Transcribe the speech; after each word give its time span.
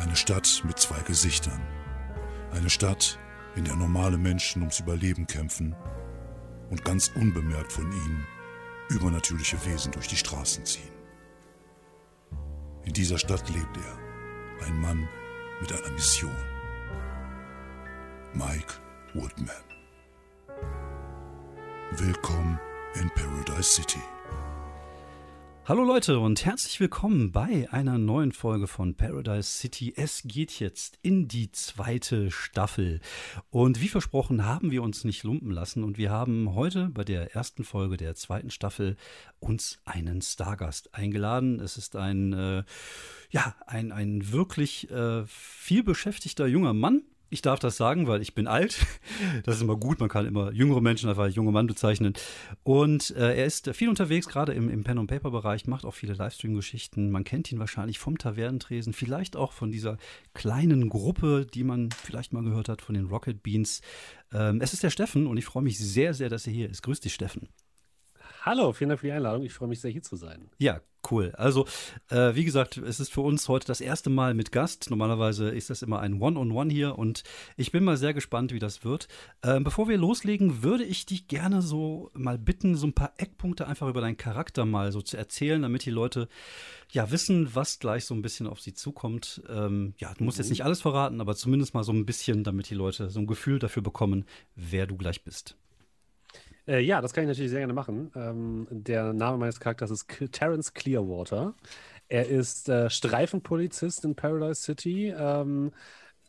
Eine 0.00 0.16
Stadt 0.16 0.62
mit 0.66 0.78
zwei 0.78 0.98
Gesichtern. 1.02 1.60
Eine 2.52 2.70
Stadt, 2.70 3.18
in 3.54 3.64
der 3.64 3.76
normale 3.76 4.16
Menschen 4.16 4.62
ums 4.62 4.80
Überleben 4.80 5.26
kämpfen 5.26 5.76
und 6.70 6.86
ganz 6.86 7.08
unbemerkt 7.14 7.70
von 7.70 7.92
ihnen 7.92 8.26
übernatürliche 8.88 9.62
Wesen 9.66 9.92
durch 9.92 10.08
die 10.08 10.16
Straßen 10.16 10.64
ziehen. 10.64 10.90
In 12.84 12.94
dieser 12.94 13.18
Stadt 13.18 13.46
lebt 13.50 13.76
er, 13.76 14.66
ein 14.66 14.80
Mann 14.80 15.06
mit 15.60 15.70
einer 15.70 15.92
Mission. 15.92 16.34
Mike 18.32 18.72
Woodman. 19.12 19.54
Willkommen 21.98 22.58
in 22.94 23.10
Paradise 23.10 23.74
City. 23.74 24.00
Hallo 25.70 25.84
Leute 25.84 26.18
und 26.18 26.44
herzlich 26.44 26.80
willkommen 26.80 27.30
bei 27.30 27.68
einer 27.70 27.96
neuen 27.96 28.32
Folge 28.32 28.66
von 28.66 28.96
Paradise 28.96 29.48
City. 29.48 29.94
Es 29.96 30.22
geht 30.24 30.58
jetzt 30.58 30.98
in 31.00 31.28
die 31.28 31.52
zweite 31.52 32.32
Staffel. 32.32 32.98
Und 33.50 33.80
wie 33.80 33.86
versprochen 33.86 34.44
haben 34.44 34.72
wir 34.72 34.82
uns 34.82 35.04
nicht 35.04 35.22
lumpen 35.22 35.52
lassen 35.52 35.84
und 35.84 35.96
wir 35.96 36.10
haben 36.10 36.56
heute 36.56 36.88
bei 36.88 37.04
der 37.04 37.36
ersten 37.36 37.62
Folge 37.62 37.96
der 37.96 38.16
zweiten 38.16 38.50
Staffel 38.50 38.96
uns 39.38 39.78
einen 39.84 40.22
Stargast 40.22 40.92
eingeladen. 40.92 41.60
Es 41.60 41.76
ist 41.76 41.94
ein, 41.94 42.32
äh, 42.32 42.64
ja, 43.30 43.54
ein, 43.68 43.92
ein 43.92 44.32
wirklich 44.32 44.90
äh, 44.90 45.22
viel 45.28 45.84
beschäftigter 45.84 46.48
junger 46.48 46.74
Mann, 46.74 47.04
ich 47.30 47.42
darf 47.42 47.60
das 47.60 47.76
sagen, 47.76 48.06
weil 48.08 48.20
ich 48.22 48.34
bin 48.34 48.46
alt. 48.46 48.78
Das 49.44 49.56
ist 49.56 49.62
immer 49.62 49.76
gut. 49.76 50.00
Man 50.00 50.08
kann 50.08 50.26
immer 50.26 50.50
jüngere 50.52 50.80
Menschen 50.80 51.08
einfach 51.08 51.24
als 51.24 51.34
junger 51.34 51.52
Mann 51.52 51.66
bezeichnen. 51.66 52.14
Und 52.62 53.10
äh, 53.16 53.36
er 53.36 53.44
ist 53.44 53.70
viel 53.74 53.88
unterwegs, 53.88 54.26
gerade 54.28 54.52
im, 54.52 54.68
im 54.68 54.82
Pen-and-Paper-Bereich, 54.82 55.66
macht 55.66 55.84
auch 55.84 55.94
viele 55.94 56.14
Livestream-Geschichten. 56.14 57.10
Man 57.10 57.24
kennt 57.24 57.50
ihn 57.52 57.58
wahrscheinlich 57.58 57.98
vom 57.98 58.18
Tavernentresen, 58.18 58.92
vielleicht 58.92 59.36
auch 59.36 59.52
von 59.52 59.70
dieser 59.70 59.98
kleinen 60.34 60.88
Gruppe, 60.88 61.46
die 61.46 61.64
man 61.64 61.90
vielleicht 61.90 62.32
mal 62.32 62.42
gehört 62.42 62.68
hat, 62.68 62.82
von 62.82 62.94
den 62.94 63.06
Rocket 63.06 63.42
Beans. 63.42 63.82
Ähm, 64.32 64.60
es 64.60 64.72
ist 64.72 64.82
der 64.82 64.90
Steffen 64.90 65.26
und 65.26 65.36
ich 65.36 65.44
freue 65.44 65.62
mich 65.62 65.78
sehr, 65.78 66.14
sehr, 66.14 66.28
dass 66.28 66.46
er 66.46 66.52
hier 66.52 66.68
ist. 66.68 66.82
Grüß 66.82 67.00
dich, 67.00 67.14
Steffen. 67.14 67.48
Hallo, 68.42 68.72
vielen 68.72 68.88
Dank 68.88 69.00
für 69.00 69.06
die 69.06 69.12
Einladung. 69.12 69.44
Ich 69.44 69.52
freue 69.52 69.68
mich 69.68 69.80
sehr, 69.80 69.90
hier 69.90 70.02
zu 70.02 70.16
sein. 70.16 70.50
Ja, 70.58 70.80
cool. 71.10 71.32
Also, 71.36 71.66
äh, 72.10 72.34
wie 72.34 72.44
gesagt, 72.44 72.76
es 72.76 73.00
ist 73.00 73.12
für 73.12 73.20
uns 73.20 73.48
heute 73.48 73.66
das 73.66 73.80
erste 73.80 74.10
Mal 74.10 74.34
mit 74.34 74.52
Gast. 74.52 74.90
Normalerweise 74.90 75.48
ist 75.48 75.70
das 75.70 75.82
immer 75.82 76.00
ein 76.00 76.20
One-on-One 76.20 76.50
-on 76.50 76.66
-One 76.66 76.72
hier 76.72 76.98
und 76.98 77.22
ich 77.56 77.72
bin 77.72 77.84
mal 77.84 77.96
sehr 77.96 78.14
gespannt, 78.14 78.52
wie 78.52 78.58
das 78.58 78.84
wird. 78.84 79.08
Äh, 79.42 79.60
bevor 79.60 79.88
wir 79.88 79.98
loslegen, 79.98 80.62
würde 80.62 80.84
ich 80.84 81.06
dich 81.06 81.28
gerne 81.28 81.62
so 81.62 82.10
mal 82.14 82.38
bitten, 82.38 82.76
so 82.76 82.86
ein 82.86 82.92
paar 82.92 83.12
Eckpunkte 83.16 83.66
einfach 83.66 83.88
über 83.88 84.00
deinen 84.00 84.16
Charakter 84.16 84.64
mal 84.64 84.92
so 84.92 85.02
zu 85.02 85.16
erzählen, 85.16 85.62
damit 85.62 85.84
die 85.84 85.90
Leute 85.90 86.28
ja 86.90 87.10
wissen, 87.10 87.54
was 87.54 87.78
gleich 87.78 88.04
so 88.04 88.14
ein 88.14 88.22
bisschen 88.22 88.46
auf 88.46 88.60
sie 88.60 88.74
zukommt. 88.74 89.42
Ähm, 89.48 89.94
ja, 89.98 90.12
du 90.14 90.24
musst 90.24 90.38
mhm. 90.38 90.42
jetzt 90.42 90.50
nicht 90.50 90.64
alles 90.64 90.80
verraten, 90.80 91.20
aber 91.20 91.36
zumindest 91.36 91.74
mal 91.74 91.84
so 91.84 91.92
ein 91.92 92.06
bisschen, 92.06 92.44
damit 92.44 92.70
die 92.70 92.74
Leute 92.74 93.10
so 93.10 93.20
ein 93.20 93.26
Gefühl 93.26 93.58
dafür 93.58 93.82
bekommen, 93.82 94.24
wer 94.54 94.86
du 94.86 94.96
gleich 94.96 95.24
bist. 95.24 95.56
Äh, 96.70 96.80
ja, 96.80 97.00
das 97.00 97.12
kann 97.12 97.24
ich 97.24 97.28
natürlich 97.28 97.50
sehr 97.50 97.60
gerne 97.60 97.72
machen. 97.72 98.12
Ähm, 98.14 98.66
der 98.70 99.12
Name 99.12 99.38
meines 99.38 99.58
Charakters 99.58 99.90
ist 99.90 100.06
Terence 100.30 100.72
Clearwater. 100.72 101.54
Er 102.08 102.28
ist 102.28 102.68
äh, 102.68 102.88
Streifenpolizist 102.88 104.04
in 104.04 104.14
Paradise 104.14 104.62
City. 104.62 105.12
Ähm, 105.16 105.72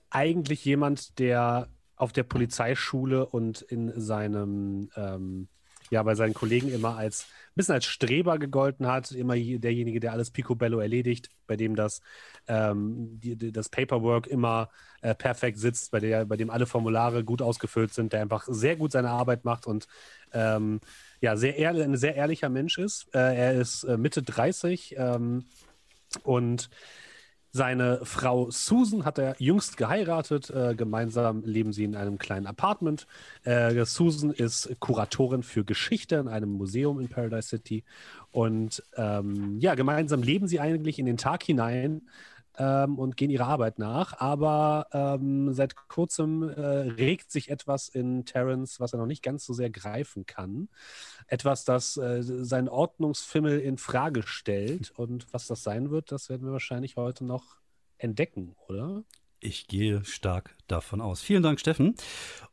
eigentlich 0.10 0.66
jemand, 0.66 1.20
der 1.20 1.68
auf 1.96 2.12
der 2.12 2.24
Polizeischule 2.24 3.28
und 3.28 3.62
in 3.62 4.00
seinem, 4.00 4.90
ähm, 4.96 5.48
ja, 5.92 6.02
bei 6.04 6.16
seinen 6.16 6.34
Kollegen 6.34 6.72
immer 6.74 6.96
als 6.98 7.28
ein 7.50 7.56
bisschen 7.56 7.76
als 7.76 7.86
Streber 7.86 8.40
gegolten 8.40 8.88
hat, 8.88 9.12
immer 9.12 9.36
derjenige, 9.36 10.00
der 10.00 10.14
alles 10.14 10.32
picobello 10.32 10.80
erledigt, 10.80 11.30
bei 11.48 11.58
dem 11.58 11.76
das, 11.76 12.02
ähm, 12.48 13.20
die, 13.20 13.36
die, 13.36 13.52
das 13.52 13.68
Paperwork 13.68 14.26
immer 14.26 14.70
äh, 15.02 15.14
perfekt 15.14 15.60
sitzt, 15.60 15.92
bei, 15.92 16.00
der, 16.00 16.26
bei 16.26 16.38
dem 16.38 16.50
alle 16.50 16.66
Formulare 16.66 17.26
gut 17.26 17.42
ausgefüllt 17.42 17.94
sind, 17.94 18.14
der 18.14 18.22
einfach 18.22 18.48
sehr 18.48 18.78
gut 18.78 18.94
seine 18.94 19.10
Arbeit 19.10 19.44
macht 19.44 19.68
und 19.68 19.88
ähm, 20.32 20.80
ja, 21.20 21.36
sehr 21.36 21.58
ehrlich, 21.58 21.84
ein 21.84 21.98
sehr 21.98 22.16
ehrlicher 22.16 22.48
Mensch 22.48 22.78
ist. 22.78 23.14
Äh, 23.14 23.36
er 23.36 23.54
ist 23.60 23.84
äh, 23.84 23.98
Mitte 23.98 24.24
30 24.24 24.96
ähm, 24.98 25.44
und 26.24 26.70
seine 27.52 28.00
Frau 28.04 28.50
Susan 28.50 29.04
hat 29.04 29.18
er 29.18 29.36
jüngst 29.38 29.78
geheiratet. 29.78 30.50
Äh, 30.50 30.76
gemeinsam 30.76 31.44
leben 31.44 31.74
sie 31.74 31.84
in 31.84 31.96
einem 31.96 32.18
kleinen 32.18 32.48
Apartment. 32.48 33.08
Äh, 33.44 33.86
Susan 33.86 34.32
ist 34.32 34.74
Kuratorin 34.80 35.44
für 35.44 35.66
Geschichte 35.66 36.16
in 36.16 36.28
einem 36.28 36.52
Museum 36.52 37.00
in 37.00 37.10
Paradise 37.10 37.50
City. 37.50 37.84
Und 38.32 38.82
ähm, 38.96 39.58
ja, 39.60 39.76
gemeinsam 39.76 40.24
leben 40.24 40.48
sie 40.48 40.60
eigentlich 40.60 40.98
in 40.98 41.06
den 41.06 41.18
Tag 41.18 41.44
hinein 41.44 42.02
ähm, 42.58 42.98
und 42.98 43.18
gehen 43.18 43.30
ihrer 43.30 43.48
Arbeit 43.48 43.80
nach. 43.80 44.20
Aber 44.20 44.88
ähm, 44.92 45.54
seit 45.54 45.76
kurzem 45.88 46.44
äh, 46.44 46.62
regt 46.62 47.32
sich 47.32 47.50
etwas 47.50 47.90
in 47.90 48.26
Terence, 48.26 48.80
was 48.80 48.94
er 48.94 49.00
noch 49.00 49.06
nicht 49.06 49.24
ganz 49.24 49.46
so 49.46 49.54
sehr 49.54 49.70
greifen 49.70 50.26
kann. 50.26 50.70
Etwas, 51.28 51.66
das 51.66 51.98
äh, 51.98 52.22
seinen 52.22 52.70
Ordnungsfimmel 52.70 53.60
in 53.60 53.78
Frage 53.78 54.24
stellt. 54.24 54.92
Und 54.98 55.32
was 55.34 55.48
das 55.48 55.64
sein 55.64 55.92
wird, 55.92 56.12
das 56.12 56.30
werden 56.30 56.46
wir 56.46 56.54
wahrscheinlich 56.54 56.96
heute 56.96 57.26
noch 57.26 57.58
entdecken, 57.98 58.56
oder? 58.68 59.04
Ich 59.44 59.68
gehe 59.68 60.06
stark 60.06 60.56
davon 60.68 61.02
aus. 61.02 61.22
Vielen 61.22 61.42
Dank, 61.42 61.60
Steffen. 61.60 61.96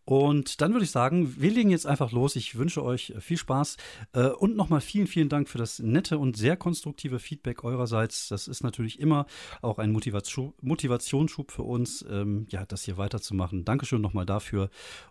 Und 0.07 0.63
dann 0.63 0.73
würde 0.73 0.87
ich 0.87 0.91
sagen, 0.91 1.35
wir 1.39 1.51
legen 1.51 1.69
jetzt 1.69 1.87
einfach 1.87 2.13
los. 2.13 2.35
Ich 2.35 2.57
wünsche 2.57 2.83
euch 2.83 3.13
viel 3.21 3.37
Spaß 3.37 3.77
äh, 4.15 4.29
und 4.29 4.57
nochmal 4.57 4.81
vielen, 4.81 5.07
vielen 5.07 5.29
Dank 5.29 5.51
für 5.51 5.59
das 5.59 5.81
nette 5.81 6.19
und 6.19 6.35
sehr 6.35 6.57
konstruktive 6.57 7.19
Feedback 7.19 7.63
eurerseits. 7.63 8.29
Das 8.29 8.49
ist 8.49 8.63
natürlich 8.63 9.01
immer 9.01 9.27
auch 9.61 9.79
ein 9.79 9.93
Motivationsschub 9.93 11.53
für 11.53 11.63
uns, 11.63 12.07
ähm, 12.11 12.47
ja, 12.49 12.65
das 12.65 12.85
hier 12.85 12.97
weiterzumachen. 12.97 13.67
Dankeschön 13.67 14.01
nochmal 14.01 14.25
dafür. 14.25 14.71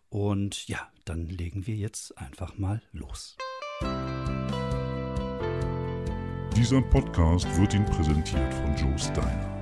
Und 0.09 0.67
ja, 0.67 0.79
dann 1.05 1.27
legen 1.27 1.67
wir 1.67 1.75
jetzt 1.75 2.17
einfach 2.17 2.57
mal 2.57 2.81
los. 2.91 3.37
Dieser 6.55 6.81
Podcast 6.81 7.47
wird 7.55 7.75
Ihnen 7.75 7.85
präsentiert 7.85 8.51
von 8.51 8.75
Joe 8.75 8.97
Steiner 8.97 9.56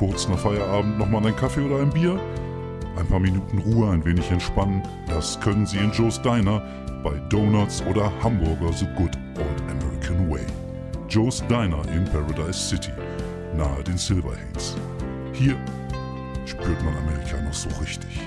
kurz 0.00 0.26
nach 0.28 0.38
Feierabend 0.38 0.98
nochmal 0.98 1.26
einen 1.26 1.36
Kaffee 1.36 1.60
oder 1.60 1.82
ein 1.82 1.90
Bier? 1.90 2.18
Ein 2.96 3.06
paar 3.06 3.20
Minuten 3.20 3.58
Ruhe, 3.58 3.90
ein 3.90 4.02
wenig 4.02 4.30
entspannen, 4.30 4.82
das 5.06 5.38
können 5.40 5.66
Sie 5.66 5.76
in 5.76 5.92
Joe's 5.92 6.20
Diner 6.22 6.62
bei 7.04 7.18
Donuts 7.28 7.82
oder 7.82 8.10
Hamburger 8.22 8.72
The 8.72 8.86
Good 8.96 9.14
Old 9.36 9.60
American 9.68 10.30
Way. 10.30 10.46
Joe's 11.10 11.46
Diner 11.48 11.86
in 11.94 12.06
Paradise 12.06 12.54
City, 12.54 12.92
nahe 13.54 13.84
den 13.84 13.98
Silverhades. 13.98 14.74
Hier 15.34 15.54
spürt 16.46 16.82
man 16.82 16.96
Amerika 16.96 17.38
noch 17.42 17.52
so 17.52 17.68
richtig. 17.78 18.20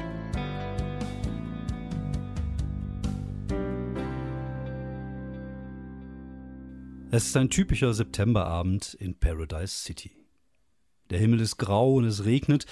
Es 7.09 7.25
ist 7.25 7.35
ein 7.35 7.49
typischer 7.49 7.95
Septemberabend 7.95 8.93
in 8.99 9.15
Paradise 9.15 9.73
City. 9.73 10.22
Der 11.09 11.19
Himmel 11.19 11.41
ist 11.41 11.57
grau 11.57 11.95
und 11.95 12.05
es 12.05 12.25
regnet, 12.25 12.65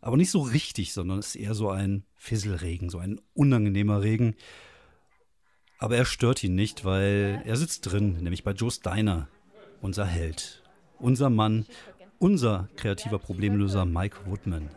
aber 0.00 0.16
nicht 0.16 0.30
so 0.30 0.40
richtig, 0.40 0.92
sondern 0.92 1.18
es 1.18 1.28
ist 1.28 1.36
eher 1.36 1.54
so 1.54 1.70
ein 1.70 2.04
Fisselregen, 2.14 2.90
so 2.90 2.98
ein 2.98 3.20
unangenehmer 3.34 4.02
Regen. 4.02 4.36
Aber 5.78 5.96
er 5.96 6.04
stört 6.04 6.42
ihn 6.44 6.54
nicht, 6.54 6.84
weil 6.84 7.42
er 7.44 7.56
sitzt 7.56 7.90
drin, 7.90 8.18
nämlich 8.22 8.44
bei 8.44 8.52
Joe 8.52 8.70
Steiner, 8.70 9.28
unser 9.80 10.06
Held, 10.06 10.62
unser 10.98 11.28
Mann, 11.28 11.66
unser 12.18 12.68
kreativer 12.76 13.18
Problemlöser 13.18 13.84
Mike 13.84 14.18
Woodman. 14.26 14.70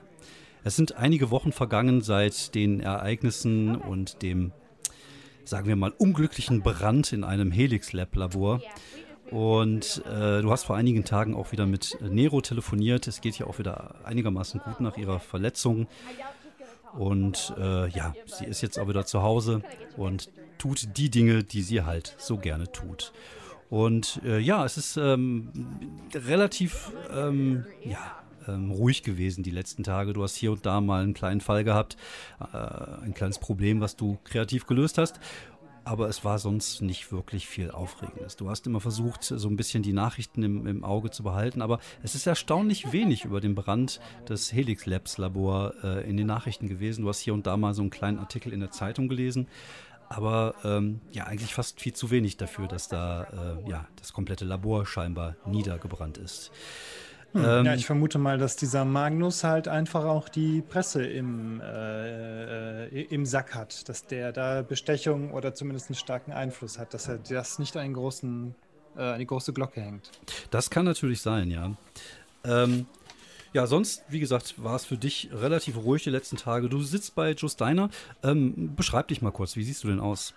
Es 0.63 0.75
sind 0.75 0.97
einige 0.97 1.31
Wochen 1.31 1.51
vergangen 1.51 2.01
seit 2.01 2.53
den 2.53 2.81
Ereignissen 2.81 3.75
und 3.77 4.21
dem, 4.21 4.51
sagen 5.45 5.67
wir 5.67 5.77
mal, 5.77 5.91
unglücklichen 5.91 6.61
Brand 6.61 7.13
in 7.13 7.23
einem 7.23 7.51
Helix 7.51 7.93
Lab 7.93 8.15
Labor. 8.15 8.61
Und 9.31 10.03
äh, 10.07 10.41
du 10.41 10.51
hast 10.51 10.63
vor 10.63 10.75
einigen 10.75 11.03
Tagen 11.03 11.35
auch 11.35 11.51
wieder 11.51 11.65
mit 11.65 11.97
Nero 12.01 12.41
telefoniert. 12.41 13.07
Es 13.07 13.21
geht 13.21 13.37
ja 13.37 13.45
auch 13.45 13.59
wieder 13.59 13.95
einigermaßen 14.03 14.59
gut 14.61 14.79
nach 14.79 14.97
ihrer 14.97 15.19
Verletzung. 15.19 15.87
Und 16.97 17.53
äh, 17.57 17.87
ja, 17.89 18.13
sie 18.25 18.45
ist 18.45 18.61
jetzt 18.61 18.79
auch 18.79 18.87
wieder 18.87 19.05
zu 19.05 19.21
Hause 19.21 19.61
und 19.95 20.31
tut 20.57 20.97
die 20.97 21.09
Dinge, 21.09 21.43
die 21.43 21.61
sie 21.61 21.83
halt 21.83 22.15
so 22.17 22.37
gerne 22.37 22.71
tut. 22.71 23.13
Und 23.69 24.21
äh, 24.25 24.39
ja, 24.39 24.65
es 24.65 24.77
ist 24.77 24.97
ähm, 24.97 25.51
relativ 26.15 26.91
ähm, 27.15 27.65
ja, 27.83 27.99
ähm, 28.47 28.71
ruhig 28.71 29.03
gewesen 29.03 29.43
die 29.43 29.51
letzten 29.51 29.83
Tage. 29.83 30.13
Du 30.13 30.23
hast 30.23 30.35
hier 30.35 30.51
und 30.51 30.65
da 30.65 30.81
mal 30.81 31.03
einen 31.03 31.13
kleinen 31.13 31.39
Fall 31.39 31.63
gehabt, 31.63 31.95
äh, 32.51 32.57
ein 33.03 33.13
kleines 33.13 33.37
Problem, 33.37 33.79
was 33.79 33.95
du 33.95 34.17
kreativ 34.23 34.65
gelöst 34.65 34.97
hast 34.97 35.19
aber 35.89 36.07
es 36.07 36.23
war 36.23 36.37
sonst 36.37 36.83
nicht 36.83 37.11
wirklich 37.11 37.47
viel 37.47 37.71
Aufregendes. 37.71 38.35
Du 38.35 38.47
hast 38.47 38.67
immer 38.67 38.79
versucht, 38.79 39.23
so 39.23 39.47
ein 39.49 39.55
bisschen 39.55 39.81
die 39.81 39.91
Nachrichten 39.91 40.43
im, 40.43 40.67
im 40.67 40.83
Auge 40.83 41.09
zu 41.09 41.23
behalten, 41.23 41.63
aber 41.63 41.79
es 42.03 42.13
ist 42.13 42.27
erstaunlich 42.27 42.91
wenig 42.91 43.25
über 43.25 43.41
den 43.41 43.55
Brand 43.55 43.99
des 44.27 44.53
Helix 44.53 44.85
Labs 44.85 45.17
Labor 45.17 45.73
äh, 45.83 46.07
in 46.07 46.15
den 46.15 46.27
Nachrichten 46.27 46.67
gewesen. 46.67 47.01
Du 47.01 47.09
hast 47.09 47.21
hier 47.21 47.33
und 47.33 47.47
da 47.47 47.57
mal 47.57 47.73
so 47.73 47.81
einen 47.81 47.89
kleinen 47.89 48.19
Artikel 48.19 48.53
in 48.53 48.59
der 48.59 48.69
Zeitung 48.69 49.07
gelesen, 49.07 49.47
aber 50.09 50.53
ähm, 50.63 51.01
ja, 51.11 51.23
eigentlich 51.23 51.55
fast 51.55 51.81
viel 51.81 51.93
zu 51.93 52.11
wenig 52.11 52.37
dafür, 52.37 52.67
dass 52.67 52.87
da 52.87 53.23
äh, 53.23 53.69
ja, 53.69 53.87
das 53.95 54.13
komplette 54.13 54.45
Labor 54.45 54.85
scheinbar 54.85 55.37
niedergebrannt 55.47 56.19
ist. 56.19 56.51
Hm, 57.33 57.45
ähm, 57.45 57.65
ja, 57.65 57.75
ich 57.75 57.85
vermute 57.85 58.17
mal, 58.17 58.37
dass 58.37 58.55
dieser 58.55 58.85
Magnus 58.85 59.43
halt 59.43 59.67
einfach 59.67 60.05
auch 60.05 60.29
die 60.29 60.61
Presse 60.61 61.03
im, 61.03 61.61
äh, 61.61 62.85
äh, 62.85 63.03
im 63.09 63.25
Sack 63.25 63.53
hat, 63.53 63.87
dass 63.87 64.07
der 64.07 64.31
da 64.31 64.63
Bestechung 64.63 65.31
oder 65.33 65.53
zumindest 65.53 65.89
einen 65.89 65.95
starken 65.95 66.31
Einfluss 66.31 66.79
hat, 66.79 66.93
dass 66.93 67.07
er 67.07 67.19
das 67.19 67.59
nicht 67.59 67.77
einen 67.77 67.93
großen, 67.93 68.55
äh, 68.97 69.01
eine 69.01 69.25
große 69.25 69.53
Glocke 69.53 69.81
hängt. 69.81 70.09
Das 70.49 70.69
kann 70.69 70.85
natürlich 70.85 71.21
sein, 71.21 71.51
ja. 71.51 71.71
Ähm, 72.43 72.87
ja, 73.53 73.65
sonst, 73.65 74.03
wie 74.09 74.19
gesagt, 74.19 74.55
war 74.57 74.75
es 74.75 74.85
für 74.85 74.97
dich 74.97 75.29
relativ 75.33 75.77
ruhig 75.77 76.03
die 76.03 76.11
letzten 76.11 76.37
Tage. 76.37 76.69
Du 76.69 76.81
sitzt 76.81 77.15
bei 77.15 77.31
Justiner. 77.31 77.89
Ähm, 78.23 78.75
beschreib 78.75 79.07
dich 79.07 79.21
mal 79.21 79.31
kurz, 79.31 79.55
wie 79.55 79.63
siehst 79.63 79.83
du 79.83 79.87
denn 79.87 79.99
aus? 79.99 80.33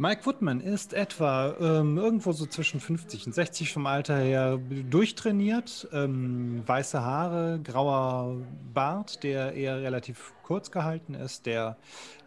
Mike 0.00 0.24
Woodman 0.26 0.60
ist 0.60 0.94
etwa 0.94 1.56
ähm, 1.60 1.98
irgendwo 1.98 2.30
so 2.30 2.46
zwischen 2.46 2.78
50 2.78 3.26
und 3.26 3.32
60 3.32 3.72
vom 3.72 3.86
Alter 3.86 4.16
her 4.16 4.60
durchtrainiert. 4.88 5.88
Ähm, 5.92 6.62
weiße 6.64 7.02
Haare, 7.02 7.60
grauer 7.64 8.36
Bart, 8.72 9.24
der 9.24 9.54
eher 9.54 9.82
relativ 9.82 10.34
kurz 10.44 10.70
gehalten 10.70 11.14
ist. 11.14 11.46
Der, 11.46 11.76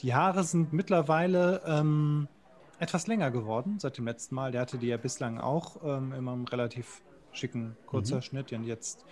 die 0.01 0.13
Haare 0.13 0.43
sind 0.43 0.73
mittlerweile 0.73 1.61
ähm, 1.65 2.27
etwas 2.79 3.07
länger 3.07 3.31
geworden 3.31 3.79
seit 3.79 3.97
dem 3.97 4.05
letzten 4.05 4.35
Mal. 4.35 4.51
Der 4.51 4.59
hatte 4.59 4.77
die 4.77 4.87
ja 4.87 4.97
bislang 4.97 5.37
auch 5.39 5.77
ähm, 5.85 6.11
immer 6.11 6.33
einen 6.33 6.47
relativ 6.49 7.01
schicken 7.31 7.77
kurzer 7.85 8.17
mhm. 8.17 8.21
Schnitt. 8.23 8.51
Und 8.51 8.65
jetzt 8.65 9.05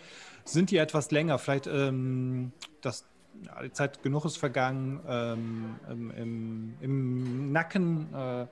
sind 0.43 0.69
die 0.71 0.77
etwas 0.77 1.11
länger. 1.11 1.39
Vielleicht 1.39 1.67
ähm, 1.67 2.51
das 2.81 3.05
ja, 3.45 3.63
die 3.63 3.71
Zeit 3.71 4.03
genug 4.03 4.25
ist 4.25 4.37
vergangen. 4.37 4.99
Ähm, 5.07 5.75
im, 5.89 6.73
im, 6.81 7.51
Nacken 7.51 8.13
äh, 8.13 8.45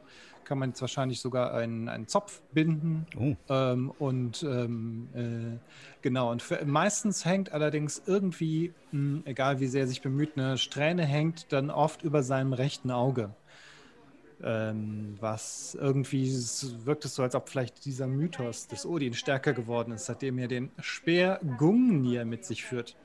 kann 0.43 0.59
man 0.59 0.69
jetzt 0.69 0.81
wahrscheinlich 0.81 1.19
sogar 1.19 1.53
einen, 1.53 1.89
einen 1.89 2.07
Zopf 2.07 2.41
binden. 2.53 3.05
Oh. 3.17 3.35
Ähm, 3.49 3.91
und 3.99 4.43
ähm, 4.43 5.09
äh, 5.13 5.57
genau, 6.01 6.31
und 6.31 6.41
für, 6.41 6.63
meistens 6.65 7.25
hängt 7.25 7.51
allerdings 7.51 8.01
irgendwie, 8.05 8.73
mh, 8.91 8.99
hm, 8.99 9.23
egal 9.25 9.59
wie 9.59 9.67
sehr 9.67 9.81
er 9.81 9.87
sich 9.87 10.01
bemüht, 10.01 10.37
eine 10.37 10.57
Strähne 10.57 11.05
hängt 11.05 11.51
dann 11.51 11.69
oft 11.69 12.01
über 12.03 12.23
seinem 12.23 12.53
rechten 12.53 12.91
Auge. 12.91 13.31
Ähm, 14.41 15.17
was 15.19 15.75
irgendwie 15.79 16.31
wirkt 16.85 17.03
es 17.05 17.15
so, 17.15 17.23
als 17.23 17.33
ob 17.33 17.49
vielleicht 17.49 17.85
dieser 17.85 18.05
Mythos 18.05 18.67
des 18.67 18.85
Odin 18.85 19.15
stärker 19.15 19.53
geworden 19.53 19.93
ist, 19.93 20.05
seitdem 20.05 20.37
er 20.37 20.47
den 20.47 20.69
Speer 20.79 21.39
Gungnir 21.57 22.23
mit 22.23 22.45
sich 22.45 22.63
führt 22.63 22.95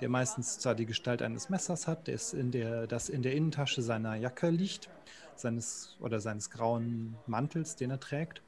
der 0.00 0.08
meistens 0.08 0.58
zwar 0.58 0.74
die 0.74 0.86
Gestalt 0.86 1.22
eines 1.22 1.48
Messers 1.50 1.86
hat, 1.86 2.08
das 2.08 2.32
in 2.32 2.50
der, 2.50 2.86
das 2.86 3.08
in 3.08 3.22
der 3.22 3.34
Innentasche 3.34 3.82
seiner 3.82 4.14
Jacke 4.16 4.50
liegt, 4.50 4.88
seines 5.36 5.96
oder 6.00 6.20
seines 6.20 6.50
grauen 6.50 7.16
Mantels, 7.26 7.76
den 7.76 7.90
er 7.90 8.00
trägt. 8.00 8.42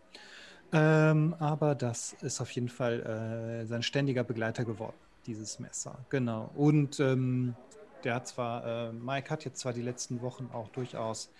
Ähm, 0.73 1.35
aber 1.39 1.75
das 1.75 2.15
ist 2.21 2.41
auf 2.41 2.51
jeden 2.53 2.69
Fall 2.69 3.01
äh, 3.01 3.67
sein 3.67 3.83
ständiger 3.83 4.23
Begleiter 4.23 4.65
geworden, 4.65 4.97
dieses 5.27 5.59
Messer. 5.59 5.99
Genau. 6.11 6.51
Und 6.55 7.01
ähm, 7.01 7.57
der 8.05 8.15
hat 8.15 8.29
zwar, 8.29 8.89
äh, 8.89 8.93
Mike 8.93 9.31
hat 9.31 9.45
jetzt 9.45 9.61
zwar 9.61 9.73
die 9.73 9.83
letzten 9.83 10.23
Wochen 10.23 10.49
auch 10.53 10.69
durchaus 10.69 11.31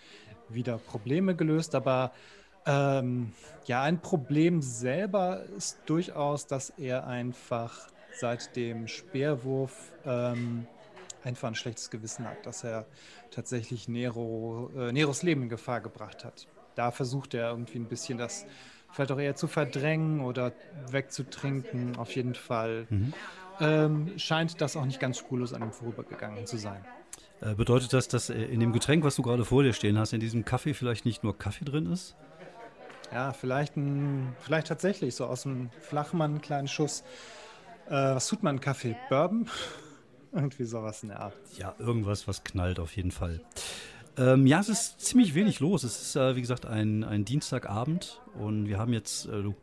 wieder 0.49 0.79
Probleme 0.79 1.37
gelöst, 1.37 1.75
aber 1.75 2.13
ähm, 2.67 3.33
ja, 3.67 3.83
ein 3.83 4.01
Problem 4.01 4.61
selber 4.63 5.45
ist 5.57 5.79
durchaus, 5.87 6.47
dass 6.47 6.71
er 6.71 7.07
einfach 7.07 7.89
seit 8.13 8.57
dem 8.57 8.89
Speerwurf 8.89 9.93
ähm, 10.05 10.67
einfach 11.25 11.49
ein 11.49 11.55
schlechtes 11.55 11.91
Gewissen 11.91 12.27
hat, 12.27 12.45
dass 12.47 12.65
er 12.65 12.87
tatsächlich 13.31 13.89
Nero, 13.89 14.71
äh, 14.77 14.93
Neros 14.93 15.23
Leben 15.23 15.43
in 15.43 15.49
Gefahr 15.49 15.81
gebracht 15.81 16.25
hat. 16.25 16.47
Da 16.75 16.91
versucht 16.91 17.35
er 17.35 17.51
irgendwie 17.51 17.79
ein 17.79 17.87
bisschen 17.87 18.19
das 18.19 18.47
vielleicht 18.93 19.13
auch 19.13 19.19
eher 19.19 19.37
zu 19.37 19.47
verdrängen 19.47 20.21
oder 20.21 20.53
wegzutrinken. 20.91 21.97
Auf 21.97 22.15
jeden 22.15 22.35
Fall 22.35 22.87
mhm. 22.89 23.13
ähm, 23.61 24.19
scheint 24.19 24.61
das 24.61 24.77
auch 24.77 24.85
nicht 24.85 25.01
ganz 25.01 25.19
spurlos 25.19 25.53
an 25.53 25.63
ihm 25.63 25.73
vorübergegangen 25.73 26.47
zu 26.47 26.57
sein. 26.57 26.85
Äh, 27.41 27.55
bedeutet 27.55 27.93
das, 27.93 28.09
dass 28.09 28.31
in 28.31 28.61
dem 28.61 28.73
Getränk, 28.73 29.05
was 29.05 29.17
du 29.17 29.23
gerade 29.23 29.45
vor 29.45 29.63
dir 29.63 29.73
stehen 29.73 29.99
hast, 29.99 30.13
in 30.13 30.21
diesem 30.21 30.45
Kaffee 30.45 30.75
vielleicht 30.75 31.05
nicht 31.05 31.23
nur 31.23 31.37
Kaffee 31.39 31.65
drin 31.65 31.87
ist? 31.87 32.17
Ja, 33.13 33.33
vielleicht, 33.33 33.77
ein, 33.77 34.37
vielleicht 34.41 34.69
tatsächlich 34.69 35.15
so 35.17 35.27
aus 35.27 35.43
dem 35.43 35.71
Flachmann 35.81 36.33
einen 36.33 36.41
kleinen 36.43 36.69
Schuss 36.69 37.03
äh, 37.91 38.15
was 38.15 38.29
tut 38.29 38.43
man 38.43 38.61
Kaffee? 38.61 38.97
Bourbon? 39.09 39.49
Irgendwie 40.33 40.65
sowas 40.65 41.03
in 41.03 41.09
der 41.09 41.21
Art. 41.21 41.35
Ja, 41.59 41.75
irgendwas, 41.79 42.29
was 42.29 42.45
knallt 42.45 42.79
auf 42.79 42.95
jeden 42.97 43.11
Fall. 43.11 43.41
Ähm, 44.17 44.47
ja, 44.47 44.61
es 44.61 44.69
ist 44.69 45.01
ziemlich 45.01 45.35
wenig 45.35 45.61
los. 45.61 45.83
Es 45.83 46.01
ist, 46.01 46.17
äh, 46.17 46.37
wie 46.37 46.41
gesagt, 46.41 46.67
ein, 46.67 47.03
ein 47.03 47.25
Dienstagabend 47.25 48.21
und 48.35 48.69
wir 48.69 48.79
haben 48.79 48.93
jetzt, 48.93 49.27
äh, 49.27 49.43
du 49.43 49.55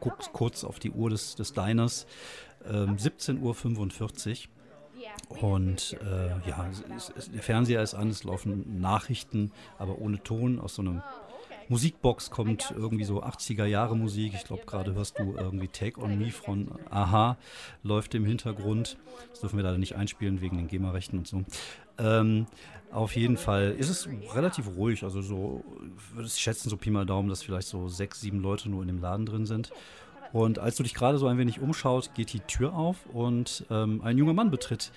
guckst 0.00 0.32
kurz 0.32 0.64
auf 0.64 0.78
die 0.78 0.90
Uhr 0.90 1.10
des, 1.10 1.34
des 1.34 1.52
Diners, 1.52 2.06
ähm, 2.66 2.96
17.45 2.96 3.40
Uhr. 3.40 4.54
Und 5.40 5.96
äh, 6.02 6.28
ja, 6.48 6.68
es, 6.96 7.12
es, 7.16 7.30
der 7.30 7.42
Fernseher 7.42 7.82
ist 7.82 7.94
an, 7.94 8.08
es 8.08 8.24
laufen 8.24 8.80
Nachrichten, 8.80 9.52
aber 9.78 9.98
ohne 9.98 10.22
Ton 10.22 10.58
aus 10.58 10.76
so 10.76 10.82
einem 10.82 11.02
Musikbox 11.68 12.30
kommt 12.30 12.72
irgendwie 12.76 13.04
so 13.04 13.22
80er 13.22 13.64
Jahre 13.64 13.96
Musik. 13.96 14.32
Ich 14.34 14.44
glaube, 14.44 14.64
gerade 14.66 14.94
hörst 14.94 15.18
du 15.18 15.34
irgendwie 15.36 15.68
Take 15.68 16.00
on 16.00 16.18
Me 16.18 16.30
von 16.30 16.68
Aha, 16.90 17.36
läuft 17.82 18.14
im 18.14 18.24
Hintergrund. 18.24 18.96
Das 19.30 19.40
dürfen 19.40 19.56
wir 19.56 19.64
leider 19.64 19.78
nicht 19.78 19.96
einspielen 19.96 20.40
wegen 20.40 20.56
den 20.56 20.68
GEMA-Rechten 20.68 21.18
und 21.18 21.26
so. 21.28 21.44
Ähm, 21.98 22.46
auf 22.92 23.16
jeden 23.16 23.36
Fall 23.36 23.74
ist 23.78 23.88
es 23.88 24.08
relativ 24.34 24.68
ruhig. 24.76 25.02
Also 25.04 25.22
so, 25.22 25.64
würde 26.12 26.28
ich 26.28 26.34
schätzen, 26.34 26.70
so 26.70 26.76
Pi 26.76 26.90
mal 26.90 27.06
Daumen, 27.06 27.28
dass 27.28 27.42
vielleicht 27.42 27.68
so 27.68 27.88
sechs, 27.88 28.20
sieben 28.20 28.40
Leute 28.40 28.68
nur 28.68 28.82
in 28.82 28.88
dem 28.88 29.00
Laden 29.00 29.26
drin 29.26 29.46
sind. 29.46 29.72
Und 30.32 30.58
als 30.58 30.76
du 30.76 30.82
dich 30.82 30.94
gerade 30.94 31.18
so 31.18 31.26
ein 31.28 31.38
wenig 31.38 31.60
umschaust, 31.60 32.14
geht 32.14 32.32
die 32.32 32.40
Tür 32.40 32.74
auf 32.74 33.06
und 33.12 33.64
ähm, 33.70 34.00
ein 34.02 34.18
junger 34.18 34.32
Mann 34.32 34.50
betritt 34.50 34.90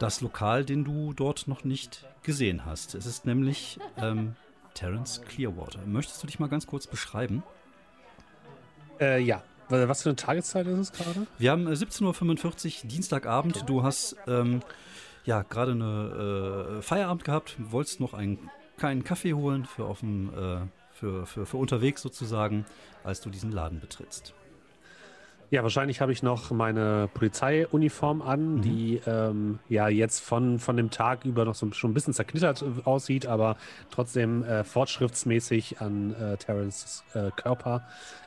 das 0.00 0.20
Lokal, 0.20 0.64
den 0.64 0.84
du 0.84 1.12
dort 1.12 1.46
noch 1.46 1.62
nicht 1.62 2.06
gesehen 2.22 2.64
hast. 2.64 2.94
Es 2.94 3.06
ist 3.06 3.26
nämlich 3.26 3.78
ähm, 3.98 4.34
Terence 4.80 5.20
Clearwater. 5.28 5.80
Möchtest 5.84 6.22
du 6.22 6.26
dich 6.26 6.38
mal 6.38 6.48
ganz 6.48 6.66
kurz 6.66 6.86
beschreiben? 6.86 7.42
Äh, 8.98 9.20
ja. 9.22 9.42
Was 9.68 10.02
für 10.02 10.08
eine 10.08 10.16
Tageszeit 10.16 10.66
ist 10.66 10.78
es 10.78 10.92
gerade? 10.92 11.26
Wir 11.38 11.52
haben 11.52 11.68
17.45 11.68 12.84
Uhr, 12.84 12.88
Dienstagabend. 12.88 13.68
Du 13.68 13.84
hast 13.84 14.16
ähm, 14.26 14.62
ja 15.24 15.42
gerade 15.42 15.72
eine 15.72 16.78
äh, 16.78 16.82
Feierabend 16.82 17.24
gehabt, 17.24 17.56
wolltest 17.58 18.00
noch 18.00 18.14
einen 18.14 18.50
kleinen 18.78 19.04
Kaffee 19.04 19.34
holen 19.34 19.66
für, 19.66 19.84
auf 19.84 20.00
dem, 20.00 20.30
äh, 20.30 20.66
für, 20.92 21.26
für, 21.26 21.46
für 21.46 21.56
unterwegs 21.58 22.02
sozusagen, 22.02 22.64
als 23.04 23.20
du 23.20 23.30
diesen 23.30 23.52
Laden 23.52 23.80
betrittst. 23.80 24.34
Ja, 25.50 25.64
wahrscheinlich 25.64 26.00
habe 26.00 26.12
ich 26.12 26.22
noch 26.22 26.52
meine 26.52 27.08
Polizeiuniform 27.12 28.22
an, 28.22 28.56
mhm. 28.56 28.62
die 28.62 29.00
ähm, 29.04 29.58
ja 29.68 29.88
jetzt 29.88 30.20
von, 30.20 30.60
von 30.60 30.76
dem 30.76 30.90
Tag 30.90 31.24
über 31.24 31.44
noch 31.44 31.56
so 31.56 31.72
schon 31.72 31.90
ein 31.90 31.94
bisschen 31.94 32.14
zerknittert 32.14 32.62
äh, 32.62 32.66
aussieht, 32.84 33.26
aber 33.26 33.56
trotzdem 33.90 34.44
äh, 34.44 34.62
fortschrittsmäßig 34.62 35.80
an 35.80 36.14
äh, 36.14 36.36
Terrence 36.36 37.02
äh, 37.14 37.30
Körper 37.34 37.82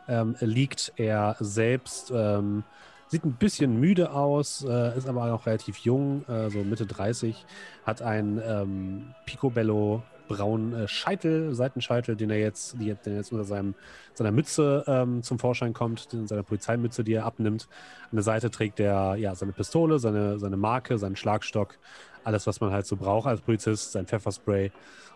ähm, 0.10 0.36
liegt. 0.42 0.92
Er 0.98 1.38
selbst 1.40 2.12
ähm, 2.14 2.66
sieht 3.08 3.24
ein 3.24 3.34
bisschen 3.34 3.80
müde 3.80 4.12
aus, 4.12 4.66
äh, 4.68 4.98
ist 4.98 5.08
aber 5.08 5.34
auch 5.34 5.46
relativ 5.46 5.78
jung, 5.78 6.26
äh, 6.28 6.50
so 6.50 6.60
Mitte 6.60 6.86
30, 6.86 7.46
hat 7.86 8.02
ein 8.02 8.42
ähm, 8.46 9.16
Picobello 9.26 10.04
braunen 10.28 10.74
äh, 10.74 10.88
Scheitel, 10.88 11.54
Seitenscheitel, 11.54 12.16
den 12.16 12.30
er 12.30 12.40
jetzt, 12.40 12.74
den 12.80 13.16
jetzt 13.16 13.32
unter 13.32 13.44
seinem, 13.44 13.76
seiner 14.14 14.32
Mütze 14.32 14.84
ähm, 14.88 15.24
zum 15.24 15.40
Vorschein 15.40 15.74
kommt, 15.74 16.14
in 16.14 16.28
seiner 16.28 16.44
Polizeimütze, 16.44 17.04
die 17.04 17.14
er 17.14 17.26
abnimmt. 17.26 17.68
An 18.04 18.16
der 18.16 18.24
Seite 18.24 18.52
trägt 18.52 18.80
er 18.80 19.16
ja 19.16 19.36
seine 19.36 19.52
Pistole, 19.52 20.00
seine, 20.00 20.40
seine 20.40 20.58
Marke, 20.58 20.98
seinen 20.98 21.16
Schlagstock, 21.16 21.78
alles, 22.24 22.48
was 22.48 22.62
man 22.62 22.72
halt 22.72 22.86
so 22.86 22.96
braucht 22.96 23.28
als 23.28 23.42
Polizist, 23.42 23.92
sein 23.92 24.06
Pfefferspray. 24.06 24.72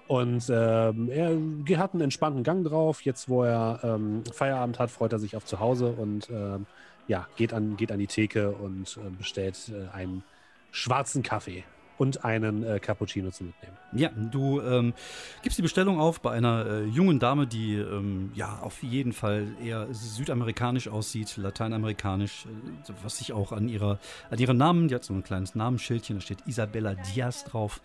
Und 0.08 0.50
ähm, 0.50 1.10
er 1.10 1.78
hat 1.80 1.94
einen 1.94 2.02
entspannten 2.02 2.44
Gang 2.44 2.66
drauf. 2.66 3.02
Jetzt, 3.02 3.28
wo 3.28 3.44
er 3.44 3.82
ähm, 3.84 4.24
Feierabend 4.32 4.80
hat, 4.80 4.90
freut 4.90 5.12
er 5.12 5.20
sich 5.20 5.36
auf 5.36 5.46
zu 5.46 5.60
Hause 5.60 5.88
und 5.88 6.30
ähm, 6.30 6.66
ja, 7.08 7.28
geht 7.36 7.54
an, 7.54 7.76
geht 7.76 7.92
an 7.92 8.00
die 8.00 8.08
Theke 8.08 8.52
und 8.52 8.98
äh, 8.98 9.10
bestellt 9.10 9.70
äh, 9.70 9.94
einen 9.94 10.24
schwarzen 10.72 11.24
Kaffee 11.24 11.64
und 11.98 12.24
einen 12.24 12.64
äh, 12.64 12.80
Cappuccino 12.80 13.32
zu 13.32 13.46
mitnehmen. 13.46 13.78
Ja, 13.94 14.10
du 14.10 14.62
ähm, 14.62 14.94
gibst 15.42 15.58
die 15.58 15.62
Bestellung 15.62 16.00
auf 16.00 16.22
bei 16.22 16.32
einer 16.32 16.66
äh, 16.66 16.84
jungen 16.86 17.20
Dame, 17.20 17.48
die 17.48 17.76
ähm, 17.76 18.32
ja 18.36 18.60
auf 18.62 18.84
jeden 18.84 19.14
Fall 19.14 19.48
eher 19.64 19.88
südamerikanisch 19.92 20.88
aussieht, 20.88 21.38
lateinamerikanisch, 21.38 22.46
äh, 22.46 22.94
was 23.04 23.18
sich 23.18 23.34
auch 23.34 23.52
an 23.52 23.70
ihrer 23.70 24.00
an 24.30 24.40
ihren 24.40 24.58
Namen, 24.58 24.88
die 24.88 24.96
hat 24.96 25.04
so 25.04 25.14
ein 25.14 25.24
kleines 25.24 25.56
Namensschildchen, 25.56 26.18
da 26.18 26.22
steht 26.22 26.40
Isabella 26.46 26.96
Diaz 26.96 27.44
drauf. 27.44 27.82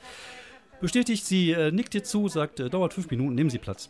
Bestätigt, 0.81 1.25
sie 1.25 1.53
äh, 1.53 1.71
nickt 1.71 1.95
dir 1.95 2.03
zu, 2.03 2.29
sagt, 2.29 2.59
äh, 2.59 2.69
dauert 2.69 2.93
fünf 2.93 3.11
Minuten, 3.11 3.35
nehmen 3.35 3.51
Sie 3.51 3.59
Platz. 3.59 3.89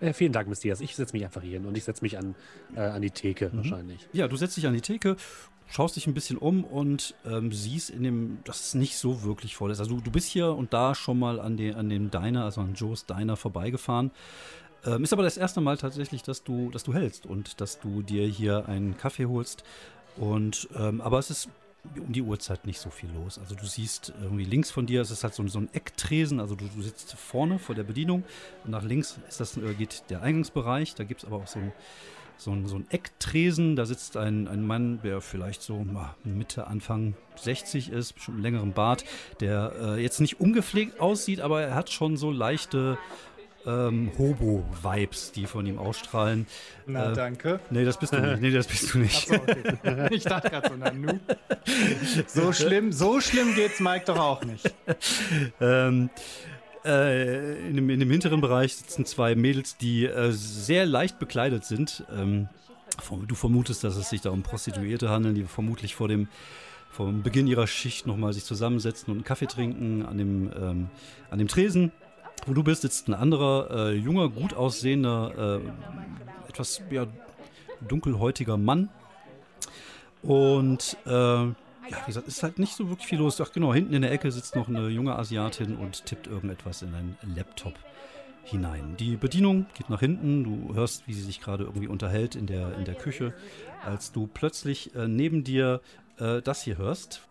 Äh, 0.00 0.12
vielen 0.12 0.32
Dank, 0.32 0.48
Miss 0.48 0.60
Diaz. 0.60 0.80
Ich 0.80 0.94
setze 0.94 1.14
mich 1.14 1.24
einfach 1.24 1.42
hier 1.42 1.54
hin 1.54 1.64
und 1.64 1.76
ich 1.76 1.84
setze 1.84 2.02
mich 2.02 2.18
an, 2.18 2.34
äh, 2.74 2.80
an 2.80 3.00
die 3.00 3.10
Theke 3.10 3.48
mhm. 3.48 3.56
wahrscheinlich. 3.56 4.06
Ja, 4.12 4.28
du 4.28 4.36
setzt 4.36 4.56
dich 4.56 4.66
an 4.66 4.74
die 4.74 4.82
Theke, 4.82 5.16
schaust 5.68 5.96
dich 5.96 6.06
ein 6.06 6.14
bisschen 6.14 6.38
um 6.38 6.64
und 6.64 7.14
ähm, 7.24 7.52
siehst 7.52 7.90
in 7.90 8.02
dem, 8.02 8.38
dass 8.44 8.68
es 8.68 8.74
nicht 8.74 8.96
so 8.96 9.22
wirklich 9.24 9.56
voll 9.56 9.70
ist. 9.70 9.80
Also 9.80 9.98
du, 9.98 10.10
bist 10.10 10.28
hier 10.28 10.54
und 10.54 10.72
da 10.72 10.94
schon 10.94 11.18
mal 11.18 11.40
an, 11.40 11.56
den, 11.56 11.74
an 11.74 11.88
dem 11.88 12.10
Diner, 12.10 12.44
also 12.44 12.60
an 12.60 12.74
Joes 12.74 13.06
Diner 13.06 13.36
vorbeigefahren. 13.36 14.10
Ähm, 14.84 15.02
ist 15.02 15.12
aber 15.12 15.22
das 15.22 15.36
erste 15.36 15.60
Mal 15.60 15.76
tatsächlich, 15.76 16.22
dass 16.22 16.44
du, 16.44 16.70
dass 16.70 16.84
du 16.84 16.94
hältst 16.94 17.26
und 17.26 17.60
dass 17.60 17.80
du 17.80 18.02
dir 18.02 18.26
hier 18.26 18.68
einen 18.68 18.96
Kaffee 18.96 19.26
holst. 19.26 19.64
Und, 20.16 20.68
ähm, 20.76 21.00
aber 21.00 21.18
es 21.18 21.30
ist 21.30 21.48
um 21.98 22.12
die 22.12 22.22
Uhrzeit 22.22 22.66
nicht 22.66 22.80
so 22.80 22.90
viel 22.90 23.10
los. 23.12 23.38
Also 23.38 23.54
du 23.54 23.66
siehst 23.66 24.12
irgendwie 24.20 24.44
links 24.44 24.70
von 24.70 24.86
dir, 24.86 25.00
es 25.00 25.10
ist 25.10 25.24
halt 25.24 25.34
so, 25.34 25.46
so 25.46 25.58
ein 25.58 25.68
Ecktresen, 25.72 26.40
also 26.40 26.54
du, 26.54 26.66
du, 26.74 26.82
sitzt 26.82 27.12
vorne 27.14 27.58
vor 27.58 27.74
der 27.74 27.84
Bedienung 27.84 28.24
und 28.64 28.70
nach 28.70 28.82
links 28.82 29.18
ist 29.28 29.40
das, 29.40 29.56
äh, 29.56 29.74
geht 29.74 30.04
der 30.10 30.22
Eingangsbereich, 30.22 30.94
da 30.94 31.04
gibt 31.04 31.22
es 31.22 31.26
aber 31.26 31.36
auch 31.36 31.46
so 31.46 31.58
ein, 31.58 31.72
so 32.36 32.52
ein, 32.52 32.66
so 32.66 32.76
ein 32.76 32.86
Ecktresen, 32.90 33.76
da 33.76 33.86
sitzt 33.86 34.16
ein, 34.16 34.48
ein 34.48 34.66
Mann, 34.66 35.00
der 35.02 35.20
vielleicht 35.20 35.62
so 35.62 35.84
Mitte, 36.24 36.66
Anfang 36.66 37.14
60 37.36 37.90
ist, 37.90 38.20
schon 38.20 38.34
einen 38.34 38.42
längeren 38.42 38.72
Bart, 38.72 39.04
der 39.40 39.72
äh, 39.80 40.02
jetzt 40.02 40.20
nicht 40.20 40.40
ungepflegt 40.40 41.00
aussieht, 41.00 41.40
aber 41.40 41.62
er 41.62 41.74
hat 41.74 41.90
schon 41.90 42.16
so 42.16 42.30
leichte 42.30 42.98
ähm, 43.66 44.12
Hobo-Vibes, 44.16 45.32
die 45.32 45.46
von 45.46 45.66
ihm 45.66 45.78
ausstrahlen. 45.78 46.46
Na, 46.86 47.10
äh, 47.10 47.14
danke. 47.14 47.60
Nee, 47.70 47.84
das 47.84 47.98
bist 47.98 48.12
du 48.12 48.20
nicht. 48.20 48.40
Nee, 48.40 48.50
das 48.52 48.66
bist 48.68 48.94
du 48.94 48.98
nicht. 48.98 49.30
Achso, 49.30 49.42
okay. 49.42 50.08
Ich 50.14 50.22
dachte 50.22 50.50
gerade 50.50 50.68
so, 50.68 50.74
na 50.78 50.92
nu. 50.92 51.18
So 52.26 52.52
schlimm, 52.52 52.92
so 52.92 53.20
schlimm 53.20 53.54
geht's 53.54 53.80
Mike 53.80 54.04
doch 54.06 54.18
auch 54.18 54.44
nicht. 54.44 54.72
ähm, 55.60 56.10
äh, 56.86 57.68
in, 57.68 57.76
dem, 57.76 57.90
in, 57.90 58.00
dem, 58.00 58.10
hinteren 58.10 58.40
Bereich 58.40 58.76
sitzen 58.76 59.04
zwei 59.04 59.34
Mädels, 59.34 59.76
die 59.76 60.06
äh, 60.06 60.30
sehr 60.30 60.86
leicht 60.86 61.18
bekleidet 61.18 61.64
sind. 61.64 62.04
Ähm, 62.16 62.48
du 63.26 63.34
vermutest, 63.34 63.84
dass 63.84 63.96
es 63.96 64.10
sich 64.10 64.20
da 64.20 64.30
um 64.30 64.42
Prostituierte 64.42 65.10
handeln, 65.10 65.34
die 65.34 65.44
vermutlich 65.44 65.94
vor 65.94 66.08
dem 66.08 66.28
vom 66.96 67.22
Beginn 67.22 67.46
ihrer 67.46 67.66
Schicht 67.66 68.06
nochmal 68.06 68.32
sich 68.32 68.44
zusammensetzen 68.44 69.10
und 69.10 69.18
einen 69.18 69.24
Kaffee 69.24 69.46
trinken 69.46 70.06
an 70.06 70.16
dem, 70.16 70.50
ähm, 70.58 70.88
an 71.30 71.38
dem 71.38 71.46
Tresen. 71.46 71.92
Wo 72.46 72.54
du 72.54 72.62
bist, 72.62 72.82
sitzt 72.82 73.08
ein 73.08 73.14
anderer, 73.14 73.90
äh, 73.90 73.92
junger, 73.92 74.30
gut 74.30 74.54
aussehender, 74.54 75.60
äh, 75.62 76.48
etwas 76.48 76.80
ja, 76.90 77.06
dunkelhäutiger 77.86 78.56
Mann. 78.56 78.88
Und 80.22 80.96
äh, 81.04 81.46
ja, 81.90 81.98
wie 82.02 82.06
gesagt, 82.06 82.28
ist 82.28 82.42
halt 82.42 82.58
nicht 82.58 82.74
so 82.74 82.88
wirklich 82.88 83.06
viel 83.08 83.18
los. 83.18 83.40
Ach 83.40 83.52
genau, 83.52 83.72
hinten 83.72 83.94
in 83.94 84.02
der 84.02 84.12
Ecke 84.12 84.30
sitzt 84.30 84.56
noch 84.56 84.68
eine 84.68 84.88
junge 84.88 85.16
Asiatin 85.16 85.76
und 85.76 86.04
tippt 86.06 86.26
irgendetwas 86.26 86.82
in 86.82 86.94
einen 86.94 87.16
Laptop 87.34 87.74
hinein. 88.44 88.96
Die 88.98 89.16
Bedienung 89.16 89.66
geht 89.74 89.90
nach 89.90 90.00
hinten, 90.00 90.44
du 90.44 90.74
hörst, 90.74 91.06
wie 91.06 91.14
sie 91.14 91.22
sich 91.22 91.40
gerade 91.40 91.64
irgendwie 91.64 91.88
unterhält 91.88 92.34
in 92.34 92.46
der, 92.46 92.76
in 92.78 92.84
der 92.84 92.94
Küche, 92.94 93.34
als 93.84 94.12
du 94.12 94.28
plötzlich 94.32 94.94
äh, 94.94 95.08
neben 95.08 95.44
dir 95.44 95.80
äh, 96.18 96.42
das 96.42 96.62
hier 96.62 96.78
hörst. 96.78 97.22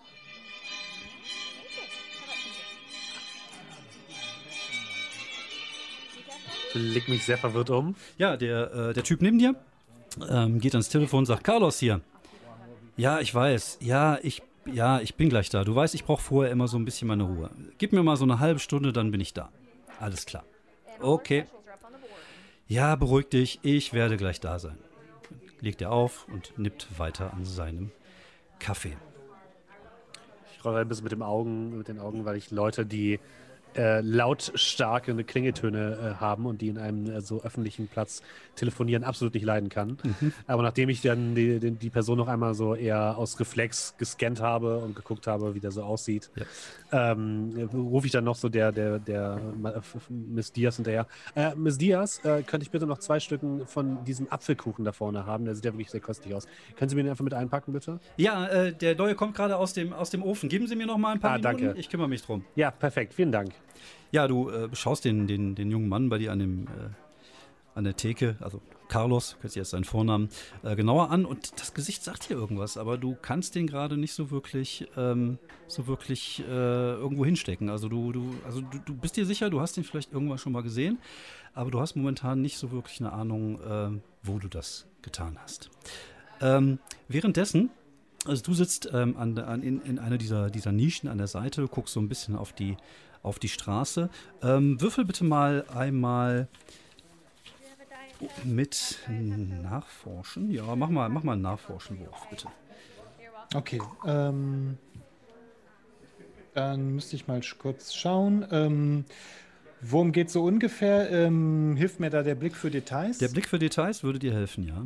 Leg 6.73 7.07
mich 7.07 7.23
sehr 7.23 7.37
verwirrt 7.37 7.69
um. 7.69 7.95
Ja, 8.17 8.35
der, 8.35 8.73
äh, 8.73 8.93
der 8.93 9.03
Typ 9.03 9.21
neben 9.21 9.39
dir 9.39 9.55
ähm, 10.29 10.59
geht 10.59 10.73
ans 10.73 10.89
Telefon 10.89 11.19
und 11.19 11.25
sagt, 11.25 11.45
Carlos 11.45 11.79
hier. 11.79 12.01
Ja, 12.97 13.19
ich 13.19 13.33
weiß. 13.33 13.79
Ja, 13.81 14.19
ich, 14.21 14.41
ja, 14.65 14.99
ich 14.99 15.15
bin 15.15 15.29
gleich 15.29 15.49
da. 15.49 15.63
Du 15.63 15.75
weißt, 15.75 15.95
ich 15.95 16.05
brauche 16.05 16.21
vorher 16.21 16.51
immer 16.51 16.67
so 16.67 16.77
ein 16.77 16.85
bisschen 16.85 17.07
meine 17.07 17.23
Ruhe. 17.23 17.49
Gib 17.77 17.91
mir 17.91 18.03
mal 18.03 18.15
so 18.15 18.23
eine 18.23 18.39
halbe 18.39 18.59
Stunde, 18.59 18.93
dann 18.93 19.11
bin 19.11 19.19
ich 19.19 19.33
da. 19.33 19.49
Alles 19.99 20.25
klar. 20.25 20.45
Okay. 21.01 21.45
Ja, 22.67 22.95
beruhig 22.95 23.27
dich. 23.27 23.59
Ich 23.63 23.93
werde 23.93 24.17
gleich 24.17 24.39
da 24.39 24.59
sein. 24.59 24.77
Legt 25.59 25.81
er 25.81 25.91
auf 25.91 26.27
und 26.29 26.57
nippt 26.57 26.97
weiter 26.97 27.33
an 27.33 27.43
seinem 27.43 27.91
Kaffee. 28.59 28.95
Ich 30.53 30.63
rolle 30.63 30.79
ein 30.79 30.87
bisschen 30.87 31.03
mit, 31.03 31.11
dem 31.11 31.21
Augen, 31.21 31.77
mit 31.77 31.87
den 31.87 31.99
Augen, 31.99 32.25
weil 32.25 32.37
ich 32.37 32.49
Leute, 32.49 32.85
die 32.85 33.19
äh, 33.75 34.01
lautstarke 34.01 35.23
Klingeltöne 35.23 36.15
äh, 36.15 36.21
haben 36.21 36.45
und 36.45 36.61
die 36.61 36.69
in 36.69 36.77
einem 36.77 37.09
äh, 37.09 37.21
so 37.21 37.41
öffentlichen 37.43 37.87
Platz 37.87 38.21
telefonieren 38.55 39.03
absolut 39.03 39.33
nicht 39.33 39.43
leiden 39.43 39.69
kann. 39.69 39.97
Mhm. 40.03 40.33
Aber 40.47 40.63
nachdem 40.63 40.89
ich 40.89 41.01
dann 41.01 41.35
die, 41.35 41.59
die, 41.59 41.71
die, 41.71 41.89
Person 41.89 42.17
noch 42.17 42.27
einmal 42.27 42.53
so 42.53 42.75
eher 42.75 43.17
aus 43.17 43.39
Reflex 43.39 43.95
gescannt 43.97 44.41
habe 44.41 44.79
und 44.79 44.95
geguckt 44.95 45.27
habe, 45.27 45.55
wie 45.55 45.59
der 45.59 45.71
so 45.71 45.83
aussieht, 45.83 46.29
ja. 46.35 47.11
ähm, 47.11 47.69
rufe 47.73 48.07
ich 48.07 48.11
dann 48.11 48.23
noch 48.23 48.35
so 48.35 48.49
der, 48.49 48.71
der, 48.71 48.99
der 48.99 49.39
Miss 50.09 50.51
Diaz 50.51 50.75
hinterher. 50.75 51.07
Äh, 51.35 51.55
Miss 51.55 51.77
Diaz, 51.77 52.19
äh, 52.23 52.43
könnte 52.43 52.63
ich 52.63 52.71
bitte 52.71 52.85
noch 52.85 52.99
zwei 52.99 53.19
Stücken 53.19 53.67
von 53.67 54.03
diesem 54.05 54.31
Apfelkuchen 54.31 54.85
da 54.85 54.91
vorne 54.91 55.25
haben? 55.25 55.45
Der 55.45 55.55
sieht 55.55 55.65
ja 55.65 55.73
wirklich 55.73 55.89
sehr 55.89 56.01
köstlich 56.01 56.33
aus. 56.33 56.47
Können 56.75 56.89
Sie 56.89 56.95
mir 56.95 57.03
den 57.03 57.09
einfach 57.09 57.23
mit 57.23 57.33
einpacken, 57.33 57.73
bitte? 57.73 57.99
Ja, 58.17 58.71
der 58.71 58.95
neue 58.95 59.15
kommt 59.15 59.35
gerade 59.35 59.57
aus 59.57 59.73
dem, 59.73 59.93
aus 59.93 60.09
dem 60.09 60.23
Ofen. 60.23 60.49
Geben 60.49 60.67
Sie 60.67 60.75
mir 60.75 60.85
noch 60.85 60.97
mal 60.97 61.13
ein 61.13 61.19
paar 61.19 61.31
ah, 61.31 61.37
Minuten. 61.37 61.65
Danke. 61.65 61.79
Ich 61.79 61.89
kümmere 61.89 62.09
mich 62.09 62.21
drum. 62.21 62.45
Ja, 62.55 62.71
perfekt. 62.71 63.13
Vielen 63.13 63.31
Dank. 63.31 63.53
Ja, 64.11 64.27
du 64.27 64.49
äh, 64.49 64.69
schaust 64.73 65.05
den, 65.05 65.27
den, 65.27 65.55
den 65.55 65.71
jungen 65.71 65.89
Mann 65.89 66.09
bei 66.09 66.17
dir 66.17 66.31
an, 66.31 66.39
dem, 66.39 66.67
äh, 66.67 66.89
an 67.73 67.83
der 67.83 67.95
Theke, 67.95 68.37
also 68.39 68.61
Carlos, 68.87 69.35
kennst 69.41 69.55
jetzt 69.55 69.71
seinen 69.71 69.83
Vornamen, 69.83 70.29
äh, 70.63 70.75
genauer 70.75 71.09
an 71.09 71.25
und 71.25 71.59
das 71.59 71.73
Gesicht 71.73 72.03
sagt 72.03 72.29
dir 72.29 72.35
irgendwas, 72.35 72.77
aber 72.77 72.97
du 72.97 73.17
kannst 73.19 73.55
den 73.55 73.67
gerade 73.67 73.97
nicht 73.97 74.13
so 74.13 74.31
wirklich, 74.31 74.87
ähm, 74.95 75.39
so 75.67 75.87
wirklich 75.87 76.43
äh, 76.47 76.93
irgendwo 76.93 77.25
hinstecken. 77.25 77.69
Also 77.69 77.89
du, 77.89 78.11
du, 78.11 78.35
also 78.45 78.61
du, 78.61 78.77
du, 78.85 78.95
bist 78.95 79.17
dir 79.17 79.25
sicher, 79.25 79.49
du 79.49 79.59
hast 79.59 79.75
den 79.75 79.83
vielleicht 79.83 80.13
irgendwann 80.13 80.37
schon 80.37 80.53
mal 80.53 80.63
gesehen, 80.63 80.99
aber 81.53 81.71
du 81.71 81.79
hast 81.79 81.95
momentan 81.95 82.41
nicht 82.41 82.57
so 82.57 82.71
wirklich 82.71 82.99
eine 82.99 83.11
Ahnung, 83.11 83.59
äh, 83.61 83.99
wo 84.23 84.39
du 84.39 84.47
das 84.47 84.85
getan 85.01 85.37
hast. 85.41 85.69
Ähm, 86.41 86.79
währenddessen 87.07 87.69
also 88.25 88.41
du 88.41 88.53
sitzt 88.53 88.89
ähm, 88.91 89.15
an, 89.17 89.37
an, 89.37 89.61
in, 89.61 89.81
in 89.81 89.99
einer 89.99 90.17
dieser, 90.17 90.49
dieser 90.49 90.71
Nischen 90.71 91.09
an 91.09 91.17
der 91.17 91.27
Seite, 91.27 91.67
guckst 91.67 91.93
so 91.93 91.99
ein 91.99 92.09
bisschen 92.09 92.35
auf 92.35 92.53
die, 92.53 92.75
auf 93.25 93.39
die 93.39 93.49
Straße. 93.49 94.09
Ähm, 94.41 94.79
würfel 94.79 95.05
bitte 95.05 95.23
mal 95.23 95.65
einmal 95.73 96.47
mit 98.43 98.99
Nachforschen. 99.09 100.51
Ja, 100.51 100.75
mach 100.75 100.89
mal, 100.89 101.09
mach 101.09 101.23
mal 101.23 101.33
einen 101.33 101.41
Nachforschenwurf, 101.41 102.29
bitte. 102.29 102.47
Okay. 103.53 103.81
Ähm, 104.05 104.77
dann 106.53 106.95
müsste 106.95 107.15
ich 107.15 107.27
mal 107.27 107.41
kurz 107.59 107.93
schauen. 107.93 108.45
Ähm, 108.51 109.05
worum 109.81 110.11
geht 110.11 110.27
es 110.27 110.33
so 110.33 110.43
ungefähr? 110.43 111.09
Ähm, 111.11 111.75
hilft 111.75 111.99
mir 111.99 112.09
da 112.09 112.23
der 112.23 112.35
Blick 112.35 112.55
für 112.55 112.71
Details? 112.71 113.17
Der 113.17 113.27
Blick 113.27 113.47
für 113.47 113.59
Details 113.59 114.03
würde 114.03 114.19
dir 114.19 114.33
helfen, 114.33 114.63
ja. 114.63 114.85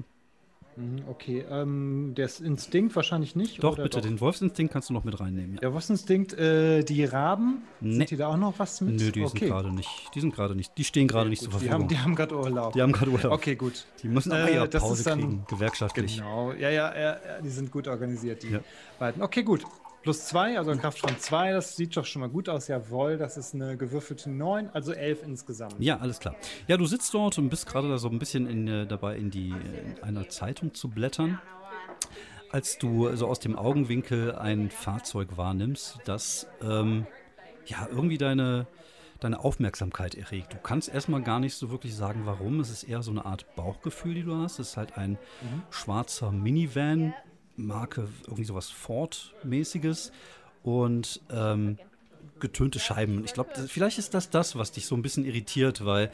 Mhm, 0.75 1.03
okay, 1.09 1.45
ähm, 1.49 2.13
der 2.15 2.29
Instinkt 2.41 2.95
wahrscheinlich 2.95 3.35
nicht. 3.35 3.63
Doch, 3.63 3.75
bitte, 3.75 3.89
doch? 3.89 4.01
den 4.01 4.19
Wolfsinstinkt 4.21 4.71
kannst 4.71 4.89
du 4.89 4.93
noch 4.93 5.03
mit 5.03 5.19
reinnehmen. 5.19 5.55
Ja. 5.55 5.59
Der 5.59 5.73
Wolfsinstinkt, 5.73 6.33
äh, 6.33 6.83
die 6.83 7.03
Raben, 7.03 7.63
nee. 7.81 7.95
sind 7.95 8.11
die 8.11 8.17
da 8.17 8.27
auch 8.27 8.37
noch 8.37 8.57
was 8.57 8.79
mit? 8.81 8.99
Nö, 8.99 9.11
die 9.11 9.23
okay. 9.23 9.39
sind 9.39 9.49
gerade 9.49 9.73
nicht. 9.73 9.89
Die 10.15 10.21
sind 10.21 10.33
gerade 10.33 10.55
nicht. 10.55 10.77
Die 10.77 10.83
stehen 10.83 11.07
gerade 11.07 11.23
okay, 11.23 11.29
nicht 11.31 11.41
zur 11.41 11.51
Verfügung. 11.51 11.87
Die 11.87 11.97
haben, 11.97 12.15
gerade 12.15 12.37
Urlaub. 12.37 12.73
Die 12.73 12.81
haben 12.81 12.91
gerade 12.91 13.11
Urlaub. 13.11 13.31
Okay, 13.33 13.55
gut. 13.55 13.85
Die 14.03 14.07
müssen 14.07 14.31
aber 14.31 14.49
äh, 14.49 14.67
Pause 14.67 15.03
dann, 15.03 15.19
kriegen, 15.19 15.45
gewerkschaftlich. 15.49 16.17
Genau, 16.17 16.53
ja, 16.53 16.69
ja, 16.69 16.97
ja, 16.97 17.17
die 17.43 17.49
sind 17.49 17.71
gut 17.71 17.87
organisiert, 17.87 18.43
die 18.43 18.51
ja. 18.51 18.59
beiden. 18.99 19.21
Okay, 19.21 19.43
gut. 19.43 19.65
Plus 20.01 20.25
zwei, 20.25 20.57
also 20.57 20.71
eine 20.71 20.79
Kraft 20.79 20.99
von 20.99 21.17
zwei, 21.19 21.51
das 21.51 21.75
sieht 21.75 21.95
doch 21.97 22.05
schon 22.05 22.21
mal 22.21 22.29
gut 22.29 22.47
aus. 22.47 22.67
Jawohl, 22.67 23.17
das 23.17 23.35
ist 23.35 23.53
eine 23.53 23.75
gewürfelte 23.75 24.29
neun, 24.29 24.69
also 24.69 24.93
elf 24.93 25.23
insgesamt. 25.23 25.75
Ja, 25.79 25.97
alles 25.97 26.19
klar. 26.19 26.35
Ja, 26.67 26.77
du 26.77 26.85
sitzt 26.85 27.13
dort 27.13 27.37
und 27.37 27.49
bist 27.49 27.67
gerade 27.67 27.89
da 27.89 27.97
so 27.97 28.07
ein 28.07 28.17
bisschen 28.17 28.47
in, 28.47 28.67
äh, 28.67 28.87
dabei, 28.87 29.17
in, 29.17 29.29
die, 29.29 29.49
in 29.49 30.01
einer 30.01 30.29
Zeitung 30.29 30.73
zu 30.73 30.89
blättern, 30.89 31.39
als 32.49 32.77
du 32.77 33.13
so 33.15 33.27
aus 33.27 33.39
dem 33.39 33.57
Augenwinkel 33.57 34.35
ein 34.35 34.69
Fahrzeug 34.69 35.37
wahrnimmst, 35.37 35.99
das 36.05 36.47
ähm, 36.61 37.05
ja 37.65 37.87
irgendwie 37.91 38.17
deine, 38.17 38.67
deine 39.19 39.43
Aufmerksamkeit 39.43 40.15
erregt. 40.15 40.53
Du 40.53 40.57
kannst 40.57 40.87
erstmal 40.87 41.21
gar 41.21 41.41
nicht 41.41 41.55
so 41.55 41.71
wirklich 41.71 41.93
sagen, 41.93 42.21
warum. 42.23 42.61
Es 42.61 42.69
ist 42.69 42.83
eher 42.83 43.03
so 43.03 43.11
eine 43.11 43.25
Art 43.25 43.53
Bauchgefühl, 43.55 44.13
die 44.13 44.23
du 44.23 44.35
hast. 44.35 44.59
Es 44.59 44.69
ist 44.69 44.77
halt 44.77 44.97
ein 44.97 45.11
mhm. 45.11 45.63
schwarzer 45.69 46.31
Minivan 46.31 47.13
Marke, 47.65 48.07
irgendwie 48.25 48.45
sowas 48.45 48.69
Ford-mäßiges 48.69 50.11
und 50.63 51.21
ähm, 51.31 51.77
getönte 52.39 52.79
Scheiben. 52.79 53.23
Ich 53.25 53.33
glaube, 53.33 53.51
vielleicht 53.67 53.97
ist 53.97 54.13
das 54.13 54.29
das, 54.29 54.55
was 54.55 54.71
dich 54.71 54.85
so 54.85 54.95
ein 54.95 55.01
bisschen 55.01 55.25
irritiert, 55.25 55.85
weil 55.85 56.11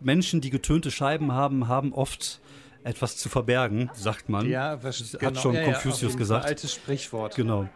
Menschen, 0.00 0.40
die 0.40 0.50
getönte 0.50 0.90
Scheiben 0.90 1.32
haben, 1.32 1.68
haben 1.68 1.92
oft 1.92 2.40
etwas 2.84 3.16
zu 3.16 3.28
verbergen, 3.28 3.90
sagt 3.94 4.28
man. 4.28 4.48
Ja, 4.48 4.76
das 4.76 5.00
hat 5.00 5.20
genau. 5.20 5.40
schon 5.40 5.54
ja, 5.54 5.64
Confucius 5.64 6.12
ja, 6.12 6.18
gesagt. 6.18 6.44
Altes 6.44 6.74
Sprichwort. 6.74 7.34
Genau. 7.34 7.68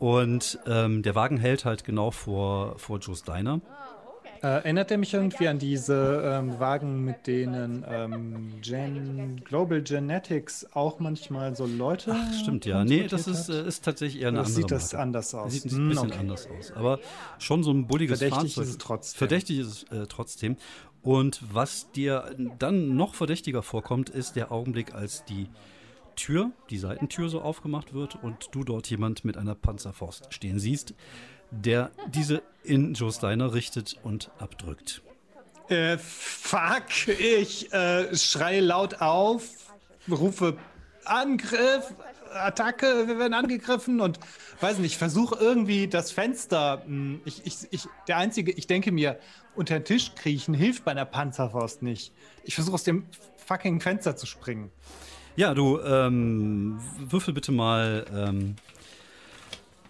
Und 0.00 0.58
ähm, 0.66 1.02
der 1.02 1.14
Wagen 1.14 1.38
hält 1.38 1.64
halt 1.64 1.84
genau 1.84 2.10
vor, 2.10 2.78
vor 2.78 2.98
Joe's 2.98 3.22
Diner. 3.22 3.60
Äh, 4.42 4.46
erinnert 4.46 4.90
er 4.90 4.98
mich 4.98 5.14
irgendwie 5.14 5.48
an 5.48 5.58
diese 5.58 6.22
ähm, 6.24 6.58
Wagen, 6.60 7.04
mit 7.04 7.26
denen 7.26 7.84
ähm, 7.88 8.54
Gen 8.60 9.40
Global 9.44 9.82
Genetics 9.82 10.66
auch 10.72 11.00
manchmal 11.00 11.56
so 11.56 11.66
Leute. 11.66 12.14
Ach, 12.14 12.34
stimmt, 12.34 12.66
ja. 12.66 12.84
Nee, 12.84 13.06
das 13.08 13.26
ist, 13.26 13.48
äh, 13.48 13.66
ist 13.66 13.84
tatsächlich 13.84 14.22
eher 14.22 14.28
eine 14.28 14.40
andere 14.40 14.52
Sieht 14.52 14.70
das 14.70 14.92
Marke. 14.92 15.02
anders 15.02 15.34
aus? 15.34 15.52
Sieht, 15.52 15.72
ein 15.72 15.88
bisschen 15.88 16.06
okay. 16.06 16.18
anders 16.18 16.48
aus. 16.48 16.72
Aber 16.72 17.00
schon 17.38 17.62
so 17.62 17.72
ein 17.72 17.86
bulliges 17.86 18.18
Verdächtig 18.18 18.54
Fahrzeug. 18.54 18.64
ist 18.64 18.70
es 18.70 18.78
trotzdem. 18.78 19.18
Verdächtig 19.18 19.58
ist 19.58 19.66
es 19.90 19.98
äh, 19.98 20.06
trotzdem. 20.06 20.56
Und 21.02 21.40
was 21.52 21.90
dir 21.92 22.34
dann 22.58 22.96
noch 22.96 23.14
verdächtiger 23.14 23.62
vorkommt, 23.62 24.10
ist 24.10 24.36
der 24.36 24.52
Augenblick, 24.52 24.94
als 24.94 25.24
die 25.24 25.48
Tür, 26.18 26.50
die 26.70 26.78
Seitentür 26.78 27.28
so 27.28 27.40
aufgemacht 27.40 27.94
wird 27.94 28.22
und 28.22 28.48
du 28.52 28.64
dort 28.64 28.90
jemand 28.90 29.24
mit 29.24 29.36
einer 29.36 29.54
Panzerfaust 29.54 30.26
stehen 30.34 30.58
siehst 30.58 30.94
der 31.50 31.90
diese 32.08 32.42
in 32.62 32.94
Joe 32.94 33.12
Steiner 33.12 33.54
richtet 33.54 33.96
und 34.02 34.30
abdrückt. 34.38 35.02
Äh, 35.68 35.98
fuck, 35.98 37.08
ich 37.08 37.72
äh, 37.72 38.14
schreie 38.16 38.60
laut 38.60 39.00
auf, 39.00 39.44
rufe 40.10 40.56
Angriff, 41.04 41.94
Attacke, 42.32 43.06
wir 43.06 43.18
werden 43.18 43.34
angegriffen 43.34 44.00
und 44.00 44.18
weiß 44.60 44.78
nicht, 44.78 44.92
ich 44.92 44.98
versuche 44.98 45.38
irgendwie 45.38 45.88
das 45.88 46.10
Fenster. 46.10 46.82
Hm, 46.84 47.20
ich, 47.24 47.46
ich, 47.46 47.56
ich, 47.70 47.86
der 48.06 48.16
einzige, 48.18 48.52
ich 48.52 48.66
denke 48.66 48.92
mir, 48.92 49.18
unter 49.54 49.78
den 49.78 49.84
Tisch 49.84 50.14
kriechen 50.14 50.54
hilft 50.54 50.84
bei 50.84 50.90
einer 50.90 51.04
Panzerfaust 51.04 51.82
nicht. 51.82 52.12
Ich 52.44 52.54
versuche 52.54 52.74
aus 52.74 52.84
dem 52.84 53.06
fucking 53.36 53.80
Fenster 53.80 54.16
zu 54.16 54.26
springen. 54.26 54.70
Ja, 55.38 55.54
du 55.54 55.78
ähm, 55.80 56.80
würfel 56.98 57.32
bitte 57.32 57.52
mal 57.52 58.04
ähm, 58.12 58.56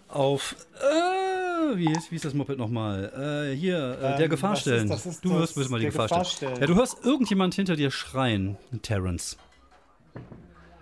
auf. 0.07 0.55
Äh, 0.79 1.75
wie, 1.75 1.91
ist, 1.91 2.11
wie 2.11 2.17
ist 2.17 2.25
das 2.25 2.35
Moped 2.35 2.59
nochmal? 2.59 3.49
Äh, 3.51 3.55
hier, 3.55 3.93
äh, 3.97 3.99
der 4.17 4.19
Ähm, 4.25 4.29
Gefahr 4.29 4.53
das 4.53 4.67
ist- 5.07 5.25
du 5.25 5.33
hörst 5.33 5.55
bitte 5.55 5.71
mal 5.71 5.77
die 5.79 5.85
der 5.85 5.91
Gefahr 5.91 6.07
Gefahr 6.07 6.25
stellen. 6.25 6.51
stellen. 6.55 6.61
Ja, 6.61 6.67
du 6.67 6.75
hörst 6.75 7.03
irgendjemand 7.03 7.55
hinter 7.55 7.75
dir 7.75 7.89
schreien, 7.89 8.57
Terrence. 8.83 9.37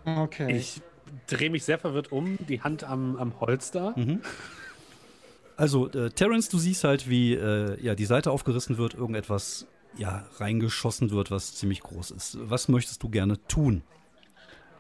Okay. 0.04 0.58
Ich 0.58 0.82
drehe 1.28 1.50
mich 1.50 1.64
sehr 1.64 1.80
verwirrt 1.80 2.12
um, 2.12 2.38
die 2.50 2.60
Hand 2.62 2.84
am, 2.84 3.16
am 3.16 3.40
Holster. 3.40 3.96
Also, 5.56 5.90
äh, 5.92 6.10
Terrence, 6.10 6.50
du 6.50 6.58
siehst 6.58 6.84
halt, 6.84 7.10
wie 7.10 7.36
äh, 7.36 7.82
ja, 7.82 7.96
die 7.96 8.06
Seite 8.06 8.32
aufgerissen 8.32 8.78
wird, 8.78 8.96
irgendetwas 8.96 9.66
ja, 9.98 10.26
reingeschossen 10.40 11.10
wird, 11.12 11.32
was 11.32 11.56
ziemlich 11.56 11.80
groß 11.80 12.12
ist. 12.12 12.38
Was 12.42 12.68
möchtest 12.68 13.02
du 13.02 13.08
gerne 13.08 13.42
tun? 13.48 13.82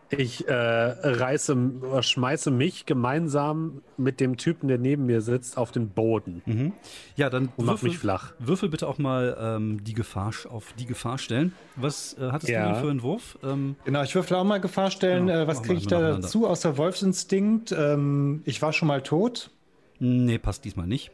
Ich 0.10 0.48
äh, 0.48 0.54
reiße, 0.54 1.54
oder 1.82 2.02
schmeiße 2.02 2.50
mich 2.50 2.86
gemeinsam 2.86 3.82
mit 3.98 4.22
dem 4.22 4.38
Typen, 4.38 4.70
der 4.70 4.78
neben 4.78 5.06
mir 5.06 5.20
sitzt, 5.22 5.58
auf 5.58 5.72
den 5.72 5.90
Boden 5.90 6.42
Mhm. 6.46 6.72
Ja, 7.18 7.30
dann 7.30 7.50
und 7.58 7.66
mach 7.66 7.74
würfel, 7.74 7.90
mich 7.90 7.98
flach. 7.98 8.32
würfel 8.40 8.70
bitte 8.70 8.88
auch 8.88 9.00
mal 9.00 9.36
ähm, 9.40 9.84
die 9.84 9.94
Gefahr 9.94 10.32
auf 10.50 10.72
die 10.80 10.86
Gefahr 10.86 11.18
stellen. 11.18 11.52
Was 11.76 12.14
äh, 12.18 12.30
hattest 12.32 12.50
Ja. 12.50 12.68
du 12.68 12.74
denn 12.74 12.82
für 12.82 12.90
einen 12.90 13.02
Wurf? 13.02 13.38
Ähm, 13.44 13.76
Genau, 13.84 14.02
ich 14.04 14.16
würfel 14.16 14.38
auch 14.38 14.46
mal 14.46 14.60
Gefahr 14.62 14.92
stellen. 14.92 15.28
Genau, 15.28 15.40
äh, 15.42 15.48
was 15.48 15.62
kriege 15.62 15.80
ich 15.80 15.88
da 15.88 16.14
dazu 16.14 16.48
außer 16.48 16.78
Wolfsinstinkt? 16.78 17.74
Ähm, 17.74 18.42
ich 18.46 18.62
war 18.62 18.72
schon 18.72 18.88
mal 18.88 19.02
tot. 19.02 19.52
nee, 20.00 20.38
passt 20.38 20.64
diesmal 20.64 20.88
nicht. 20.88 21.12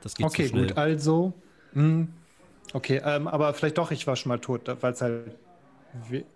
Das 0.00 0.14
geht 0.14 0.26
okay, 0.26 0.44
zu 0.44 0.50
schnell. 0.50 0.66
gut, 0.68 0.78
also. 0.78 1.32
Hm, 1.72 2.08
okay, 2.72 3.00
ähm, 3.04 3.26
aber 3.26 3.52
vielleicht 3.54 3.78
doch, 3.78 3.90
ich 3.90 4.06
war 4.06 4.14
schon 4.16 4.28
mal 4.30 4.38
tot, 4.38 4.70
weil 4.80 4.92
es 4.92 5.00
halt. 5.00 5.36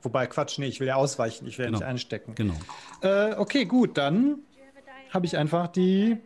Wobei, 0.02 0.26
Quatsch, 0.26 0.58
nee, 0.58 0.66
ich 0.66 0.80
will 0.80 0.86
ja 0.86 0.96
ausweichen, 0.96 1.46
ich 1.46 1.58
will 1.58 1.64
ja 1.64 1.70
Genau. 1.70 1.78
nicht 1.78 1.88
einstecken. 1.88 2.34
Genau. 2.34 2.54
Äh, 3.02 3.34
okay, 3.36 3.64
gut, 3.64 3.96
dann 3.96 4.40
habe 5.10 5.26
ich 5.26 5.36
einfach 5.36 5.68
die. 5.68 6.18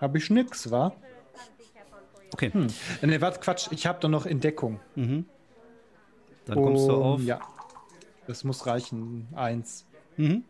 Habe 0.00 0.18
ich 0.18 0.30
nix, 0.30 0.70
wa? 0.70 0.92
Okay, 2.32 2.52
Hm. 2.52 2.66
Nee, 3.02 3.20
warte, 3.20 3.40
Quatsch, 3.40 3.68
ich 3.72 3.86
habe 3.86 3.98
doch 4.00 4.08
noch 4.08 4.26
Entdeckung. 4.26 4.80
dann 4.94 5.24
kommst 6.46 6.86
du 6.88 6.94
Um, 6.94 7.02
auf. 7.02 7.20
Ja. 7.22 7.40
Das 8.26 8.44
muss 8.44 8.66
reichen. 8.66 9.28
Eins. 9.34 9.86
Mhm. 10.16 10.44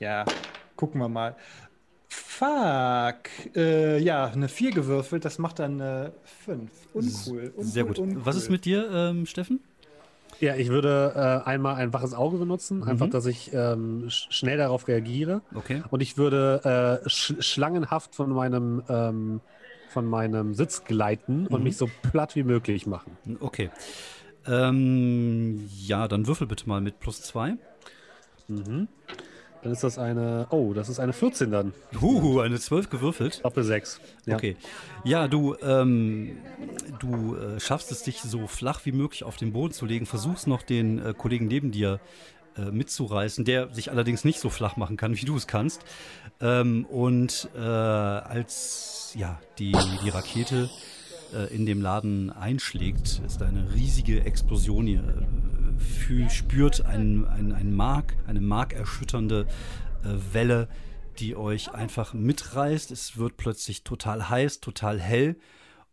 Ja, 0.00 0.24
gucken 0.76 1.00
wir 1.00 1.08
mal. 1.08 1.36
Fuck. 2.08 3.30
Äh, 3.54 3.98
ja, 3.98 4.26
eine 4.26 4.48
4 4.48 4.70
gewürfelt, 4.72 5.24
das 5.24 5.38
macht 5.38 5.58
dann 5.58 5.80
eine 5.80 6.12
5. 6.44 6.70
Uncool. 6.94 7.42
uncool 7.48 7.64
Sehr 7.64 7.84
gut. 7.84 7.98
Uncool. 7.98 8.24
Was 8.26 8.36
ist 8.36 8.50
mit 8.50 8.64
dir, 8.64 8.90
ähm, 8.90 9.26
Steffen? 9.26 9.60
Ja, 10.40 10.54
ich 10.56 10.68
würde 10.68 11.12
äh, 11.14 11.48
einmal 11.48 11.76
ein 11.76 11.92
waches 11.92 12.12
Auge 12.14 12.38
benutzen, 12.38 12.84
einfach, 12.84 13.08
dass 13.08 13.26
ich 13.26 13.50
ähm, 13.52 14.10
sch 14.10 14.26
schnell 14.30 14.58
darauf 14.58 14.86
reagiere. 14.88 15.40
Okay. 15.54 15.82
Und 15.90 16.00
ich 16.00 16.18
würde 16.18 17.00
äh, 17.04 17.08
sch 17.08 17.34
schlangenhaft 17.40 18.14
von 18.14 18.30
meinem, 18.30 18.82
ähm, 18.88 19.40
von 19.88 20.06
meinem 20.06 20.54
Sitz 20.54 20.84
gleiten 20.84 21.46
und 21.46 21.62
mich 21.62 21.76
so 21.76 21.88
platt 22.02 22.36
wie 22.36 22.42
möglich 22.42 22.86
machen. 22.86 23.16
Okay. 23.40 23.70
Ähm, 24.46 25.68
ja, 25.68 26.06
dann 26.06 26.26
würfel 26.26 26.46
bitte 26.46 26.68
mal 26.68 26.80
mit 26.80 27.00
plus 27.00 27.22
zwei. 27.22 27.56
Mhm. 28.48 28.88
Dann 29.62 29.72
ist 29.72 29.82
das 29.82 29.98
eine. 29.98 30.46
Oh, 30.50 30.72
das 30.72 30.88
ist 30.88 31.00
eine 31.00 31.12
14 31.12 31.50
dann. 31.50 31.72
Huhu, 32.00 32.40
eine 32.40 32.58
12 32.58 32.90
gewürfelt. 32.90 33.44
Doppel 33.44 33.64
6. 33.64 34.00
Ja. 34.26 34.36
Okay. 34.36 34.56
Ja, 35.04 35.28
du, 35.28 35.56
ähm, 35.62 36.36
du 36.98 37.36
äh, 37.36 37.60
schaffst 37.60 37.90
es, 37.90 38.02
dich 38.02 38.20
so 38.20 38.46
flach 38.46 38.80
wie 38.84 38.92
möglich 38.92 39.24
auf 39.24 39.36
den 39.36 39.52
Boden 39.52 39.72
zu 39.72 39.86
legen, 39.86 40.06
versuchst 40.06 40.46
noch 40.46 40.62
den 40.62 41.04
äh, 41.04 41.14
Kollegen 41.16 41.46
neben 41.46 41.72
dir 41.72 42.00
äh, 42.56 42.70
mitzureißen, 42.70 43.44
der 43.44 43.72
sich 43.74 43.90
allerdings 43.90 44.24
nicht 44.24 44.40
so 44.40 44.50
flach 44.50 44.76
machen 44.76 44.96
kann, 44.96 45.16
wie 45.16 45.24
du 45.24 45.36
es 45.36 45.46
kannst. 45.46 45.82
Ähm, 46.40 46.84
und 46.86 47.48
äh, 47.56 47.60
als 47.60 49.14
ja, 49.16 49.40
die, 49.58 49.72
die 50.04 50.08
Rakete 50.08 50.70
äh, 51.34 51.54
in 51.54 51.66
dem 51.66 51.80
Laden 51.80 52.30
einschlägt, 52.30 53.20
ist 53.26 53.42
eine 53.42 53.74
riesige 53.74 54.24
Explosion. 54.24 54.86
Äh, 54.86 55.00
spürt 56.28 56.84
einen, 56.84 57.24
einen, 57.26 57.74
Mark, 57.74 58.16
eine 58.26 58.40
markerschütternde 58.40 59.46
äh, 60.04 60.34
Welle, 60.34 60.68
die 61.18 61.36
euch 61.36 61.72
einfach 61.72 62.14
mitreißt. 62.14 62.90
Es 62.90 63.16
wird 63.16 63.36
plötzlich 63.36 63.84
total 63.84 64.28
heiß, 64.28 64.60
total 64.60 65.00
hell. 65.00 65.36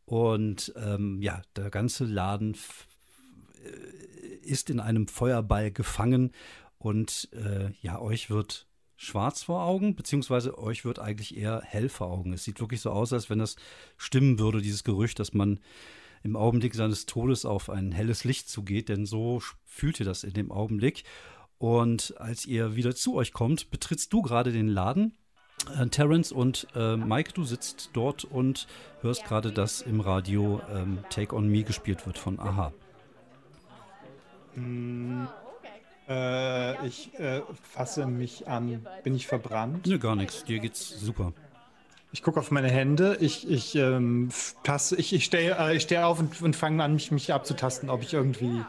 Und 0.05 0.73
ähm, 0.75 1.21
ja, 1.21 1.41
der 1.55 1.69
ganze 1.69 2.05
Laden 2.05 2.55
äh, 3.63 4.35
ist 4.45 4.69
in 4.69 4.79
einem 4.79 5.07
Feuerball 5.07 5.71
gefangen. 5.71 6.31
Und 6.77 7.29
äh, 7.31 7.71
ja, 7.81 7.99
euch 7.99 8.29
wird 8.29 8.67
schwarz 8.97 9.43
vor 9.43 9.63
Augen, 9.63 9.95
beziehungsweise 9.95 10.57
euch 10.57 10.85
wird 10.85 10.99
eigentlich 10.99 11.37
eher 11.37 11.61
hell 11.63 11.89
vor 11.89 12.07
Augen. 12.07 12.33
Es 12.33 12.43
sieht 12.43 12.59
wirklich 12.59 12.81
so 12.81 12.91
aus, 12.91 13.13
als 13.13 13.29
wenn 13.29 13.39
das 13.39 13.55
stimmen 13.97 14.39
würde, 14.39 14.61
dieses 14.61 14.83
Gerücht, 14.83 15.19
dass 15.19 15.33
man 15.33 15.59
im 16.23 16.35
Augenblick 16.35 16.73
seines 16.75 17.05
Todes 17.05 17.45
auf 17.45 17.69
ein 17.69 17.91
helles 17.91 18.23
Licht 18.23 18.49
zugeht, 18.49 18.89
denn 18.89 19.05
so 19.05 19.37
sch- 19.37 19.53
fühlt 19.65 19.99
ihr 19.99 20.05
das 20.05 20.23
in 20.23 20.33
dem 20.33 20.51
Augenblick. 20.51 21.03
Und 21.57 22.15
als 22.17 22.45
ihr 22.45 22.75
wieder 22.75 22.95
zu 22.95 23.15
euch 23.15 23.33
kommt, 23.33 23.71
betrittst 23.71 24.11
du 24.13 24.21
gerade 24.21 24.51
den 24.51 24.67
Laden. 24.67 25.13
Äh, 25.79 25.87
Terence 25.87 26.31
und 26.31 26.67
äh, 26.75 26.97
Mike, 26.97 27.31
du 27.33 27.43
sitzt 27.43 27.91
dort 27.93 28.25
und 28.25 28.67
hörst 29.01 29.23
gerade, 29.25 29.51
dass 29.51 29.81
im 29.81 29.99
Radio 30.01 30.61
ähm, 30.73 30.99
Take 31.09 31.35
on 31.35 31.47
Me 31.47 31.63
gespielt 31.63 32.05
wird 32.05 32.17
von 32.17 32.39
Aha. 32.39 32.73
Äh, 36.07 36.87
ich 36.87 37.13
äh, 37.17 37.41
fasse 37.61 38.05
mich 38.05 38.47
an. 38.47 38.85
Bin 39.03 39.15
ich 39.15 39.27
verbrannt? 39.27 39.87
Ne, 39.87 39.99
gar 39.99 40.15
nichts. 40.15 40.43
Dir 40.43 40.59
geht's 40.59 40.89
super. 40.99 41.33
Ich 42.13 42.21
gucke 42.21 42.39
auf 42.39 42.51
meine 42.51 42.69
Hände. 42.69 43.17
Ich, 43.19 43.49
ich, 43.49 43.75
ähm, 43.75 44.29
ich, 44.97 45.13
ich 45.13 45.25
stehe 45.25 45.57
äh, 45.57 45.75
ich 45.75 45.81
stehe 45.81 46.05
auf 46.05 46.19
und, 46.19 46.39
und 46.43 46.55
fange 46.55 46.83
an, 46.83 46.93
mich, 46.93 47.11
mich 47.11 47.33
abzutasten, 47.33 47.89
ob 47.89 48.03
ich 48.03 48.13
irgendwie. 48.13 48.63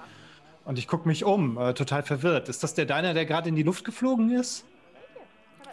Und 0.65 0.79
ich 0.79 0.89
gucke 0.89 1.07
mich 1.07 1.25
um, 1.25 1.59
äh, 1.59 1.75
total 1.75 2.03
verwirrt. 2.03 2.49
Ist 2.49 2.63
das 2.63 2.73
der 2.73 2.87
Deiner, 2.87 3.13
der 3.13 3.27
gerade 3.27 3.51
in 3.51 3.55
die 3.55 3.63
Luft 3.63 3.85
geflogen 3.85 4.31
ist? 4.31 4.65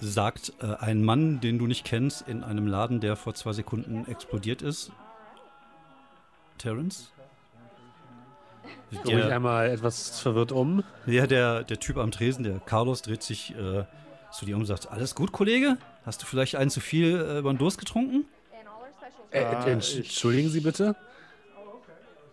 Sagt 0.02 0.52
äh, 0.62 0.76
ein 0.82 1.02
Mann, 1.02 1.40
den 1.40 1.60
du 1.60 1.66
nicht 1.66 1.86
kennst, 1.86 2.28
in 2.28 2.44
einem 2.44 2.68
Laden, 2.68 3.00
der 3.00 3.16
vor 3.16 3.36
zwei 3.36 3.54
Sekunden 3.54 4.06
explodiert 4.06 4.62
ist. 4.62 4.92
Terence? 6.58 7.14
Ich 8.92 9.02
gucke 9.02 9.16
mich 9.16 9.32
einmal 9.32 9.70
etwas 9.70 10.20
verwirrt 10.20 10.52
um. 10.52 10.84
ja, 11.06 11.26
der, 11.26 11.64
der 11.64 11.80
Typ 11.80 11.96
am 11.96 12.12
Tresen, 12.12 12.44
der 12.44 12.60
Carlos, 12.60 13.02
dreht 13.02 13.24
sich 13.24 13.56
äh, 13.56 13.86
zu 14.30 14.46
dir 14.46 14.56
um 14.56 14.62
und 14.62 14.68
sagt: 14.68 14.92
Alles 14.92 15.16
gut, 15.16 15.32
Kollege? 15.32 15.78
Hast 16.06 16.22
du 16.22 16.26
vielleicht 16.26 16.56
einen 16.56 16.70
zu 16.70 16.80
viel 16.80 17.16
äh, 17.16 17.40
über 17.40 17.54
den 17.54 17.58
Durst 17.58 17.78
getrunken? 17.78 18.26
Äh, 19.32 19.44
entsch- 19.44 19.92
ich- 19.92 19.98
Entschuldigen 19.98 20.50
Sie 20.50 20.60
bitte. 20.62 20.96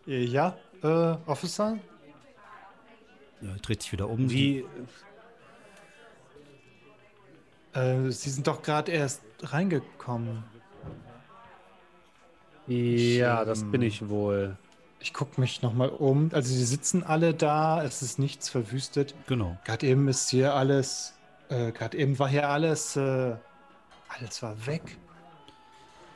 Äh, 0.07 0.25
ja, 0.25 0.57
äh, 0.83 0.87
Officer? 1.27 1.79
Ja, 3.41 3.51
dreht 3.63 3.83
sich 3.83 3.93
wieder 3.93 4.09
um. 4.09 4.31
Wie. 4.31 4.65
Äh, 7.75 8.11
Sie 8.11 8.31
sind 8.31 8.47
doch 8.47 8.63
gerade 8.63 8.91
erst 8.91 9.23
reingekommen. 9.43 10.43
Ja, 12.67 13.45
das 13.45 13.63
ähm, 13.63 13.71
bin 13.71 13.83
ich 13.83 14.09
wohl. 14.09 14.57
Ich 15.01 15.15
gucke 15.15 15.41
mich 15.41 15.63
nochmal 15.63 15.89
um. 15.91 16.31
Also, 16.33 16.53
sie 16.53 16.65
sitzen 16.65 17.05
alle 17.05 17.33
da, 17.33 17.83
es 17.85 18.03
ist 18.03 18.19
nichts 18.19 18.49
verwüstet. 18.49 19.15
Genau. 19.29 19.57
Gerade 19.65 19.87
eben 19.87 20.09
ist 20.09 20.29
hier 20.31 20.55
alles. 20.55 21.15
Äh, 21.49 21.71
Gerade 21.73 21.97
eben 21.97 22.19
war 22.19 22.29
hier 22.29 22.49
alles. 22.49 22.97
Äh, 22.97 23.37
alles 24.09 24.43
war 24.43 24.67
weg. 24.67 24.99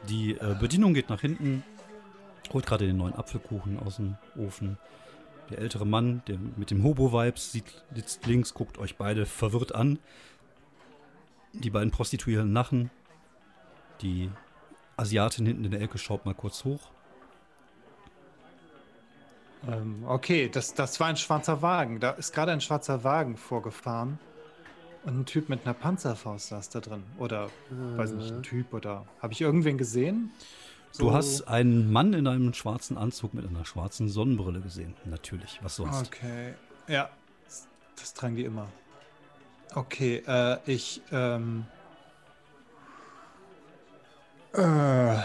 Die 0.09 0.33
äh, 0.33 0.57
Bedienung 0.59 0.95
geht 0.95 1.09
nach 1.09 1.21
hinten, 1.21 1.63
holt 2.53 2.67
gerade 2.67 2.87
den 2.87 2.97
neuen 2.97 3.15
Apfelkuchen 3.15 3.79
aus 3.79 3.97
dem 3.97 4.17
Ofen. 4.37 4.79
Der 5.51 5.59
ältere 5.59 5.87
Mann, 5.87 6.23
der 6.27 6.39
mit 6.39 6.71
dem 6.71 6.83
Hobo-Vibes, 6.83 7.53
sieht- 7.53 7.83
sitzt 7.95 8.27
links, 8.27 8.55
guckt 8.55 8.79
euch 8.79 8.97
beide 8.97 9.27
verwirrt 9.27 9.75
an. 9.75 9.99
Die 11.53 11.71
beiden 11.71 11.91
Prostituierten 11.91 12.53
lachen. 12.53 12.91
Die 14.01 14.31
Asiatin 14.97 15.47
hinten 15.47 15.65
in 15.65 15.71
der 15.71 15.83
Ecke 15.83 15.99
schaut 15.99 16.25
mal 16.25 16.35
kurz 16.35 16.65
hoch. 16.65 16.91
Ähm, 19.69 20.05
okay, 20.07 20.49
das, 20.49 20.75
das 20.75 20.99
war 20.99 21.09
ein 21.09 21.17
schwarzer 21.17 21.63
Wagen. 21.63 22.01
Da 22.01 22.11
ist 22.11 22.33
gerade 22.33 22.53
ein 22.53 22.61
schwarzer 22.61 23.05
Wagen 23.05 23.37
vorgefahren. 23.37 24.19
Und 25.05 25.21
ein 25.21 25.27
Typ 25.27 25.49
mit 25.49 25.65
einer 25.65 25.75
Panzerfaust 25.75 26.49
saß 26.49 26.69
da 26.71 26.81
drin. 26.81 27.03
Oder, 27.19 27.51
weiß 27.71 28.12
nicht, 28.12 28.33
ein 28.33 28.43
Typ 28.43 28.73
oder. 28.73 29.05
Habe 29.21 29.33
ich 29.33 29.41
irgendwen 29.41 29.77
gesehen? 29.77 30.31
Du 30.97 31.07
So- 31.07 31.12
hast 31.12 31.49
einen 31.49 31.91
Mann 31.91 32.12
in 32.12 32.27
einem 32.27 32.53
schwarzen 32.55 32.97
Anzug 32.97 33.35
mit 33.35 33.47
einer 33.49 33.65
schwarzen 33.65 34.09
Sonnenbrille 34.09 34.61
gesehen. 34.61 34.95
Natürlich, 35.05 35.59
was 35.62 35.77
sonst. 35.77 36.07
Okay. 36.09 36.55
Ja, 36.87 37.11
das, 37.45 37.67
das 37.97 38.15
tragen 38.15 38.37
die 38.37 38.45
immer. 38.45 38.69
Okay, 39.75 40.23
äh, 40.27 40.59
ich, 40.67 41.01
ähm, 41.11 41.65
äh, 44.53 45.17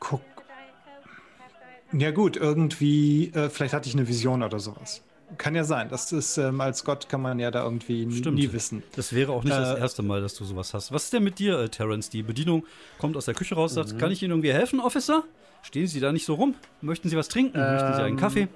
guck. 0.00 0.20
Ja 1.92 2.10
gut, 2.10 2.36
irgendwie, 2.36 3.28
äh, 3.34 3.48
vielleicht 3.48 3.72
hatte 3.72 3.88
ich 3.88 3.94
eine 3.94 4.08
Vision 4.08 4.42
oder 4.42 4.58
sowas. 4.58 5.00
Kann 5.38 5.54
ja 5.54 5.64
sein. 5.64 5.88
Das 5.88 6.12
ist, 6.12 6.36
ähm, 6.38 6.60
als 6.60 6.84
Gott 6.84 7.08
kann 7.08 7.20
man 7.22 7.38
ja 7.38 7.50
da 7.50 7.64
irgendwie 7.64 8.06
nie, 8.06 8.16
Stimmt. 8.18 8.38
nie 8.38 8.52
wissen. 8.52 8.82
Das 8.94 9.12
wäre 9.12 9.32
auch 9.32 9.42
nicht 9.42 9.56
das 9.56 9.76
Äh, 9.76 9.80
erste 9.80 10.02
Mal, 10.02 10.20
dass 10.20 10.34
du 10.34 10.44
sowas 10.44 10.74
hast. 10.74 10.92
Was 10.92 11.04
ist 11.04 11.12
denn 11.12 11.24
mit 11.24 11.38
dir, 11.38 11.58
äh, 11.58 11.68
Terence? 11.68 12.10
Die 12.10 12.22
Bedienung 12.22 12.64
kommt 12.98 13.16
aus 13.16 13.24
der 13.24 13.34
Küche 13.34 13.54
raus, 13.54 13.74
sagt, 13.74 13.98
kann 13.98 14.10
ich 14.12 14.22
Ihnen 14.22 14.32
irgendwie 14.32 14.52
helfen, 14.52 14.80
Officer? 14.80 15.24
Stehen 15.62 15.86
Sie 15.86 15.98
da 15.98 16.12
nicht 16.12 16.26
so 16.26 16.34
rum? 16.34 16.54
Möchten 16.82 17.08
Sie 17.08 17.16
was 17.16 17.28
trinken? 17.28 17.58
Möchten 17.58 17.94
Sie 17.94 18.00
einen 18.02 18.08
Ähm, 18.14 18.16
Kaffee? 18.18 18.48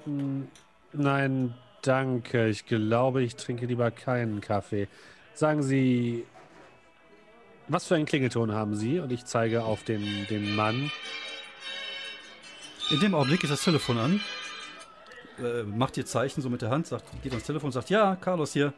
Nein, 0.93 1.53
danke. 1.81 2.47
Ich 2.49 2.65
glaube, 2.65 3.23
ich 3.23 3.35
trinke 3.35 3.65
lieber 3.65 3.89
keinen 3.91 4.39
Kaffee. 4.41 4.87
Sagen 5.33 5.63
Sie, 5.63 6.23
was 7.67 7.87
für 7.87 7.95
einen 7.95 8.05
Klingelton 8.05 8.51
haben 8.53 8.75
Sie? 8.75 8.99
Und 8.99 9.11
ich 9.11 9.25
zeige 9.25 9.63
auf 9.63 9.83
den, 9.83 10.03
den 10.29 10.55
Mann. 10.55 10.91
In 12.91 12.99
dem 12.99 13.13
Augenblick 13.13 13.41
geht 13.41 13.51
das 13.51 13.63
Telefon 13.63 13.97
an, 13.99 14.19
äh, 15.43 15.63
macht 15.63 15.97
ihr 15.97 16.05
Zeichen 16.05 16.41
so 16.41 16.49
mit 16.49 16.61
der 16.61 16.69
Hand, 16.69 16.87
sagt, 16.87 17.05
geht 17.23 17.31
ans 17.31 17.45
Telefon 17.45 17.67
und 17.67 17.71
sagt, 17.73 17.89
ja, 17.89 18.15
Carlos 18.15 18.53
hier. 18.53 18.73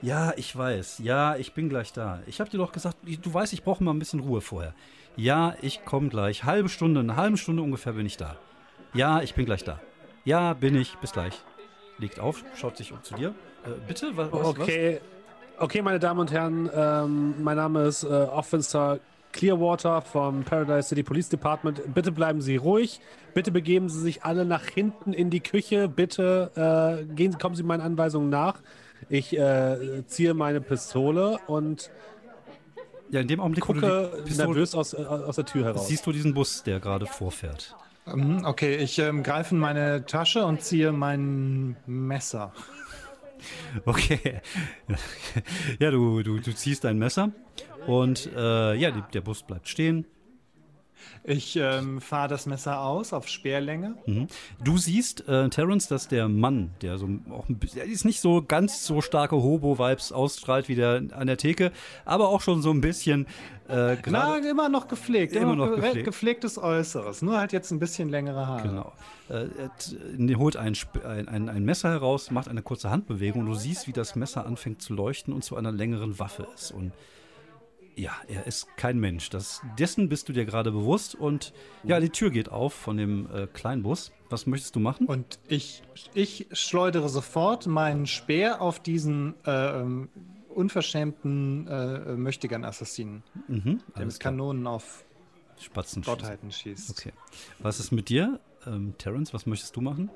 Ja, 0.00 0.32
ich 0.36 0.56
weiß. 0.56 0.98
Ja, 0.98 1.36
ich 1.36 1.52
bin 1.54 1.68
gleich 1.68 1.92
da. 1.92 2.20
Ich 2.26 2.40
habe 2.40 2.50
dir 2.50 2.58
doch 2.58 2.72
gesagt, 2.72 2.96
du 3.04 3.34
weißt, 3.34 3.52
ich 3.52 3.62
brauche 3.62 3.84
mal 3.84 3.92
ein 3.92 4.00
bisschen 4.00 4.20
Ruhe 4.20 4.40
vorher. 4.40 4.74
Ja, 5.16 5.54
ich 5.62 5.84
komme 5.84 6.08
gleich. 6.08 6.44
Halbe 6.44 6.68
Stunde, 6.68 7.00
eine 7.00 7.16
halbe 7.16 7.36
Stunde 7.36 7.62
ungefähr 7.62 7.92
bin 7.92 8.06
ich 8.06 8.16
da. 8.16 8.36
Ja, 8.94 9.22
ich 9.22 9.34
bin 9.34 9.44
gleich 9.44 9.62
da. 9.62 9.80
Ja, 10.24 10.54
bin 10.54 10.74
ich. 10.74 10.96
Bis 10.96 11.12
gleich. 11.12 11.34
Legt 11.98 12.18
auf, 12.18 12.42
schaut 12.56 12.76
sich 12.76 12.92
um 12.92 13.02
zu 13.02 13.14
dir. 13.14 13.28
Äh, 13.64 13.70
bitte? 13.86 14.10
Was, 14.16 14.32
was, 14.32 14.46
Okay, 14.46 15.00
okay, 15.58 15.82
meine 15.82 16.00
Damen 16.00 16.20
und 16.20 16.32
Herren, 16.32 16.68
ähm, 16.74 17.34
mein 17.42 17.56
Name 17.56 17.84
ist 17.84 18.02
äh, 18.02 18.08
Officer 18.08 18.98
Clearwater 19.32 20.02
vom 20.02 20.44
Paradise 20.44 20.88
City 20.88 21.02
Police 21.02 21.28
Department. 21.28 21.94
Bitte 21.94 22.12
bleiben 22.12 22.40
Sie 22.40 22.56
ruhig. 22.56 23.00
Bitte 23.34 23.50
begeben 23.50 23.88
Sie 23.88 24.00
sich 24.00 24.24
alle 24.24 24.44
nach 24.44 24.64
hinten 24.64 25.12
in 25.12 25.30
die 25.30 25.40
Küche. 25.40 25.88
Bitte 25.88 26.50
äh, 27.08 27.14
gehen, 27.14 27.38
kommen 27.38 27.54
Sie 27.54 27.62
meinen 27.62 27.80
Anweisungen 27.80 28.28
nach. 28.28 28.60
Ich 29.08 29.36
äh, 29.36 30.04
ziehe 30.06 30.34
meine 30.34 30.60
Pistole 30.60 31.38
und? 31.46 31.90
Ja, 33.10 33.20
in 33.20 33.28
dem 33.28 33.40
Augenblick, 33.40 33.64
gucke 33.64 34.22
nervös 34.36 34.74
aus, 34.74 34.94
äh, 34.94 34.98
aus 35.04 35.36
der 35.36 35.44
Tür 35.44 35.64
heraus. 35.64 35.88
siehst 35.88 36.06
du 36.06 36.12
diesen 36.12 36.32
Bus, 36.34 36.62
der 36.62 36.80
gerade 36.80 37.06
vorfährt. 37.06 37.74
Mhm, 38.06 38.44
Okay, 38.44 38.76
ich 38.76 38.98
ähm, 38.98 39.22
greife 39.22 39.54
in 39.54 39.60
meine 39.60 40.06
Tasche 40.06 40.44
und 40.44 40.62
ziehe 40.62 40.92
mein 40.92 41.76
Messer. 41.86 42.52
Okay. 43.84 44.40
Ja, 45.78 45.90
du, 45.90 46.22
du, 46.22 46.38
du 46.38 46.52
ziehst 46.52 46.84
dein 46.84 46.98
Messer 46.98 47.32
und 47.86 48.30
äh, 48.36 48.74
ja, 48.74 48.90
der 48.90 49.20
Bus 49.20 49.42
bleibt 49.42 49.68
stehen. 49.68 50.06
Ich 51.24 51.56
ähm, 51.56 52.00
fahre 52.00 52.28
das 52.28 52.46
Messer 52.46 52.80
aus 52.80 53.12
auf 53.12 53.28
Speerlänge. 53.28 53.94
Mhm. 54.06 54.26
Du 54.62 54.78
siehst, 54.78 55.28
äh, 55.28 55.48
Terence, 55.48 55.88
dass 55.88 56.08
der 56.08 56.28
Mann, 56.28 56.72
der 56.82 56.98
so 56.98 57.08
auch 57.30 57.48
ein 57.48 57.58
bisschen, 57.58 57.90
ist 57.90 58.04
nicht 58.04 58.20
so 58.20 58.42
ganz 58.42 58.84
so 58.84 59.00
starke 59.00 59.36
Hobo-Vibes 59.36 60.12
ausstrahlt 60.12 60.68
wie 60.68 60.74
der 60.74 61.02
an 61.12 61.26
der 61.26 61.36
Theke, 61.36 61.72
aber 62.04 62.28
auch 62.28 62.40
schon 62.40 62.62
so 62.62 62.70
ein 62.70 62.80
bisschen 62.80 63.26
äh, 63.68 63.96
Na, 64.06 64.36
immer 64.38 64.68
noch 64.68 64.88
gepflegt. 64.88 65.34
Immer 65.34 65.52
Immer, 65.52 65.66
noch 65.66 65.76
gepflegt. 65.76 66.04
gepflegtes 66.04 66.58
Äußeres. 66.58 67.22
Nur 67.22 67.38
halt 67.38 67.52
jetzt 67.52 67.70
ein 67.70 67.78
bisschen 67.78 68.08
längere 68.08 68.46
Haare. 68.46 68.68
Genau. 68.68 68.92
Äh, 69.28 70.34
holt 70.34 70.56
ein, 70.56 70.74
ein, 71.04 71.48
ein 71.48 71.64
Messer 71.64 71.90
heraus, 71.90 72.30
macht 72.30 72.48
eine 72.48 72.62
kurze 72.62 72.90
Handbewegung 72.90 73.42
und 73.42 73.46
du 73.46 73.54
siehst, 73.54 73.86
wie 73.86 73.92
das 73.92 74.16
Messer 74.16 74.44
anfängt 74.46 74.82
zu 74.82 74.94
leuchten 74.94 75.32
und 75.32 75.44
zu 75.44 75.56
einer 75.56 75.72
längeren 75.72 76.18
Waffe 76.18 76.46
ist. 76.54 76.72
Und 76.72 76.92
ja, 77.96 78.12
er 78.28 78.46
ist 78.46 78.76
kein 78.76 78.98
Mensch. 78.98 79.30
Das, 79.30 79.60
dessen 79.78 80.08
bist 80.08 80.28
du 80.28 80.32
dir 80.32 80.44
gerade 80.44 80.72
bewusst. 80.72 81.14
Und 81.14 81.52
ja, 81.84 82.00
die 82.00 82.10
Tür 82.10 82.30
geht 82.30 82.48
auf 82.48 82.72
von 82.72 82.96
dem 82.96 83.28
äh, 83.32 83.46
Kleinbus. 83.46 84.12
Was 84.30 84.46
möchtest 84.46 84.76
du 84.76 84.80
machen? 84.80 85.06
Und 85.06 85.38
ich, 85.48 85.82
ich 86.14 86.46
schleudere 86.52 87.08
sofort 87.08 87.66
meinen 87.66 88.06
Speer 88.06 88.60
auf 88.62 88.80
diesen 88.80 89.34
äh, 89.44 89.80
ähm, 89.80 90.08
unverschämten 90.48 91.66
äh, 91.66 92.14
Möchtegern-Assassinen, 92.16 93.22
Mhm, 93.48 93.80
der 93.96 94.06
mit. 94.06 94.20
Kanonen 94.20 94.66
auf 94.66 95.04
Spatzen. 95.58 96.02
Gottheiten 96.02 96.50
schießt. 96.50 96.90
Okay. 96.90 97.12
Was 97.58 97.78
ist 97.80 97.90
mit 97.92 98.08
dir, 98.08 98.40
ähm, 98.66 98.94
Terence? 98.98 99.32
Was 99.34 99.46
möchtest 99.46 99.76
du 99.76 99.80
machen? 99.80 100.10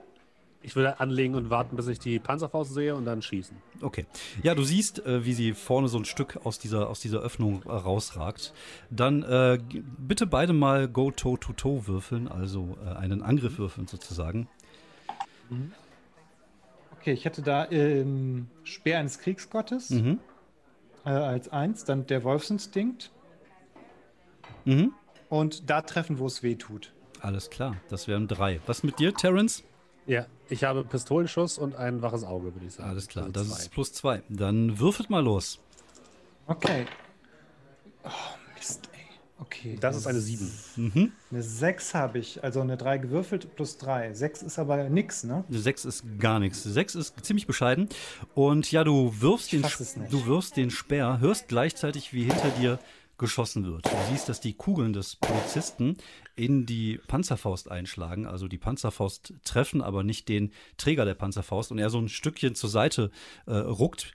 Ich 0.67 0.75
würde 0.75 0.99
anlegen 0.99 1.37
und 1.37 1.49
warten, 1.49 1.77
bis 1.77 1.87
ich 1.87 2.01
die 2.01 2.19
Panzerfaust 2.19 2.75
sehe 2.75 2.97
und 2.97 3.05
dann 3.05 3.23
schießen. 3.23 3.57
Okay. 3.83 4.05
Ja, 4.43 4.53
du 4.57 4.65
siehst, 4.65 4.99
äh, 5.07 5.25
wie 5.25 5.33
sie 5.33 5.55
vorne 5.55 5.87
so 5.87 5.97
ein 5.97 6.05
Stück 6.05 6.41
aus 6.45 6.59
dieser, 6.59 6.89
aus 6.91 6.99
dieser 6.99 7.21
Öffnung 7.21 7.63
äh, 7.67 7.69
rausragt. 7.71 8.53
Dann 8.91 9.23
äh, 9.23 9.61
bitte 9.97 10.27
beide 10.27 10.53
mal 10.53 10.89
Go 10.89 11.13
Toe-to-Toe 11.13 11.87
würfeln, 11.87 12.27
also 12.27 12.77
äh, 12.85 12.97
einen 12.97 13.23
Angriff 13.23 13.59
würfeln 13.59 13.87
sozusagen. 13.87 14.49
Okay, 16.99 17.13
ich 17.13 17.25
hätte 17.25 17.43
da 17.43 17.71
ähm, 17.71 18.49
Speer 18.65 18.99
eines 18.99 19.21
Kriegsgottes 19.21 19.91
Mhm. 19.91 20.19
äh, 21.05 21.11
als 21.11 21.49
eins, 21.49 21.85
dann 21.85 22.09
der 22.09 22.25
Wolfsinstinkt 22.25 23.13
Mhm. 24.65 24.93
und 25.29 25.71
da 25.71 25.83
treffen, 25.83 26.19
wo 26.19 26.27
es 26.27 26.43
weh 26.43 26.57
tut. 26.57 26.93
Alles 27.21 27.51
klar, 27.51 27.77
das 27.89 28.09
wären 28.09 28.27
drei. 28.27 28.61
Was 28.67 28.83
mit 28.83 28.99
dir, 28.99 29.15
Terence? 29.15 29.63
Ja, 30.07 30.27
ich 30.49 30.65
habe 30.65 30.85
Pistolenschuss 30.85 31.59
und 31.59 31.75
ein 31.77 32.01
waches 32.03 32.23
Auge, 32.25 32.55
würde 32.55 32.67
ich 32.67 32.75
sagen. 32.75 32.91
Alles 32.91 33.09
klar, 33.09 33.25
Also 33.27 33.33
das 33.41 33.49
zwei. 33.49 33.59
ist 33.59 33.71
plus 33.73 33.93
zwei. 33.93 34.23
Dann 34.29 34.79
würfelt 34.79 35.11
mal 35.11 35.23
los. 35.25 35.59
Okay. 36.47 36.87
Oh, 38.05 38.09
Mist, 38.57 38.89
ey. 38.93 39.01
Okay. 39.41 39.77
Das 39.81 39.97
ist 39.97 40.07
eine 40.07 40.21
7. 40.21 40.51
Mhm. 40.77 41.13
Eine 41.33 41.43
6 41.43 41.95
habe 41.95 42.19
ich, 42.21 42.43
also 42.45 42.61
eine 42.61 42.77
3 42.77 42.99
gewürfelt 42.99 43.55
plus 43.57 43.79
3. 43.79 44.15
6 44.15 44.43
ist 44.43 44.59
aber 44.61 44.89
nix, 44.89 45.25
ne? 45.25 45.45
Sechs 45.51 45.85
ist 45.85 46.05
gar 46.21 46.39
nichts. 46.39 46.63
Sechs 46.63 46.95
ist 46.95 47.25
ziemlich 47.25 47.47
bescheiden. 47.49 47.89
Und 48.35 48.71
ja, 48.71 48.85
du 48.85 49.13
wirfst, 49.21 49.53
den, 49.53 49.63
du 50.11 50.27
wirfst 50.27 50.57
den 50.57 50.71
Speer, 50.71 51.19
hörst 51.21 51.49
gleichzeitig, 51.49 52.13
wie 52.13 52.23
hinter 52.25 52.51
dir 52.51 52.79
geschossen 53.19 53.67
wird. 53.67 53.87
Du 53.87 53.97
siehst, 54.11 54.29
dass 54.29 54.41
die 54.41 54.55
Kugeln 54.55 54.93
des 54.93 55.17
Polizisten 55.17 55.97
in 56.35 56.67
die 56.67 56.99
Panzerfaust 57.07 57.71
einschlagen. 57.71 58.27
Also 58.27 58.49
die 58.49 58.59
Panzerfaust 58.59 59.35
treffen, 59.45 59.83
aber 59.83 60.03
nicht 60.03 60.29
den 60.29 60.53
Träger 60.77 61.05
der 61.05 61.15
Panzerfaust. 61.15 61.73
Und 61.73 61.79
er 61.79 61.91
so 61.91 61.99
ein 61.99 62.09
Stückchen 62.09 62.55
zur 62.55 62.71
Seite 62.71 63.11
äh, 63.47 63.55
ruckt, 63.55 64.13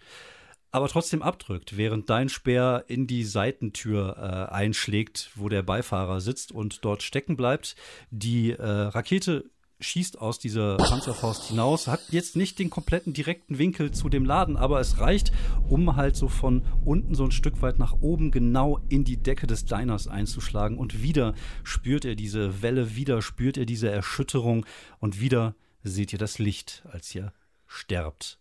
aber 0.72 0.88
trotzdem 0.88 1.22
abdrückt, 1.22 1.76
während 1.76 2.10
dein 2.10 2.30
Speer 2.30 2.86
in 2.88 3.06
die 3.06 3.26
Seitentür 3.26 4.16
äh, 4.18 4.54
einschlägt, 4.54 5.32
wo 5.36 5.50
der 5.50 5.64
Beifahrer 5.64 6.22
sitzt 6.22 6.54
und 6.54 6.86
dort 6.86 7.04
stecken 7.04 7.36
bleibt. 7.36 7.76
Die 8.10 8.52
äh, 8.52 8.64
Rakete 8.64 9.50
schießt 9.82 10.22
aus 10.22 10.40
dieser 10.40 10.78
Panzerfaust 10.78 11.50
hinaus, 11.50 11.88
hat 11.88 12.02
jetzt 12.12 12.36
nicht 12.36 12.60
den 12.60 12.70
kompletten 12.70 13.14
direkten 13.14 13.58
Winkel 13.58 13.92
zu 13.92 14.10
dem 14.10 14.26
Laden, 14.26 14.58
aber 14.58 14.80
es 14.80 15.00
reicht, 15.00 15.32
um 15.68 15.96
halt 15.96 16.16
so 16.16 16.28
von 16.28 16.64
unten 16.86 17.16
so 17.16 17.26
ein 17.26 17.32
Stück 17.32 17.62
weit 17.62 17.80
nach 17.80 17.94
oben 18.02 18.32
genau 18.32 18.80
in 18.90 19.04
die 19.04 19.18
Decke 19.18 19.48
des 19.48 19.66
Diners 19.66 20.08
einzuschlagen 20.08 20.78
und 20.78 21.02
wieder 21.02 21.34
spürt 21.64 22.06
er 22.06 22.16
diese 22.16 22.62
Welle, 22.62 22.96
wieder 22.96 23.22
spürt 23.22 23.58
er 23.58 23.66
diese 23.66 23.90
Erschütterung 23.90 24.66
und 25.00 25.20
wieder 25.20 25.56
seht 25.84 26.14
ihr 26.14 26.20
das 26.20 26.40
Licht, 26.40 26.84
als 26.92 27.14
ihr 27.16 27.34
sterbt, 27.68 28.40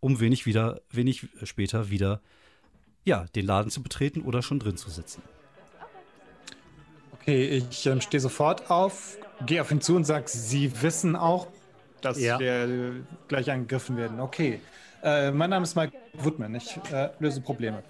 um 0.00 0.20
wenig 0.20 0.46
wieder, 0.46 0.82
wenig 0.90 1.28
später 1.44 1.90
wieder 1.90 2.20
ja, 3.04 3.24
den 3.34 3.46
Laden 3.46 3.70
zu 3.70 3.82
betreten 3.82 4.22
oder 4.22 4.42
schon 4.42 4.60
drin 4.60 4.76
zu 4.76 4.90
sitzen. 4.90 5.22
Okay, 7.22 7.62
ich 7.70 7.86
ähm, 7.86 8.00
stehe 8.00 8.20
sofort 8.20 8.70
auf, 8.70 9.16
gehe 9.46 9.60
auf 9.60 9.70
ihn 9.70 9.80
zu 9.80 9.94
und 9.96 10.04
sage, 10.04 10.24
Sie 10.28 10.82
wissen 10.82 11.14
auch, 11.16 11.46
dass 12.00 12.18
Ja. 12.20 12.38
wir 12.38 13.04
gleich 13.28 13.50
angegriffen 13.50 13.96
werden. 13.96 14.18
Okay. 14.20 14.60
Äh, 15.02 15.30
mein 15.30 15.50
Name 15.50 15.62
ist 15.64 15.76
Mike 15.76 15.96
Woodman. 16.14 16.54
Ich 16.56 16.76
äh, 16.92 17.10
löse 17.20 17.40
Probleme. 17.40 17.82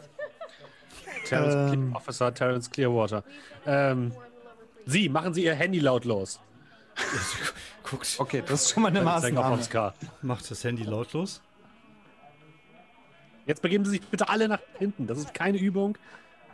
Terrence 1.27 1.73
Ähm. 1.73 1.95
Officer 1.95 2.33
Terrence 2.35 2.71
Clearwater. 2.71 3.25
Ähm, 3.67 4.13
Sie, 4.85 5.09
machen 5.09 5.33
Sie 5.33 5.45
Ihr 5.45 5.55
Handy 5.55 5.79
lautlos. 5.79 6.41
Guckt, 7.85 8.17
Okay, 8.19 8.43
das 8.47 8.63
ist 8.65 8.73
schon 8.75 8.83
mal 8.83 8.89
eine 8.91 9.03
Maßnahme. 9.03 9.63
macht 10.23 10.51
das 10.51 10.65
Handy 10.65 10.83
lautlos. 10.83 11.41
Jetzt 13.47 13.63
begeben 13.63 13.85
Sie 13.85 13.93
sich 13.93 14.03
bitte 14.03 14.29
alle 14.29 14.47
nach 14.49 14.61
hinten. 14.79 15.07
Das 15.07 15.19
ist 15.19 15.33
keine 15.35 15.59
Übung. 15.59 15.97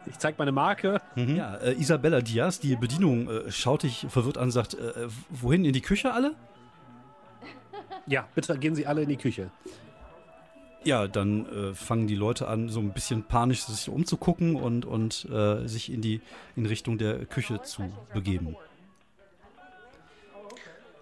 Ich 0.08 0.18
zeige 0.18 0.36
meine 0.38 0.52
Marke. 0.52 1.00
Ja, 1.16 1.56
äh, 1.56 1.72
Isabella 1.72 2.20
Diaz, 2.20 2.60
die 2.60 2.76
Bedienung, 2.76 3.28
äh, 3.28 3.50
schaut 3.50 3.82
dich 3.82 4.06
verwirrt 4.08 4.38
an 4.38 4.44
und 4.44 4.50
sagt, 4.50 4.74
äh, 4.74 5.08
wohin 5.30 5.64
in 5.64 5.72
die 5.72 5.80
Küche 5.80 6.12
alle? 6.12 6.34
Ja, 8.06 8.26
bitte 8.34 8.58
gehen 8.58 8.74
Sie 8.74 8.86
alle 8.86 9.02
in 9.02 9.08
die 9.08 9.16
Küche. 9.16 9.50
Ja, 10.84 11.06
dann 11.08 11.46
äh, 11.46 11.74
fangen 11.74 12.06
die 12.06 12.14
Leute 12.14 12.48
an, 12.48 12.68
so 12.68 12.80
ein 12.80 12.92
bisschen 12.92 13.24
panisch 13.24 13.62
sich 13.64 13.88
umzugucken 13.88 14.56
und, 14.56 14.84
und 14.84 15.26
äh, 15.30 15.66
sich 15.66 15.92
in 15.92 16.00
die 16.00 16.20
in 16.56 16.66
Richtung 16.66 16.98
der 16.98 17.26
Küche 17.26 17.60
zu 17.62 17.82
begeben. 18.14 18.56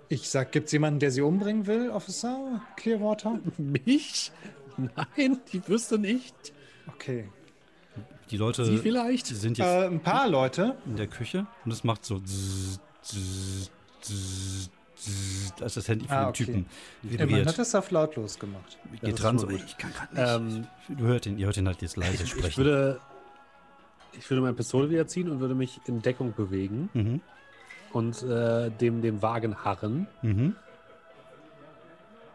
Ich 0.08 0.30
sag, 0.30 0.52
gibt's 0.52 0.72
jemanden, 0.72 1.00
der 1.00 1.10
Sie 1.10 1.20
umbringen 1.20 1.66
will, 1.66 1.90
Officer 1.90 2.62
Clearwater? 2.76 3.40
Mich? 3.58 4.32
Nein, 4.76 5.40
die 5.52 5.66
wüsste 5.68 5.98
nicht. 5.98 6.52
Okay. 6.88 7.28
Die 8.30 8.36
Leute 8.36 8.64
Sie 8.64 8.78
vielleicht? 8.78 9.26
sind 9.26 9.58
jetzt 9.58 9.66
Äh, 9.66 9.86
ein 9.86 10.00
paar 10.00 10.28
Leute. 10.28 10.74
in 10.86 10.96
der 10.96 11.06
Küche 11.06 11.46
und 11.64 11.72
es 11.72 11.84
macht 11.84 12.04
so 12.04 12.18
zzz, 12.18 12.80
zzz, 13.02 13.70
zzz, 14.02 14.70
zzz, 14.96 15.62
als 15.62 15.74
das 15.74 15.88
Handy 15.88 16.06
von 16.06 16.16
Ah, 16.16 16.20
dem 16.24 16.28
okay. 16.30 16.44
Typen 16.44 16.66
Immerhin 17.04 17.20
vibriert. 17.28 17.46
hat 17.48 17.58
es 17.58 17.74
auf 17.74 17.90
lautlos 17.90 18.38
gemacht. 18.38 18.78
das 18.92 19.00
Geht 19.00 19.08
ist 19.10 19.22
dran, 19.22 19.38
so, 19.38 19.48
ich 19.50 19.76
kann 19.78 19.92
gerade 19.92 20.40
nicht. 20.48 20.58
Ähm, 20.90 20.96
du 20.98 21.04
hört 21.06 21.26
ihn, 21.26 21.38
ihr 21.38 21.46
hört 21.46 21.56
ihn 21.56 21.66
halt 21.68 21.82
jetzt 21.82 21.96
leise 21.96 22.24
Ich, 22.24 22.30
sprechen. 22.30 22.48
ich, 22.48 22.56
würde, 22.58 23.00
ich 24.18 24.28
würde 24.30 24.40
meine 24.40 24.54
Pistole 24.54 24.90
wieder 24.90 25.06
ziehen 25.06 25.30
und 25.30 25.38
würde 25.40 25.54
mich 25.54 25.80
in 25.86 26.02
Deckung 26.02 26.32
bewegen 26.34 26.88
mhm. 26.94 27.20
und 27.92 28.22
äh, 28.24 28.70
dem, 28.70 29.02
dem 29.02 29.22
Wagen 29.22 29.64
harren. 29.64 30.08
Mhm. 30.22 30.56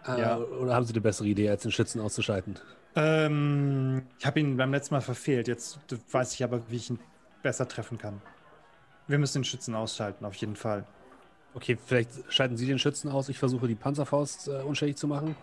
Äh, 0.08 0.22
Ja. 0.22 0.38
Oder 0.38 0.74
haben 0.76 0.86
Sie 0.86 0.94
eine 0.94 1.02
bessere 1.02 1.28
Idee, 1.28 1.50
als 1.50 1.64
den 1.64 1.72
Schützen 1.72 2.00
auszuschalten? 2.00 2.58
Ähm, 2.96 4.04
ich 4.20 4.26
habe 4.26 4.40
ihn 4.40 4.58
beim 4.58 4.72
letzten 4.72 4.96
Mal 4.96 5.02
verfehlt. 5.02 5.48
Jetzt 5.48 5.80
weiß 6.12 6.34
ich 6.34 6.44
aber, 6.44 6.62
wie 6.70 6.76
ich 6.76 6.90
ihn 6.90 7.00
besser 7.42 7.68
treffen 7.68 7.98
kann. 7.98 8.22
Wir 9.08 9.18
müssen 9.18 9.40
den 9.40 9.46
Schützen 9.46 9.76
ausschalten, 9.76 10.26
auf 10.26 10.36
jeden 10.36 10.56
Fall. 10.56 10.86
Okay, 11.54 11.78
vielleicht 11.86 12.12
schalten 12.30 12.56
Sie 12.56 12.66
den 12.66 12.80
Schützen 12.80 13.10
aus. 13.10 13.30
Ich 13.30 13.38
versuche, 13.38 13.68
die 13.68 13.76
Panzerfaust 13.76 14.48
äh, 14.48 14.62
unschädlich 14.62 14.98
zu 14.98 15.08
machen. 15.08 15.36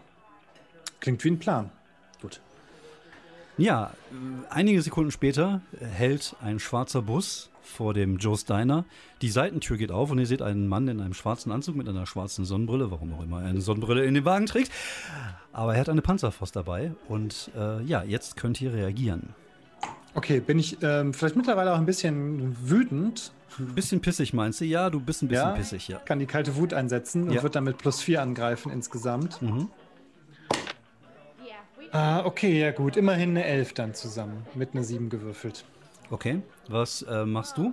Klingt 1.00 1.22
wie 1.24 1.30
ein 1.30 1.38
Plan. 1.38 1.70
Gut. 2.20 2.40
Ja, 3.58 3.92
äh, 4.12 4.14
einige 4.50 4.80
Sekunden 4.82 5.10
später 5.10 5.60
hält 5.80 6.36
ein 6.42 6.58
schwarzer 6.58 7.02
Bus 7.02 7.50
vor 7.62 7.92
dem 7.92 8.16
Joe 8.16 8.36
Steiner. 8.36 8.84
Die 9.20 9.28
Seitentür 9.30 9.76
geht 9.76 9.92
auf 9.92 10.10
und 10.10 10.18
ihr 10.18 10.26
seht 10.26 10.40
einen 10.42 10.68
Mann 10.68 10.88
in 10.88 11.00
einem 11.00 11.12
schwarzen 11.14 11.52
Anzug 11.52 11.76
mit 11.76 11.88
einer 11.88 12.06
schwarzen 12.06 12.44
Sonnenbrille, 12.44 12.90
warum 12.90 13.12
auch 13.14 13.22
immer 13.22 13.42
er 13.42 13.48
eine 13.48 13.60
Sonnenbrille 13.60 14.04
in 14.04 14.14
den 14.14 14.24
Wagen 14.24 14.46
trägt. 14.46 14.70
Aber 15.52 15.74
er 15.74 15.80
hat 15.80 15.88
eine 15.88 16.00
Panzerfaust 16.02 16.56
dabei 16.56 16.92
und 17.08 17.50
äh, 17.56 17.82
ja, 17.82 18.02
jetzt 18.04 18.36
könnt 18.36 18.60
ihr 18.60 18.72
reagieren. 18.72 19.34
Okay, 20.14 20.40
bin 20.40 20.58
ich 20.58 20.78
ähm, 20.82 21.12
vielleicht 21.12 21.36
mittlerweile 21.36 21.72
auch 21.74 21.78
ein 21.78 21.86
bisschen 21.86 22.56
wütend, 22.68 23.32
Ein 23.58 23.74
bisschen 23.74 24.00
pissig 24.00 24.32
meinst 24.32 24.60
du? 24.60 24.64
Ja, 24.64 24.88
du 24.88 25.00
bist 25.00 25.22
ein 25.22 25.28
bisschen 25.28 25.48
Ja. 25.48 25.54
pissig, 25.54 25.88
ja. 25.88 25.98
kann 25.98 26.18
die 26.18 26.26
kalte 26.26 26.56
Wut 26.56 26.72
einsetzen 26.72 27.24
und 27.24 27.32
Ja. 27.34 27.42
wird 27.42 27.54
damit 27.56 27.78
plus 27.78 28.00
vier 28.00 28.22
angreifen 28.22 28.72
insgesamt. 28.72 29.42
Mhm. 29.42 29.68
Ah, 31.92 32.24
okay, 32.24 32.60
ja 32.60 32.70
gut. 32.72 32.96
Immerhin 32.96 33.30
eine 33.30 33.44
Elf 33.44 33.72
dann 33.72 33.94
zusammen. 33.94 34.46
Mit 34.54 34.74
einer 34.74 34.84
Sieben 34.84 35.08
gewürfelt. 35.08 35.64
Okay, 36.10 36.42
was 36.68 37.02
äh, 37.02 37.24
machst 37.24 37.56
du? 37.56 37.72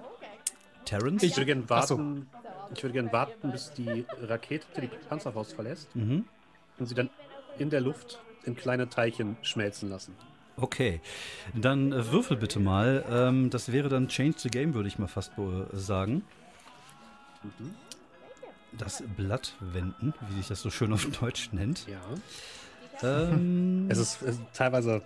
Terrence? 0.86 1.24
Ich 1.24 1.36
würde 1.36 1.46
gerne 1.48 1.64
Ach 1.70 1.84
so. 1.88 1.98
warten, 1.98 2.28
ich 2.74 2.84
würde 2.84 2.94
gerne 2.94 3.12
warten, 3.12 3.52
bis 3.52 3.74
die 3.74 4.06
Rakete 4.22 4.66
die 4.82 4.88
Panzerfaust 5.10 5.54
verlässt 5.54 5.94
Mhm. 5.96 6.26
und 6.78 6.86
sie 6.86 6.96
dann 6.96 7.10
in 7.58 7.70
der 7.70 7.82
Luft 7.82 8.20
in 8.44 8.56
kleine 8.56 8.90
Teilchen 8.90 9.38
schmelzen 9.42 9.90
lassen. 9.90 10.14
Okay, 10.58 11.02
dann 11.54 11.92
äh, 11.92 12.12
würfel 12.12 12.38
bitte 12.38 12.60
mal. 12.60 13.04
Ähm, 13.10 13.50
das 13.50 13.72
wäre 13.72 13.90
dann 13.90 14.08
Change 14.08 14.36
the 14.40 14.50
Game, 14.50 14.74
würde 14.74 14.88
ich 14.88 14.98
mal 15.00 15.08
fast 15.08 15.32
äh, 15.38 15.76
sagen. 15.76 16.24
Das 18.72 19.04
Blatt 19.18 19.54
wenden, 19.60 20.14
wie 20.30 20.36
sich 20.38 20.48
das 20.48 20.62
so 20.62 20.70
schön 20.70 20.92
auf 20.94 21.06
Deutsch 21.20 21.50
nennt. 21.54 21.88
Ja. 21.88 22.00
Ähm, 23.04 23.88
Es 23.90 23.98
ist, 23.98 24.22
es 24.22 24.36
ist 24.36 24.42
teilweise 24.54 25.02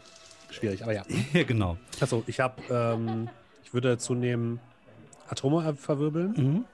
schwierig, 0.52 0.84
aber 0.84 0.93
ja. 0.93 1.04
ja, 1.34 1.43
genau. 1.47 1.78
Achso, 1.99 2.23
ich 2.28 2.39
habe, 2.39 2.62
ähm, 2.69 3.30
ich 3.63 3.73
würde 3.73 3.89
dazu 3.89 4.13
nehmen 4.15 4.60
Atome 5.28 5.75
verwirbeln, 5.75 6.32
Mhm. 6.36 6.65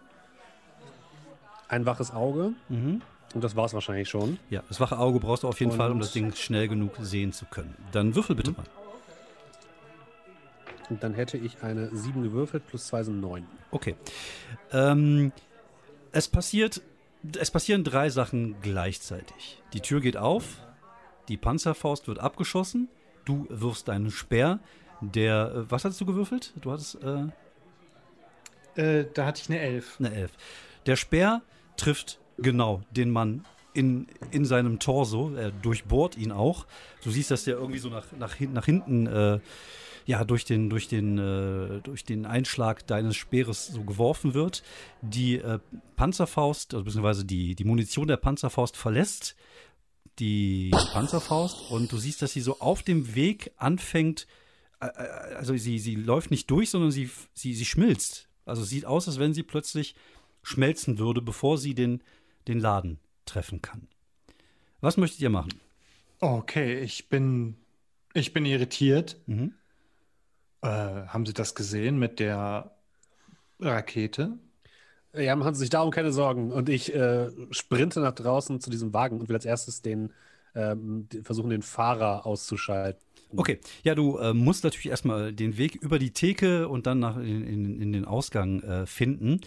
ein 1.68 1.86
waches 1.86 2.12
Auge 2.12 2.54
Mhm. 2.70 3.02
und 3.34 3.44
das 3.44 3.56
war's 3.56 3.74
wahrscheinlich 3.74 4.10
schon. 4.10 4.38
Ja, 4.50 4.64
das 4.70 4.80
wache 4.80 4.98
Auge 4.98 5.20
brauchst 5.20 5.44
du 5.44 5.48
auf 5.48 5.60
jeden 5.60 5.72
Und- 5.74 5.78
Fall, 5.78 5.92
um 5.92 6.00
das 6.00 6.12
Ding 6.14 6.34
schnell 6.36 6.68
genug 6.68 6.94
sehen 7.02 7.34
zu 7.34 7.46
können. 7.46 7.76
Dann 7.92 8.16
würfel 8.16 8.36
bitte 8.36 8.52
Mhm. 8.52 8.58
mal. 8.58 8.66
Und 10.90 11.04
dann 11.04 11.16
hätte 11.16 11.38
ich 11.38 11.64
eine 11.64 11.90
7 11.96 12.22
gewürfelt, 12.22 12.68
plus 12.68 12.88
2 12.88 13.04
sind 13.04 13.20
9. 13.20 13.46
Okay. 13.72 13.96
Ähm, 14.72 15.32
es 16.12 16.28
passiert, 16.28 16.82
es 17.40 17.50
passieren 17.50 17.84
drei 17.84 18.10
Sachen 18.10 18.56
gleichzeitig. 18.62 19.62
Die 19.74 19.82
Tür 19.82 20.00
geht 20.00 20.16
auf, 20.16 20.60
die 21.30 21.38
Panzerfaust 21.38 22.08
wird 22.08 22.20
abgeschossen, 22.20 22.90
du 23.26 23.48
wirfst 23.50 23.88
deinen 23.88 24.12
Speer, 24.12 24.60
der, 25.02 25.54
äh, 25.56 25.72
was 25.72 25.86
hattest 25.86 26.02
du 26.02 26.06
gewürfelt? 26.06 26.54
Du 26.62 26.72
hattest, 26.72 26.96
äh, 27.04 27.28
Äh, 28.76 29.06
da 29.14 29.26
hatte 29.26 29.42
ich 29.42 29.50
eine 29.50 29.60
Elf. 29.60 29.96
eine 30.00 30.14
Elf. 30.14 30.32
Der 30.86 30.98
Speer 30.98 31.42
trifft 31.78 32.20
genau 32.38 32.82
den 32.92 33.10
Mann 33.10 33.46
in, 33.74 34.08
in 34.32 34.44
seinem 34.46 34.80
Torso. 34.80 35.34
Er 35.36 35.52
durchbohrt 35.52 36.18
ihn 36.18 36.32
auch. 36.32 36.66
Du 37.04 37.10
siehst, 37.10 37.32
dass 37.32 37.46
der 37.46 37.56
irgendwie 37.56 37.80
so 37.80 37.90
nach, 37.90 38.06
nach, 38.20 38.34
hin, 38.34 38.52
nach 38.54 38.66
hinten, 38.66 39.08
äh, 39.08 39.40
ja, 40.06 40.24
durch 40.26 40.46
den, 40.46 40.70
durch, 40.70 40.88
den, 40.88 41.18
äh, 41.18 41.82
durch 41.82 42.04
den 42.04 42.26
Einschlag 42.26 42.86
deines 42.86 43.16
Speeres 43.16 43.68
so 43.68 43.84
geworfen 43.84 44.34
wird. 44.34 44.62
Die 45.02 45.38
äh, 45.38 45.60
Panzerfaust, 45.96 46.74
also 46.74 46.84
beziehungsweise 46.84 47.26
die, 47.26 47.56
die 47.56 47.64
Munition 47.64 48.08
der 48.08 48.18
Panzerfaust 48.18 48.76
verlässt 48.78 49.36
die 50.20 50.72
Panzerfaust 50.72 51.72
und 51.72 51.92
du 51.92 51.98
siehst, 51.98 52.22
dass 52.22 52.34
sie 52.34 52.42
so 52.42 52.60
auf 52.60 52.84
dem 52.84 53.16
Weg 53.16 53.52
anfängt, 53.58 54.28
äh, 54.80 54.88
äh, 54.88 55.36
also 55.36 55.56
sie, 55.56 55.80
sie 55.80 55.96
läuft 55.96 56.32
nicht 56.32 56.50
durch, 56.50 56.70
sondern 56.70 56.92
sie, 56.92 57.10
sie, 57.34 57.54
sie 57.54 57.66
schmilzt. 57.66 58.30
Also 58.46 58.64
sieht 58.64 58.86
aus, 58.86 59.08
als 59.08 59.20
wenn 59.20 59.34
sie 59.34 59.44
plötzlich 59.44 59.96
schmelzen 60.44 61.00
würde, 61.00 61.22
bevor 61.22 61.58
sie 61.58 61.74
den, 61.74 62.02
den 62.48 62.60
Laden 62.60 63.00
treffen 63.26 63.62
kann. 63.62 63.88
Was 64.82 64.98
möchtet 64.98 65.22
ihr 65.22 65.30
machen? 65.30 65.54
Okay, 66.20 66.80
ich 66.80 67.10
bin, 67.10 67.58
ich 68.14 68.34
bin 68.34 68.46
irritiert. 68.46 69.18
Mhm. 69.26 69.54
Äh, 70.62 70.68
haben 70.68 71.26
Sie 71.26 71.34
das 71.34 71.56
gesehen 71.56 71.98
mit 71.98 72.20
der 72.20 72.76
Rakete? 73.60 74.38
Ja, 75.18 75.36
machen 75.36 75.54
Sie 75.54 75.62
sich 75.62 75.70
darum 75.70 75.92
keine 75.92 76.12
Sorgen. 76.12 76.52
Und 76.52 76.70
ich 76.70 76.94
äh, 76.94 77.30
sprinte 77.52 78.00
nach 78.00 78.14
draußen 78.14 78.60
zu 78.60 78.70
diesem 78.70 78.94
Wagen 78.94 79.20
und 79.20 79.30
will 79.30 79.36
als 79.36 79.46
erstes 79.46 79.82
den, 79.82 80.12
ähm, 80.56 81.08
versuchen, 81.24 81.50
den 81.50 81.62
Fahrer 81.62 82.26
auszuschalten. 82.26 83.02
Okay, 83.36 83.60
ja, 83.84 83.96
du 83.96 84.18
äh, 84.18 84.34
musst 84.34 84.64
natürlich 84.64 84.90
erstmal 84.90 85.34
den 85.34 85.58
Weg 85.58 85.76
über 85.76 86.00
die 86.00 86.12
Theke 86.12 86.70
und 86.70 86.88
dann 86.88 87.00
nach 87.00 87.18
in, 87.18 87.46
in, 87.46 87.82
in 87.82 87.92
den 87.92 88.06
Ausgang 88.06 88.62
äh, 88.62 88.86
finden. 88.86 89.42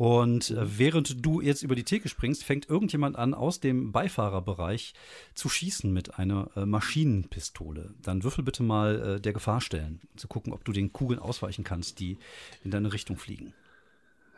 Und 0.00 0.50
äh, 0.50 0.78
während 0.78 1.24
du 1.24 1.42
jetzt 1.42 1.62
über 1.62 1.74
die 1.74 1.84
Theke 1.84 2.08
springst, 2.08 2.42
fängt 2.42 2.68
irgendjemand 2.68 3.16
an, 3.16 3.34
aus 3.34 3.60
dem 3.60 3.92
Beifahrerbereich 3.92 4.94
zu 5.34 5.50
schießen 5.50 5.92
mit 5.92 6.18
einer 6.18 6.48
äh, 6.56 6.64
Maschinenpistole. 6.64 7.92
Dann 8.00 8.24
würfel 8.24 8.42
bitte 8.42 8.62
mal 8.62 9.16
äh, 9.16 9.20
der 9.20 9.34
Gefahr 9.34 9.60
stellen, 9.60 10.00
um 10.10 10.16
zu 10.16 10.26
gucken, 10.26 10.52
ob 10.54 10.64
du 10.64 10.72
den 10.72 10.92
Kugeln 10.92 11.20
ausweichen 11.20 11.64
kannst, 11.64 12.00
die 12.00 12.16
in 12.64 12.70
deine 12.70 12.92
Richtung 12.94 13.18
fliegen. 13.18 13.52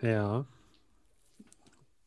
Ja. 0.00 0.46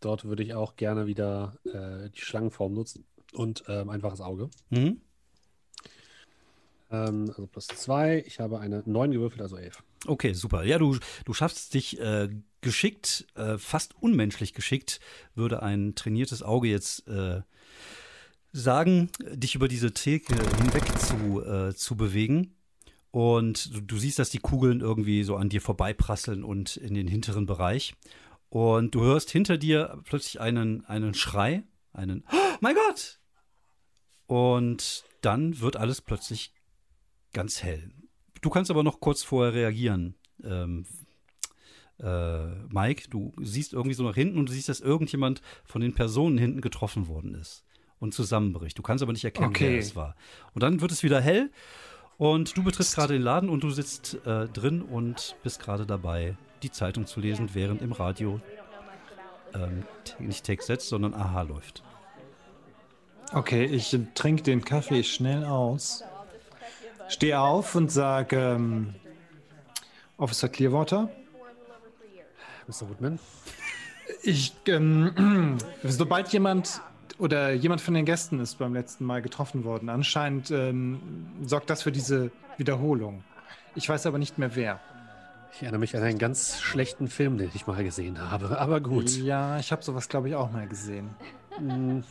Dort 0.06 0.26
würde 0.26 0.44
ich 0.44 0.54
auch 0.54 0.76
gerne 0.76 1.08
wieder 1.08 1.58
äh, 1.64 2.12
die 2.12 2.22
Schlangenform 2.22 2.76
nutzen 2.76 3.06
und 3.34 3.64
ähm, 3.68 3.90
einfaches 3.90 4.22
Auge. 4.22 4.52
Mhm. 4.70 5.02
Ähm, 6.92 7.26
also 7.30 7.48
plus 7.48 7.66
zwei. 7.66 8.24
Ich 8.28 8.40
habe 8.40 8.60
eine 8.60 8.84
9 8.86 9.10
gewürfelt, 9.10 9.42
also 9.42 9.58
11. 9.58 9.82
Okay, 10.06 10.34
super. 10.34 10.64
Ja, 10.64 10.78
du, 10.78 11.00
du 11.26 11.34
schaffst 11.34 11.74
dich 11.74 12.00
äh, 12.00 12.30
geschickt, 12.62 13.26
äh, 13.34 13.58
fast 13.58 13.96
unmenschlich 14.00 14.54
geschickt, 14.54 15.00
würde 15.34 15.64
ein 15.64 15.96
trainiertes 15.96 16.44
Auge 16.44 16.68
jetzt 16.68 17.08
äh, 17.08 17.42
sagen, 18.52 19.10
dich 19.32 19.56
über 19.56 19.68
diese 19.68 19.92
Theke 19.92 20.36
hinweg 20.36 20.84
zu, 21.00 21.44
äh, 21.44 21.74
zu 21.74 21.98
bewegen. 21.98 22.54
Und 23.10 23.74
du, 23.74 23.82
du 23.82 23.98
siehst, 23.98 24.20
dass 24.20 24.30
die 24.30 24.38
Kugeln 24.38 24.82
irgendwie 24.82 25.24
so 25.24 25.36
an 25.36 25.50
dir 25.50 25.62
vorbeiprasseln 25.62 26.44
und 26.44 26.78
in 26.78 26.94
den 26.94 27.08
hinteren 27.08 27.48
Bereich. 27.48 27.96
Und 28.50 28.96
du 28.96 29.02
hörst 29.02 29.32
hinter 29.32 29.58
dir 29.58 30.02
plötzlich 30.06 30.40
einen, 30.40 30.86
einen 30.86 31.14
Schrei, 31.14 31.64
einen 31.94 32.24
oh, 32.32 32.56
Mein 32.62 32.76
Gott! 32.76 33.20
Und 34.28 35.04
dann 35.22 35.60
wird 35.60 35.76
alles 35.78 36.02
plötzlich 36.02 36.54
ganz 37.34 37.62
hell. 37.64 37.92
Du 38.42 38.50
kannst 38.50 38.72
aber 38.72 38.84
noch 38.84 39.00
kurz 39.00 39.24
vorher 39.24 39.54
reagieren. 39.54 40.16
Ähm, 40.44 40.86
äh, 42.00 42.46
Mike, 42.70 43.10
du 43.10 43.34
siehst 43.42 43.74
irgendwie 43.74 43.94
so 43.94 44.04
nach 44.04 44.16
hinten 44.16 44.38
und 44.38 44.50
du 44.50 44.54
siehst, 44.54 44.70
dass 44.70 44.82
irgendjemand 44.82 45.42
von 45.64 45.82
den 45.82 45.94
Personen 45.94 46.38
hinten 46.38 46.62
getroffen 46.62 47.08
worden 47.08 47.36
ist 47.36 47.64
und 48.00 48.14
zusammenbricht. 48.14 48.78
Du 48.78 48.82
kannst 48.82 49.02
aber 49.02 49.14
nicht 49.14 49.24
erkennen, 49.24 49.50
Okay. 49.50 49.72
wer 49.72 49.80
es 49.80 49.96
war. 49.96 50.16
Und 50.54 50.64
dann 50.64 50.82
wird 50.82 50.92
es 50.92 51.04
wieder 51.04 51.22
hell 51.22 51.52
und 52.18 52.56
du 52.58 52.64
betrittst 52.64 52.96
gerade 52.96 53.14
den 53.14 53.22
Laden 53.22 53.50
und 53.50 53.64
du 53.64 53.70
sitzt 53.70 54.16
äh, 54.26 54.48
drin 54.48 54.82
und 54.82 55.36
bist 55.44 55.60
gerade 55.62 55.86
dabei, 55.86 56.38
die 56.64 56.72
Zeitung 56.72 57.06
zu 57.06 57.20
lesen, 57.20 57.50
während 57.54 57.82
im 57.82 57.92
Radio 57.92 58.40
ähm, 59.54 59.84
nicht 60.20 60.46
Text 60.46 60.68
setzt, 60.68 60.90
sondern 60.90 61.14
Aha 61.14 61.42
läuft. 61.44 61.84
Okay, 63.34 63.66
ich 63.66 63.98
trinke 64.14 64.44
den 64.44 64.64
Kaffee 64.64 65.04
schnell 65.04 65.46
aus. 65.46 66.04
Stehe 67.08 67.40
auf 67.40 67.76
und 67.76 67.92
sage, 67.92 68.36
ähm, 68.38 68.96
Officer 70.18 70.50
Clearwater, 70.50 71.10
Mr. 72.68 72.90
Woodman? 72.90 73.20
ich, 74.24 74.54
ähm, 74.68 75.58
sobald 75.84 76.30
jemand 76.30 76.82
oder 77.18 77.54
jemand 77.54 77.82
von 77.82 77.94
den 77.94 78.06
Gästen 78.06 78.40
ist 78.40 78.58
beim 78.58 78.74
letzten 78.74 79.06
Mal 79.06 79.22
getroffen 79.22 79.64
worden. 79.64 79.90
Anscheinend 79.90 80.52
ähm, 80.52 81.00
sorgt 81.46 81.70
das 81.70 81.84
für 81.84 81.92
diese 81.92 82.32
Wiederholung. 82.58 83.24
Ich 83.76 83.88
weiß 83.88 84.06
aber 84.06 84.18
nicht 84.18 84.38
mehr 84.38 84.56
wer. 84.56 84.80
Ich 85.56 85.62
erinnere 85.62 85.80
mich 85.80 85.96
an 85.96 86.04
einen 86.04 86.18
ganz 86.20 86.60
schlechten 86.60 87.08
Film, 87.08 87.38
den 87.38 87.50
ich 87.54 87.66
mal 87.66 87.82
gesehen 87.84 88.20
habe, 88.30 88.60
aber 88.60 88.82
gut. 88.82 89.10
Ja, 89.18 89.58
ich 89.58 89.72
habe 89.72 89.82
sowas, 89.84 90.10
glaube 90.10 90.30
ich, 90.30 90.36
auch 90.36 90.52
mal 90.52 90.68
gesehen. 90.68 91.16
Äh, 91.60 92.02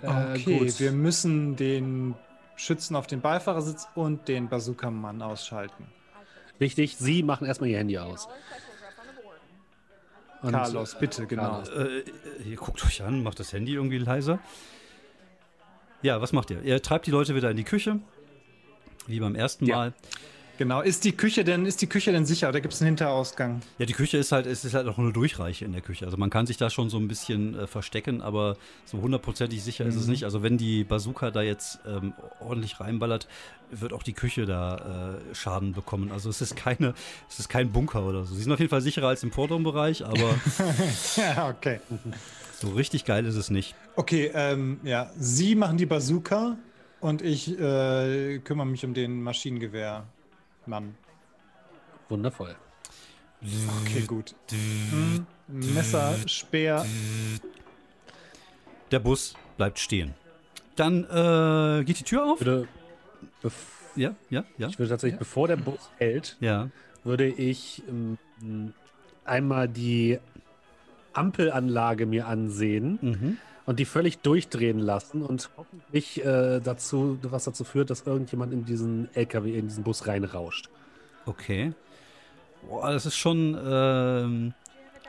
Okay, 0.00 0.58
gut. 0.60 0.78
wir 0.80 0.92
müssen 0.92 1.56
den 1.56 2.14
Schützen 2.54 2.94
auf 2.94 3.08
dem 3.08 3.20
Beifahrersitz 3.20 3.88
und 3.96 4.28
den 4.28 4.48
Bazooka-Mann 4.48 5.20
ausschalten. 5.22 5.86
Richtig, 6.60 6.96
Sie 6.96 7.22
machen 7.24 7.46
erstmal 7.46 7.70
Ihr 7.70 7.78
Handy 7.78 7.98
aus. 7.98 8.28
Und, 10.40 10.52
Carlos, 10.52 10.96
bitte, 10.98 11.26
genau. 11.26 11.62
Carlos. 11.64 11.68
Äh, 11.70 12.04
ihr 12.48 12.56
guckt 12.56 12.84
euch 12.84 13.02
an, 13.02 13.24
macht 13.24 13.40
das 13.40 13.52
Handy 13.52 13.74
irgendwie 13.74 13.98
leiser. 13.98 14.38
Ja, 16.02 16.20
was 16.20 16.32
macht 16.32 16.50
ihr? 16.50 16.62
Ihr 16.62 16.80
treibt 16.80 17.06
die 17.06 17.10
Leute 17.10 17.34
wieder 17.34 17.50
in 17.50 17.56
die 17.56 17.64
Küche, 17.64 17.98
wie 19.08 19.18
beim 19.18 19.34
ersten 19.34 19.66
Ja. 19.66 19.92
Genau. 20.58 20.80
Ist 20.80 21.04
die 21.04 21.12
Küche 21.12 21.44
denn, 21.44 21.64
ist 21.66 21.80
die 21.80 21.86
Küche 21.86 22.10
denn 22.12 22.26
sicher 22.26 22.48
oder 22.48 22.60
gibt 22.60 22.74
es 22.74 22.80
einen 22.82 22.88
Hinterausgang? 22.88 23.60
Ja, 23.78 23.86
die 23.86 23.92
Küche 23.92 24.18
ist 24.18 24.32
halt, 24.32 24.44
es 24.46 24.64
ist 24.64 24.74
halt 24.74 24.88
auch 24.88 24.98
eine 24.98 25.12
Durchreiche 25.12 25.64
in 25.64 25.72
der 25.72 25.80
Küche. 25.82 26.04
Also 26.04 26.16
man 26.16 26.30
kann 26.30 26.46
sich 26.46 26.56
da 26.56 26.68
schon 26.68 26.90
so 26.90 26.98
ein 26.98 27.06
bisschen 27.08 27.56
äh, 27.58 27.66
verstecken, 27.68 28.20
aber 28.20 28.56
so 28.84 29.00
hundertprozentig 29.00 29.62
sicher 29.62 29.86
ist 29.86 29.94
es 29.94 30.06
Mhm. 30.06 30.10
nicht. 30.12 30.24
Also 30.24 30.42
wenn 30.42 30.58
die 30.58 30.82
Bazooka 30.84 31.30
da 31.30 31.42
jetzt 31.42 31.78
ähm, 31.86 32.12
ordentlich 32.40 32.80
reinballert, 32.80 33.28
wird 33.70 33.92
auch 33.92 34.02
die 34.02 34.14
Küche 34.14 34.46
da 34.46 35.18
äh, 35.30 35.34
Schaden 35.34 35.72
bekommen. 35.74 36.10
Also 36.10 36.28
es 36.28 36.40
ist 36.40 36.56
keine, 36.56 36.92
es 37.28 37.38
ist 37.38 37.48
kein 37.48 37.70
Bunker 37.70 38.04
oder 38.04 38.24
so. 38.24 38.34
Sie 38.34 38.42
sind 38.42 38.50
auf 38.52 38.58
jeden 38.58 38.70
Fall 38.70 38.80
sicherer 38.80 39.08
als 39.08 39.22
im 39.22 39.30
Vorderbereich, 39.30 40.04
aber 40.04 40.34
ja, 41.16 41.48
okay. 41.48 41.78
so 42.60 42.70
richtig 42.70 43.04
geil 43.04 43.26
ist 43.26 43.36
es 43.36 43.48
nicht. 43.50 43.76
Okay, 43.94 44.30
ähm, 44.34 44.80
ja. 44.82 45.10
Sie 45.18 45.54
machen 45.54 45.76
die 45.76 45.86
Bazooka 45.86 46.56
und 47.00 47.22
ich 47.22 47.56
äh, 47.60 48.38
kümmere 48.40 48.66
mich 48.66 48.84
um 48.84 48.92
den 48.94 49.22
Maschinengewehrmann. 50.68 50.94
Wundervoll. 52.08 52.54
Okay, 53.82 54.02
gut. 54.06 54.34
Hm, 54.50 55.26
Messer, 55.48 56.14
Speer. 56.26 56.84
Der 58.90 58.98
Bus 58.98 59.34
bleibt 59.56 59.78
stehen. 59.78 60.14
Dann 60.76 61.04
äh, 61.04 61.84
geht 61.84 62.00
die 62.00 62.04
Tür 62.04 62.24
auf. 62.24 62.40
Ich 62.40 62.46
würde, 62.46 62.68
Ja, 63.96 64.14
ja, 64.30 64.44
ja. 64.56 64.68
ich 64.68 64.78
würde 64.78 64.90
tatsächlich, 64.90 65.18
bevor 65.18 65.48
der 65.48 65.56
Bus 65.56 65.90
hält, 65.98 66.36
Ja. 66.40 66.70
würde 67.04 67.26
ich 67.26 67.82
ähm, 67.88 68.18
einmal 69.24 69.68
die 69.68 70.18
Ampelanlage 71.12 72.06
mir 72.06 72.26
ansehen 72.26 72.98
Mhm. 73.02 73.36
Und 73.68 73.78
die 73.78 73.84
völlig 73.84 74.18
durchdrehen 74.20 74.78
lassen 74.78 75.20
und 75.22 75.50
hoffentlich 75.58 76.24
äh, 76.24 76.58
dazu, 76.60 77.18
was 77.22 77.44
dazu 77.44 77.64
führt, 77.64 77.90
dass 77.90 78.06
irgendjemand 78.06 78.50
in 78.54 78.64
diesen 78.64 79.14
LKW, 79.14 79.58
in 79.58 79.68
diesen 79.68 79.84
Bus 79.84 80.06
reinrauscht. 80.06 80.70
Okay. 81.26 81.74
Boah, 82.66 82.90
das 82.90 83.04
ist 83.04 83.16
schon, 83.16 83.58
ähm, 83.62 84.54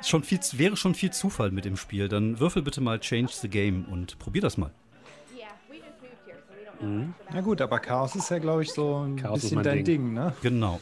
schon 0.04 0.24
viel, 0.24 0.40
wäre 0.54 0.76
schon 0.76 0.94
viel 0.94 1.12
Zufall 1.12 1.52
mit 1.52 1.64
dem 1.64 1.78
Spiel. 1.78 2.10
Dann 2.10 2.42
würfel 2.42 2.62
bitte 2.62 2.82
mal 2.82 3.00
Change 3.00 3.32
the 3.32 3.48
Game 3.48 3.86
und 3.86 4.20
probier 4.20 4.42
das 4.42 4.58
mal. 4.58 4.72
Mhm. 6.82 7.14
Na 7.34 7.42
gut, 7.42 7.62
aber 7.62 7.80
Chaos 7.80 8.16
ist 8.16 8.30
ja, 8.30 8.40
glaube 8.40 8.64
ich, 8.64 8.72
so 8.72 9.04
ein 9.06 9.16
Chaos 9.16 9.38
ist 9.38 9.42
bisschen 9.44 9.56
mein 9.56 9.64
dein 9.64 9.76
Ding. 9.78 9.86
Ding, 9.86 10.14
ne? 10.14 10.34
Genau. 10.42 10.80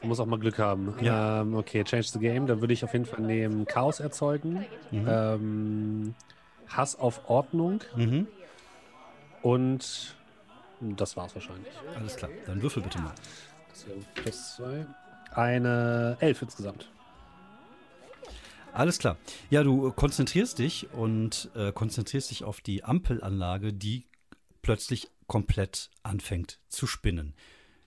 Man 0.00 0.08
muss 0.08 0.18
auch 0.20 0.26
mal 0.26 0.38
Glück 0.38 0.58
haben. 0.58 0.92
Ja. 1.00 1.40
Ähm, 1.40 1.54
okay, 1.54 1.82
Change 1.84 2.08
the 2.12 2.18
Game. 2.18 2.46
Dann 2.46 2.60
würde 2.60 2.74
ich 2.74 2.84
auf 2.84 2.92
jeden 2.92 3.06
Fall 3.06 3.20
nehmen 3.20 3.64
Chaos 3.64 4.00
erzeugen, 4.00 4.64
Mhm. 4.90 5.06
ähm, 5.08 6.14
Hass 6.68 6.96
auf 6.96 7.28
Ordnung 7.28 7.80
Mhm. 7.96 8.26
und 9.42 10.14
das 10.80 11.16
war's 11.16 11.34
wahrscheinlich. 11.34 11.72
Alles 11.96 12.16
klar. 12.16 12.30
Dann 12.46 12.60
würfel 12.62 12.82
bitte 12.82 12.98
mal. 13.00 13.14
Das 13.70 13.86
plus 14.14 14.56
zwei. 14.56 14.86
Eine 15.32 16.16
Elf 16.20 16.42
insgesamt. 16.42 16.88
Alles 18.72 18.98
klar. 18.98 19.16
Ja, 19.50 19.62
du 19.62 19.88
äh, 19.88 19.92
konzentrierst 19.92 20.58
dich 20.58 20.92
und 20.92 21.50
äh, 21.54 21.72
konzentrierst 21.72 22.30
dich 22.30 22.42
auf 22.44 22.60
die 22.60 22.82
Ampelanlage, 22.84 23.72
die 23.72 24.06
plötzlich 24.62 25.10
komplett 25.26 25.90
anfängt 26.02 26.58
zu 26.68 26.86
spinnen. 26.86 27.34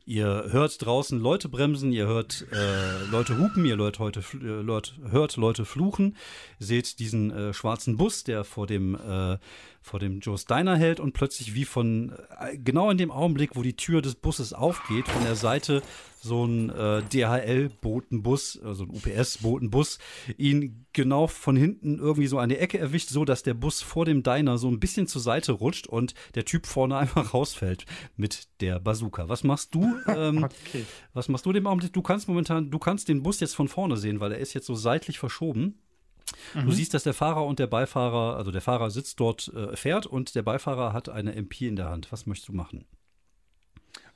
Ihr 0.08 0.46
hört 0.52 0.86
draußen 0.86 1.20
Leute 1.20 1.50
bremsen, 1.50 1.92
ihr 1.92 2.08
hört 2.08 2.46
äh, 2.54 3.04
Leute 3.12 3.38
hupen, 3.38 3.66
ihr 3.66 3.76
hört, 3.76 4.00
heute, 4.00 4.22
äh, 4.36 4.62
Leut, 4.62 4.94
hört 5.10 5.36
Leute 5.36 5.66
fluchen, 5.66 6.16
seht 6.60 7.00
diesen 7.00 7.30
äh, 7.30 7.54
schwarzen 7.54 7.98
Bus, 7.98 8.24
der 8.24 8.46
vor 8.46 8.68
dem, 8.68 8.96
äh, 8.96 9.38
vor 9.82 10.00
dem 10.00 10.22
Joe 10.22 10.38
Steiner 10.38 10.78
hält 10.78 11.02
und 11.02 11.12
plötzlich 11.12 11.56
wie 11.56 11.66
von, 11.66 12.14
äh, 12.40 12.58
genau 12.58 12.90
in 12.90 12.98
dem 12.98 13.12
Augenblick, 13.12 13.58
wo 13.58 13.64
die 13.64 13.76
Tür 13.76 14.02
des 14.02 14.16
Busses 14.16 14.54
aufgeht, 14.54 15.10
von 15.10 15.26
der 15.26 15.36
Seite 15.36 15.82
so 16.20 16.46
ein 16.46 16.70
äh, 16.70 17.02
DHL-Botenbus, 17.04 18.60
also 18.64 18.84
ein 18.84 18.90
UPS-Botenbus, 18.90 20.00
ihn 20.38 20.86
genau 20.94 21.28
von 21.28 21.56
hinten 21.56 22.00
irgendwie 22.00 22.28
so 22.28 22.40
an 22.40 22.50
die 22.50 22.58
Ecke 22.58 22.78
erwischt, 22.80 23.10
so 23.10 23.26
dass 23.26 23.44
der 23.44 23.54
Bus 23.54 23.82
vor 23.82 24.06
dem 24.06 24.24
Diner 24.24 24.58
so 24.58 24.68
ein 24.70 24.80
bisschen 24.80 25.08
zur 25.08 25.22
Seite 25.22 25.52
rutscht 25.54 25.88
und 25.88 26.14
der 26.36 26.46
Typ 26.46 26.66
vorne 26.66 26.98
einfach 26.98 27.34
rausfällt 27.34 27.86
mit 28.16 28.48
der 28.62 28.80
Bazooka. 28.80 29.30
Was 29.30 29.44
machst 29.44 29.74
du? 29.76 29.96
Ähm, 30.08 30.44
Okay. 30.68 30.86
was 31.14 31.28
machst 31.30 31.46
du 31.46 31.54
dem 31.54 31.68
Augenblick? 31.68 31.94
Du 31.94 32.02
kannst 32.02 32.28
momentan, 32.28 32.72
du 32.72 32.80
kannst 32.80 33.08
den 33.08 33.22
Bus 33.24 33.40
jetzt 33.40 33.56
von 33.56 33.68
vorne 33.68 33.98
sehen, 33.98 34.20
weil 34.20 34.32
er 34.32 34.40
ist 34.40 34.54
jetzt 34.54 34.66
so 34.66 34.74
seitlich 34.76 35.20
verschoben. 35.20 35.80
Du 36.54 36.72
siehst, 36.72 36.94
dass 36.94 37.04
der 37.04 37.14
Fahrer 37.14 37.46
und 37.46 37.60
der 37.60 37.68
Beifahrer, 37.68 38.36
also 38.36 38.52
der 38.52 38.62
Fahrer 38.62 38.90
sitzt 38.90 39.20
dort, 39.20 39.48
äh, 39.56 39.76
fährt 39.78 40.06
und 40.06 40.36
der 40.36 40.42
Beifahrer 40.44 40.92
hat 40.94 41.08
eine 41.10 41.36
MP 41.36 41.68
in 41.68 41.76
der 41.76 41.90
Hand. 41.90 42.12
Was 42.12 42.26
möchtest 42.26 42.50
du 42.50 42.54
machen? 42.54 42.86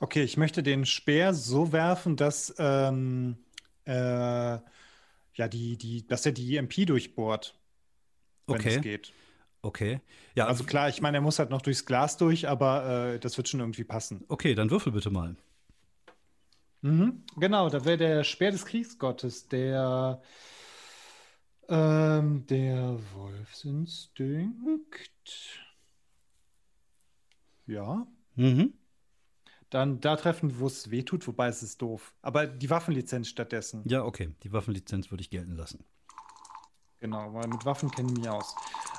Okay, 0.01 0.23
ich 0.23 0.35
möchte 0.35 0.63
den 0.63 0.85
Speer 0.85 1.33
so 1.33 1.71
werfen, 1.71 2.15
dass, 2.15 2.53
ähm, 2.57 3.37
äh, 3.85 3.93
ja, 3.93 5.47
die, 5.47 5.77
die, 5.77 6.07
dass 6.07 6.25
er 6.25 6.31
die 6.31 6.57
MP 6.57 6.85
durchbohrt. 6.85 7.55
Wenn 8.47 8.55
Okay. 8.55 8.75
es 8.77 8.81
geht. 8.81 9.13
Okay. 9.61 10.01
Ja, 10.35 10.47
Also 10.47 10.63
klar, 10.63 10.89
ich 10.89 11.01
meine, 11.01 11.17
er 11.17 11.21
muss 11.21 11.37
halt 11.37 11.51
noch 11.51 11.61
durchs 11.61 11.85
Glas 11.85 12.17
durch, 12.17 12.47
aber 12.49 13.13
äh, 13.13 13.19
das 13.19 13.37
wird 13.37 13.47
schon 13.47 13.59
irgendwie 13.59 13.83
passen. 13.83 14.25
okay, 14.27 14.55
dann 14.55 14.71
würfel 14.71 14.91
bitte 14.91 15.11
mal. 15.11 15.35
Mhm. 16.81 17.23
Genau, 17.37 17.69
da 17.69 17.85
wäre 17.85 17.97
der 17.97 18.23
Speer 18.23 18.51
des 18.51 18.65
Kriegsgottes, 18.65 19.47
der, 19.47 20.19
ähm, 21.69 22.45
der 22.47 22.99
Wolfsinstinkt. 23.13 25.11
Ja, 27.65 28.05
Mhm. 28.35 28.73
Dann 29.71 29.99
da 29.99 30.15
treffen, 30.15 30.59
wo 30.59 30.67
es 30.67 30.91
weh 30.91 31.01
tut, 31.01 31.25
wobei 31.27 31.47
es 31.47 31.63
ist 31.63 31.81
doof. 31.81 32.13
Aber 32.21 32.45
die 32.45 32.69
Waffenlizenz 32.69 33.27
stattdessen. 33.27 33.81
Ja, 33.85 34.03
okay. 34.03 34.29
Die 34.43 34.53
Waffenlizenz 34.53 35.09
würde 35.09 35.21
ich 35.21 35.31
gelten 35.31 35.55
lassen. 35.55 35.83
Genau, 36.99 37.33
weil 37.33 37.47
mit 37.47 37.65
Waffen 37.65 37.89
kenne 37.89 38.11
ich 38.11 38.19
mich 38.19 38.29
aus. 38.29 38.55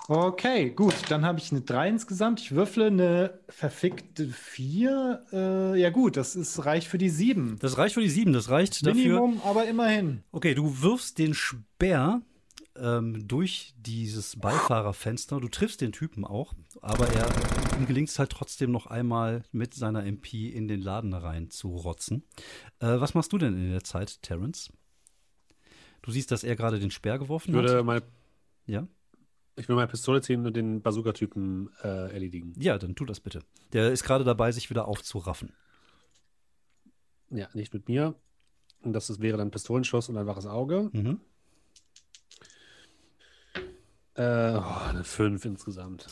Okay, 0.08 0.70
gut, 0.70 0.94
dann 1.08 1.24
habe 1.24 1.38
ich 1.38 1.52
eine 1.52 1.60
3 1.60 1.90
insgesamt. 1.90 2.40
Ich 2.40 2.50
würfle 2.52 2.86
eine 2.86 3.38
verfickte 3.48 4.26
4. 4.26 5.26
Äh, 5.32 5.80
ja 5.80 5.90
gut, 5.90 6.16
das 6.16 6.34
ist, 6.34 6.64
reicht 6.64 6.88
für 6.88 6.98
die 6.98 7.10
7. 7.10 7.58
Das 7.60 7.78
reicht 7.78 7.94
für 7.94 8.00
die 8.00 8.08
sieben. 8.08 8.32
Das 8.32 8.50
reicht 8.50 8.84
dafür. 8.84 9.20
Minimum, 9.20 9.40
aber 9.44 9.66
immerhin. 9.66 10.24
Okay, 10.32 10.54
du 10.54 10.82
wirfst 10.82 11.18
den 11.18 11.34
Speer 11.34 12.22
ähm, 12.76 13.26
durch 13.28 13.74
dieses 13.78 14.36
Beifahrerfenster. 14.36 15.40
Du 15.40 15.48
triffst 15.48 15.80
den 15.80 15.92
Typen 15.92 16.24
auch, 16.24 16.54
aber 16.80 17.08
er, 17.08 17.26
ihm 17.78 17.86
gelingt 17.86 18.08
es 18.08 18.18
halt 18.18 18.30
trotzdem 18.30 18.70
noch 18.70 18.86
einmal 18.86 19.42
mit 19.52 19.74
seiner 19.74 20.04
MP 20.04 20.48
in 20.48 20.68
den 20.68 20.80
Laden 20.80 21.12
rein 21.14 21.50
zu 21.50 21.68
rotzen. 21.76 22.24
Äh, 22.80 23.00
was 23.00 23.14
machst 23.14 23.32
du 23.32 23.38
denn 23.38 23.54
in 23.54 23.70
der 23.70 23.84
Zeit, 23.84 24.22
Terence? 24.22 24.72
Du 26.02 26.10
siehst, 26.10 26.30
dass 26.30 26.44
er 26.44 26.56
gerade 26.56 26.80
den 26.80 26.90
Speer 26.90 27.14
Ich 27.14 27.20
geworfen 27.20 27.54
würde, 27.54 27.78
hat. 27.78 27.84
meine, 27.84 28.02
Ja? 28.66 28.88
ich 29.56 29.68
würde 29.68 29.76
meine 29.76 29.88
Pistole 29.88 30.20
ziehen 30.22 30.46
und 30.46 30.56
den 30.56 30.80
Bazooka-Typen 30.82 31.70
äh, 31.82 32.12
erledigen. 32.12 32.54
ja, 32.58 32.78
dann 32.78 32.94
tu 32.94 33.04
das 33.04 33.20
bitte. 33.20 33.40
Der 33.72 33.92
ist 33.92 34.02
gerade 34.02 34.24
dabei, 34.24 34.50
sich 34.50 34.70
wieder 34.70 34.88
aufzuraffen. 34.88 35.52
Ja, 37.30 37.48
nicht 37.54 37.72
mit 37.74 37.88
mir. 37.88 38.14
Und 38.82 38.94
das 38.94 39.10
ist, 39.10 39.20
wäre 39.20 39.38
dann 39.38 39.50
Pistolenschuss 39.50 40.08
und 40.08 40.16
ein 40.16 40.26
waches 40.26 40.46
Auge. 40.46 40.90
Mhm. 40.92 41.20
Äh, 44.14 44.56
oh, 44.56 44.88
eine 44.88 45.04
5 45.04 45.44
insgesamt. 45.44 46.06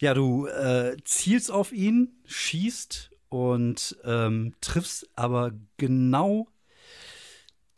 Ja, 0.00 0.14
du 0.14 0.46
äh, 0.46 0.96
zielst 1.04 1.50
auf 1.50 1.72
ihn, 1.72 2.20
schießt 2.26 3.10
und 3.28 3.96
ähm, 4.04 4.54
triffst 4.60 5.08
aber 5.14 5.52
genau 5.76 6.48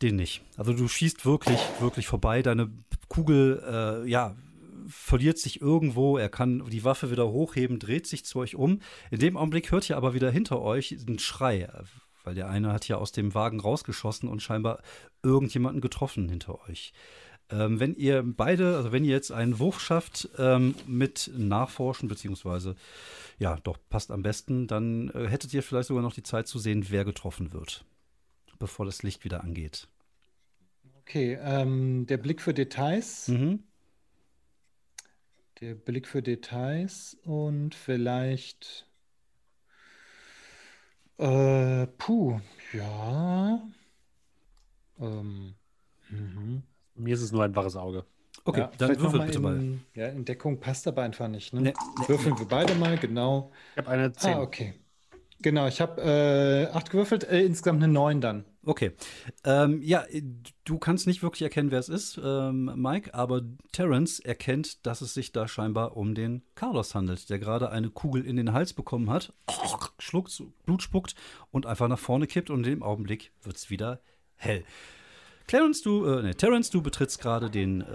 den 0.01 0.15
nicht. 0.15 0.41
Also 0.57 0.73
du 0.73 0.87
schießt 0.87 1.25
wirklich, 1.25 1.59
wirklich 1.79 2.07
vorbei. 2.07 2.41
Deine 2.41 2.71
Kugel, 3.07 3.63
äh, 3.65 4.09
ja, 4.09 4.35
verliert 4.87 5.37
sich 5.37 5.61
irgendwo. 5.61 6.17
Er 6.17 6.29
kann 6.29 6.65
die 6.69 6.83
Waffe 6.83 7.11
wieder 7.11 7.29
hochheben, 7.29 7.79
dreht 7.79 8.07
sich 8.07 8.25
zu 8.25 8.39
euch 8.39 8.55
um. 8.55 8.81
In 9.11 9.19
dem 9.19 9.37
Augenblick 9.37 9.71
hört 9.71 9.89
ihr 9.89 9.97
aber 9.97 10.13
wieder 10.13 10.31
hinter 10.31 10.61
euch 10.61 10.95
einen 11.07 11.19
Schrei, 11.19 11.61
äh, 11.61 11.83
weil 12.23 12.35
der 12.35 12.49
eine 12.49 12.73
hat 12.73 12.87
ja 12.87 12.97
aus 12.97 13.11
dem 13.11 13.33
Wagen 13.33 13.59
rausgeschossen 13.59 14.27
und 14.29 14.41
scheinbar 14.41 14.81
irgendjemanden 15.23 15.81
getroffen 15.81 16.29
hinter 16.29 16.67
euch. 16.67 16.93
Ähm, 17.51 17.79
wenn 17.79 17.95
ihr 17.95 18.23
beide, 18.23 18.75
also 18.77 18.91
wenn 18.91 19.03
ihr 19.03 19.11
jetzt 19.11 19.31
einen 19.31 19.59
Wurf 19.59 19.79
schafft 19.79 20.29
ähm, 20.37 20.75
mit 20.85 21.31
Nachforschen, 21.35 22.07
beziehungsweise 22.07 22.75
ja, 23.39 23.57
doch 23.63 23.77
passt 23.89 24.11
am 24.11 24.21
besten, 24.21 24.67
dann 24.67 25.09
äh, 25.09 25.27
hättet 25.27 25.53
ihr 25.53 25.63
vielleicht 25.63 25.87
sogar 25.87 26.03
noch 26.03 26.13
die 26.13 26.23
Zeit 26.23 26.47
zu 26.47 26.59
sehen, 26.59 26.85
wer 26.89 27.05
getroffen 27.05 27.53
wird, 27.53 27.85
bevor 28.59 28.85
das 28.85 29.01
Licht 29.01 29.23
wieder 29.23 29.43
angeht. 29.43 29.87
Okay, 31.01 31.39
ähm, 31.41 32.05
der 32.05 32.17
Blick 32.17 32.41
für 32.41 32.53
Details. 32.53 33.29
Mhm. 33.29 33.63
Der 35.59 35.73
Blick 35.73 36.07
für 36.07 36.21
Details 36.21 37.17
und 37.23 37.73
vielleicht. 37.73 38.85
Äh, 41.17 41.87
puh, 41.97 42.39
ja. 42.73 43.67
Ähm, 44.99 45.55
mhm. 46.09 46.63
Mir 46.99 47.13
ist 47.13 47.21
es 47.21 47.31
nur 47.31 47.43
ein 47.43 47.55
waches 47.55 47.75
Auge. 47.75 48.05
Okay, 48.45 48.61
Ja, 48.61 48.71
dann 48.77 48.99
würfel 48.99 49.19
mal 49.19 49.25
bitte 49.25 49.39
mal. 49.39 49.55
in, 49.57 49.81
Ja, 49.95 50.07
Entdeckung 50.07 50.59
passt 50.59 50.87
aber 50.87 51.01
einfach 51.03 51.27
nicht. 51.27 51.53
Ne? 51.53 51.61
Nee, 51.61 51.73
nee, 51.99 52.07
Würfeln 52.07 52.37
wir 52.37 52.45
beide 52.45 52.75
mal, 52.75 52.97
genau. 52.97 53.51
Ich 53.73 53.77
habe 53.77 53.89
eine 53.89 54.13
10. 54.13 54.33
Ah, 54.33 54.41
okay. 54.41 54.73
Genau, 55.41 55.67
ich 55.67 55.79
habe 55.79 56.01
äh, 56.01 56.67
acht 56.75 56.89
gewürfelt, 56.89 57.23
äh, 57.23 57.41
insgesamt 57.41 57.81
eine 57.81 57.91
neun 57.91 58.19
dann. 58.19 58.43
Okay. 58.65 58.91
Ähm, 59.45 59.81
ja, 59.81 60.03
du 60.65 60.77
kannst 60.77 61.07
nicht 61.07 61.23
wirklich 61.23 61.43
erkennen, 61.43 61.71
wer 61.71 61.79
es 61.79 61.87
ist, 61.87 62.19
ähm, 62.21 62.71
Mike, 62.75 63.13
aber 63.13 63.41
Terence 63.71 64.19
erkennt, 64.19 64.85
dass 64.85 64.99
es 64.99 65.13
sich 65.13 65.31
da 65.31 65.47
scheinbar 65.47 65.95
um 65.95 66.13
den 66.13 66.43
Carlos 66.55 66.93
handelt, 66.93 67.29
der 67.29 67.39
gerade 67.39 67.69
eine 67.69 67.89
Kugel 67.89 68.25
in 68.25 68.35
den 68.35 68.51
Hals 68.51 68.73
bekommen 68.73 69.09
hat, 69.09 69.31
schluckt, 69.97 70.43
Blut 70.65 70.81
spuckt 70.83 71.15
und 71.51 71.65
einfach 71.65 71.87
nach 71.87 71.99
vorne 71.99 72.27
kippt 72.27 72.49
und 72.49 72.65
in 72.65 72.71
dem 72.71 72.83
Augenblick 72.83 73.31
wird 73.41 73.55
es 73.55 73.69
wieder 73.69 74.01
hell. 74.35 74.65
Clarence, 75.49 75.81
du, 75.81 76.05
äh, 76.05 76.21
nee, 76.21 76.33
Terence, 76.35 76.69
du 76.69 76.79
betrittst 76.83 77.19
gerade 77.19 77.49
den 77.49 77.81
äh, 77.81 77.85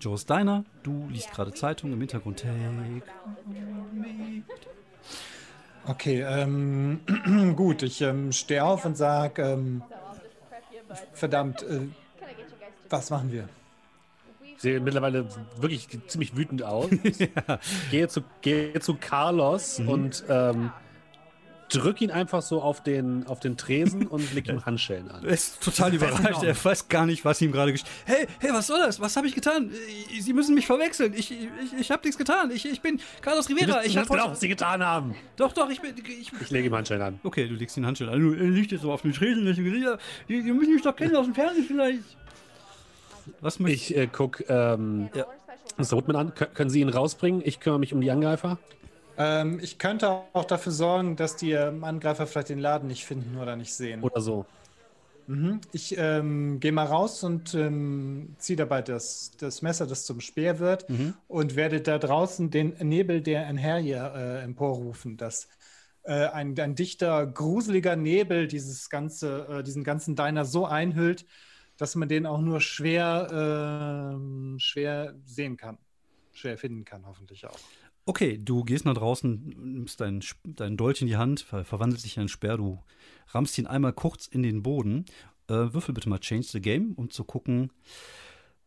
Joe's 0.00 0.24
Diner. 0.24 0.64
Du 0.82 1.08
liest 1.10 1.30
gerade 1.30 1.52
Zeitung 1.52 1.92
im 1.92 2.00
Hintergrund. 2.00 2.38
Take 2.38 2.54
Okay, 5.86 6.22
ähm, 6.22 7.00
gut, 7.54 7.82
ich 7.82 8.00
ähm, 8.00 8.32
stehe 8.32 8.64
auf 8.64 8.86
und 8.86 8.96
sage, 8.96 9.42
ähm, 9.42 9.82
verdammt, 11.12 11.62
äh, 11.64 11.80
was 12.88 13.10
machen 13.10 13.30
wir? 13.30 13.46
Ich 14.42 14.62
sehe 14.62 14.80
mittlerweile 14.80 15.26
wirklich 15.58 15.88
ziemlich 16.06 16.34
wütend 16.34 16.62
aus. 16.62 16.88
gehe, 17.90 18.08
zu, 18.08 18.22
gehe 18.40 18.80
zu 18.80 18.94
Carlos 18.94 19.80
und 19.80 20.24
ähm, 20.30 20.72
drück 21.72 22.00
ihn 22.00 22.10
einfach 22.10 22.42
so 22.42 22.60
auf 22.62 22.82
den, 22.82 23.26
auf 23.26 23.40
den 23.40 23.56
Tresen 23.56 24.06
und 24.06 24.32
leg 24.34 24.48
ihm 24.48 24.62
Handschellen 24.66 25.10
an. 25.10 25.24
Er 25.24 25.30
ist 25.32 25.60
total 25.62 25.92
überrascht. 25.94 26.42
Er 26.42 26.64
weiß 26.64 26.88
gar 26.88 27.06
nicht, 27.06 27.24
was 27.24 27.40
ihm 27.40 27.52
gerade 27.52 27.72
gesch. 27.72 27.82
Hey, 28.04 28.26
hey, 28.40 28.50
was 28.52 28.66
soll 28.66 28.78
das? 28.80 29.00
Was 29.00 29.16
habe 29.16 29.26
ich 29.26 29.34
getan? 29.34 29.70
Äh, 29.70 30.20
Sie 30.20 30.32
müssen 30.32 30.54
mich 30.54 30.66
verwechseln. 30.66 31.12
Ich, 31.16 31.30
ich, 31.32 31.48
ich 31.78 31.90
habe 31.90 32.02
nichts 32.04 32.18
getan. 32.18 32.50
Ich, 32.50 32.64
ich 32.66 32.80
bin 32.80 33.00
Carlos 33.20 33.48
Rivera. 33.48 33.84
Ich 33.84 33.96
habe 33.96 34.08
genau, 34.08 34.30
was 34.30 34.40
sie 34.40 34.48
getan 34.48 34.84
haben. 34.84 35.14
Doch, 35.36 35.52
doch, 35.52 35.68
ich 35.70 35.80
bin. 35.80 35.94
Ich, 35.98 36.30
Ich 36.40 36.50
lege 36.50 36.66
ihm 36.68 36.74
Handschellen 36.74 37.02
an. 37.02 37.20
okay, 37.24 37.48
du 37.48 37.54
legst 37.54 37.76
den 37.76 37.86
Handschellen 37.86 38.12
an. 38.12 38.20
Du, 38.20 38.32
Er 38.34 38.44
liegt 38.50 38.72
jetzt 38.72 38.82
so 38.82 38.92
auf 38.92 39.02
den 39.02 39.12
Tresen. 39.12 39.46
Ich 39.46 39.56
die 39.56 40.42
müssen 40.52 40.74
mich 40.74 40.82
doch 40.82 40.94
kennen 40.96 41.16
aus 41.16 41.24
dem 41.26 41.34
Fernsehen 41.34 41.64
vielleicht. 41.66 42.00
Was 43.40 43.58
möchtest 43.60 43.90
Ich 43.92 43.96
äh, 43.96 44.08
guck 44.10 44.42
ähm, 44.48 45.08
Ja. 45.14 45.26
Mr. 45.78 45.92
Woodman 45.92 46.16
an. 46.16 46.32
Kö- 46.32 46.46
können 46.46 46.70
Sie 46.70 46.80
ihn 46.80 46.88
rausbringen? 46.88 47.40
Ich 47.44 47.60
kümmere 47.60 47.78
mich 47.80 47.94
um 47.94 48.00
die 48.00 48.10
Angreifer. 48.10 48.58
Ähm, 49.16 49.60
ich 49.62 49.78
könnte 49.78 50.08
auch 50.32 50.44
dafür 50.44 50.72
sorgen, 50.72 51.16
dass 51.16 51.36
die 51.36 51.52
ähm, 51.52 51.84
Angreifer 51.84 52.26
vielleicht 52.26 52.48
den 52.48 52.58
Laden 52.58 52.88
nicht 52.88 53.04
finden 53.04 53.38
oder 53.38 53.56
nicht 53.56 53.74
sehen. 53.74 54.02
Oder 54.02 54.20
so. 54.20 54.46
Mhm. 55.26 55.60
Ich 55.72 55.96
ähm, 55.98 56.58
gehe 56.60 56.72
mal 56.72 56.86
raus 56.86 57.22
und 57.22 57.54
ähm, 57.54 58.34
ziehe 58.38 58.56
dabei 58.56 58.82
das, 58.82 59.32
das 59.38 59.62
Messer, 59.62 59.86
das 59.86 60.04
zum 60.04 60.20
Speer 60.20 60.58
wird, 60.58 60.86
und 61.28 61.54
werde 61.54 61.80
da 61.80 61.98
draußen 61.98 62.50
den 62.50 62.74
Nebel 62.80 63.20
der 63.20 63.46
Enherje 63.46 64.12
äh, 64.14 64.42
emporrufen, 64.42 65.16
dass 65.16 65.48
äh, 66.02 66.26
ein, 66.26 66.58
ein 66.58 66.74
dichter, 66.74 67.26
gruseliger 67.26 67.94
Nebel 67.94 68.48
dieses 68.48 68.90
ganze, 68.90 69.46
äh, 69.48 69.62
diesen 69.62 69.84
ganzen 69.84 70.16
Diner 70.16 70.44
so 70.44 70.66
einhüllt, 70.66 71.24
dass 71.76 71.94
man 71.94 72.08
den 72.08 72.26
auch 72.26 72.40
nur 72.40 72.60
schwer, 72.60 74.12
ähm, 74.12 74.56
schwer 74.58 75.14
sehen 75.24 75.56
kann. 75.56 75.78
Schwer 76.32 76.58
finden 76.58 76.84
kann, 76.84 77.06
hoffentlich 77.06 77.46
auch. 77.46 77.58
Okay, 78.04 78.38
du 78.42 78.64
gehst 78.64 78.84
nach 78.84 78.94
draußen, 78.94 79.54
nimmst 79.58 80.00
deinen, 80.00 80.24
deinen 80.44 80.76
Dolch 80.76 81.00
in 81.02 81.06
die 81.06 81.16
Hand, 81.16 81.40
ver 81.40 81.64
verwandelt 81.64 82.00
sich 82.00 82.16
in 82.16 82.22
einen 82.22 82.28
Speer, 82.28 82.56
du 82.56 82.82
rammst 83.28 83.56
ihn 83.58 83.66
einmal 83.66 83.92
kurz 83.92 84.26
in 84.26 84.42
den 84.42 84.62
Boden. 84.62 85.04
Äh, 85.48 85.72
würfel 85.72 85.94
bitte 85.94 86.08
mal 86.08 86.18
Change 86.18 86.46
the 86.48 86.60
Game, 86.60 86.92
um 86.94 87.10
zu 87.10 87.24
gucken, 87.24 87.70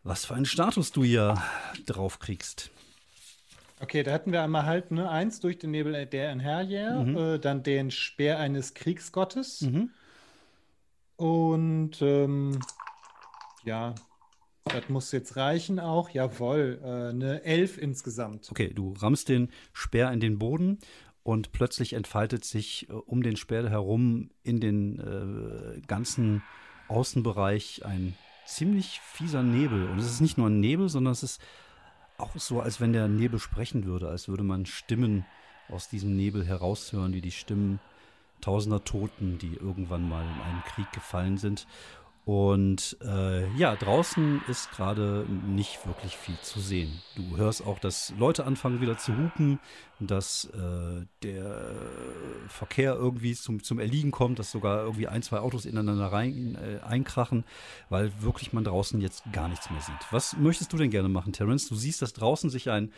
was 0.03 0.25
für 0.25 0.35
einen 0.35 0.45
Status 0.45 0.91
du 0.91 1.03
hier 1.03 1.41
drauf 1.85 2.19
kriegst. 2.19 2.71
Okay, 3.81 4.03
da 4.03 4.13
hatten 4.13 4.31
wir 4.31 4.41
einmal 4.41 4.65
halt 4.65 4.91
ne, 4.91 5.09
eins 5.09 5.41
durch 5.41 5.57
den 5.57 5.71
Nebel 5.71 6.05
der 6.05 6.29
Enherje, 6.29 7.35
äh, 7.35 7.39
dann 7.39 7.61
den 7.61 7.91
Speer 7.91 8.39
eines 8.39 8.73
Kriegsgottes. 8.73 9.61
Mhm. 9.61 9.89
Und 11.17 12.01
ähm, 12.01 12.59
ja, 13.65 13.95
das 14.75 14.89
muss 14.89 15.11
jetzt 15.11 15.35
reichen 15.35 15.79
auch. 15.79 16.09
Jawohl, 16.09 16.79
äh, 16.83 17.09
eine 17.09 17.43
Elf 17.43 17.77
insgesamt. 17.77 18.49
Okay, 18.51 18.71
du 18.73 18.93
rammst 18.99 19.29
den 19.29 19.49
Speer 19.73 20.11
in 20.11 20.19
den 20.19 20.39
Boden 20.39 20.79
und 21.23 21.51
plötzlich 21.51 21.93
entfaltet 21.93 22.45
sich 22.45 22.89
äh, 22.89 22.93
um 22.93 23.23
den 23.23 23.35
Speer 23.35 23.69
herum 23.69 24.29
in 24.43 24.59
den 24.59 24.99
äh, 24.99 25.81
ganzen 25.87 26.43
Außenbereich 26.87 27.85
ein 27.85 28.15
ziemlich 28.45 28.99
fieser 29.01 29.43
Nebel. 29.43 29.89
Und 29.89 29.99
es 29.99 30.05
ist 30.05 30.21
nicht 30.21 30.37
nur 30.37 30.47
ein 30.47 30.59
Nebel, 30.59 30.89
sondern 30.89 31.13
es 31.13 31.23
ist 31.23 31.41
auch 32.17 32.35
so, 32.35 32.61
als 32.61 32.79
wenn 32.79 32.93
der 32.93 33.07
Nebel 33.07 33.39
sprechen 33.39 33.85
würde, 33.85 34.07
als 34.07 34.27
würde 34.27 34.43
man 34.43 34.65
Stimmen 34.65 35.25
aus 35.69 35.89
diesem 35.89 36.15
Nebel 36.15 36.45
heraushören, 36.45 37.13
wie 37.13 37.21
die 37.21 37.31
Stimmen 37.31 37.79
tausender 38.41 38.83
Toten, 38.83 39.37
die 39.39 39.55
irgendwann 39.55 40.07
mal 40.07 40.23
in 40.23 40.41
einen 40.41 40.63
Krieg 40.63 40.91
gefallen 40.91 41.37
sind. 41.37 41.67
Und 42.25 42.97
äh, 43.03 43.47
ja, 43.55 43.75
draußen 43.75 44.41
ist 44.47 44.71
gerade 44.71 45.27
nicht 45.45 45.85
wirklich 45.85 46.17
viel 46.17 46.37
zu 46.41 46.59
sehen. 46.59 46.99
Du 47.15 47.37
hörst 47.37 47.63
auch, 47.63 47.77
dass 47.77 48.15
Leute 48.17 48.45
anfangen 48.45 48.81
wieder 48.81 48.97
zu 48.97 49.15
hupen, 49.15 49.59
dass 49.99 50.45
äh, 50.45 51.05
der 51.21 51.75
Verkehr 52.47 52.95
irgendwie 52.95 53.35
zum, 53.35 53.61
zum 53.61 53.77
Erliegen 53.77 54.09
kommt, 54.09 54.39
dass 54.39 54.49
sogar 54.49 54.81
irgendwie 54.85 55.07
ein, 55.07 55.21
zwei 55.21 55.37
Autos 55.37 55.65
ineinander 55.65 56.07
rein, 56.07 56.55
äh, 56.55 56.83
einkrachen, 56.83 57.43
weil 57.89 58.11
wirklich 58.23 58.53
man 58.53 58.63
draußen 58.63 58.99
jetzt 59.01 59.23
gar 59.31 59.47
nichts 59.47 59.69
mehr 59.69 59.81
sieht. 59.81 59.93
Was 60.09 60.35
möchtest 60.35 60.73
du 60.73 60.77
denn 60.77 60.89
gerne 60.89 61.09
machen, 61.09 61.31
Terence? 61.31 61.67
Du 61.69 61.75
siehst, 61.75 62.01
dass 62.01 62.13
draußen 62.13 62.49
sich 62.49 62.71
ein 62.71 62.91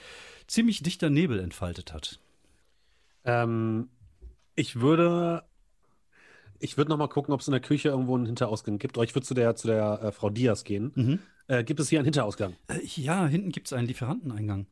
ziemlich 0.47 0.83
dichter 0.83 1.09
Nebel 1.09 1.41
entfaltet 1.41 1.93
hat. 1.93 2.21
Ähm, 3.25 3.89
ich 4.55 4.79
würde. 4.79 5.43
Ich 6.59 6.77
würde 6.77 6.89
noch 6.89 6.97
mal 6.97 7.07
gucken, 7.07 7.33
ob 7.33 7.41
es 7.41 7.47
in 7.47 7.51
der 7.51 7.61
Küche 7.61 7.89
irgendwo 7.89 8.15
einen 8.15 8.25
Hinterausgang 8.25 8.77
gibt. 8.79 8.97
Oder 8.97 9.05
ich 9.05 9.13
würde 9.15 9.25
zu 9.25 9.33
der, 9.33 9.55
zu 9.55 9.67
der 9.67 10.01
äh, 10.03 10.11
Frau 10.11 10.29
Diaz 10.29 10.63
gehen. 10.63 10.91
Mhm. 10.95 11.19
Äh, 11.47 11.63
gibt 11.63 11.79
es 11.79 11.89
hier 11.89 11.99
einen 11.99 12.05
Hinterausgang? 12.05 12.55
Äh, 12.67 12.79
ja, 12.95 13.25
hinten 13.27 13.51
gibt 13.51 13.67
es 13.67 13.73
einen 13.73 13.87
Lieferanteneingang. 13.87 14.65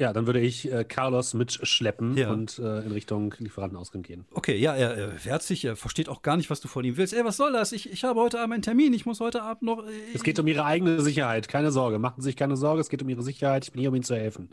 Ja, 0.00 0.12
dann 0.12 0.26
würde 0.26 0.40
ich 0.40 0.72
äh, 0.72 0.84
Carlos 0.84 1.34
mitschleppen 1.34 2.16
Ja. 2.16 2.32
und 2.32 2.58
äh, 2.58 2.80
in 2.80 2.90
Richtung 2.92 3.34
Lieferantenausgang 3.38 4.02
gehen. 4.02 4.24
Okay, 4.32 4.56
ja, 4.56 4.74
er, 4.74 4.96
er 4.96 5.24
wehrt 5.24 5.42
sich, 5.42 5.64
er 5.64 5.76
versteht 5.76 6.08
auch 6.08 6.22
gar 6.22 6.36
nicht, 6.36 6.50
was 6.50 6.60
du 6.60 6.66
von 6.66 6.82
ihm 6.84 6.96
willst. 6.96 7.12
Ey, 7.12 7.24
was 7.24 7.36
soll 7.36 7.52
das? 7.52 7.72
Ich, 7.72 7.92
ich 7.92 8.02
habe 8.02 8.18
heute 8.18 8.40
Abend 8.40 8.54
einen 8.54 8.62
Termin, 8.62 8.94
ich 8.94 9.06
muss 9.06 9.20
heute 9.20 9.42
Abend 9.42 9.62
noch. 9.62 9.86
Äh, 9.86 9.90
Es 10.14 10.24
geht 10.24 10.38
um 10.40 10.46
ihre 10.48 10.64
eigene 10.64 11.00
Sicherheit, 11.02 11.46
keine 11.46 11.70
Sorge. 11.70 11.98
Machen 11.98 12.20
Sie 12.22 12.24
sich 12.30 12.36
keine 12.36 12.56
Sorge, 12.56 12.80
es 12.80 12.88
geht 12.88 13.02
um 13.02 13.08
ihre 13.10 13.22
Sicherheit. 13.22 13.64
Ich 13.66 13.72
bin 13.72 13.80
hier, 13.80 13.90
um 13.90 13.94
Ihnen 13.94 14.02
zu 14.02 14.16
helfen. 14.16 14.48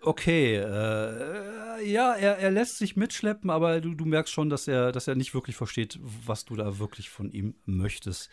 Okay, 0.00 0.56
äh, 0.56 1.84
ja, 1.84 2.14
er, 2.14 2.38
er 2.38 2.50
lässt 2.50 2.78
sich 2.78 2.96
mitschleppen, 2.96 3.50
aber 3.50 3.80
du, 3.80 3.94
du 3.94 4.04
merkst 4.04 4.32
schon, 4.32 4.48
dass 4.48 4.68
er, 4.68 4.92
dass 4.92 5.08
er 5.08 5.16
nicht 5.16 5.34
wirklich 5.34 5.56
versteht, 5.56 5.98
was 6.00 6.44
du 6.44 6.54
da 6.56 6.78
wirklich 6.78 7.10
von 7.10 7.30
ihm 7.30 7.54
möchtest. 7.66 8.30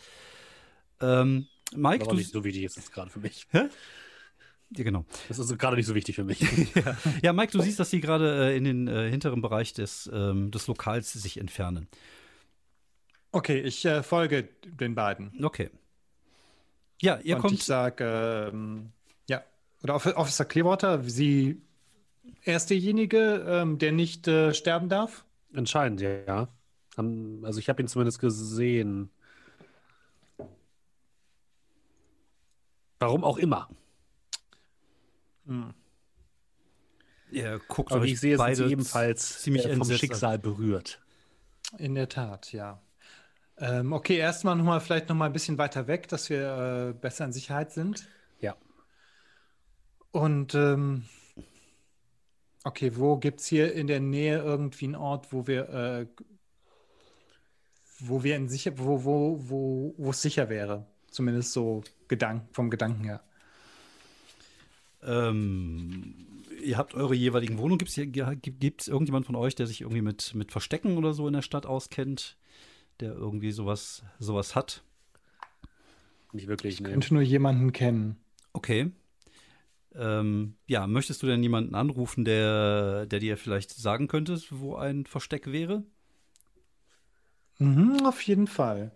Ähm, 1.02 1.48
Mike, 1.76 2.04
Aber 2.04 2.12
du. 2.12 2.18
nicht 2.18 2.32
so 2.32 2.44
wichtig 2.44 2.64
ist 2.64 2.78
es 2.78 2.92
gerade 2.92 3.10
für 3.10 3.20
mich. 3.20 3.48
Ja, 3.52 4.84
genau. 4.84 5.06
Das 5.28 5.40
ist 5.40 5.58
gerade 5.58 5.76
nicht 5.76 5.86
so 5.86 5.96
wichtig 5.96 6.16
für 6.16 6.24
mich. 6.24 6.40
Ja, 7.22 7.34
Mike, 7.34 7.52
du 7.52 7.62
siehst, 7.62 7.80
dass 7.80 7.90
sie 7.90 8.02
gerade 8.02 8.52
äh, 8.52 8.58
in 8.58 8.64
den 8.64 8.88
äh, 8.88 9.10
hinteren 9.10 9.42
Bereich 9.42 9.74
des, 9.74 10.10
ähm, 10.14 10.52
des 10.52 10.68
Lokals 10.68 11.14
sich 11.14 11.38
entfernen. 11.40 11.88
Okay, 13.32 13.60
ich 13.62 13.84
äh, 13.86 14.02
folge 14.04 14.50
den 14.66 14.96
beiden. 14.96 15.44
Okay. 15.44 15.70
Ja, 17.02 17.20
ihr 17.20 17.36
und 17.36 17.42
kommt. 17.42 17.54
ich 17.54 17.64
sage, 17.64 18.50
ähm, 18.54 18.92
ja, 18.94 18.95
oder 19.86 19.96
Off- 19.96 20.16
Officer 20.16 20.46
Clearwater, 20.46 21.04
Sie, 21.04 21.62
er 22.44 22.58
ist 22.58 22.72
derjenige, 22.72 23.46
ähm, 23.48 23.78
der 23.78 23.92
nicht 23.92 24.28
äh, 24.28 24.52
sterben 24.52 24.90
darf? 24.90 25.26
Entscheidend, 25.54 26.02
ja. 26.02 26.48
Also 26.98 27.60
ich 27.60 27.70
habe 27.70 27.84
ihn 27.84 27.88
zumindest 27.88 28.20
gesehen. 28.20 29.12
Warum 33.00 33.24
auch 33.24 33.38
immer. 33.38 33.70
Ihr 37.30 37.62
guckt 37.68 37.92
Aber 37.92 38.02
euch 38.02 38.08
wie 38.08 38.14
ich 38.14 38.20
sehe, 38.20 38.38
sind 38.38 38.46
beide 38.46 38.56
sie 38.56 38.72
ebenfalls 38.72 39.42
ziemlich 39.42 39.66
äh, 39.66 39.76
vom 39.76 39.88
an. 39.88 39.98
Schicksal 39.98 40.40
berührt. 40.40 41.00
In 41.78 41.94
der 41.94 42.10
Tat, 42.10 42.52
ja. 42.54 42.82
Ähm, 43.58 43.94
okay, 43.94 44.18
erstmal 44.18 44.56
noch 44.56 44.66
mal, 44.66 44.80
vielleicht 44.80 45.10
noch 45.10 45.16
mal 45.16 45.28
ein 45.28 45.34
bisschen 45.34 45.60
weiter 45.60 45.86
weg, 45.88 46.08
dass 46.08 46.30
wir 46.32 46.90
äh, 46.90 46.94
besser 46.94 47.26
in 47.26 47.34
Sicherheit 47.34 47.72
sind. 47.72 48.08
Und 50.16 50.56
ähm, 50.56 51.04
okay, 52.64 52.96
wo 52.96 53.18
gibt 53.18 53.42
es 53.42 53.48
hier 53.48 53.74
in 53.74 53.88
der 53.88 54.00
Nähe 54.00 54.38
irgendwie 54.38 54.86
einen 54.86 54.96
Ort, 54.96 55.34
wo 55.34 55.46
wir, 55.46 55.68
äh, 55.68 56.08
wo 58.00 58.24
wir 58.24 58.38
in 58.38 58.48
sicher, 58.48 58.80
wo, 58.80 59.04
wo, 59.04 59.38
wo, 59.50 59.94
wo 59.98 60.10
es 60.12 60.22
sicher 60.22 60.48
wäre? 60.48 60.86
Zumindest 61.12 61.52
so 61.52 61.84
Gedank 62.08 62.44
vom 62.54 62.70
Gedanken 62.70 63.04
her. 63.04 63.26
Ähm, 65.04 66.16
ihr 66.64 66.78
habt 66.78 66.94
eure 66.94 67.14
jeweiligen 67.14 67.58
Wohnungen. 67.58 67.78
Gibt 67.78 67.92
es 67.92 68.88
irgendjemand 68.88 69.26
von 69.26 69.36
euch, 69.36 69.56
der 69.56 69.68
sich 69.68 69.82
irgendwie 69.82 70.02
mit, 70.02 70.34
mit 70.34 70.54
Verstecken 70.54 70.96
oder 70.98 71.14
so 71.14 71.28
in 71.28 71.34
der 71.34 71.42
Stadt 71.42 71.66
auskennt, 71.66 72.38
der 73.02 73.12
irgendwie 73.12 73.52
sowas, 73.52 74.02
sowas 74.20 74.56
hat? 74.56 74.82
Nicht 76.32 76.48
wirklich. 76.48 76.76
Ich 76.76 76.80
nee. 76.80 76.92
könnte 76.92 77.14
nur 77.14 77.22
jemanden 77.22 77.74
kennen. 77.74 78.16
Okay. 78.54 78.94
Ähm, 79.98 80.58
ja, 80.68 80.88
möchtest 80.88 81.24
du 81.24 81.28
denn 81.28 81.44
jemanden 81.44 81.76
anrufen, 81.76 82.26
der, 82.26 83.06
der 83.06 83.20
dir 83.20 83.38
vielleicht 83.38 83.72
sagen 83.72 84.08
könnte, 84.08 84.38
wo 84.50 84.76
ein 84.76 85.06
Versteck 85.06 85.52
wäre? 85.52 85.84
Mhm, 87.60 88.06
auf 88.06 88.22
jeden 88.22 88.48
Fall. 88.48 88.92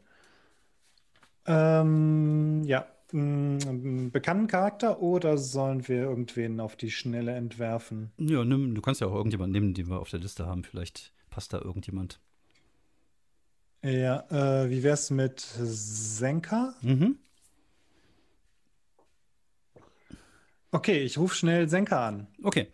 Ähm, 1.46 2.64
ja, 2.66 2.86
einen 3.12 4.12
bekannten 4.12 4.48
Charakter 4.48 5.02
oder 5.02 5.38
sollen 5.38 5.88
wir 5.88 6.04
irgendwen 6.04 6.60
auf 6.60 6.76
die 6.76 6.92
Schnelle 6.92 7.34
entwerfen? 7.34 8.12
Ja, 8.18 8.44
nimm, 8.44 8.76
du 8.76 8.82
kannst 8.82 9.02
ja 9.02 9.08
auch 9.08 9.16
irgendjemanden 9.16 9.54
nehmen, 9.54 9.74
den 9.74 9.90
wir 9.90 10.00
auf 10.00 10.10
der 10.10 10.20
Liste 10.20 10.46
haben. 10.46 10.64
Vielleicht 10.64 11.14
passt 11.30 11.54
da 11.54 11.60
irgendjemand. 11.60 12.20
Ja, 13.84 14.26
äh, 14.30 14.70
wie 14.70 14.84
wär's 14.84 15.10
mit 15.10 15.40
Senka? 15.40 16.76
Mhm. 16.82 17.18
Okay, 20.72 21.00
ich 21.02 21.18
rufe 21.18 21.36
schnell 21.36 21.68
Senka 21.68 22.08
an. 22.08 22.28
Okay. 22.44 22.68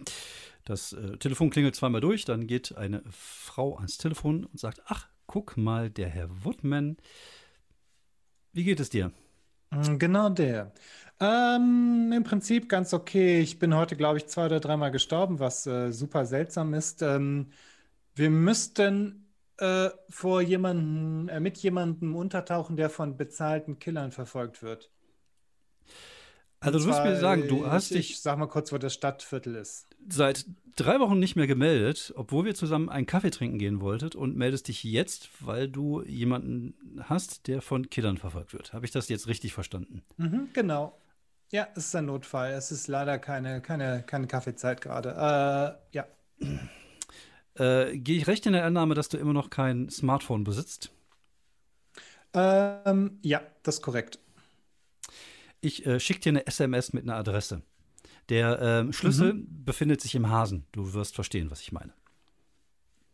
Das 0.66 0.94
äh, 0.94 1.18
Telefon 1.18 1.52
klingelt 1.52 1.76
zweimal 1.76 2.02
durch, 2.02 2.26
dann 2.26 2.48
geht 2.48 2.76
eine 2.76 3.04
Frau 3.12 3.76
ans 3.78 3.98
Telefon 3.98 4.46
und 4.46 4.60
sagt: 4.60 4.82
Ach, 4.86 5.08
guck 5.28 5.58
mal, 5.58 5.90
der 5.90 6.10
Herr 6.10 6.28
Woodman. 6.44 6.98
Wie 8.52 8.64
geht 8.64 8.80
es 8.80 8.90
dir? 8.90 9.12
Mm, 9.72 9.98
genau 9.98 10.30
der. 10.30 10.74
Ähm, 11.20 12.12
Im 12.14 12.24
Prinzip 12.24 12.68
ganz 12.68 12.94
okay. 12.94 13.40
Ich 13.40 13.60
bin 13.60 13.76
heute, 13.76 13.96
glaube 13.96 14.18
ich, 14.18 14.28
zwei 14.28 14.48
oder 14.48 14.60
dreimal 14.60 14.92
gestorben, 14.92 15.40
was 15.40 15.68
äh, 15.68 15.92
super 15.92 16.26
seltsam 16.26 16.74
ist. 16.74 17.02
Ähm, 17.02 17.52
wir 18.16 18.30
müssten 18.30 19.26
äh, 19.58 19.90
vor 20.10 20.42
jemanden, 20.42 21.30
äh, 21.30 21.40
mit 21.40 21.58
jemandem 21.58 22.16
untertauchen, 22.16 22.76
der 22.76 22.90
von 22.90 23.18
bezahlten 23.18 23.80
Killern 23.80 24.12
verfolgt 24.12 24.64
wird. 24.64 24.92
Also 26.60 26.80
du 26.80 26.86
wirst 26.86 27.04
mir 27.04 27.18
sagen, 27.18 27.48
du 27.48 27.68
hast 27.68 27.92
ich, 27.92 27.98
dich. 27.98 28.12
Ich 28.12 28.22
sag 28.22 28.38
mal 28.38 28.48
kurz, 28.48 28.72
wo 28.72 28.78
das 28.78 28.94
Stadtviertel 28.94 29.56
ist. 29.56 29.88
Seit 30.10 30.46
drei 30.76 31.00
Wochen 31.00 31.20
nicht 31.20 31.36
mehr 31.36 31.48
gemeldet, 31.48 32.14
obwohl 32.16 32.46
wir 32.46 32.56
zusammen 32.56 32.90
einen 32.90 33.06
Kaffee 33.06 33.32
trinken 33.32 33.60
gehen 33.60 33.82
wolltet 33.82 34.16
und 34.16 34.36
meldest 34.36 34.68
dich 34.68 34.84
jetzt, 34.84 35.30
weil 35.40 35.68
du 35.68 36.02
jemanden 36.04 36.74
hast, 37.04 37.48
der 37.48 37.62
von 37.62 37.90
Killern 37.90 38.18
verfolgt 38.18 38.54
wird. 38.54 38.74
Habe 38.74 38.86
ich 38.86 38.92
das 38.92 39.10
jetzt 39.10 39.28
richtig 39.28 39.54
verstanden? 39.54 40.04
Mhm, 40.18 40.50
genau. 40.54 40.98
Ja, 41.52 41.68
es 41.76 41.86
ist 41.86 41.96
ein 41.96 42.06
Notfall. 42.06 42.54
Es 42.54 42.72
ist 42.72 42.88
leider 42.88 43.20
keine, 43.20 43.62
keine, 43.62 44.04
keine 44.04 44.28
Kaffeezeit 44.28 44.82
gerade. 44.82 45.78
Äh, 45.92 45.96
ja. 45.96 46.08
Äh, 47.58 47.98
Gehe 48.00 48.18
ich 48.18 48.28
recht 48.28 48.46
in 48.48 48.52
der 48.52 48.66
Annahme, 48.66 48.96
dass 48.96 49.08
du 49.08 49.18
immer 49.18 49.32
noch 49.32 49.50
kein 49.50 49.90
Smartphone 49.90 50.44
besitzt? 50.44 50.92
Ähm, 52.34 53.18
ja, 53.22 53.42
das 53.64 53.76
ist 53.76 53.82
korrekt. 53.82 54.20
Ich 55.66 55.84
äh, 55.88 56.00
schicke 56.00 56.20
dir 56.20 56.30
eine 56.30 56.46
SMS 56.46 56.94
mit 56.94 57.06
einer 57.06 57.16
Adresse. 57.16 57.64
Der 58.30 58.62
ähm, 58.62 58.94
Schlüssel 58.94 59.34
mhm. 59.34 59.66
befindet 59.66 60.00
sich 60.00 60.14
im 60.14 60.30
Hasen. 60.30 60.66
Du 60.72 60.94
wirst 60.94 61.16
verstehen, 61.16 61.50
was 61.50 61.62
ich 61.62 61.72
meine. 61.72 61.92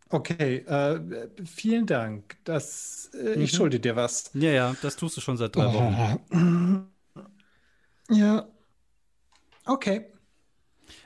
Okay, 0.10 0.58
äh, 0.58 1.30
vielen 1.45 1.86
Dank. 1.86 2.36
Das, 2.43 3.10
äh, 3.14 3.38
mhm. 3.38 3.41
Ich 3.43 3.52
schulde 3.52 3.80
dir 3.80 3.95
was. 3.95 4.32
Ja, 4.34 4.52
ja, 4.52 4.76
das 4.82 4.97
tust 4.97 5.16
du 5.16 5.22
schon 5.22 5.38
seit 5.38 5.56
drei 5.56 5.74
Wochen. 5.74 6.88
Ja. 8.10 8.45
Okay. 9.66 10.08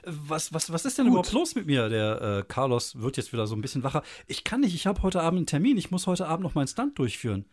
Was, 0.04 0.52
was, 0.52 0.72
was 0.72 0.86
ist 0.86 0.98
denn 0.98 1.06
Gut. 1.06 1.12
überhaupt 1.12 1.34
los 1.34 1.54
mit 1.54 1.68
mir? 1.68 1.88
Der 1.88 2.22
äh, 2.39 2.43
Carlos 2.48 3.00
wird 3.00 3.18
jetzt 3.18 3.32
wieder 3.32 3.46
so 3.46 3.56
ein 3.56 3.62
bisschen 3.62 3.84
wacher. 3.84 4.02
Ich 4.26 4.43
kann 4.43 4.62
nicht, 4.62 4.74
ich 4.74 4.88
habe 4.88 5.04
heute 5.04 5.22
Abend 5.22 5.38
einen 5.38 5.46
Termin. 5.46 5.78
Ich 5.78 5.91
muss 5.91 6.08
heute 6.08 6.26
Abend 6.26 6.43
noch 6.43 6.56
meinen 6.56 6.66
Stunt 6.66 6.98
durchführen. 6.98 7.46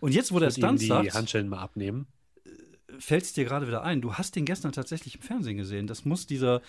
Und 0.00 0.12
jetzt, 0.12 0.32
wo 0.32 0.38
der 0.38 0.50
Stunt 0.50 0.80
die 0.80 0.86
sagt. 0.86 1.06
die 1.06 1.12
Handschellen 1.12 1.48
mal 1.48 1.60
abnehmen. 1.60 2.06
Fällt 2.98 3.24
es 3.24 3.32
dir 3.32 3.44
gerade 3.44 3.66
wieder 3.66 3.82
ein? 3.82 4.00
Du 4.00 4.14
hast 4.14 4.36
den 4.36 4.44
gestern 4.44 4.72
tatsächlich 4.72 5.16
im 5.16 5.22
Fernsehen 5.22 5.56
gesehen. 5.56 5.86
Das 5.86 6.04
muss 6.04 6.26
dieser, 6.26 6.60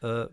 äh, 0.00 0.26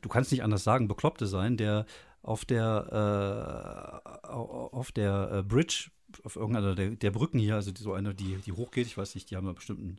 du 0.00 0.08
kannst 0.08 0.32
nicht 0.32 0.42
anders 0.42 0.64
sagen, 0.64 0.88
Bekloppte 0.88 1.26
sein, 1.26 1.56
der 1.56 1.86
auf 2.22 2.44
der, 2.44 4.00
äh, 4.02 4.28
auf 4.32 4.90
der 4.92 5.30
äh, 5.32 5.42
Bridge, 5.42 5.90
auf 6.24 6.36
irgendeiner 6.36 6.74
der, 6.74 6.90
der, 6.90 7.10
Brücken 7.10 7.38
hier, 7.38 7.54
also 7.54 7.70
so 7.76 7.92
eine, 7.92 8.14
die, 8.14 8.36
die 8.38 8.52
hochgeht, 8.52 8.86
ich 8.86 8.96
weiß 8.96 9.14
nicht, 9.14 9.30
die 9.30 9.36
haben 9.36 9.46
einen 9.46 9.54
bestimmten 9.54 9.98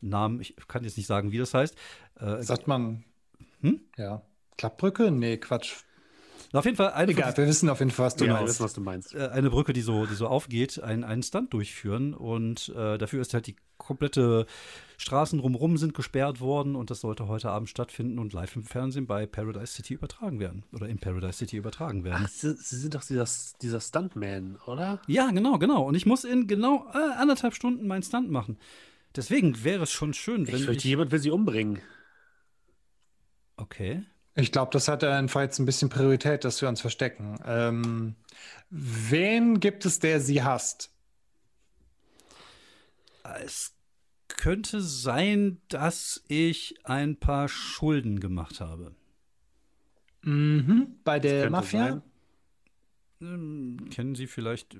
Namen, 0.00 0.40
ich 0.40 0.54
kann 0.68 0.84
jetzt 0.84 0.96
nicht 0.96 1.06
sagen, 1.06 1.32
wie 1.32 1.38
das 1.38 1.54
heißt. 1.54 1.76
Äh, 2.20 2.42
Sagt 2.42 2.68
man, 2.68 3.04
hm? 3.60 3.80
ja, 3.96 4.22
Klappbrücke? 4.56 5.10
Nee, 5.10 5.38
Quatsch. 5.38 5.82
Auf 6.54 6.64
jeden 6.64 6.76
Fall 6.76 6.92
eine 6.92 7.10
Egal, 7.10 7.36
wir 7.36 7.46
wissen 7.46 7.68
auf 7.68 7.80
jeden 7.80 7.90
Fall, 7.90 8.06
was 8.06 8.16
du, 8.16 8.26
ja, 8.26 8.34
meinst. 8.34 8.54
Wissen, 8.54 8.64
was 8.64 8.72
du 8.74 8.80
meinst. 8.80 9.14
Äh, 9.14 9.28
eine 9.28 9.50
Brücke, 9.50 9.72
die 9.72 9.80
so, 9.80 10.06
die 10.06 10.14
so 10.14 10.28
aufgeht, 10.28 10.80
einen, 10.80 11.02
einen 11.02 11.24
Stunt 11.24 11.52
durchführen. 11.52 12.14
Und 12.14 12.68
äh, 12.76 12.96
dafür 12.96 13.20
ist 13.20 13.34
halt 13.34 13.48
die 13.48 13.56
komplette 13.76 14.46
Straßen 14.96 15.40
drumherum 15.40 15.76
sind 15.76 15.94
gesperrt 15.94 16.40
worden 16.40 16.76
und 16.76 16.90
das 16.90 17.00
sollte 17.00 17.26
heute 17.26 17.50
Abend 17.50 17.68
stattfinden 17.68 18.20
und 18.20 18.32
live 18.32 18.54
im 18.54 18.62
Fernsehen 18.62 19.06
bei 19.06 19.26
Paradise 19.26 19.74
City 19.74 19.94
übertragen 19.94 20.38
werden. 20.38 20.62
Oder 20.72 20.88
in 20.88 20.98
Paradise 20.98 21.38
City 21.38 21.56
übertragen 21.56 22.04
werden. 22.04 22.22
Ach, 22.24 22.28
Sie, 22.28 22.54
Sie 22.54 22.76
sind 22.76 22.94
doch 22.94 23.02
dieser, 23.02 23.26
dieser 23.60 23.80
Stuntman, 23.80 24.56
oder? 24.66 25.02
Ja, 25.08 25.30
genau, 25.32 25.58
genau. 25.58 25.82
Und 25.82 25.96
ich 25.96 26.06
muss 26.06 26.22
in 26.22 26.46
genau 26.46 26.86
äh, 26.94 27.16
anderthalb 27.18 27.54
Stunden 27.54 27.88
meinen 27.88 28.04
Stunt 28.04 28.30
machen. 28.30 28.58
Deswegen 29.16 29.64
wäre 29.64 29.82
es 29.82 29.90
schon 29.90 30.14
schön, 30.14 30.46
wenn. 30.46 30.54
Ich 30.54 30.64
fürchte, 30.64 30.86
jemand 30.86 31.10
will 31.10 31.18
sie 31.18 31.30
umbringen. 31.30 31.80
Okay. 33.56 34.04
Ich 34.36 34.50
glaube, 34.50 34.70
das 34.72 34.88
hat 34.88 35.04
einfach 35.04 35.42
jetzt 35.42 35.58
ein 35.58 35.66
bisschen 35.66 35.88
Priorität, 35.88 36.44
dass 36.44 36.60
wir 36.60 36.68
uns 36.68 36.80
verstecken. 36.80 37.38
Ähm, 37.46 38.16
wen 38.70 39.60
gibt 39.60 39.86
es, 39.86 40.00
der 40.00 40.20
sie 40.20 40.42
hasst? 40.42 40.90
Es 43.42 43.74
könnte 44.26 44.80
sein, 44.80 45.60
dass 45.68 46.22
ich 46.28 46.74
ein 46.84 47.16
paar 47.16 47.48
Schulden 47.48 48.18
gemacht 48.18 48.60
habe. 48.60 48.94
Mhm. 50.22 50.96
Bei 51.04 51.20
der 51.20 51.50
Mafia? 51.50 52.02
Ähm, 53.20 53.88
kennen 53.90 54.14
Sie 54.14 54.26
vielleicht 54.26 54.76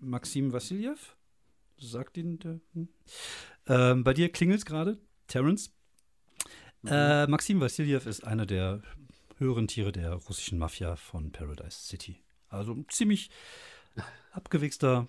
Maxim 0.00 0.52
Vassiljev? 0.52 1.16
Sagt 1.78 2.16
Ihnen 2.16 2.38
der. 2.38 2.60
Hm? 2.74 2.88
Ähm, 3.66 4.04
bei 4.04 4.12
dir 4.12 4.30
klingelt 4.30 4.60
es 4.60 4.66
gerade, 4.66 4.98
Terence. 5.26 5.72
Mhm. 6.82 6.90
Äh, 6.90 7.26
Maxim 7.26 7.60
Vassiljev 7.60 8.06
ist 8.06 8.24
einer 8.24 8.46
der 8.46 8.82
höheren 9.38 9.68
Tiere 9.68 9.92
der 9.92 10.14
russischen 10.14 10.58
Mafia 10.58 10.96
von 10.96 11.32
Paradise 11.32 11.78
City. 11.86 12.20
Also 12.48 12.72
ein 12.72 12.86
ziemlich 12.88 13.30
abgewichster 14.32 15.08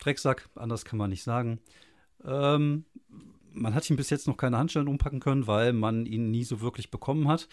Drecksack, 0.00 0.48
anders 0.54 0.84
kann 0.84 0.98
man 0.98 1.10
nicht 1.10 1.22
sagen. 1.22 1.60
Ähm, 2.24 2.84
man 3.52 3.74
hat 3.74 3.88
ihn 3.88 3.96
bis 3.96 4.10
jetzt 4.10 4.26
noch 4.26 4.36
keine 4.36 4.58
Handschellen 4.58 4.88
umpacken 4.88 5.20
können, 5.20 5.46
weil 5.46 5.72
man 5.72 6.06
ihn 6.06 6.30
nie 6.30 6.44
so 6.44 6.60
wirklich 6.60 6.90
bekommen 6.90 7.28
hat. 7.28 7.48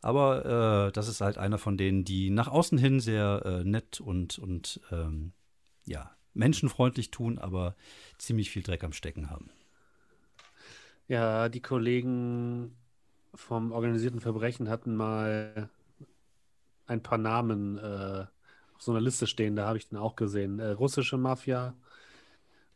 Aber 0.00 0.88
äh, 0.88 0.92
das 0.92 1.08
ist 1.08 1.20
halt 1.20 1.38
einer 1.38 1.58
von 1.58 1.76
denen, 1.76 2.04
die 2.04 2.30
nach 2.30 2.48
außen 2.48 2.78
hin 2.78 3.00
sehr 3.00 3.42
äh, 3.44 3.64
nett 3.64 4.00
und, 4.00 4.38
und 4.38 4.80
ähm, 4.90 5.32
ja, 5.86 6.10
menschenfreundlich 6.34 7.10
tun, 7.10 7.38
aber 7.38 7.74
ziemlich 8.18 8.50
viel 8.50 8.62
Dreck 8.62 8.84
am 8.84 8.92
Stecken 8.92 9.30
haben. 9.30 9.50
Ja, 11.08 11.48
die 11.48 11.60
Kollegen 11.60 12.76
vom 13.34 13.72
organisierten 13.72 14.20
Verbrechen 14.20 14.68
hatten 14.68 14.96
mal 14.96 15.68
ein 16.86 17.02
paar 17.02 17.18
Namen 17.18 17.78
äh, 17.78 18.26
auf 18.74 18.82
so 18.82 18.92
einer 18.92 19.00
Liste 19.00 19.26
stehen, 19.26 19.56
da 19.56 19.66
habe 19.66 19.78
ich 19.78 19.88
den 19.88 19.98
auch 19.98 20.16
gesehen. 20.16 20.58
Äh, 20.58 20.70
russische 20.70 21.16
Mafia 21.16 21.74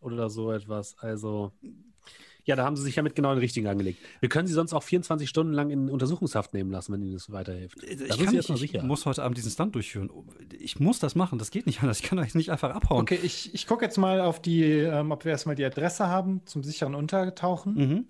oder 0.01 0.31
so 0.31 0.53
etwas. 0.53 0.97
Also, 0.99 1.53
ja, 2.45 2.57
da 2.57 2.65
haben 2.65 2.77
sie 2.77 2.83
sich 2.83 2.97
ja 2.97 3.03
mit 3.03 3.15
genau 3.15 3.31
den 3.31 3.41
richtigen 3.41 3.67
angelegt. 3.67 4.01
Wir 4.21 4.29
können 4.29 4.47
sie 4.47 4.55
sonst 4.55 4.73
auch 4.73 4.83
24 4.83 5.29
Stunden 5.29 5.53
lang 5.53 5.71
in 5.71 5.91
Untersuchungshaft 5.91 6.55
nehmen 6.55 6.71
lassen, 6.71 6.93
wenn 6.93 7.03
ihnen 7.03 7.15
das 7.15 7.31
weiterhilft. 7.31 7.83
Äh, 7.83 8.05
ich, 8.05 8.19
kann 8.19 8.35
nicht, 8.35 8.75
ich 8.75 8.83
muss 8.83 9.07
heute 9.07 9.23
Abend 9.23 9.37
diesen 9.37 9.51
Stand 9.51 9.75
durchführen. 9.75 10.11
Ich 10.59 10.81
muss 10.81 10.99
das 10.99 11.15
machen, 11.15 11.39
das 11.39 11.51
geht 11.51 11.67
nicht 11.67 11.83
anders. 11.83 12.01
Ich 12.01 12.07
kann 12.07 12.19
euch 12.19 12.35
nicht 12.35 12.51
einfach 12.51 12.71
abhauen. 12.71 13.03
Okay, 13.03 13.19
ich, 13.23 13.55
ich 13.55 13.67
gucke 13.67 13.85
jetzt 13.85 13.99
mal 13.99 14.21
auf 14.21 14.41
die, 14.41 14.63
ähm, 14.65 15.11
ob 15.11 15.25
wir 15.25 15.33
erstmal 15.33 15.57
die 15.57 15.65
Adresse 15.65 16.07
haben 16.07 16.43
zum 16.47 16.63
sicheren 16.63 16.95
Untertauchen. 16.95 17.75
Mhm. 17.75 18.07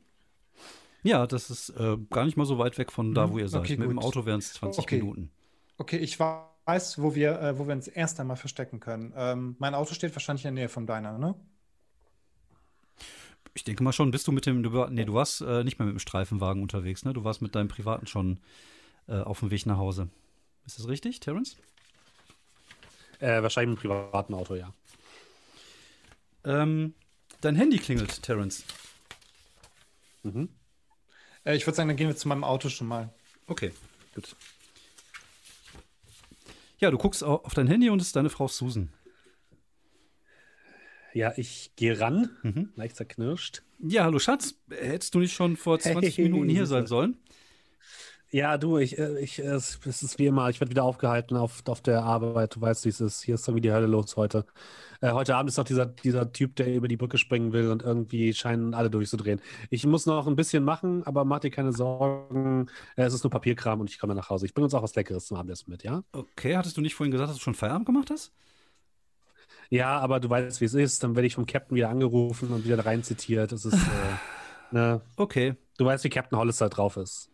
Ja, 1.08 1.26
das 1.26 1.48
ist 1.48 1.70
äh, 1.70 1.96
gar 2.10 2.26
nicht 2.26 2.36
mal 2.36 2.44
so 2.44 2.58
weit 2.58 2.76
weg 2.76 2.92
von 2.92 3.14
da, 3.14 3.26
mhm. 3.26 3.32
wo 3.32 3.38
ihr 3.38 3.48
seid. 3.48 3.62
Okay, 3.62 3.78
Mit 3.78 3.88
dem 3.88 3.98
Auto 3.98 4.26
wären 4.26 4.40
es 4.40 4.52
20 4.52 4.82
okay. 4.82 4.98
Minuten. 4.98 5.30
Okay, 5.78 5.96
ich 5.96 6.20
weiß, 6.20 7.00
wo 7.00 7.14
wir, 7.14 7.40
äh, 7.40 7.58
wo 7.58 7.66
wir 7.66 7.74
uns 7.74 7.88
erst 7.88 8.20
einmal 8.20 8.36
verstecken 8.36 8.78
können. 8.78 9.14
Ähm, 9.16 9.56
mein 9.58 9.74
Auto 9.74 9.94
steht 9.94 10.14
wahrscheinlich 10.14 10.44
in 10.44 10.54
der 10.54 10.64
Nähe 10.64 10.68
vom 10.68 10.86
Deiner, 10.86 11.16
ne? 11.16 11.34
Ich 13.54 13.64
denke 13.64 13.82
mal 13.82 13.94
schon, 13.94 14.10
bist 14.10 14.28
du 14.28 14.32
mit 14.32 14.44
dem, 14.44 14.62
du, 14.62 14.86
nee, 14.90 15.06
du 15.06 15.14
warst 15.14 15.40
äh, 15.40 15.64
nicht 15.64 15.78
mehr 15.78 15.86
mit 15.86 15.94
dem 15.94 15.98
Streifenwagen 15.98 16.60
unterwegs, 16.60 17.06
ne? 17.06 17.14
Du 17.14 17.24
warst 17.24 17.40
mit 17.40 17.54
deinem 17.54 17.68
privaten 17.68 18.06
schon 18.06 18.38
äh, 19.08 19.18
auf 19.20 19.40
dem 19.40 19.50
Weg 19.50 19.64
nach 19.64 19.78
Hause. 19.78 20.08
Ist 20.66 20.78
das 20.78 20.88
richtig, 20.88 21.20
Terence? 21.20 21.56
Äh, 23.18 23.42
wahrscheinlich 23.42 23.82
mit 23.82 23.90
einem 23.90 24.10
privaten 24.10 24.34
Auto, 24.34 24.56
ja. 24.56 24.74
Ähm, 26.44 26.92
dein 27.40 27.56
Handy 27.56 27.78
klingelt, 27.78 28.22
Terence. 28.22 28.62
Mhm. 30.22 30.50
Äh, 31.48 31.56
ich 31.56 31.66
würde 31.66 31.76
sagen, 31.76 31.88
dann 31.88 31.96
gehen 31.96 32.08
wir 32.08 32.16
zu 32.16 32.28
meinem 32.28 32.44
Auto 32.44 32.68
schon 32.68 32.86
mal. 32.86 33.08
Okay, 33.46 33.72
gut. 34.14 34.36
Ja, 36.78 36.90
du 36.90 36.98
guckst 36.98 37.24
au- 37.24 37.42
auf 37.42 37.54
dein 37.54 37.66
Handy 37.66 37.88
und 37.90 38.00
es 38.00 38.08
ist 38.08 38.16
deine 38.16 38.30
Frau 38.30 38.46
Susan. 38.46 38.90
Ja, 41.14 41.32
ich 41.36 41.72
gehe 41.74 41.98
ran, 41.98 42.30
Mhm. 42.42 42.68
leicht 42.76 42.96
zerknirscht. 42.96 43.62
Ja, 43.80 44.04
hallo 44.04 44.18
Schatz, 44.18 44.54
hättest 44.68 45.14
du 45.14 45.20
nicht 45.20 45.32
schon 45.32 45.56
vor 45.56 45.78
20 45.80 46.18
Hey, 46.18 46.24
Minuten 46.28 46.48
hier 46.50 46.66
sein 46.66 46.86
sollen? 46.86 47.16
Ja, 48.30 48.58
du, 48.58 48.76
ich, 48.76 48.98
äh, 48.98 49.18
ich, 49.20 49.38
äh, 49.38 49.46
es 49.46 49.78
ist 49.84 50.18
wie 50.18 50.26
immer, 50.26 50.50
ich 50.50 50.60
werde 50.60 50.70
wieder 50.70 50.84
aufgehalten 50.84 51.36
auf, 51.36 51.62
auf 51.66 51.80
der 51.80 52.02
Arbeit. 52.02 52.56
Du 52.56 52.60
weißt, 52.60 52.84
wie 52.84 52.90
es 52.90 53.00
ist. 53.00 53.22
Hier 53.22 53.36
ist 53.36 53.48
irgendwie 53.48 53.62
die 53.62 53.72
Hölle 53.72 53.86
los 53.86 54.16
heute. 54.16 54.44
Äh, 55.00 55.12
heute 55.12 55.34
Abend 55.36 55.48
ist 55.50 55.56
noch 55.56 55.64
dieser, 55.64 55.86
dieser 55.86 56.30
Typ, 56.32 56.54
der 56.56 56.74
über 56.74 56.88
die 56.88 56.98
Brücke 56.98 57.16
springen 57.16 57.52
will 57.52 57.70
und 57.70 57.82
irgendwie 57.82 58.34
scheinen 58.34 58.74
alle 58.74 58.90
durchzudrehen. 58.90 59.40
Ich 59.70 59.86
muss 59.86 60.04
noch 60.04 60.26
ein 60.26 60.36
bisschen 60.36 60.62
machen, 60.62 61.04
aber 61.06 61.24
mach 61.24 61.40
dir 61.40 61.50
keine 61.50 61.72
Sorgen. 61.72 62.66
Äh, 62.96 63.04
es 63.04 63.14
ist 63.14 63.24
nur 63.24 63.30
Papierkram 63.30 63.80
und 63.80 63.88
ich 63.88 63.98
komme 63.98 64.14
nach 64.14 64.28
Hause. 64.28 64.44
Ich 64.44 64.52
bringe 64.52 64.64
uns 64.66 64.74
auch 64.74 64.82
was 64.82 64.94
Leckeres 64.94 65.26
zum 65.26 65.38
Abendessen 65.38 65.70
mit, 65.70 65.82
ja? 65.82 66.02
Okay, 66.12 66.56
hattest 66.56 66.76
du 66.76 66.82
nicht 66.82 66.94
vorhin 66.94 67.12
gesagt, 67.12 67.30
dass 67.30 67.36
du 67.38 67.42
schon 67.42 67.54
Feierabend 67.54 67.86
gemacht 67.86 68.10
hast? 68.10 68.32
Ja, 69.70 69.98
aber 70.00 70.20
du 70.20 70.28
weißt, 70.28 70.60
wie 70.60 70.64
es 70.66 70.74
ist. 70.74 71.02
Dann 71.02 71.14
werde 71.16 71.26
ich 71.26 71.34
vom 71.34 71.46
Captain 71.46 71.76
wieder 71.76 71.88
angerufen 71.88 72.50
und 72.52 72.64
wieder 72.64 72.84
rein 72.84 73.02
zitiert. 73.02 73.52
Es 73.52 73.64
ist, 73.64 73.74
äh, 74.72 74.74
ne? 74.74 75.00
Okay, 75.16 75.56
Du 75.78 75.84
weißt, 75.84 76.02
wie 76.04 76.10
Captain 76.10 76.36
Hollister 76.36 76.68
drauf 76.68 76.96
ist. 76.96 77.30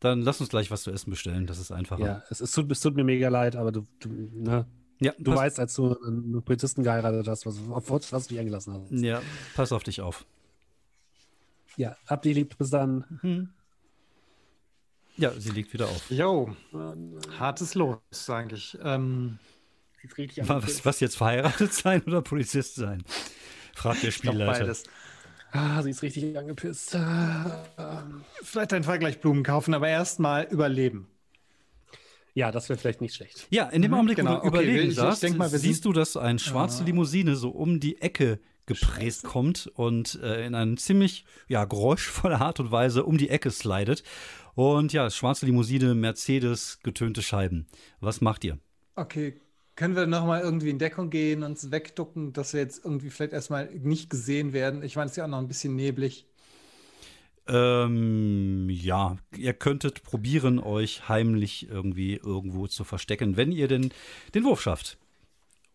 Dann 0.00 0.22
lass 0.22 0.40
uns 0.40 0.50
gleich 0.50 0.70
was 0.70 0.82
zu 0.82 0.90
essen 0.90 1.10
bestellen, 1.10 1.46
das 1.46 1.58
ist 1.58 1.70
einfacher. 1.72 2.04
Ja, 2.04 2.22
es, 2.30 2.40
es, 2.40 2.52
tut, 2.52 2.70
es 2.70 2.80
tut 2.80 2.94
mir 2.94 3.04
mega 3.04 3.28
leid, 3.28 3.56
aber 3.56 3.72
du, 3.72 3.86
du, 4.00 4.08
ne? 4.08 4.66
ja 5.00 5.12
du 5.18 5.34
weißt, 5.34 5.58
als 5.58 5.74
du 5.74 5.98
einen 6.00 6.42
Polizisten 6.42 6.82
geheiratet 6.82 7.26
hast, 7.28 7.46
was, 7.46 7.58
auf 7.70 7.90
was 7.90 8.26
du 8.26 8.34
dich 8.34 8.38
eingelassen 8.38 8.74
hast. 8.74 8.90
Ja, 8.92 9.22
pass 9.54 9.72
auf 9.72 9.82
dich 9.82 10.00
auf. 10.00 10.24
Ja, 11.76 11.96
habt 12.06 12.26
ihr 12.26 12.34
lieb, 12.34 12.56
bis 12.58 12.70
dann. 12.70 13.04
Hm. 13.20 13.50
Ja, 15.16 15.32
sie 15.38 15.50
legt 15.50 15.72
wieder 15.72 15.86
auf. 15.86 16.10
Jo, 16.10 16.54
hartes 17.38 17.74
Los, 17.74 17.98
sage 18.10 18.54
ich. 18.54 18.78
Ähm, 18.82 19.38
Was, 20.46 20.84
was 20.84 21.00
jetzt 21.00 21.16
verheiratet 21.16 21.74
sein 21.74 22.02
oder 22.04 22.22
Polizist 22.22 22.76
sein? 22.76 23.02
Fragt 23.74 24.02
der 24.02 24.10
ich 24.10 24.20
glaub, 24.20 24.34
Spielleiter. 24.34 24.60
beides. 24.60 24.84
Ah, 25.52 25.82
sie 25.82 25.90
ist 25.90 26.02
richtig 26.02 26.36
angepisst. 26.36 26.94
Ah, 26.94 28.04
Vielleicht 28.42 28.72
ein 28.74 28.84
Vergleich 28.84 29.20
Blumen 29.20 29.42
kaufen, 29.42 29.72
aber 29.74 29.88
erstmal 29.88 30.44
überleben. 30.44 31.08
Ja, 32.34 32.52
das 32.52 32.68
wäre 32.68 32.78
vielleicht 32.78 33.00
nicht 33.00 33.14
schlecht. 33.14 33.46
Ja, 33.50 33.64
in 33.68 33.82
dem 33.82 33.90
Mhm, 33.90 33.94
Augenblick, 33.96 34.16
genau. 34.18 34.30
wo 34.30 34.34
du 34.34 34.38
Okay, 34.40 34.48
überlegen 34.48 34.78
ich- 34.84 34.88
ich 34.90 34.94
saßt, 34.96 35.22
denk 35.22 35.38
mal, 35.38 35.50
wir 35.50 35.58
siehst 35.58 35.84
du, 35.84 35.92
dass 35.92 36.16
eine 36.16 36.38
schwarze 36.38 36.82
Ah. 36.82 36.86
Limousine 36.86 37.34
so 37.34 37.48
um 37.50 37.80
die 37.80 38.00
Ecke 38.00 38.38
gepresst 38.66 39.24
kommt 39.24 39.66
und 39.74 40.20
äh, 40.22 40.46
in 40.46 40.54
eine 40.54 40.76
ziemlich 40.76 41.24
ja, 41.48 41.64
geräuschvolle 41.64 42.38
Art 42.40 42.60
und 42.60 42.70
Weise 42.70 43.04
um 43.04 43.16
die 43.16 43.30
Ecke 43.30 43.50
slidet. 43.50 44.02
Und 44.54 44.92
ja, 44.92 45.08
schwarze 45.10 45.46
Limousine, 45.46 45.94
Mercedes, 45.94 46.78
getönte 46.82 47.22
Scheiben. 47.22 47.66
Was 48.00 48.20
macht 48.20 48.44
ihr? 48.44 48.58
Okay, 48.94 49.40
können 49.78 49.94
wir 49.94 50.08
nochmal 50.08 50.40
irgendwie 50.40 50.70
in 50.70 50.80
Deckung 50.80 51.08
gehen, 51.08 51.44
uns 51.44 51.70
wegducken, 51.70 52.32
dass 52.32 52.52
wir 52.52 52.60
jetzt 52.60 52.84
irgendwie 52.84 53.10
vielleicht 53.10 53.32
erstmal 53.32 53.66
nicht 53.66 54.10
gesehen 54.10 54.52
werden? 54.52 54.82
Ich 54.82 54.96
meine, 54.96 55.06
es 55.06 55.12
ist 55.12 55.18
ja 55.18 55.24
auch 55.24 55.28
noch 55.28 55.38
ein 55.38 55.46
bisschen 55.46 55.76
neblig. 55.76 56.26
Ähm, 57.46 58.68
ja, 58.68 59.18
ihr 59.36 59.54
könntet 59.54 60.02
probieren, 60.02 60.58
euch 60.58 61.08
heimlich 61.08 61.68
irgendwie 61.70 62.16
irgendwo 62.16 62.66
zu 62.66 62.82
verstecken, 62.82 63.36
wenn 63.36 63.52
ihr 63.52 63.68
denn 63.68 63.90
den 64.34 64.42
Wurf 64.42 64.60
schafft. 64.60 64.98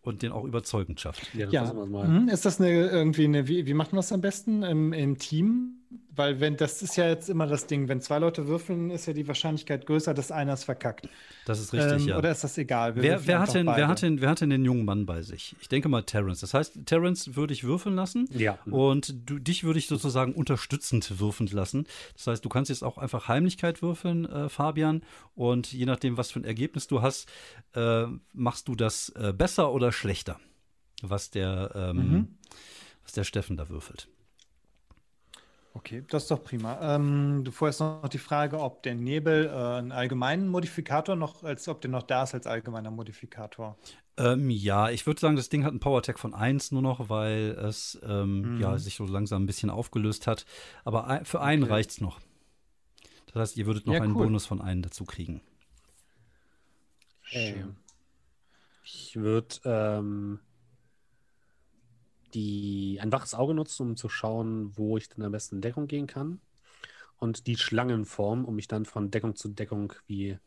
Und 0.02 0.20
den 0.20 0.32
auch 0.32 0.44
überzeugend 0.44 1.00
schafft. 1.00 1.34
Ja, 1.34 1.48
Ja. 1.48 1.72
Mhm. 1.72 2.28
ist 2.28 2.44
das 2.44 2.60
eine 2.60 2.90
irgendwie 2.90 3.24
eine, 3.24 3.48
wie, 3.48 3.64
wie 3.64 3.72
macht 3.72 3.92
man 3.92 4.00
das 4.00 4.12
am 4.12 4.20
besten 4.20 4.62
im, 4.62 4.92
im 4.92 5.16
Team? 5.16 5.78
Weil 6.16 6.38
wenn, 6.38 6.56
das 6.56 6.80
ist 6.80 6.96
ja 6.96 7.08
jetzt 7.08 7.28
immer 7.28 7.46
das 7.48 7.66
Ding, 7.66 7.88
wenn 7.88 8.00
zwei 8.00 8.18
Leute 8.20 8.46
würfeln, 8.46 8.90
ist 8.90 9.06
ja 9.06 9.12
die 9.12 9.26
Wahrscheinlichkeit 9.26 9.84
größer, 9.84 10.14
dass 10.14 10.30
einer 10.30 10.52
es 10.52 10.62
verkackt. 10.62 11.08
Das 11.44 11.58
ist 11.58 11.72
richtig, 11.72 12.02
Ähm, 12.02 12.08
ja. 12.08 12.18
Oder 12.18 12.30
ist 12.30 12.44
das 12.44 12.56
egal? 12.56 12.94
Wer, 12.94 13.26
wer, 13.26 13.40
hat 13.40 13.52
denn, 13.54 13.66
wer, 13.66 13.88
hat 13.88 14.02
denn, 14.02 14.20
wer 14.20 14.30
hat 14.30 14.40
denn 14.40 14.50
den 14.50 14.64
jungen 14.64 14.84
Mann 14.84 15.06
bei 15.06 15.22
sich? 15.22 15.56
Ich 15.60 15.68
denke 15.68 15.88
mal 15.88 16.02
Terrence. 16.02 16.40
Das 16.40 16.54
heißt, 16.54 16.86
Terrence 16.86 17.34
würde 17.34 17.52
ich 17.52 17.64
würfeln 17.64 17.96
lassen. 17.96 18.28
Ja. 18.30 18.58
Und 18.66 19.12
du, 19.28 19.38
dich 19.40 19.64
würde 19.64 19.78
ich 19.80 19.88
sozusagen 19.88 20.34
unterstützend 20.34 21.18
würfeln 21.18 21.48
lassen. 21.50 21.86
Das 22.16 22.28
heißt, 22.28 22.44
du 22.44 22.48
kannst 22.48 22.68
jetzt 22.68 22.84
auch 22.84 22.96
einfach 22.98 23.26
Heimlichkeit 23.26 23.82
würfeln, 23.82 24.24
äh, 24.24 24.48
Fabian. 24.48 25.02
Und 25.34 25.72
je 25.72 25.84
nachdem, 25.84 26.16
was 26.16 26.30
für 26.30 26.38
ein 26.38 26.44
Ergebnis 26.44 26.86
du 26.86 27.02
hast, 27.02 27.28
äh, 27.74 28.04
machst 28.32 28.68
du 28.68 28.76
das 28.76 29.08
äh, 29.10 29.32
besser 29.36 29.72
oder 29.72 29.90
schlechter, 29.90 30.38
was 31.02 31.30
der, 31.30 31.72
ähm, 31.74 31.96
Mhm. 31.96 32.28
was 33.02 33.12
der 33.12 33.24
Steffen 33.24 33.56
da 33.56 33.68
würfelt. 33.68 34.08
Okay, 35.76 36.04
das 36.08 36.22
ist 36.24 36.30
doch 36.30 36.42
prima. 36.44 36.94
Ähm, 36.94 37.42
du 37.44 37.50
vorher 37.50 38.00
noch 38.02 38.08
die 38.08 38.18
Frage, 38.18 38.60
ob 38.60 38.82
der 38.84 38.94
Nebel 38.94 39.46
äh, 39.46 39.50
einen 39.78 39.90
allgemeinen 39.92 40.48
Modifikator 40.48 41.16
noch, 41.16 41.42
als 41.42 41.66
ob 41.68 41.80
der 41.80 41.90
noch 41.90 42.04
da 42.04 42.22
ist 42.22 42.34
als 42.34 42.46
allgemeiner 42.46 42.90
Modifikator. 42.92 43.76
Ähm, 44.16 44.48
ja, 44.48 44.90
ich 44.90 45.06
würde 45.06 45.20
sagen, 45.20 45.34
das 45.36 45.48
Ding 45.48 45.64
hat 45.64 45.70
einen 45.70 45.80
Power-Tag 45.80 46.20
von 46.20 46.34
1 46.34 46.70
nur 46.70 46.82
noch, 46.82 47.08
weil 47.08 47.50
es 47.58 47.98
ähm, 48.04 48.54
Mhm. 48.54 48.60
ja, 48.60 48.78
sich 48.78 48.94
so 48.96 49.06
langsam 49.06 49.42
ein 49.42 49.46
bisschen 49.46 49.70
aufgelöst 49.70 50.26
hat. 50.28 50.46
Aber 50.84 51.06
ein, 51.08 51.24
für 51.24 51.40
einen 51.40 51.64
Okay. 51.64 51.72
reicht's 51.72 52.00
noch. 52.00 52.20
Das 53.26 53.36
heißt, 53.36 53.56
ihr 53.56 53.66
würdet 53.66 53.86
noch 53.86 53.94
Ja, 53.94 54.00
einen 54.00 54.14
cool. 54.14 54.26
Bonus 54.26 54.46
von 54.46 54.60
einem 54.60 54.82
dazu 54.82 55.04
kriegen. 55.04 55.40
Ähm, 57.32 57.76
ich 58.84 59.16
würde 59.16 59.56
ähm, 59.64 60.40
die, 62.34 62.98
ein 63.00 63.12
waches 63.12 63.34
Auge 63.34 63.54
nutzen, 63.54 63.82
um 63.90 63.96
zu 63.96 64.08
schauen, 64.08 64.76
wo 64.76 64.96
ich 64.96 65.08
denn 65.08 65.24
am 65.24 65.32
besten 65.32 65.56
in 65.56 65.60
Deckung 65.62 65.86
gehen 65.86 66.06
kann. 66.06 66.40
Und 67.16 67.46
die 67.46 67.56
Schlangenform, 67.56 68.44
um 68.44 68.56
mich 68.56 68.68
dann 68.68 68.84
von 68.84 69.10
Deckung 69.10 69.36
zu 69.36 69.48
Deckung 69.48 69.92
wie 70.06 70.38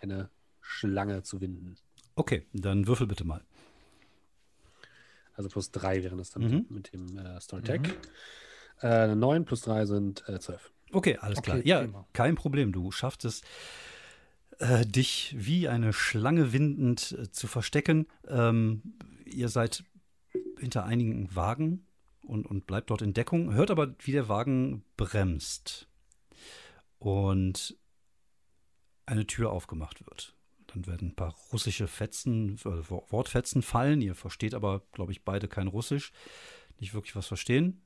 eine 0.00 0.30
Schlange 0.60 1.22
zu 1.22 1.40
winden. 1.40 1.76
Okay, 2.16 2.46
dann 2.52 2.86
würfel 2.86 3.06
bitte 3.06 3.24
mal. 3.24 3.44
Also 5.34 5.48
plus 5.50 5.70
drei 5.70 6.02
wären 6.02 6.18
das 6.18 6.30
dann 6.30 6.42
Mhm. 6.42 6.66
mit 6.70 6.92
dem 6.92 7.18
äh, 7.18 7.40
Storytech. 7.40 7.82
Äh, 8.82 9.14
9 9.14 9.44
plus 9.44 9.62
3 9.62 9.86
sind 9.86 10.26
äh, 10.28 10.38
12. 10.40 10.72
Okay, 10.92 11.16
alles 11.18 11.42
klar. 11.42 11.58
Okay, 11.58 11.68
Ja, 11.68 11.80
prima. 11.80 12.06
kein 12.12 12.34
Problem. 12.34 12.72
Du 12.72 12.90
schaffst 12.90 13.24
es, 13.24 13.42
äh, 14.58 14.86
dich 14.86 15.34
wie 15.38 15.68
eine 15.68 15.92
Schlange 15.92 16.52
windend 16.52 17.12
äh, 17.12 17.30
zu 17.30 17.46
verstecken. 17.46 18.06
Ähm, 18.28 18.82
ihr 19.26 19.48
seid 19.48 19.84
hinter 20.58 20.84
einigen 20.84 21.34
Wagen 21.34 21.86
und, 22.22 22.46
und 22.46 22.66
bleibt 22.66 22.90
dort 22.90 23.02
in 23.02 23.14
Deckung, 23.14 23.52
hört 23.52 23.70
aber, 23.70 23.94
wie 24.00 24.12
der 24.12 24.28
Wagen 24.28 24.84
bremst 24.96 25.88
und 26.98 27.76
eine 29.06 29.26
Tür 29.26 29.50
aufgemacht 29.52 30.04
wird. 30.06 30.34
Dann 30.66 30.86
werden 30.86 31.08
ein 31.08 31.14
paar 31.16 31.34
russische 31.52 31.86
Fetzen, 31.86 32.56
äh, 32.64 32.90
Wo- 32.90 33.06
Wortfetzen 33.08 33.62
fallen. 33.62 34.00
Ihr 34.00 34.14
versteht 34.14 34.52
aber, 34.54 34.80
glaube 34.92 35.12
ich, 35.12 35.24
beide 35.24 35.46
kein 35.48 35.68
Russisch. 35.68 36.12
Nicht 36.80 36.92
wirklich 36.92 37.14
was 37.14 37.26
verstehen. 37.26 37.80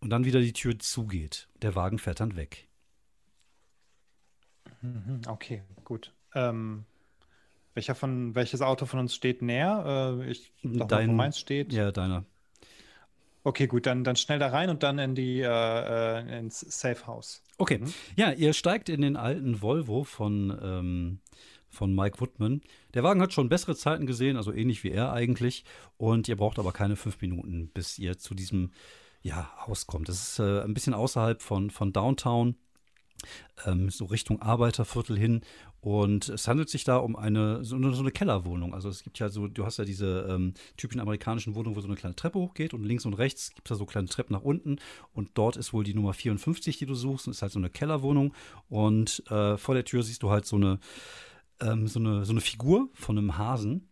Und 0.00 0.10
dann 0.10 0.24
wieder 0.24 0.40
die 0.40 0.52
Tür 0.52 0.78
zugeht. 0.78 1.48
Der 1.62 1.74
Wagen 1.74 1.98
fährt 1.98 2.20
dann 2.20 2.36
weg. 2.36 2.68
Mhm, 4.82 5.22
Okay, 5.26 5.62
gut. 5.84 6.12
Ähm, 6.34 6.84
welcher 7.74 7.94
von, 7.94 8.34
welches 8.34 8.62
Auto 8.62 8.86
von 8.86 9.00
uns 9.00 9.14
steht 9.14 9.42
näher? 9.42 10.18
Äh, 10.20 10.30
ich 10.30 10.52
wo 10.62 10.84
Dein- 10.84 11.14
meins 11.14 11.38
steht. 11.38 11.72
Ja, 11.72 11.92
deiner. 11.92 12.24
Okay, 13.46 13.66
gut, 13.66 13.84
dann, 13.84 14.04
dann 14.04 14.16
schnell 14.16 14.38
da 14.38 14.48
rein 14.48 14.70
und 14.70 14.82
dann 14.82 14.98
in 14.98 15.14
die 15.14 15.40
äh, 15.40 15.46
äh, 15.48 16.38
ins 16.38 16.60
Safe 16.60 17.06
House. 17.06 17.42
Okay. 17.58 17.78
Mhm. 17.78 17.92
Ja, 18.16 18.32
ihr 18.32 18.54
steigt 18.54 18.88
in 18.88 19.02
den 19.02 19.16
alten 19.16 19.60
Volvo 19.60 20.02
von, 20.04 20.58
ähm, 20.62 21.18
von 21.68 21.94
Mike 21.94 22.20
Woodman. 22.20 22.62
Der 22.94 23.02
Wagen 23.02 23.20
hat 23.20 23.34
schon 23.34 23.50
bessere 23.50 23.76
Zeiten 23.76 24.06
gesehen, 24.06 24.38
also 24.38 24.50
ähnlich 24.50 24.82
wie 24.82 24.92
er 24.92 25.12
eigentlich. 25.12 25.64
Und 25.98 26.26
ihr 26.26 26.36
braucht 26.36 26.58
aber 26.58 26.72
keine 26.72 26.96
fünf 26.96 27.20
Minuten, 27.20 27.68
bis 27.68 27.98
ihr 27.98 28.16
zu 28.16 28.34
diesem 28.34 28.70
ja, 29.20 29.50
Haus 29.66 29.86
kommt. 29.86 30.08
Das 30.08 30.22
ist 30.22 30.38
äh, 30.38 30.62
ein 30.62 30.72
bisschen 30.72 30.94
außerhalb 30.94 31.42
von, 31.42 31.68
von 31.70 31.92
Downtown. 31.92 32.56
Ähm, 33.66 33.90
so 33.90 34.06
Richtung 34.06 34.40
Arbeiterviertel 34.42 35.18
hin. 35.18 35.42
Und 35.80 36.30
es 36.30 36.48
handelt 36.48 36.70
sich 36.70 36.84
da 36.84 36.96
um 36.96 37.14
eine 37.14 37.62
so, 37.62 37.76
eine 37.76 37.92
so 37.92 38.00
eine 38.00 38.10
Kellerwohnung. 38.10 38.72
Also 38.72 38.88
es 38.88 39.02
gibt 39.02 39.18
ja 39.18 39.28
so, 39.28 39.48
du 39.48 39.66
hast 39.66 39.76
ja 39.76 39.84
diese 39.84 40.26
ähm, 40.30 40.54
typischen 40.78 41.00
amerikanischen 41.00 41.54
Wohnungen, 41.54 41.76
wo 41.76 41.80
so 41.80 41.88
eine 41.88 41.96
kleine 41.96 42.16
Treppe 42.16 42.38
hochgeht 42.38 42.72
und 42.72 42.84
links 42.84 43.04
und 43.04 43.14
rechts 43.14 43.54
gibt 43.54 43.68
es 43.68 43.74
da 43.74 43.74
so 43.74 43.84
kleine 43.84 44.08
Treppen 44.08 44.34
nach 44.34 44.42
unten. 44.42 44.78
Und 45.12 45.32
dort 45.34 45.56
ist 45.56 45.74
wohl 45.74 45.84
die 45.84 45.92
Nummer 45.92 46.14
54, 46.14 46.78
die 46.78 46.86
du 46.86 46.94
suchst. 46.94 47.26
Und 47.26 47.32
ist 47.32 47.42
halt 47.42 47.52
so 47.52 47.58
eine 47.58 47.68
Kellerwohnung. 47.68 48.32
Und 48.68 49.22
äh, 49.30 49.58
vor 49.58 49.74
der 49.74 49.84
Tür 49.84 50.02
siehst 50.02 50.22
du 50.22 50.30
halt 50.30 50.46
so 50.46 50.56
eine, 50.56 50.78
ähm, 51.60 51.86
so 51.86 52.00
eine, 52.00 52.24
so 52.24 52.32
eine 52.32 52.40
Figur 52.40 52.88
von 52.94 53.18
einem 53.18 53.36
Hasen, 53.36 53.90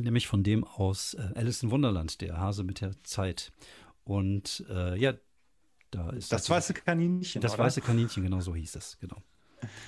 nämlich 0.00 0.28
von 0.28 0.44
dem 0.44 0.64
aus 0.64 1.14
äh, 1.14 1.32
Alice 1.34 1.62
in 1.62 1.70
Wunderland, 1.70 2.20
der 2.20 2.38
Hase 2.38 2.62
mit 2.62 2.80
der 2.80 2.92
Zeit. 3.02 3.52
Und 4.04 4.64
äh, 4.68 4.96
ja, 4.98 5.14
da 5.94 6.10
ist 6.10 6.32
das 6.32 6.48
weiße 6.50 6.74
Kaninchen. 6.74 7.42
Das 7.42 7.54
oder? 7.54 7.64
weiße 7.64 7.80
Kaninchen, 7.82 8.22
genau 8.22 8.40
so 8.40 8.54
hieß 8.54 8.76
es, 8.76 8.98
genau. 9.00 9.22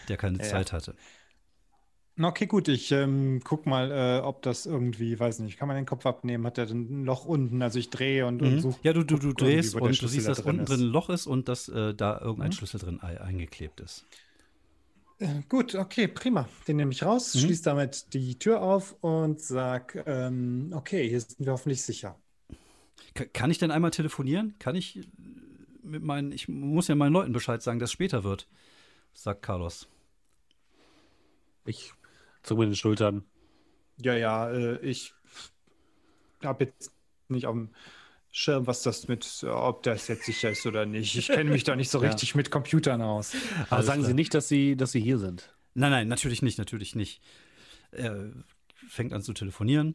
Der 0.09 0.16
keine 0.16 0.38
Ja. 0.42 0.50
Zeit 0.50 0.72
hatte. 0.72 0.96
Okay, 2.18 2.46
gut, 2.46 2.68
ich 2.68 2.92
ähm, 2.92 3.40
guck 3.44 3.66
mal, 3.66 3.90
äh, 3.92 4.20
ob 4.22 4.40
das 4.40 4.64
irgendwie, 4.64 5.18
weiß 5.20 5.40
nicht, 5.40 5.59
kann 5.59 5.68
man 5.68 5.76
den 5.76 5.84
Kopf 5.84 6.07
abnehmen? 6.07 6.46
Hat 6.46 6.57
der 6.57 6.66
ein 6.70 7.04
Loch 7.04 7.26
unten? 7.26 7.61
Also 7.61 7.78
ich 7.78 7.90
drehe 7.90 8.26
und, 8.26 8.40
und 8.40 8.57
Mhm. 8.57 8.61
suche. 8.61 8.80
Ja, 8.82 8.92
du, 8.92 9.02
du, 9.04 9.18
du 9.18 9.32
drehst 9.32 9.74
und 9.74 10.00
du 10.02 10.09
siehst, 10.09 10.26
da 10.28 10.32
dass 10.32 10.42
unten 10.42 10.64
drin 10.66 10.80
ein 10.80 10.86
Loch 10.86 11.09
ist 11.11 11.26
und 11.26 11.48
dass 11.48 11.68
äh, 11.68 11.94
da 11.94 12.18
irgendein 12.20 12.48
Mhm. 12.48 12.52
Schlüssel 12.52 12.80
drin 12.80 13.00
ei- 13.02 13.20
eingeklebt 13.20 13.80
ist. 13.80 14.04
Äh, 15.18 15.42
gut, 15.48 15.74
okay, 15.74 16.09
prima. 16.09 16.48
Den 16.68 16.76
nehme 16.76 16.92
ich 16.92 17.02
raus, 17.02 17.34
Mhm. 17.34 17.40
schließe 17.40 17.62
damit 17.64 18.12
die 18.12 18.38
Tür 18.38 18.62
auf 18.62 18.92
und 19.00 19.40
sag, 19.40 20.02
ähm, 20.07 20.72
okay, 20.74 21.09
hier 21.09 21.20
sind 21.20 21.40
wir 21.46 21.52
hoffentlich 21.52 21.82
sicher. 21.82 22.20
Ka- 23.14 23.24
Kann 23.32 23.50
ich 23.50 23.59
denn 23.59 23.70
einmal 23.70 23.90
telefonieren? 23.90 24.54
Kann 24.59 24.74
ich 24.76 25.00
mit 25.87 26.03
meinen, 26.03 26.32
ich 26.32 26.49
muss 26.49 26.89
ja 26.89 26.95
meinen 26.95 27.12
Leuten 27.12 27.32
Bescheid 27.32 27.62
sagen, 27.62 27.78
dass 27.78 27.89
es 27.91 27.93
später 27.93 28.24
wird, 28.24 28.47
sagt 29.14 29.43
Carlos. 29.43 29.89
Ich 31.64 31.93
zucke 32.43 32.61
mit 32.61 32.68
den 32.70 32.76
Schultern. 32.76 33.24
Ja, 34.01 34.14
ja, 34.14 34.51
äh, 34.51 34.78
ich 34.80 35.14
habe 36.45 36.64
jetzt 36.64 36.93
nicht 37.28 37.47
auf 37.47 37.55
dem 37.55 37.70
Schirm, 38.30 38.66
was 38.66 38.82
das 38.82 39.09
mit, 39.09 39.41
äh, 39.43 39.47
ob 39.47 39.82
das 39.82 40.09
jetzt 40.09 40.26
sicher 40.26 40.51
ist 40.51 40.66
oder 40.66 40.84
nicht. 40.87 41.16
Ich 41.16 41.28
kenne 41.28 41.51
mich 41.51 41.64
da 41.64 41.74
nicht 41.74 41.91
so 41.91 42.01
Ja. 42.03 42.11
richtig 42.11 42.34
mit 42.34 42.51
Computern 42.51 43.01
aus. 43.03 43.34
Aber 43.62 43.72
Alles 43.76 43.87
sagen 43.87 44.01
klar. 44.01 44.09
Sie 44.11 44.14
nicht, 44.14 44.34
dass 44.34 44.49
Sie, 44.49 44.76
dass 44.76 44.93
Sie 44.93 45.01
hier 45.01 45.18
sind. 45.18 45.55
Nein, 45.74 45.91
nein, 45.91 46.09
natürlich 46.09 46.43
nicht, 46.43 46.59
natürlich 46.59 46.95
nicht. 46.95 47.22
Er 47.91 48.30
fängt 48.89 49.12
an 49.12 49.22
zu 49.22 49.32
telefonieren 49.32 49.95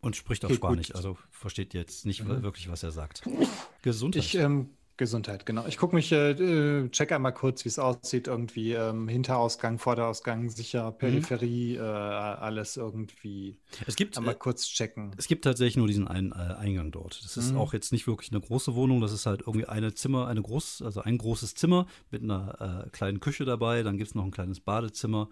und 0.00 0.16
spricht 0.16 0.44
auf 0.44 0.50
Okay, 0.50 0.60
gut. 0.60 0.68
Spanisch, 0.70 0.94
also 0.94 1.16
versteht 1.30 1.74
jetzt 1.74 2.06
nicht 2.06 2.24
Mhm. 2.24 2.42
wirklich, 2.42 2.70
was 2.70 2.82
er 2.82 2.90
sagt. 2.92 3.22
Gesundheit. 3.82 4.24
Ich, 4.24 4.34
ähm, 4.36 4.70
Gesundheit, 4.96 5.46
genau. 5.46 5.64
Ich 5.68 5.76
gucke 5.76 5.94
mich, 5.94 6.10
äh, 6.10 6.32
äh, 6.32 6.88
check 6.90 7.12
einmal 7.12 7.32
kurz, 7.32 7.64
wie 7.64 7.68
es 7.68 7.78
aussieht. 7.78 8.26
Irgendwie 8.26 8.72
ähm, 8.72 9.06
Hinterausgang, 9.06 9.78
Vorderausgang, 9.78 10.48
sicher, 10.50 10.90
Peripherie, 10.90 11.76
äh, 11.76 11.80
alles 11.80 12.76
irgendwie 12.76 13.56
es 13.86 13.94
gibt 13.94 14.18
einmal 14.18 14.34
äh, 14.34 14.38
kurz 14.38 14.66
checken. 14.66 15.12
Es 15.16 15.28
gibt 15.28 15.44
tatsächlich 15.44 15.76
nur 15.76 15.86
diesen 15.86 16.08
einen 16.08 16.32
äh, 16.32 16.34
Eingang 16.34 16.90
dort. 16.90 17.22
Das 17.22 17.36
ist 17.36 17.52
Mhm. 17.52 17.58
auch 17.58 17.74
jetzt 17.74 17.92
nicht 17.92 18.08
wirklich 18.08 18.32
eine 18.32 18.40
große 18.40 18.74
Wohnung. 18.74 19.00
Das 19.00 19.12
ist 19.12 19.24
halt 19.26 19.42
irgendwie 19.42 19.66
eine 19.66 19.94
Zimmer, 19.94 20.26
eine 20.26 20.42
groß, 20.42 20.82
also 20.82 21.00
ein 21.02 21.16
großes 21.16 21.54
Zimmer 21.54 21.86
mit 22.10 22.24
einer 22.24 22.84
äh, 22.86 22.90
kleinen 22.90 23.20
Küche 23.20 23.44
dabei. 23.44 23.84
Dann 23.84 23.98
gibt 23.98 24.08
es 24.08 24.14
noch 24.16 24.24
ein 24.24 24.32
kleines 24.32 24.58
Badezimmer 24.58 25.28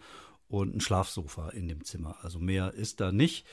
und 0.46 0.76
ein 0.76 0.80
Schlafsofa 0.80 1.48
in 1.48 1.66
dem 1.66 1.82
Zimmer. 1.84 2.18
Also 2.22 2.38
mehr 2.38 2.72
ist 2.74 3.00
da 3.00 3.10
nicht. 3.10 3.44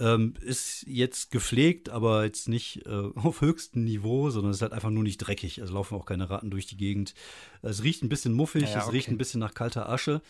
Ähm, 0.00 0.34
ist 0.40 0.84
jetzt 0.88 1.30
gepflegt, 1.30 1.88
aber 1.88 2.24
jetzt 2.24 2.48
nicht 2.48 2.84
äh, 2.86 2.90
auf 3.14 3.40
höchstem 3.40 3.84
Niveau, 3.84 4.30
sondern 4.30 4.50
es 4.50 4.58
ist 4.58 4.62
halt 4.62 4.72
einfach 4.72 4.90
nur 4.90 5.02
nicht 5.02 5.18
dreckig. 5.18 5.60
Also 5.60 5.74
laufen 5.74 5.94
auch 5.96 6.06
keine 6.06 6.30
Ratten 6.30 6.50
durch 6.50 6.66
die 6.66 6.76
Gegend. 6.76 7.14
Es 7.62 7.82
riecht 7.82 8.02
ein 8.02 8.08
bisschen 8.08 8.32
muffig, 8.34 8.64
Ja, 8.70 8.84
es 8.84 8.92
riecht 8.92 9.08
ein 9.08 9.18
bisschen 9.18 9.40
nach 9.40 9.54
kalter 9.54 9.88
Asche. 9.88 10.20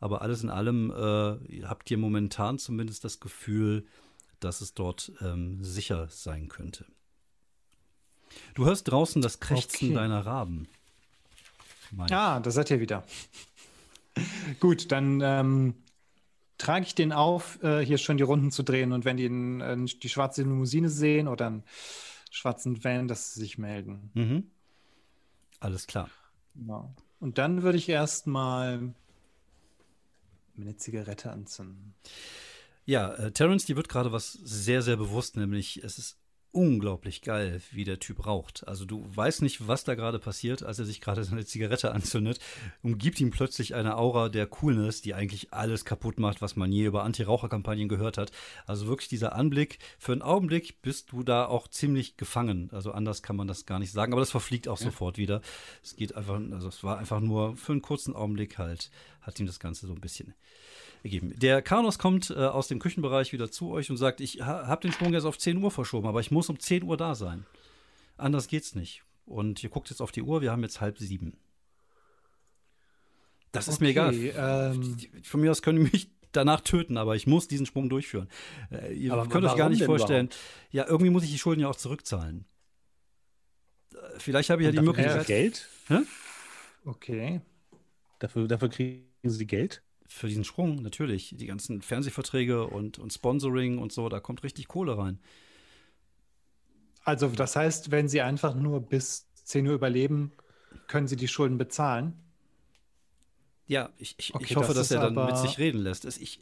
Aber 0.00 0.22
alles 0.22 0.42
in 0.42 0.50
allem 0.50 0.90
äh, 0.90 1.62
habt 1.64 1.88
ihr 1.90 1.98
momentan 1.98 2.58
zumindest 2.58 3.04
das 3.04 3.20
Gefühl, 3.20 3.86
dass 4.40 4.60
es 4.60 4.74
dort 4.74 5.12
ähm, 5.20 5.62
sicher 5.62 6.08
sein 6.10 6.48
könnte. 6.48 6.84
Du 8.54 8.64
hörst 8.64 8.90
draußen 8.90 9.22
das 9.22 9.38
Krächzen 9.38 9.88
Okay. 9.90 9.94
deiner 9.94 10.26
Raben. 10.26 10.66
Mein. 11.92 12.10
Ah, 12.12 12.40
da 12.40 12.50
seid 12.50 12.70
ihr 12.70 12.80
wieder. 12.80 13.04
Gut, 14.60 14.90
dann 14.90 15.20
ähm, 15.22 15.74
trage 16.62 16.86
ich 16.86 16.94
den 16.94 17.12
auf, 17.12 17.62
äh, 17.62 17.84
hier 17.84 17.98
schon 17.98 18.16
die 18.16 18.22
Runden 18.22 18.52
zu 18.52 18.62
drehen 18.62 18.92
und 18.92 19.04
wenn 19.04 19.16
die 19.16 19.24
in, 19.24 19.60
äh, 19.60 19.76
die 19.84 20.08
schwarze 20.08 20.42
Limousine 20.42 20.88
sehen 20.88 21.26
oder 21.26 21.48
einen 21.48 21.64
schwarzen 22.30 22.82
Van, 22.82 23.08
dass 23.08 23.34
sie 23.34 23.40
sich 23.40 23.58
melden. 23.58 24.10
Mhm. 24.14 24.50
Alles 25.58 25.86
klar. 25.86 26.08
Genau. 26.54 26.94
Und 27.18 27.38
dann 27.38 27.62
würde 27.62 27.78
ich 27.78 27.88
erstmal 27.88 28.94
eine 30.56 30.76
Zigarette 30.76 31.30
anzünden. 31.30 31.94
Ja, 32.84 33.12
äh, 33.14 33.32
Terence, 33.32 33.64
die 33.64 33.76
wird 33.76 33.88
gerade 33.88 34.12
was 34.12 34.32
sehr, 34.32 34.82
sehr 34.82 34.96
bewusst, 34.96 35.36
nämlich 35.36 35.82
es 35.82 35.98
ist 35.98 36.18
unglaublich 36.52 37.22
geil, 37.22 37.60
wie 37.72 37.84
der 37.84 37.98
Typ 37.98 38.26
raucht. 38.26 38.68
Also 38.68 38.84
du 38.84 39.04
weißt 39.14 39.42
nicht, 39.42 39.66
was 39.66 39.84
da 39.84 39.94
gerade 39.94 40.18
passiert, 40.18 40.62
als 40.62 40.78
er 40.78 40.84
sich 40.84 41.00
gerade 41.00 41.24
seine 41.24 41.44
Zigarette 41.44 41.92
anzündet, 41.92 42.38
umgibt 42.82 43.20
ihm 43.20 43.30
plötzlich 43.30 43.74
eine 43.74 43.96
Aura 43.96 44.28
der 44.28 44.46
Coolness, 44.46 45.00
die 45.00 45.14
eigentlich 45.14 45.52
alles 45.52 45.84
kaputt 45.84 46.18
macht, 46.18 46.42
was 46.42 46.56
man 46.56 46.70
je 46.70 46.84
über 46.84 47.04
Anti-Raucher-Kampagnen 47.04 47.88
gehört 47.88 48.18
hat. 48.18 48.32
Also 48.66 48.86
wirklich 48.86 49.08
dieser 49.08 49.34
Anblick, 49.34 49.78
für 49.98 50.12
einen 50.12 50.22
Augenblick 50.22 50.82
bist 50.82 51.12
du 51.12 51.22
da 51.22 51.46
auch 51.46 51.68
ziemlich 51.68 52.16
gefangen. 52.16 52.68
Also 52.72 52.92
anders 52.92 53.22
kann 53.22 53.36
man 53.36 53.48
das 53.48 53.66
gar 53.66 53.78
nicht 53.78 53.92
sagen, 53.92 54.12
aber 54.12 54.20
das 54.20 54.30
verfliegt 54.30 54.68
auch 54.68 54.78
sofort 54.78 55.16
wieder. 55.18 55.40
Es 55.82 55.96
geht 55.96 56.14
einfach, 56.14 56.40
also 56.52 56.68
es 56.68 56.84
war 56.84 56.98
einfach 56.98 57.20
nur 57.20 57.56
für 57.56 57.72
einen 57.72 57.82
kurzen 57.82 58.14
Augenblick 58.14 58.58
halt, 58.58 58.90
hat 59.22 59.40
ihm 59.40 59.46
das 59.46 59.58
Ganze 59.58 59.86
so 59.86 59.94
ein 59.94 60.00
bisschen 60.00 60.34
gegeben. 61.02 61.34
Der 61.36 61.62
Carlos 61.62 61.98
kommt 61.98 62.30
äh, 62.30 62.34
aus 62.34 62.68
dem 62.68 62.78
Küchenbereich 62.78 63.32
wieder 63.32 63.50
zu 63.50 63.70
euch 63.70 63.90
und 63.90 63.96
sagt, 63.96 64.20
ich 64.20 64.40
ha 64.40 64.66
habe 64.66 64.82
den 64.82 64.92
Sprung 64.92 65.12
jetzt 65.12 65.24
auf 65.24 65.38
10 65.38 65.62
Uhr 65.62 65.70
verschoben, 65.70 66.06
aber 66.06 66.20
ich 66.20 66.30
muss 66.30 66.48
um 66.48 66.58
10 66.58 66.84
Uhr 66.84 66.96
da 66.96 67.14
sein. 67.14 67.44
Anders 68.16 68.48
geht's 68.48 68.74
nicht. 68.74 69.02
Und 69.24 69.62
ihr 69.62 69.70
guckt 69.70 69.90
jetzt 69.90 70.00
auf 70.00 70.12
die 70.12 70.22
Uhr, 70.22 70.42
wir 70.42 70.50
haben 70.50 70.62
jetzt 70.62 70.80
halb 70.80 70.98
sieben. 70.98 71.36
Das 73.52 73.68
ist 73.68 73.80
mir 73.80 73.88
egal. 73.88 74.14
Ähm, 74.14 74.96
Von 75.22 75.40
mir 75.40 75.50
aus 75.50 75.62
können 75.62 75.84
die 75.84 75.90
mich 75.92 76.10
danach 76.32 76.62
töten, 76.62 76.96
aber 76.96 77.16
ich 77.16 77.26
muss 77.26 77.48
diesen 77.48 77.66
Sprung 77.66 77.88
durchführen. 77.88 78.28
Äh, 78.70 78.94
ihr 78.94 79.12
Aber 79.12 79.28
könnt 79.28 79.44
euch 79.44 79.56
gar 79.56 79.68
nicht 79.68 79.84
vorstellen. 79.84 80.30
Ja, 80.70 80.86
irgendwie 80.88 81.10
muss 81.10 81.24
ich 81.24 81.30
die 81.30 81.38
Schulden 81.38 81.60
ja 81.60 81.68
auch 81.68 81.76
zurückzahlen. 81.76 82.46
Äh, 83.92 83.96
Vielleicht 84.18 84.50
habe 84.50 84.62
ich 84.62 84.66
ja 84.66 84.72
die 84.72 84.80
Möglichkeit. 84.80 85.26
Geld? 85.26 85.68
okay. 86.84 87.42
Dafür, 88.18 88.48
dafür 88.48 88.70
kriegen 88.70 89.04
Sie 89.24 89.46
Geld? 89.46 89.82
Für 90.12 90.28
diesen 90.28 90.44
Sprung, 90.44 90.82
natürlich. 90.82 91.34
Die 91.36 91.46
ganzen 91.46 91.82
Fernsehverträge 91.82 92.66
und, 92.66 92.98
und 92.98 93.12
Sponsoring 93.12 93.78
und 93.78 93.92
so, 93.92 94.08
da 94.08 94.20
kommt 94.20 94.42
richtig 94.42 94.68
Kohle 94.68 94.98
rein. 94.98 95.18
Also 97.04 97.28
das 97.28 97.56
heißt, 97.56 97.90
wenn 97.90 98.08
Sie 98.08 98.20
einfach 98.20 98.54
nur 98.54 98.80
bis 98.80 99.26
10 99.44 99.66
Uhr 99.66 99.74
überleben, 99.74 100.32
können 100.86 101.08
Sie 101.08 101.16
die 101.16 101.28
Schulden 101.28 101.58
bezahlen? 101.58 102.12
Ja, 103.66 103.90
ich, 103.96 104.14
ich, 104.18 104.34
Okay, 104.34 104.44
ich 104.50 104.56
hoffe, 104.56 104.74
das 104.74 104.88
dass 104.88 104.90
er 104.90 105.10
dann 105.10 105.26
mit 105.26 105.36
sich 105.38 105.58
reden 105.58 105.80
lässt. 105.80 106.04
Es, 106.04 106.18
ich, 106.18 106.40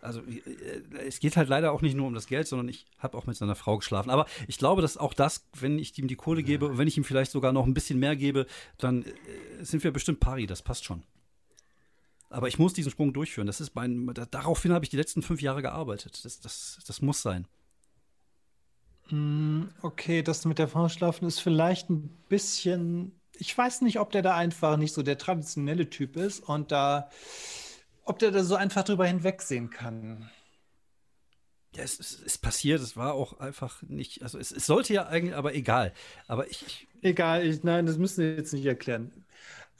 also, 0.00 0.20
äh, 0.20 1.04
es 1.06 1.20
geht 1.20 1.36
halt 1.36 1.48
leider 1.48 1.72
auch 1.72 1.82
nicht 1.82 1.94
nur 1.94 2.06
um 2.06 2.14
das 2.14 2.26
Geld, 2.26 2.48
sondern 2.48 2.68
ich 2.68 2.86
habe 2.98 3.16
auch 3.16 3.26
mit 3.26 3.36
seiner 3.36 3.54
Frau 3.54 3.78
geschlafen. 3.78 4.10
Aber 4.10 4.26
ich 4.48 4.58
glaube, 4.58 4.82
dass 4.82 4.96
auch 4.96 5.14
das, 5.14 5.46
wenn 5.58 5.78
ich 5.78 5.96
ihm 5.98 6.08
die 6.08 6.16
Kohle 6.16 6.42
gebe 6.42 6.66
und 6.66 6.78
wenn 6.78 6.88
ich 6.88 6.96
ihm 6.96 7.04
vielleicht 7.04 7.30
sogar 7.30 7.52
noch 7.52 7.66
ein 7.66 7.74
bisschen 7.74 7.98
mehr 7.98 8.16
gebe, 8.16 8.46
dann 8.78 9.04
äh, 9.04 9.12
sind 9.62 9.84
wir 9.84 9.92
bestimmt 9.92 10.20
pari. 10.20 10.46
Das 10.46 10.62
passt 10.62 10.84
schon. 10.84 11.02
Aber 12.30 12.48
ich 12.48 12.58
muss 12.58 12.72
diesen 12.74 12.90
Sprung 12.90 13.12
durchführen. 13.12 13.46
Das 13.46 13.60
ist 13.60 13.74
mein, 13.74 14.06
da- 14.14 14.26
daraufhin 14.26 14.72
habe 14.72 14.84
ich 14.84 14.90
die 14.90 14.96
letzten 14.96 15.22
fünf 15.22 15.40
Jahre 15.42 15.62
gearbeitet. 15.62 16.24
Das, 16.24 16.40
das, 16.40 16.78
das 16.86 17.02
muss 17.02 17.22
sein. 17.22 17.46
Hm, 19.08 19.70
Okay, 19.82 20.22
das 20.22 20.44
mit 20.44 20.58
der 20.58 20.68
Frau 20.68 20.88
schlafen 20.88 21.26
ist 21.26 21.40
vielleicht 21.40 21.90
ein 21.90 22.08
bisschen. 22.28 23.20
Ich 23.38 23.56
weiß 23.56 23.82
nicht, 23.82 24.00
ob 24.00 24.10
der 24.12 24.22
da 24.22 24.34
einfach 24.36 24.76
nicht 24.76 24.94
so 24.94 25.02
der 25.02 25.18
traditionelle 25.18 25.90
Typ 25.90 26.16
ist 26.16 26.40
und 26.40 26.72
da, 26.72 27.10
ob 28.04 28.18
der 28.18 28.30
da 28.32 28.44
so 28.44 28.56
einfach 28.56 28.84
drüber 28.84 29.06
hinwegsehen 29.06 29.70
kann. 29.70 30.30
Ja, 31.74 31.82
es, 31.82 31.98
es 32.00 32.14
ist 32.14 32.38
passiert. 32.38 32.80
Es 32.80 32.96
war 32.96 33.14
auch 33.14 33.38
einfach 33.40 33.82
nicht, 33.82 34.22
also 34.22 34.38
es, 34.38 34.50
es 34.50 34.66
sollte 34.66 34.94
ja 34.94 35.06
eigentlich, 35.06 35.34
aber 35.34 35.54
egal. 35.54 35.92
Aber 36.26 36.48
ich, 36.50 36.64
ich 36.66 36.88
Egal, 37.02 37.46
ich, 37.46 37.62
nein, 37.62 37.86
das 37.86 37.98
müssen 37.98 38.22
wir 38.24 38.36
jetzt 38.36 38.52
nicht 38.52 38.64
erklären. 38.66 39.24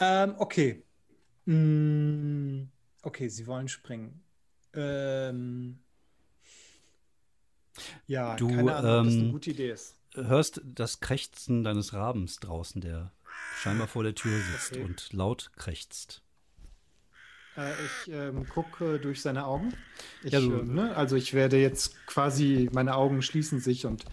Ähm, 0.00 0.34
okay. 0.38 0.84
Hm, 1.46 2.70
okay, 3.02 3.28
Sie 3.28 3.46
wollen 3.46 3.68
springen. 3.68 4.22
Ähm, 4.74 5.80
ja, 8.06 8.38
Du, 8.38 8.46
keine 8.48 8.74
Ahnung, 8.74 8.92
ob 8.94 9.02
das 9.02 9.18
eine 9.18 9.28
ähm, 9.28 9.30
gute 9.30 9.50
Idee 9.50 9.70
ist. 9.70 9.96
hörst 10.14 10.60
das 10.64 11.00
Krächzen 11.00 11.64
deines 11.64 11.92
Rabens 11.94 12.40
draußen, 12.40 12.80
der 12.80 13.12
scheinbar 13.52 13.88
vor 13.88 14.04
der 14.04 14.14
Tür 14.14 14.42
sitzt 14.42 14.76
Okay. 14.76 14.82
und 14.82 15.12
laut 15.12 15.52
krächzt. 15.56 16.22
Äh, 17.56 17.84
ich 17.84 18.08
ähm, 18.10 18.48
gucke 18.48 19.00
durch 19.00 19.22
seine 19.22 19.46
Augen. 19.46 19.72
Ich, 20.22 20.32
Ja, 20.32 20.40
du- 20.40 20.62
äh, 20.62 20.64
ne, 20.64 20.94
also 20.96 21.16
ich 21.16 21.34
werde 21.34 21.58
jetzt 21.60 22.06
quasi, 22.06 22.68
meine 22.72 22.94
Augen 22.96 23.22
schließen 23.22 23.60
sich 23.60 23.86
und 23.86 24.04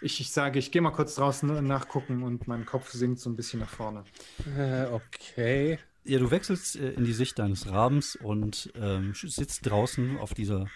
Ich, 0.00 0.20
ich 0.20 0.32
sage, 0.32 0.58
ich 0.60 0.72
gehe 0.72 0.82
mal 0.82 0.92
kurz 0.92 1.16
draußen 1.16 1.66
nachgucken 1.66 2.22
und 2.24 2.48
mein 2.48 2.66
Kopf 2.66 2.92
sinkt 2.92 3.20
so 3.20 3.30
ein 3.30 3.36
bisschen 3.36 3.60
nach 3.60 3.70
vorne. 3.70 4.04
Äh, 4.46 4.86
okay. 4.90 5.78
Ja, 6.04 6.18
du 6.18 6.30
wechselst 6.30 6.76
äh, 6.76 6.90
in 6.92 7.04
die 7.04 7.12
Sicht 7.12 7.38
deines 7.38 7.68
Rabens 7.68 8.16
und 8.16 8.72
ähm, 8.74 9.12
sitzt 9.14 9.66
draußen 9.66 10.16
auf 10.18 10.34
dieser, 10.34 10.66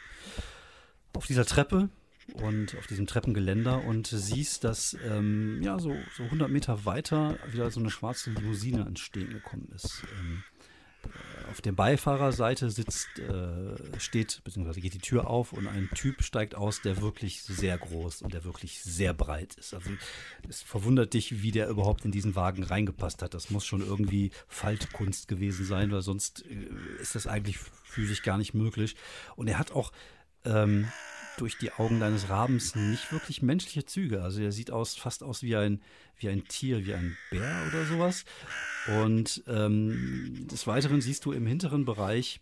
auf 1.15 1.27
dieser 1.27 1.47
Treppe 1.47 1.89
und 2.35 2.77
auf 2.79 2.87
diesem 2.87 3.07
Treppengeländer 3.07 3.85
und 3.85 4.07
siehst, 4.07 4.65
dass 4.65 4.97
ähm, 5.05 5.61
ja 5.63 5.79
so, 5.79 5.95
so 6.17 6.25
100 6.25 6.51
Meter 6.51 6.85
weiter 6.85 7.39
wieder 7.51 7.71
so 7.71 7.81
eine 7.81 7.91
schwarze 7.91 8.31
Limousine 8.31 8.83
entstehen 8.83 9.31
gekommen 9.31 9.69
ist. 9.75 10.03
Ähm, 10.19 10.45
äh, 10.52 10.52
auf 11.51 11.61
der 11.61 11.73
Beifahrerseite 11.73 12.71
sitzt, 12.71 13.19
äh, 13.19 14.01
steht, 14.01 14.41
beziehungsweise 14.43 14.81
geht 14.81 14.95
die 14.95 14.99
Tür 14.99 15.29
auf 15.29 15.53
und 15.53 15.67
ein 15.67 15.91
Typ 15.95 16.23
steigt 16.23 16.55
aus, 16.55 16.81
der 16.81 17.03
wirklich 17.03 17.43
sehr 17.43 17.77
groß 17.77 18.23
und 18.23 18.33
der 18.33 18.45
wirklich 18.45 18.81
sehr 18.83 19.13
breit 19.13 19.55
ist. 19.55 19.75
Also 19.75 19.91
es 20.49 20.63
verwundert 20.63 21.13
dich, 21.13 21.43
wie 21.43 21.51
der 21.51 21.69
überhaupt 21.69 22.05
in 22.05 22.11
diesen 22.11 22.35
Wagen 22.37 22.63
reingepasst 22.63 23.23
hat. 23.23 23.35
Das 23.35 23.51
muss 23.51 23.67
schon 23.67 23.87
irgendwie 23.87 24.31
Faltkunst 24.49 25.29
gewesen 25.29 25.67
sein, 25.67 25.91
weil 25.93 26.03
sonst 26.03 26.45
äh, 26.47 26.69
ist 27.01 27.15
das 27.15 27.27
eigentlich 27.27 27.59
physisch 27.85 28.23
gar 28.23 28.39
nicht 28.39 28.55
möglich. 28.55 28.97
Und 29.37 29.49
er 29.49 29.59
hat 29.59 29.73
auch 29.73 29.93
ähm, 30.45 30.89
durch 31.39 31.57
die 31.59 31.73
Augen 31.73 32.01
deines 32.01 32.29
Rabens 32.29 32.75
nicht 32.75 33.13
wirklich 33.13 33.43
menschliche 33.43 33.85
Züge. 33.85 34.23
Also 34.23 34.43
er 34.43 34.53
sieht 34.53 34.71
aus, 34.71 34.97
fast 34.97 35.23
aus 35.23 35.43
wie 35.43 35.57
ein, 35.57 35.81
wie 36.17 36.29
ein 36.29 36.47
Tier, 36.47 36.85
wie 36.87 36.95
ein 36.95 37.17
Bär 37.31 37.65
oder 37.69 37.85
sowas. 37.87 38.25
Und 39.01 39.43
ähm, 39.47 40.47
des 40.51 40.67
Weiteren 40.67 41.01
siehst 41.01 41.25
du 41.25 41.33
im 41.33 41.47
hinteren 41.47 41.85
Bereich 41.85 42.41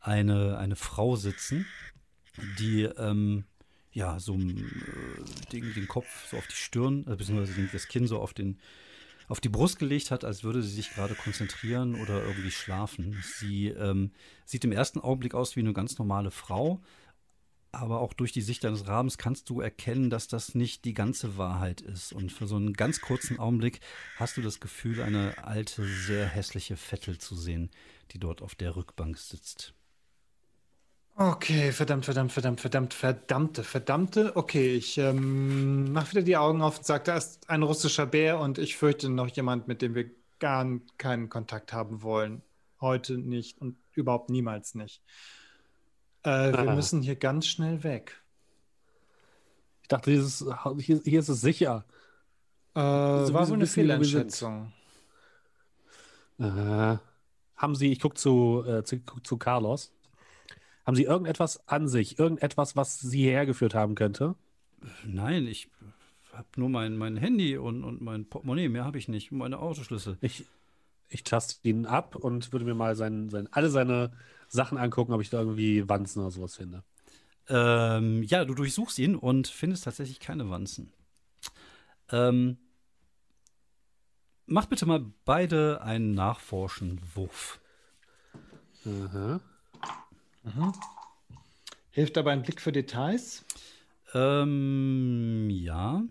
eine, 0.00 0.58
eine 0.58 0.76
Frau 0.76 1.16
sitzen, 1.16 1.66
die 2.58 2.82
ähm, 2.82 3.44
ja 3.92 4.18
so 4.20 4.34
äh, 4.34 4.54
den, 5.52 5.74
den 5.74 5.88
Kopf 5.88 6.28
so 6.30 6.36
auf 6.36 6.46
die 6.46 6.56
Stirn, 6.56 7.06
äh, 7.06 7.16
beziehungsweise 7.16 7.68
das 7.72 7.88
Kinn 7.88 8.06
so 8.06 8.20
auf 8.20 8.34
den 8.34 8.58
auf 9.28 9.40
die 9.40 9.50
Brust 9.50 9.78
gelegt 9.78 10.10
hat, 10.10 10.24
als 10.24 10.42
würde 10.42 10.62
sie 10.62 10.74
sich 10.74 10.94
gerade 10.94 11.14
konzentrieren 11.14 12.00
oder 12.00 12.24
irgendwie 12.24 12.50
schlafen. 12.50 13.22
Sie 13.22 13.68
ähm, 13.68 14.10
sieht 14.46 14.64
im 14.64 14.72
ersten 14.72 15.00
Augenblick 15.00 15.34
aus 15.34 15.54
wie 15.54 15.60
eine 15.60 15.74
ganz 15.74 15.98
normale 15.98 16.30
Frau, 16.30 16.80
aber 17.72 18.00
auch 18.00 18.12
durch 18.12 18.32
die 18.32 18.40
Sicht 18.40 18.64
deines 18.64 18.86
Rahmens 18.86 19.18
kannst 19.18 19.50
du 19.50 19.60
erkennen, 19.60 20.10
dass 20.10 20.28
das 20.28 20.54
nicht 20.54 20.84
die 20.84 20.94
ganze 20.94 21.36
Wahrheit 21.36 21.80
ist. 21.80 22.12
Und 22.12 22.32
für 22.32 22.46
so 22.46 22.56
einen 22.56 22.72
ganz 22.72 23.00
kurzen 23.00 23.38
Augenblick 23.38 23.80
hast 24.16 24.36
du 24.36 24.42
das 24.42 24.60
Gefühl, 24.60 25.02
eine 25.02 25.34
alte, 25.44 25.84
sehr 25.86 26.26
hässliche 26.26 26.76
Vettel 26.76 27.18
zu 27.18 27.34
sehen, 27.36 27.70
die 28.12 28.18
dort 28.18 28.42
auf 28.42 28.54
der 28.54 28.76
Rückbank 28.76 29.18
sitzt. 29.18 29.74
Okay, 31.20 31.72
verdammt, 31.72 32.04
verdammt, 32.04 32.30
verdammt, 32.30 32.60
verdammt, 32.60 32.94
verdammte, 32.94 33.64
verdammte. 33.64 34.36
Okay, 34.36 34.76
ich 34.76 34.98
ähm, 34.98 35.92
mache 35.92 36.12
wieder 36.12 36.22
die 36.22 36.36
Augen 36.36 36.62
auf 36.62 36.78
und 36.78 36.86
sage, 36.86 37.04
da 37.04 37.16
ist 37.16 37.50
ein 37.50 37.64
russischer 37.64 38.06
Bär 38.06 38.38
und 38.38 38.56
ich 38.58 38.76
fürchte 38.76 39.08
noch 39.08 39.26
jemand, 39.26 39.66
mit 39.66 39.82
dem 39.82 39.96
wir 39.96 40.10
gar 40.38 40.64
keinen 40.96 41.28
Kontakt 41.28 41.72
haben 41.72 42.02
wollen. 42.02 42.42
Heute 42.80 43.18
nicht 43.18 43.60
und 43.60 43.76
überhaupt 43.94 44.30
niemals 44.30 44.76
nicht. 44.76 45.02
Äh, 46.22 46.52
wir 46.52 46.74
müssen 46.74 47.02
hier 47.02 47.16
ganz 47.16 47.46
schnell 47.46 47.82
weg. 47.82 48.20
Ich 49.82 49.88
dachte, 49.88 50.10
dieses, 50.10 50.44
hier, 50.78 51.00
hier 51.04 51.20
ist 51.20 51.28
es 51.28 51.40
sicher. 51.40 51.84
Äh, 52.74 52.80
war 52.80 53.48
wohl 53.48 53.54
eine 53.54 53.66
Fehleinschätzung. 53.66 54.72
Äh, 56.38 56.96
haben 57.56 57.74
Sie, 57.74 57.90
ich 57.90 58.00
gucke 58.00 58.16
zu, 58.16 58.64
äh, 58.66 58.84
zu, 58.84 59.00
zu 59.22 59.36
Carlos, 59.36 59.92
haben 60.86 60.94
Sie 60.94 61.04
irgendetwas 61.04 61.66
an 61.68 61.88
sich, 61.88 62.18
irgendetwas, 62.18 62.76
was 62.76 63.00
Sie 63.00 63.22
hierher 63.22 63.46
geführt 63.46 63.74
haben 63.74 63.94
könnte? 63.94 64.36
Nein, 65.04 65.46
ich 65.46 65.68
habe 66.32 66.46
nur 66.56 66.68
mein, 66.68 66.96
mein 66.96 67.16
Handy 67.16 67.58
und, 67.58 67.82
und 67.82 68.00
mein 68.00 68.26
Portemonnaie, 68.26 68.68
mehr 68.68 68.84
habe 68.84 68.98
ich 68.98 69.08
nicht, 69.08 69.32
meine 69.32 69.58
Autoschlüssel. 69.58 70.18
Ich, 70.20 70.44
ich 71.08 71.24
taste 71.24 71.66
ihn 71.68 71.84
ab 71.84 72.14
und 72.14 72.52
würde 72.52 72.64
mir 72.64 72.74
mal 72.74 72.94
sein, 72.94 73.28
sein, 73.28 73.48
alle 73.50 73.70
seine 73.70 74.12
Sachen 74.48 74.78
angucken, 74.78 75.12
ob 75.12 75.20
ich 75.20 75.30
da 75.30 75.38
irgendwie 75.40 75.88
Wanzen 75.88 76.20
oder 76.20 76.30
sowas 76.30 76.56
finde. 76.56 76.82
Ähm, 77.48 78.22
ja, 78.24 78.44
du 78.44 78.54
durchsuchst 78.54 78.98
ihn 78.98 79.16
und 79.16 79.48
findest 79.48 79.84
tatsächlich 79.84 80.20
keine 80.20 80.50
Wanzen. 80.50 80.92
Ähm, 82.10 82.58
macht 84.46 84.70
bitte 84.70 84.86
mal 84.86 85.04
beide 85.24 85.82
einen 85.82 86.12
Nachforschenwurf. 86.12 87.60
Mhm. 88.84 89.40
Mhm. 90.44 90.72
Hilft 91.90 92.16
dabei 92.16 92.32
ein 92.32 92.42
Blick 92.42 92.60
für 92.60 92.72
Details? 92.72 93.44
Ähm, 94.14 95.48
ja. 95.50 96.02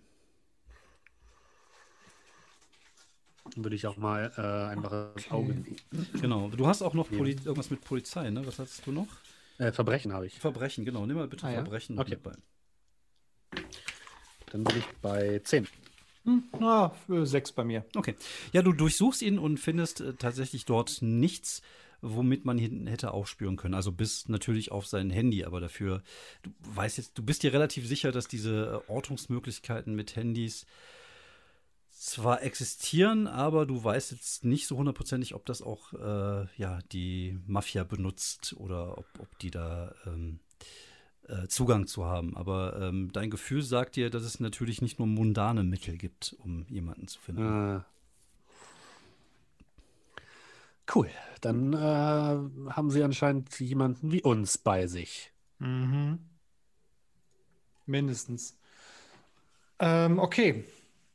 Würde 3.56 3.76
ich 3.76 3.88
auch 3.88 3.98
mal 3.98 4.32
äh, 4.38 4.72
einfach 4.72 5.12
okay. 5.16 5.32
Auge 5.32 5.54
nehmen. 5.54 5.78
Genau. 6.22 6.50
Du 6.50 6.68
hast 6.68 6.82
auch 6.82 6.94
noch 6.94 7.10
Poli 7.10 7.32
irgendwas 7.32 7.70
mit 7.70 7.82
Polizei, 7.82 8.30
ne? 8.30 8.46
Was 8.46 8.60
hast 8.60 8.86
du 8.86 8.92
noch? 8.92 9.08
Äh, 9.58 9.72
Verbrechen 9.72 10.14
habe 10.14 10.28
ich. 10.28 10.40
Verbrechen, 10.40 10.86
genau. 10.86 11.06
Nimm 11.06 11.18
mal 11.18 11.28
bitte 11.28 11.48
ah, 11.48 11.54
Verbrechen 11.54 11.96
ja? 11.96 12.02
okay. 12.02 12.18
bei. 12.22 12.34
Dann 14.52 14.64
bin 14.64 14.78
ich 14.78 14.86
bei 15.02 15.40
10. 15.44 15.68
Hm, 16.26 16.44
ah, 16.60 16.92
sechs 17.24 17.52
bei 17.52 17.64
mir. 17.64 17.86
Okay. 17.96 18.16
Ja, 18.52 18.62
du 18.62 18.74
durchsuchst 18.74 19.22
ihn 19.22 19.40
und 19.40 19.60
findest 19.60 20.02
äh, 20.02 20.14
tatsächlich 20.14 20.66
dort 20.66 21.02
nichts, 21.02 21.62
womit 22.02 22.46
man 22.46 22.58
ihn 22.58 22.86
hätte 22.86 23.12
aufspüren 23.12 23.56
können. 23.56 23.74
Also 23.74 23.92
bis 23.92 24.28
natürlich 24.28 24.72
auf 24.72 24.86
sein 24.86 25.10
Handy, 25.10 25.46
aber 25.46 25.62
dafür, 25.62 26.04
du 26.44 26.52
weißt 26.76 26.98
jetzt, 26.98 27.18
du 27.18 27.24
bist 27.24 27.44
dir 27.44 27.54
relativ 27.54 27.88
sicher, 27.88 28.12
dass 28.12 28.28
diese 28.28 28.84
äh, 28.88 28.92
Ortungsmöglichkeiten 28.92 29.96
mit 29.96 30.16
Handys 30.16 30.66
zwar 32.00 32.44
existieren, 32.44 33.28
aber 33.28 33.66
du 33.66 33.84
weißt 33.84 34.12
jetzt 34.12 34.46
nicht 34.46 34.68
so 34.68 34.78
hundertprozentig, 34.78 35.34
ob 35.34 35.46
das 35.46 35.62
auch 35.62 35.94
äh, 35.94 36.48
ja, 36.58 36.80
die 36.92 37.40
Mafia 37.48 37.84
benutzt 37.84 38.56
oder 38.58 38.98
ob, 38.98 39.06
ob 39.20 39.40
die 39.40 39.52
da 39.52 39.94
ähm, 40.06 40.40
äh, 41.28 41.48
Zugang 41.48 41.88
zu 41.88 42.06
haben. 42.06 42.38
Aber 42.38 42.80
ähm, 42.82 43.12
dein 43.12 43.30
Gefühl 43.30 43.62
sagt 43.62 43.96
dir, 43.96 44.10
dass 44.10 44.24
es 44.24 44.40
natürlich 44.40 44.82
nicht 44.82 45.00
nur 45.00 45.08
mundane 45.08 45.64
Mittel 45.64 45.98
gibt, 45.98 46.36
um 46.40 46.66
jemanden 46.70 47.08
zu 47.08 47.20
finden. 47.20 47.44
Ah. 47.44 47.86
Cool. 50.94 51.10
Dann 51.42 51.74
äh, 51.74 51.78
haben 51.78 52.92
sie 52.92 53.04
anscheinend 53.04 53.60
jemanden 53.60 54.12
wie 54.12 54.22
uns 54.22 54.58
bei 54.58 54.88
sich. 54.88 55.32
Mhm. 55.60 56.20
Mindestens. 57.86 58.58
Ähm, 59.80 60.20
okay. 60.20 60.66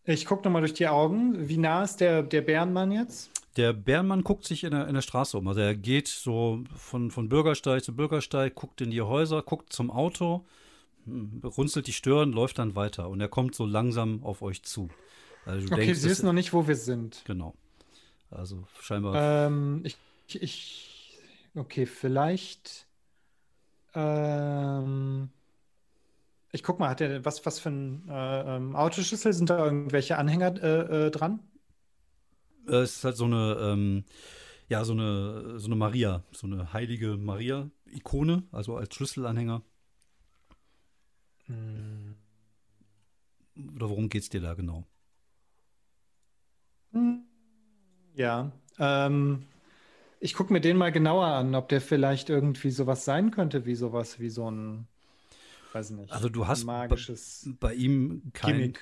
Ich 0.04 0.26
gucke 0.26 0.44
nochmal 0.44 0.62
durch 0.62 0.74
die 0.74 0.88
Augen. 0.88 1.48
Wie 1.48 1.58
nah 1.58 1.84
ist 1.84 1.98
der, 1.98 2.22
der 2.22 2.40
Bärenmann 2.40 2.90
jetzt? 2.90 3.30
Der 3.56 3.72
Bärenmann 3.72 4.24
guckt 4.24 4.44
sich 4.44 4.64
in 4.64 4.72
der, 4.72 4.88
in 4.88 4.94
der 4.94 5.02
Straße 5.02 5.36
um. 5.38 5.46
Also 5.46 5.60
er 5.60 5.74
geht 5.74 6.08
so 6.08 6.64
von, 6.74 7.10
von 7.10 7.28
Bürgersteig 7.28 7.84
zu 7.84 7.94
Bürgersteig, 7.94 8.54
guckt 8.54 8.80
in 8.80 8.90
die 8.90 9.02
Häuser, 9.02 9.42
guckt 9.42 9.72
zum 9.72 9.90
Auto, 9.90 10.44
hm, 11.04 11.42
runzelt 11.44 11.86
die 11.86 11.92
Stirn, 11.92 12.32
läuft 12.32 12.58
dann 12.58 12.74
weiter. 12.74 13.08
Und 13.08 13.20
er 13.20 13.28
kommt 13.28 13.54
so 13.54 13.66
langsam 13.66 14.24
auf 14.24 14.42
euch 14.42 14.62
zu. 14.62 14.88
Also 15.44 15.66
okay, 15.66 15.86
denkst, 15.86 16.00
Sie 16.00 16.08
wissen 16.08 16.26
noch 16.26 16.32
nicht, 16.32 16.52
wo 16.52 16.66
wir 16.66 16.76
sind. 16.76 17.22
Genau. 17.26 17.54
Also 18.30 18.64
scheinbar. 18.80 19.46
Ähm, 19.46 19.82
ich, 19.84 19.96
ich, 20.28 21.18
okay, 21.54 21.86
vielleicht. 21.86 22.86
Ähm, 23.94 25.28
ich 26.52 26.62
guck 26.62 26.78
mal, 26.78 26.90
hat 26.90 27.00
er 27.00 27.24
was, 27.24 27.44
was 27.46 27.58
für 27.58 27.70
ein 27.70 28.08
äh, 28.08 28.56
ähm, 28.56 28.76
Autoschlüssel? 28.76 29.32
Sind 29.32 29.48
da 29.48 29.64
irgendwelche 29.64 30.18
Anhänger 30.18 30.62
äh, 30.62 31.06
äh, 31.06 31.10
dran? 31.10 31.40
Äh, 32.68 32.76
es 32.76 32.96
ist 32.96 33.04
halt 33.04 33.16
so 33.16 33.24
eine, 33.24 33.56
ähm, 33.60 34.04
ja, 34.68 34.84
so 34.84 34.92
eine, 34.92 35.58
so 35.58 35.66
eine 35.66 35.76
Maria, 35.76 36.22
so 36.30 36.46
eine 36.46 36.72
heilige 36.74 37.16
Maria-Ikone, 37.16 38.44
also 38.52 38.76
als 38.76 38.94
Schlüsselanhänger. 38.94 39.62
Hm. 41.46 42.16
Oder 43.74 43.88
worum 43.88 44.10
geht 44.10 44.22
es 44.22 44.28
dir 44.28 44.42
da 44.42 44.52
genau? 44.52 44.86
Hm. 46.92 47.24
Ja, 48.14 48.52
ähm, 48.78 49.46
ich 50.20 50.34
gucke 50.34 50.52
mir 50.52 50.60
den 50.60 50.76
mal 50.76 50.92
genauer 50.92 51.26
an, 51.26 51.54
ob 51.54 51.70
der 51.70 51.80
vielleicht 51.80 52.28
irgendwie 52.28 52.70
sowas 52.70 53.06
sein 53.06 53.30
könnte, 53.30 53.64
wie 53.64 53.74
sowas, 53.74 54.20
wie 54.20 54.28
so 54.28 54.50
ein 54.50 54.86
weiß 55.74 55.90
nicht. 55.90 56.12
Also 56.12 56.28
du 56.28 56.46
hast 56.46 56.64
magisches 56.64 57.48
bei 57.60 57.74
ihm 57.74 58.22
kein 58.32 58.56
Gimmick. 58.56 58.80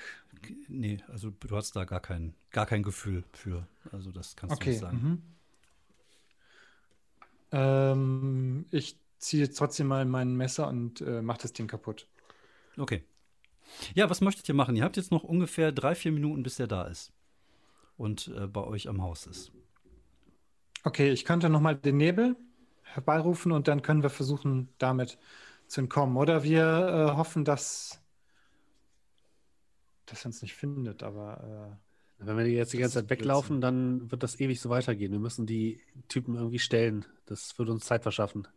Nee, 0.67 0.97
also 1.07 1.31
du 1.31 1.55
hast 1.55 1.75
da 1.75 1.85
gar 1.85 1.99
kein, 1.99 2.33
gar 2.51 2.65
kein 2.65 2.83
Gefühl 2.83 3.23
für. 3.31 3.67
Also 3.91 4.11
das 4.11 4.35
kannst 4.35 4.55
okay. 4.55 4.65
du 4.65 4.69
nicht 4.71 4.79
sagen. 4.79 4.97
Mhm. 4.97 5.21
Ähm, 7.51 8.65
ich 8.71 8.97
ziehe 9.19 9.43
jetzt 9.43 9.57
trotzdem 9.57 9.87
mal 9.87 10.05
mein 10.05 10.35
Messer 10.35 10.67
und 10.67 11.01
äh, 11.01 11.21
mache 11.21 11.41
das 11.43 11.53
Ding 11.53 11.67
kaputt. 11.67 12.07
Okay. 12.77 13.03
Ja, 13.93 14.09
was 14.09 14.21
möchtet 14.21 14.47
ihr 14.49 14.55
machen? 14.55 14.75
Ihr 14.75 14.83
habt 14.83 14.97
jetzt 14.97 15.11
noch 15.11 15.23
ungefähr 15.23 15.71
drei, 15.71 15.95
vier 15.95 16.11
Minuten, 16.11 16.43
bis 16.43 16.59
er 16.59 16.67
da 16.67 16.83
ist. 16.83 17.11
Und 17.97 18.29
äh, 18.35 18.47
bei 18.47 18.63
euch 18.63 18.89
am 18.89 19.01
Haus 19.01 19.27
ist. 19.27 19.51
Okay, 20.83 21.11
ich 21.11 21.25
könnte 21.25 21.49
noch 21.49 21.61
mal 21.61 21.75
den 21.75 21.97
Nebel 21.97 22.35
herbeirufen 22.83 23.51
und 23.51 23.67
dann 23.67 23.81
können 23.81 24.03
wir 24.03 24.09
versuchen, 24.09 24.69
damit 24.77 25.17
zu 25.71 25.81
entkommen. 25.81 26.17
Oder 26.17 26.43
wir 26.43 26.63
äh, 27.13 27.17
hoffen, 27.17 27.45
dass 27.45 28.01
dass 30.05 30.23
er 30.23 30.27
uns 30.27 30.41
nicht 30.41 30.53
findet, 30.55 31.03
aber. 31.03 31.77
Äh, 32.19 32.25
Wenn 32.25 32.37
wir 32.37 32.45
jetzt 32.47 32.73
die 32.73 32.77
ganze 32.77 32.99
Zeit 32.99 33.09
weglaufen, 33.09 33.61
dann 33.61 34.11
wird 34.11 34.21
das 34.21 34.39
ewig 34.39 34.59
so 34.59 34.69
weitergehen. 34.69 35.11
Wir 35.11 35.19
müssen 35.19 35.45
die 35.47 35.81
Typen 36.07 36.35
irgendwie 36.35 36.59
stellen. 36.59 37.05
Das 37.25 37.57
würde 37.57 37.71
uns 37.71 37.85
Zeit 37.85 38.03
verschaffen. 38.03 38.47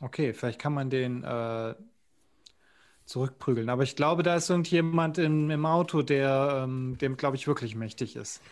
Okay, 0.00 0.34
vielleicht 0.34 0.60
kann 0.60 0.74
man 0.74 0.90
den 0.90 1.22
äh, 1.22 1.74
zurückprügeln. 3.06 3.70
Aber 3.70 3.84
ich 3.84 3.96
glaube, 3.96 4.22
da 4.22 4.34
ist 4.34 4.50
irgendjemand 4.50 5.16
im, 5.18 5.48
im 5.50 5.64
Auto, 5.64 6.02
der 6.02 6.64
ähm, 6.64 6.98
dem, 6.98 7.16
glaube 7.16 7.36
ich, 7.36 7.46
wirklich 7.46 7.76
mächtig 7.76 8.16
ist. 8.16 8.42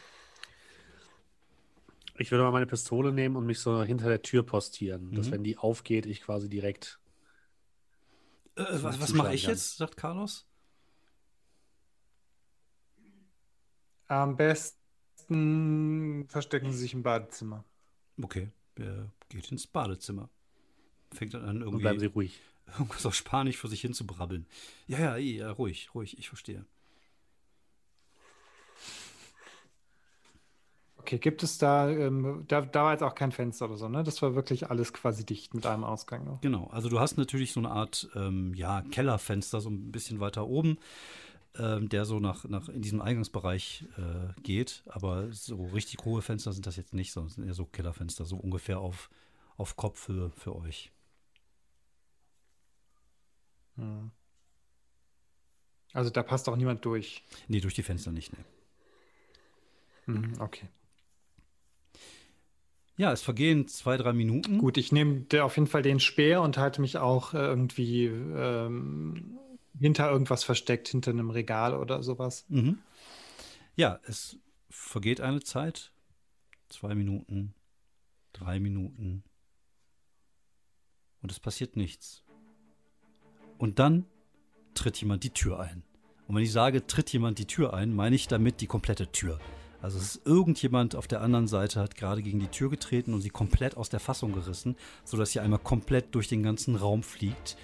Ich 2.22 2.30
würde 2.30 2.44
mal 2.44 2.52
meine 2.52 2.66
Pistole 2.66 3.12
nehmen 3.12 3.34
und 3.34 3.46
mich 3.46 3.58
so 3.58 3.82
hinter 3.82 4.08
der 4.08 4.22
Tür 4.22 4.44
postieren, 4.44 5.10
mhm. 5.10 5.14
dass 5.16 5.32
wenn 5.32 5.42
die 5.42 5.58
aufgeht, 5.58 6.06
ich 6.06 6.22
quasi 6.22 6.48
direkt. 6.48 7.00
Äh, 8.54 8.64
was, 8.70 9.00
was 9.00 9.12
mache 9.12 9.34
ich 9.34 9.42
kann. 9.42 9.50
jetzt? 9.50 9.76
sagt 9.76 9.96
Carlos. 9.96 10.46
Am 14.06 14.36
besten 14.36 16.26
verstecken 16.28 16.70
Sie 16.70 16.78
sich 16.78 16.94
im 16.94 17.02
Badezimmer. 17.02 17.64
Okay, 18.22 18.52
er 18.76 19.10
geht 19.28 19.50
ins 19.50 19.66
Badezimmer. 19.66 20.28
Fängt 21.12 21.34
dann 21.34 21.42
an 21.42 21.56
irgendwie. 21.56 21.74
Und 21.74 21.80
bleiben 21.80 21.98
Sie 21.98 22.06
ruhig. 22.06 22.40
Irgendwas 22.78 23.04
auf 23.04 23.16
Spanisch 23.16 23.56
vor 23.56 23.68
sich 23.68 23.80
hin 23.80 23.94
zu 23.94 24.06
brabbeln. 24.06 24.46
Ja, 24.86 24.98
ja, 24.98 25.16
ja, 25.16 25.50
ruhig, 25.50 25.92
ruhig, 25.92 26.16
ich 26.18 26.28
verstehe. 26.28 26.64
Okay, 31.03 31.18
gibt 31.18 31.42
es 31.42 31.59
da, 31.59 31.90
ähm, 31.90 32.44
da, 32.46 32.61
da 32.61 32.84
war 32.84 32.92
jetzt 32.92 33.03
auch 33.03 33.16
kein 33.16 33.32
Fenster 33.32 33.64
oder 33.64 33.76
so, 33.76 33.88
ne? 33.88 34.05
Das 34.05 34.22
war 34.22 34.36
wirklich 34.36 34.70
alles 34.70 34.92
quasi 34.92 35.26
dicht 35.26 35.53
mit 35.53 35.66
einem 35.66 35.82
Ausgang. 35.82 36.24
Noch. 36.24 36.40
Genau, 36.42 36.68
also 36.68 36.88
du 36.88 37.00
hast 37.00 37.16
natürlich 37.16 37.53
so 37.53 37.59
eine 37.59 37.70
Art, 37.70 38.09
ähm, 38.14 38.55
ja, 38.55 38.82
Kellerfenster, 38.82 39.61
so 39.61 39.68
ein 39.68 39.90
bisschen 39.90 40.20
weiter 40.20 40.46
oben, 40.46 40.78
ähm, 41.59 41.88
der 41.88 42.05
so 42.05 42.20
nach, 42.20 42.44
nach 42.44 42.68
in 42.68 42.82
diesem 42.82 43.03
Eingangsbereich 43.03 43.84
äh, 43.98 44.40
geht, 44.42 44.84
aber 44.86 45.32
so 45.32 45.64
richtig 45.66 46.05
hohe 46.05 46.22
Fenster 46.22 46.53
sind 46.53 46.66
das 46.66 46.76
jetzt 46.76 46.94
nicht, 46.94 47.12
sondern 47.12 47.30
sind 47.30 47.46
eher 47.48 47.55
so 47.55 47.66
Kellerfenster, 47.66 48.24
so 48.24 48.36
ungefähr 48.36 48.78
auf, 48.78 49.11
auf 49.57 49.74
Kopfhöhe 49.74 50.30
für 50.30 50.55
euch. 50.55 50.92
Hm. 53.74 54.12
Also 55.94 56.11
da 56.11 56.22
passt 56.22 56.48
auch 56.48 56.57
niemand 56.57 56.84
durch. 56.84 57.24
Nee, 57.48 57.61
durch 57.61 57.74
die 57.74 57.82
Fenster 57.82 58.12
nicht. 58.12 58.30
Mhm, 60.07 60.34
okay. 60.38 60.68
Ja, 62.97 63.12
es 63.12 63.22
vergehen 63.22 63.68
zwei, 63.68 63.97
drei 63.97 64.12
Minuten. 64.12 64.59
Gut, 64.59 64.76
ich 64.76 64.93
nehme 64.93 65.24
auf 65.40 65.57
jeden 65.57 65.66
Fall 65.66 65.82
den 65.82 65.99
Speer 65.99 66.43
und 66.43 66.59
halte 66.59 66.80
mich 66.80 66.99
auch 66.99 67.32
äh, 67.34 67.38
irgendwie 67.38 68.07
ähm, 68.07 69.38
hinter 69.78 70.11
irgendwas 70.11 70.45
versteckt, 70.45 70.88
hinter 70.88 71.11
einem 71.11 71.30
Regal 71.30 71.74
oder 71.74 72.03
sowas. 72.03 72.45
Mhm. 72.49 72.78
Ja, 73.76 73.99
es 74.05 74.38
vergeht 74.68 75.20
eine 75.20 75.40
Zeit. 75.40 75.93
Zwei 76.68 76.95
Minuten, 76.95 77.55
drei 78.32 78.61
Minuten. 78.61 79.24
Und 81.22 81.32
es 81.32 81.40
passiert 81.40 81.76
nichts. 81.76 82.24
Und 83.59 83.78
dann 83.78 84.07
tritt 84.74 85.01
jemand 85.01 85.24
die 85.24 85.30
Tür 85.30 85.61
ein. 85.61 85.82
Und 86.26 86.36
wenn 86.36 86.43
ich 86.43 86.53
sage, 86.53 86.86
tritt 86.86 87.12
jemand 87.12 87.38
die 87.38 87.47
Tür 87.47 87.74
ein, 87.74 87.95
meine 87.95 88.16
ich 88.16 88.26
damit 88.28 88.61
die 88.61 88.66
komplette 88.66 89.11
Tür. 89.12 89.38
Also 89.82 89.98
es 89.98 90.14
ist 90.14 90.26
irgendjemand 90.26 90.94
auf 90.94 91.08
der 91.08 91.20
anderen 91.20 91.48
Seite 91.48 91.80
hat 91.80 91.96
gerade 91.96 92.22
gegen 92.22 92.38
die 92.38 92.46
Tür 92.46 92.70
getreten 92.70 93.14
und 93.14 93.20
sie 93.20 93.30
komplett 93.30 93.76
aus 93.76 93.88
der 93.88 93.98
Fassung 93.98 94.32
gerissen, 94.32 94.76
sodass 95.04 95.32
sie 95.32 95.40
einmal 95.40 95.58
komplett 95.58 96.14
durch 96.14 96.28
den 96.28 96.44
ganzen 96.44 96.76
Raum 96.76 97.02
fliegt 97.02 97.56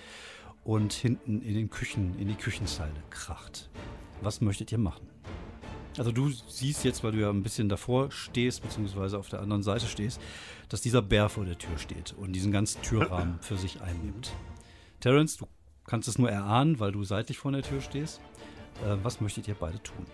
und 0.65 0.93
hinten 0.93 1.41
in 1.41 1.55
den 1.55 1.71
Küchen, 1.71 2.19
in 2.19 2.27
die 2.27 2.35
Küchenzeile 2.35 2.93
kracht. 3.11 3.71
Was 4.21 4.41
möchtet 4.41 4.73
ihr 4.73 4.79
machen? 4.79 5.07
Also 5.97 6.11
du 6.11 6.31
siehst 6.49 6.85
jetzt, 6.85 7.05
weil 7.05 7.13
du 7.13 7.21
ja 7.21 7.31
ein 7.31 7.45
bisschen 7.45 7.69
davor 7.69 8.11
stehst, 8.11 8.63
beziehungsweise 8.63 9.17
auf 9.17 9.29
der 9.29 9.41
anderen 9.41 9.63
Seite 9.63 9.87
stehst, 9.87 10.21
dass 10.69 10.81
dieser 10.81 11.03
Bär 11.03 11.29
vor 11.29 11.45
der 11.45 11.59
Tür 11.59 11.79
steht 11.79 12.15
und 12.19 12.33
diesen 12.33 12.51
ganzen 12.51 12.83
Türrahmen 12.83 13.39
für 13.41 13.57
sich 13.57 13.81
einnimmt. 13.81 14.33
Terence, 14.99 15.37
du 15.37 15.47
kannst 15.85 16.09
es 16.09 16.19
nur 16.19 16.31
erahnen, 16.31 16.81
weil 16.81 16.91
du 16.91 17.05
seitlich 17.05 17.39
vor 17.39 17.53
der 17.53 17.63
Tür 17.63 17.81
stehst. 17.81 18.21
Äh, 18.85 18.97
was 19.05 19.21
möchtet 19.21 19.47
ihr 19.47 19.57
beide 19.59 19.81
tun? 19.83 20.05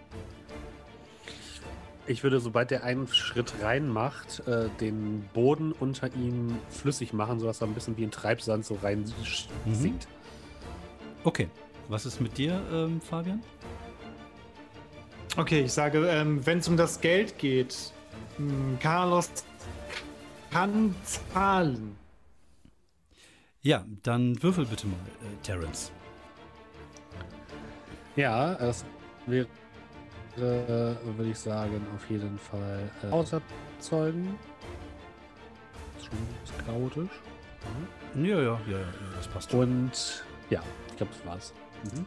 Ich 2.06 2.22
würde, 2.22 2.38
sobald 2.38 2.70
der 2.70 2.84
einen 2.84 3.08
Schritt 3.08 3.54
rein 3.62 3.88
macht, 3.88 4.46
äh, 4.46 4.68
den 4.80 5.28
Boden 5.32 5.72
unter 5.72 6.14
ihm 6.14 6.58
flüssig 6.68 7.12
machen, 7.12 7.40
sodass 7.40 7.62
er 7.62 7.66
ein 7.66 7.74
bisschen 7.74 7.96
wie 7.96 8.04
ein 8.04 8.10
Treibsand 8.10 8.66
so 8.66 8.78
rein 8.82 9.04
mhm. 9.64 9.74
sinkt. 9.74 10.08
Okay. 11.24 11.48
Was 11.88 12.06
ist 12.06 12.20
mit 12.20 12.38
dir, 12.38 12.62
ähm, 12.72 13.00
Fabian? 13.00 13.42
Okay, 15.36 15.62
ich 15.62 15.72
sage, 15.72 16.06
ähm, 16.08 16.44
wenn 16.46 16.58
es 16.58 16.68
um 16.68 16.76
das 16.76 17.00
Geld 17.00 17.38
geht, 17.38 17.92
mh, 18.38 18.50
hm, 18.50 18.78
Carlos 18.80 19.30
kann 20.50 20.94
zahlen. 21.02 21.96
Ja, 23.60 23.84
dann 24.02 24.42
würfel 24.42 24.64
bitte 24.66 24.86
mal, 24.86 24.94
äh, 24.94 25.42
Terence. 25.42 25.90
Ja, 28.16 28.54
das 28.54 28.84
wäre, 29.26 29.46
äh, 30.36 31.16
würde 31.16 31.30
ich 31.30 31.38
sagen, 31.38 31.86
auf 31.94 32.08
jeden 32.10 32.38
Fall 32.38 32.90
äh, 33.02 33.10
auserzeugen. 33.10 34.38
Das 35.94 36.04
ist 36.04 36.08
schon 36.08 36.66
chaotisch. 36.66 37.20
Mhm. 38.14 38.24
Ja, 38.24 38.36
ja, 38.36 38.60
ja, 38.68 38.78
ja, 38.78 38.86
das 39.16 39.28
passt 39.28 39.50
schon. 39.50 39.60
Und 39.60 40.24
ja, 40.50 40.62
ich 40.88 40.96
glaube, 40.96 41.12
das 41.12 41.26
war's. 41.26 41.54
Mhm. 41.84 42.06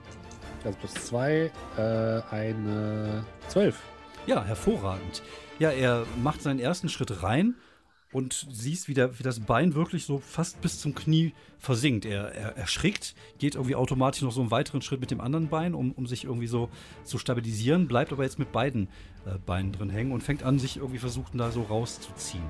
Also 0.63 0.77
plus 0.79 0.93
zwei, 0.93 1.51
äh, 1.77 2.21
eine 2.31 3.23
zwölf. 3.47 3.81
Ja, 4.25 4.43
hervorragend. 4.43 5.21
Ja, 5.59 5.71
er 5.71 6.05
macht 6.21 6.41
seinen 6.41 6.59
ersten 6.59 6.89
Schritt 6.89 7.23
rein 7.23 7.55
und 8.17 8.47
siehst, 8.49 8.87
wie, 8.87 8.95
der, 8.95 9.19
wie 9.19 9.23
das 9.23 9.39
Bein 9.41 9.75
wirklich 9.75 10.05
so 10.05 10.17
fast 10.17 10.59
bis 10.59 10.81
zum 10.81 10.95
Knie 10.95 11.33
versinkt. 11.59 12.03
Er, 12.03 12.33
er 12.33 12.57
erschrickt, 12.57 13.13
geht 13.37 13.53
irgendwie 13.53 13.75
automatisch 13.75 14.23
noch 14.23 14.31
so 14.31 14.41
einen 14.41 14.49
weiteren 14.49 14.81
Schritt 14.81 14.99
mit 14.99 15.11
dem 15.11 15.21
anderen 15.21 15.49
Bein, 15.49 15.75
um, 15.75 15.91
um 15.91 16.07
sich 16.07 16.23
irgendwie 16.23 16.47
so 16.47 16.69
zu 17.03 17.19
stabilisieren, 17.19 17.87
bleibt 17.87 18.11
aber 18.11 18.23
jetzt 18.23 18.39
mit 18.39 18.51
beiden 18.51 18.87
äh, 19.27 19.37
Beinen 19.45 19.71
drin 19.71 19.91
hängen 19.91 20.11
und 20.11 20.23
fängt 20.23 20.41
an, 20.41 20.57
sich 20.57 20.77
irgendwie 20.77 20.97
versuchen, 20.97 21.37
da 21.37 21.51
so 21.51 21.61
rauszuziehen. 21.61 22.43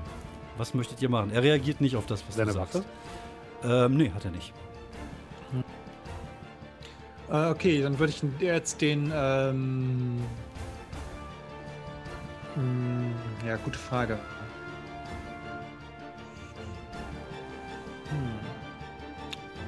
Was 0.56 0.72
möchtet 0.72 1.02
ihr 1.02 1.10
machen? 1.10 1.32
Er 1.32 1.42
reagiert 1.42 1.82
nicht 1.82 1.96
auf 1.96 2.06
das, 2.06 2.26
was 2.26 2.36
Seine 2.36 2.52
du 2.52 2.54
sagst. 2.54 2.76
Waffe? 2.76 3.84
Ähm, 3.84 3.98
nee, 3.98 4.10
hat 4.10 4.24
er 4.24 4.30
nicht. 4.30 4.54
Hm. 5.50 5.64
Äh, 7.30 7.50
okay, 7.50 7.82
dann 7.82 7.98
würde 7.98 8.14
ich 8.14 8.22
jetzt 8.40 8.80
den. 8.80 9.12
Ähm, 9.14 10.16
hm, 12.54 13.12
ja, 13.46 13.56
gute 13.56 13.78
Frage. 13.78 14.18
Hm. 18.10 18.58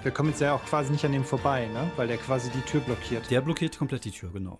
Wir 0.03 0.12
kommen 0.12 0.30
jetzt 0.30 0.41
ja 0.41 0.55
auch 0.55 0.64
quasi 0.64 0.93
nicht 0.93 1.05
an 1.05 1.12
dem 1.12 1.24
vorbei, 1.24 1.66
ne? 1.66 1.91
Weil 1.97 2.09
der 2.09 2.16
quasi 2.16 2.51
die 2.51 2.62
Tür 2.62 2.80
blockiert. 2.80 3.30
Der 3.30 3.43
blockiert 3.43 3.76
komplett 3.76 4.05
die 4.05 4.11
Tür, 4.11 4.30
genau. 4.32 4.59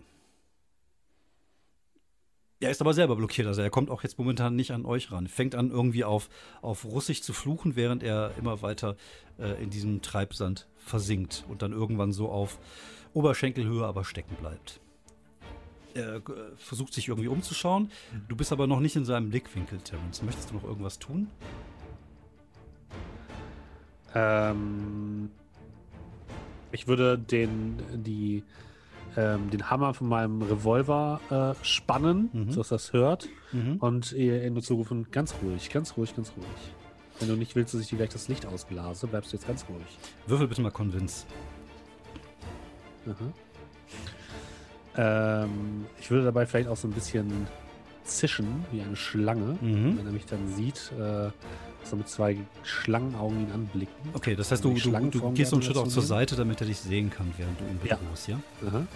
Er 2.63 2.71
ist 2.71 2.83
aber 2.83 2.93
selber 2.93 3.17
blockiert, 3.17 3.47
also 3.47 3.63
er 3.63 3.71
kommt 3.71 3.89
auch 3.89 4.03
jetzt 4.03 4.19
momentan 4.19 4.55
nicht 4.55 4.71
an 4.73 4.85
euch 4.85 5.11
ran. 5.11 5.29
Fängt 5.29 5.55
an, 5.55 5.71
irgendwie 5.71 6.05
auf, 6.05 6.29
auf 6.61 6.85
Russisch 6.85 7.23
zu 7.23 7.33
fluchen, 7.33 7.75
während 7.75 8.03
er 8.03 8.33
immer 8.37 8.61
weiter 8.61 8.97
äh, 9.39 9.63
in 9.63 9.71
diesem 9.71 10.03
Treibsand 10.03 10.69
versinkt 10.77 11.47
und 11.49 11.63
dann 11.63 11.73
irgendwann 11.73 12.13
so 12.13 12.29
auf 12.29 12.59
Oberschenkelhöhe 13.15 13.87
aber 13.87 14.05
stecken 14.05 14.37
bleibt. 14.39 14.79
Er 15.95 16.17
äh, 16.17 16.21
versucht 16.57 16.93
sich 16.93 17.09
irgendwie 17.09 17.29
umzuschauen. 17.29 17.91
Du 18.29 18.37
bist 18.37 18.53
aber 18.53 18.67
noch 18.67 18.81
nicht 18.81 18.95
in 18.95 19.07
seinem 19.07 19.31
Blickwinkel, 19.31 19.79
Terence. 19.79 20.23
Möchtest 20.23 20.51
du 20.51 20.55
noch 20.55 20.65
irgendwas 20.65 20.99
tun? 20.99 21.29
Ähm, 24.15 25.31
ich 26.73 26.87
würde 26.87 27.19
den, 27.19 27.79
die, 27.93 28.45
ähm, 29.17 29.51
den 29.51 29.71
Hammer 29.71 29.95
von 29.95 30.09
meinem 30.09 30.43
Revolver 30.43 31.21
äh, 31.61 31.65
spannen, 31.65 32.31
mhm. 32.33 32.51
sodass 32.51 32.69
das 32.69 32.93
hört. 32.93 33.29
Mhm. 33.53 33.77
Und 33.77 34.13
ihr 34.13 34.51
nur 34.51 34.63
zurufen, 34.63 35.11
ganz 35.11 35.35
ruhig, 35.43 35.71
ganz 35.71 35.97
ruhig, 35.97 36.15
ganz 36.15 36.33
ruhig. 36.37 36.47
Wenn 37.19 37.29
du 37.29 37.37
nicht 37.37 37.55
willst, 37.55 37.75
dass 37.75 37.81
ich 37.83 37.89
dir 37.89 37.97
gleich 37.97 38.11
das 38.11 38.29
Licht 38.29 38.47
ausblase, 38.47 39.07
bleibst 39.07 39.33
du 39.33 39.37
jetzt 39.37 39.47
ganz 39.47 39.67
ruhig. 39.69 39.99
Würfel 40.27 40.49
bitte 40.49 40.63
mal 40.63 40.71
Convince. 40.71 41.27
Mhm. 43.05 43.33
Ähm, 44.97 45.87
ich 46.01 46.11
würde 46.11 46.25
dabei 46.25 46.47
vielleicht 46.47 46.69
auch 46.69 46.77
so 46.77 46.89
ein 46.89 46.93
bisschen 46.93 47.47
zischen, 48.05 48.65
wie 48.73 48.81
eine 48.81 48.97
Schlange, 48.97 49.59
mhm. 49.61 49.99
wenn 49.99 50.07
er 50.07 50.13
mich 50.13 50.27
dann 50.27 50.49
sieht. 50.49 50.93
Äh, 50.99 51.31
so 51.85 51.97
mit 51.97 52.09
zwei 52.09 52.37
Schlangenaugen 52.63 53.41
ihn 53.41 53.53
anblicken. 53.53 54.11
Okay, 54.15 54.37
das 54.37 54.51
heißt, 54.51 54.65
du, 54.65 54.75
du, 54.75 54.91
du 55.11 55.33
gehst 55.33 55.51
so 55.51 55.57
einen 55.57 55.63
Schritt 55.63 55.77
auch 55.77 55.89
zur 55.89 56.03
Seite, 56.03 56.37
damit 56.37 56.61
er 56.61 56.67
dich 56.67 56.79
sehen 56.79 57.11
kann, 57.11 57.33
während 57.37 57.61
du 57.61 57.65
ihn 57.65 57.79
bedrohst, 57.79 58.29
ja? 58.29 58.41
ja? 58.63 58.87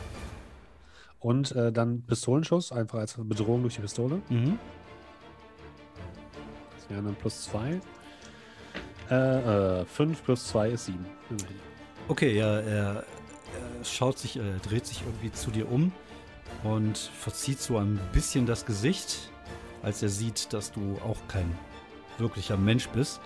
Und 1.20 1.52
äh, 1.52 1.72
dann 1.72 2.02
Pistolenschuss, 2.02 2.70
einfach 2.70 2.98
als 2.98 3.14
Bedrohung 3.18 3.62
durch 3.62 3.76
die 3.76 3.80
Pistole. 3.80 4.20
Mhm. 4.28 4.58
Das 6.76 6.90
wären 6.90 7.06
dann 7.06 7.14
plus 7.14 7.44
zwei. 7.44 7.80
Äh, 9.10 9.80
äh, 9.80 9.84
fünf 9.86 10.22
plus 10.22 10.48
zwei 10.48 10.70
ist 10.70 10.86
sieben. 10.86 11.06
Okay, 12.08 12.36
ja, 12.36 12.58
er, 12.60 13.04
er 13.78 13.84
schaut 13.84 14.18
sich, 14.18 14.36
äh, 14.36 14.58
dreht 14.62 14.86
sich 14.86 15.02
irgendwie 15.02 15.32
zu 15.32 15.50
dir 15.50 15.70
um 15.70 15.92
und 16.62 16.98
verzieht 16.98 17.60
so 17.60 17.78
ein 17.78 17.98
bisschen 18.12 18.46
das 18.46 18.66
Gesicht, 18.66 19.30
als 19.82 20.02
er 20.02 20.08
sieht, 20.08 20.52
dass 20.52 20.72
du 20.72 20.98
auch 21.04 21.18
kein 21.28 21.50
wirklicher 22.18 22.56
Mensch 22.56 22.88
bist. 22.88 23.20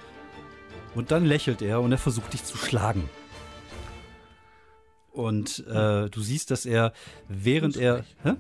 Und 0.95 1.11
dann 1.11 1.25
lächelt 1.25 1.63
er 1.63 1.81
und 1.81 1.93
er 1.93 1.99
versucht 1.99 2.33
dich 2.33 2.45
zu 2.45 2.57
schlagen. 2.57 3.09
Und 5.13 5.67
äh, 5.67 6.09
du 6.11 6.21
siehst, 6.21 6.51
dass 6.51 6.65
er, 6.67 6.93
während 7.29 7.75
Das 7.77 7.83
er, 7.83 8.05
hä? 8.23 8.35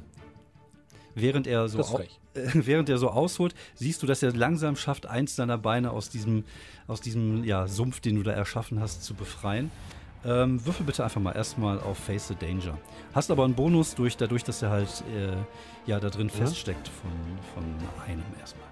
während 1.15 1.47
er 1.47 1.69
so, 1.69 1.81
au- 1.81 1.99
äh, 2.01 2.07
während 2.55 2.89
er 2.89 2.99
so 2.99 3.11
ausholt, 3.11 3.55
siehst 3.75 4.03
du, 4.03 4.07
dass 4.07 4.23
er 4.23 4.33
langsam 4.33 4.77
schafft, 4.77 5.07
eins 5.07 5.35
seiner 5.37 5.59
Beine 5.59 5.91
aus 5.91 6.09
diesem, 6.09 6.45
aus 6.87 7.01
diesem 7.01 7.43
ja, 7.45 7.67
Sumpf, 7.67 8.01
den 8.01 8.15
du 8.17 8.23
da 8.23 8.33
erschaffen 8.33 8.81
hast, 8.81 9.03
zu 9.03 9.15
befreien. 9.15 9.71
Ähm, 10.25 10.65
würfel 10.67 10.85
bitte 10.85 11.05
einfach 11.05 11.21
mal 11.21 11.33
erstmal 11.35 11.81
auf 11.81 11.99
Face 11.99 12.29
the 12.29 12.35
Danger. 12.35 12.77
Hast 13.15 13.31
aber 13.31 13.45
einen 13.45 13.55
Bonus 13.55 13.95
durch, 13.95 14.17
dadurch, 14.17 14.43
dass 14.45 14.63
er 14.63 14.71
halt 14.71 15.03
äh, 15.15 15.37
ja 15.89 16.01
da 16.01 16.11
drin 16.11 16.29
Ja. 16.29 16.35
feststeckt 16.45 16.89
von, 16.89 17.11
von 17.55 17.65
einem 18.07 18.23
erstmal. 18.41 18.68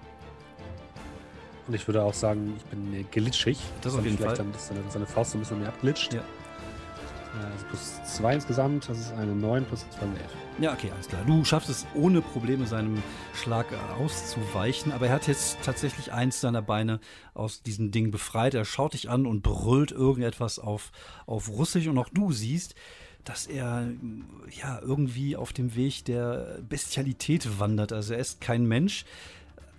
Und 1.67 1.73
ich 1.73 1.87
würde 1.87 2.03
auch 2.03 2.13
sagen, 2.13 2.53
ich 2.57 2.63
bin 2.65 2.93
äh, 2.93 3.03
glitschig. 3.03 3.59
Das 3.81 3.93
auf 3.93 3.99
Und 3.99 4.05
jeden 4.05 4.17
vielleicht 4.17 4.37
Fall. 4.37 4.45
Dann, 4.45 4.59
seine, 4.59 4.81
seine 4.89 5.05
Faust 5.05 5.31
so 5.31 5.37
ein 5.37 5.41
bisschen 5.41 5.59
mehr 5.59 5.69
abglitscht. 5.69 6.13
Ja. 6.13 6.21
Äh, 6.21 6.23
Also 7.53 7.65
plus 7.67 8.15
2 8.17 8.35
insgesamt, 8.35 8.89
das 8.89 8.99
ist 8.99 9.13
eine 9.13 9.35
9 9.35 9.65
plus 9.65 9.85
2 9.89 10.01
eine 10.01 10.15
11. 10.19 10.25
Ja, 10.59 10.73
okay, 10.73 10.89
alles 10.91 11.07
klar. 11.07 11.23
Du 11.25 11.43
schaffst 11.43 11.69
es 11.69 11.85
ohne 11.93 12.21
Probleme 12.21 12.65
seinem 12.65 13.03
Schlag 13.35 13.67
äh, 13.71 14.01
auszuweichen, 14.01 14.91
aber 14.91 15.07
er 15.07 15.13
hat 15.13 15.27
jetzt 15.27 15.57
tatsächlich 15.63 16.13
eins 16.13 16.41
seiner 16.41 16.61
Beine 16.61 16.99
aus 17.33 17.61
diesem 17.61 17.91
Ding 17.91 18.11
befreit. 18.11 18.53
Er 18.53 18.65
schaut 18.65 18.93
dich 18.93 19.09
an 19.09 19.25
und 19.25 19.43
brüllt 19.43 19.91
irgendetwas 19.91 20.57
auf, 20.59 20.91
auf 21.25 21.49
Russisch 21.49 21.87
und 21.87 21.97
auch 21.97 22.09
du 22.09 22.31
siehst, 22.31 22.75
dass 23.23 23.45
er 23.45 23.89
ja 24.49 24.79
irgendwie 24.81 25.35
auf 25.35 25.51
dem 25.51 25.75
Weg 25.75 26.05
der 26.05 26.59
Bestialität 26.67 27.59
wandert. 27.59 27.91
Also 27.91 28.13
er 28.13 28.19
ist 28.19 28.39
kein 28.39 28.65
Mensch, 28.65 29.03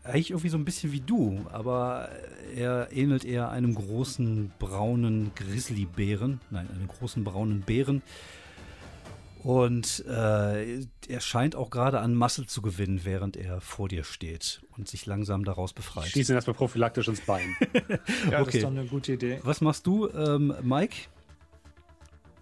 eigentlich 0.08 0.30
irgendwie 0.30 0.48
so 0.48 0.58
ein 0.58 0.64
bisschen 0.64 0.92
wie 0.92 1.00
du, 1.00 1.44
aber 1.52 2.08
er 2.54 2.88
ähnelt 2.92 3.24
eher 3.24 3.50
einem 3.50 3.74
großen 3.74 4.52
braunen 4.58 5.30
Grizzlybären, 5.34 6.40
nein, 6.50 6.68
einem 6.74 6.88
großen 6.88 7.24
braunen 7.24 7.60
Bären. 7.62 8.02
Und 9.44 10.04
äh, 10.08 10.80
er 11.08 11.20
scheint 11.20 11.54
auch 11.54 11.70
gerade 11.70 12.00
an 12.00 12.14
Masse 12.14 12.46
zu 12.46 12.60
gewinnen, 12.60 13.02
während 13.04 13.36
er 13.36 13.60
vor 13.60 13.88
dir 13.88 14.02
steht 14.02 14.60
und 14.76 14.88
sich 14.88 15.06
langsam 15.06 15.44
daraus 15.44 15.70
Ich 15.70 15.76
befreit. 15.76 16.08
schieße 16.08 16.32
ihn 16.32 16.36
erstmal 16.36 16.54
prophylaktisch 16.56 17.06
ins 17.08 17.20
Bein. 17.20 17.56
Ja, 18.30 18.38
das 18.40 18.48
Okay. 18.48 18.58
ist 18.58 18.64
doch 18.64 18.70
eine 18.70 18.84
gute 18.86 19.12
Idee. 19.12 19.38
Was 19.44 19.60
machst 19.60 19.86
du, 19.86 20.08
ähm, 20.10 20.54
Mike? 20.62 20.96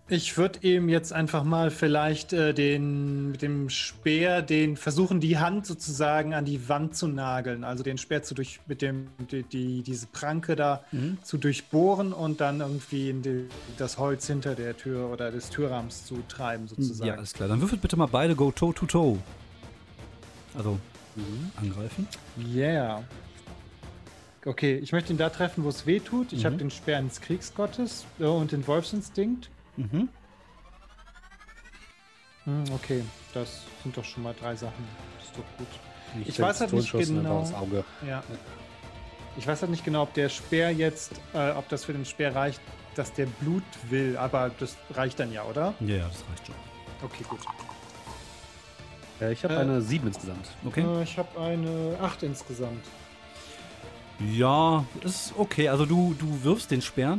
Ich 0.09 0.37
würde 0.39 0.61
ihm 0.63 0.89
jetzt 0.89 1.13
einfach 1.13 1.43
mal 1.43 1.73
vielleicht 1.73 2.33
äh, 2.33 2.55
den 2.55 3.33
mit 3.33 3.43
dem 3.43 3.69
Speer, 3.69 4.41
den 4.41 4.77
versuchen, 4.77 5.19
die 5.19 5.39
Hand 5.39 5.67
sozusagen 5.67 6.33
an 6.33 6.45
die 6.45 6.69
Wand 6.69 6.95
zu 6.97 7.09
nageln. 7.09 7.65
Also 7.65 7.83
den 7.83 7.99
Speer 7.99 8.23
zu 8.23 8.35
durch 8.35 8.61
mit 8.69 8.83
dem 8.83 9.09
die, 9.33 9.43
die 9.43 9.83
diese 9.83 10.07
Pranke 10.07 10.55
da 10.55 10.85
Mhm. 10.93 11.19
zu 11.25 11.39
durchbohren 11.39 12.13
und 12.13 12.41
dann 12.41 12.61
irgendwie 12.61 13.11
in 13.11 13.23
die, 13.23 13.49
das 13.79 13.99
Holz 13.99 14.29
hinter 14.29 14.55
der 14.55 14.77
Tür 14.77 15.11
oder 15.11 15.33
des 15.33 15.51
Türrahmens 15.51 16.05
zu 16.07 16.23
treiben 16.29 16.69
sozusagen. 16.69 17.09
Ja, 17.09 17.15
alles 17.17 17.33
klar. 17.33 17.49
Dann 17.49 17.61
würfelt 17.61 17.81
bitte 17.81 17.97
mal 17.97 18.07
beide 18.07 18.37
Go 18.37 18.53
Toe 18.53 18.73
to 18.75 18.87
Toe. 18.87 19.19
Also 20.57 20.79
Mhm. 21.17 21.51
angreifen. 21.57 22.07
Yeah. 22.55 23.03
Okay, 24.45 24.77
ich 24.77 24.93
möchte 24.93 25.13
ihn 25.13 25.19
da 25.19 25.31
treffen, 25.31 25.65
wo 25.65 25.69
es 25.71 25.85
weh 25.87 25.99
tut. 25.99 26.33
Ich 26.33 26.43
Mhm. 26.43 26.45
habe 26.47 26.57
den 26.59 26.71
Speer 26.71 27.01
ins 27.01 27.21
Kriegsgottes 27.21 28.05
äh, 28.21 28.25
und 28.25 28.53
den 28.53 28.65
Wolfsinstinkt. 28.69 29.51
Mhm. 29.77 30.09
Hm, 32.45 32.65
okay, 32.75 33.05
das 33.35 33.63
sind 33.83 33.97
doch 33.97 34.05
schon 34.05 34.23
mal 34.23 34.35
drei 34.39 34.55
Sachen. 34.55 34.87
Das 35.19 35.27
ist 35.27 35.37
doch 35.37 35.59
gut. 35.59 35.67
Nicht 36.15 36.29
Ich 36.29 36.41
weiß 36.41 36.61
halt 36.61 36.73
nicht 36.73 36.91
sondern 36.91 37.45
genau. 37.49 37.83
Ja. 38.07 38.23
Ich 39.37 39.47
weiß 39.47 39.63
halt 39.63 39.71
nicht 39.71 39.85
genau, 39.85 40.03
ob 40.03 40.15
der 40.15 40.29
Speer 40.29 40.71
jetzt, 40.73 41.13
äh, 41.35 41.51
ob 41.51 41.69
das 41.69 41.85
für 41.85 41.93
den 41.93 42.05
Speer 42.05 42.35
reicht, 42.35 42.61
dass 42.95 43.13
der 43.13 43.27
Blut 43.27 43.65
will, 43.91 44.17
aber 44.17 44.51
das 44.59 44.77
reicht 44.95 45.21
dann 45.21 45.33
ja, 45.33 45.45
oder? 45.45 45.75
Ja, 45.81 45.97
ja, 45.97 46.09
das 46.09 46.25
reicht 46.31 46.47
schon. 46.47 46.55
Okay, 47.03 47.25
gut. 47.29 47.41
Äh, 49.21 49.33
ich 49.33 49.45
habe 49.45 49.55
Äh, 49.55 49.59
eine 49.59 49.83
7 49.83 50.07
insgesamt. 50.07 50.49
Okay. 50.65 50.83
Äh, 50.83 51.03
ich 51.03 51.19
habe 51.19 51.41
eine 51.41 51.99
8 52.01 52.23
insgesamt. 52.23 52.85
Ja, 54.33 54.85
ist 55.03 55.35
okay. 55.37 55.69
Also 55.69 55.85
du, 55.85 56.15
du 56.19 56.43
wirfst 56.43 56.71
den 56.71 56.81
Speer 56.81 57.19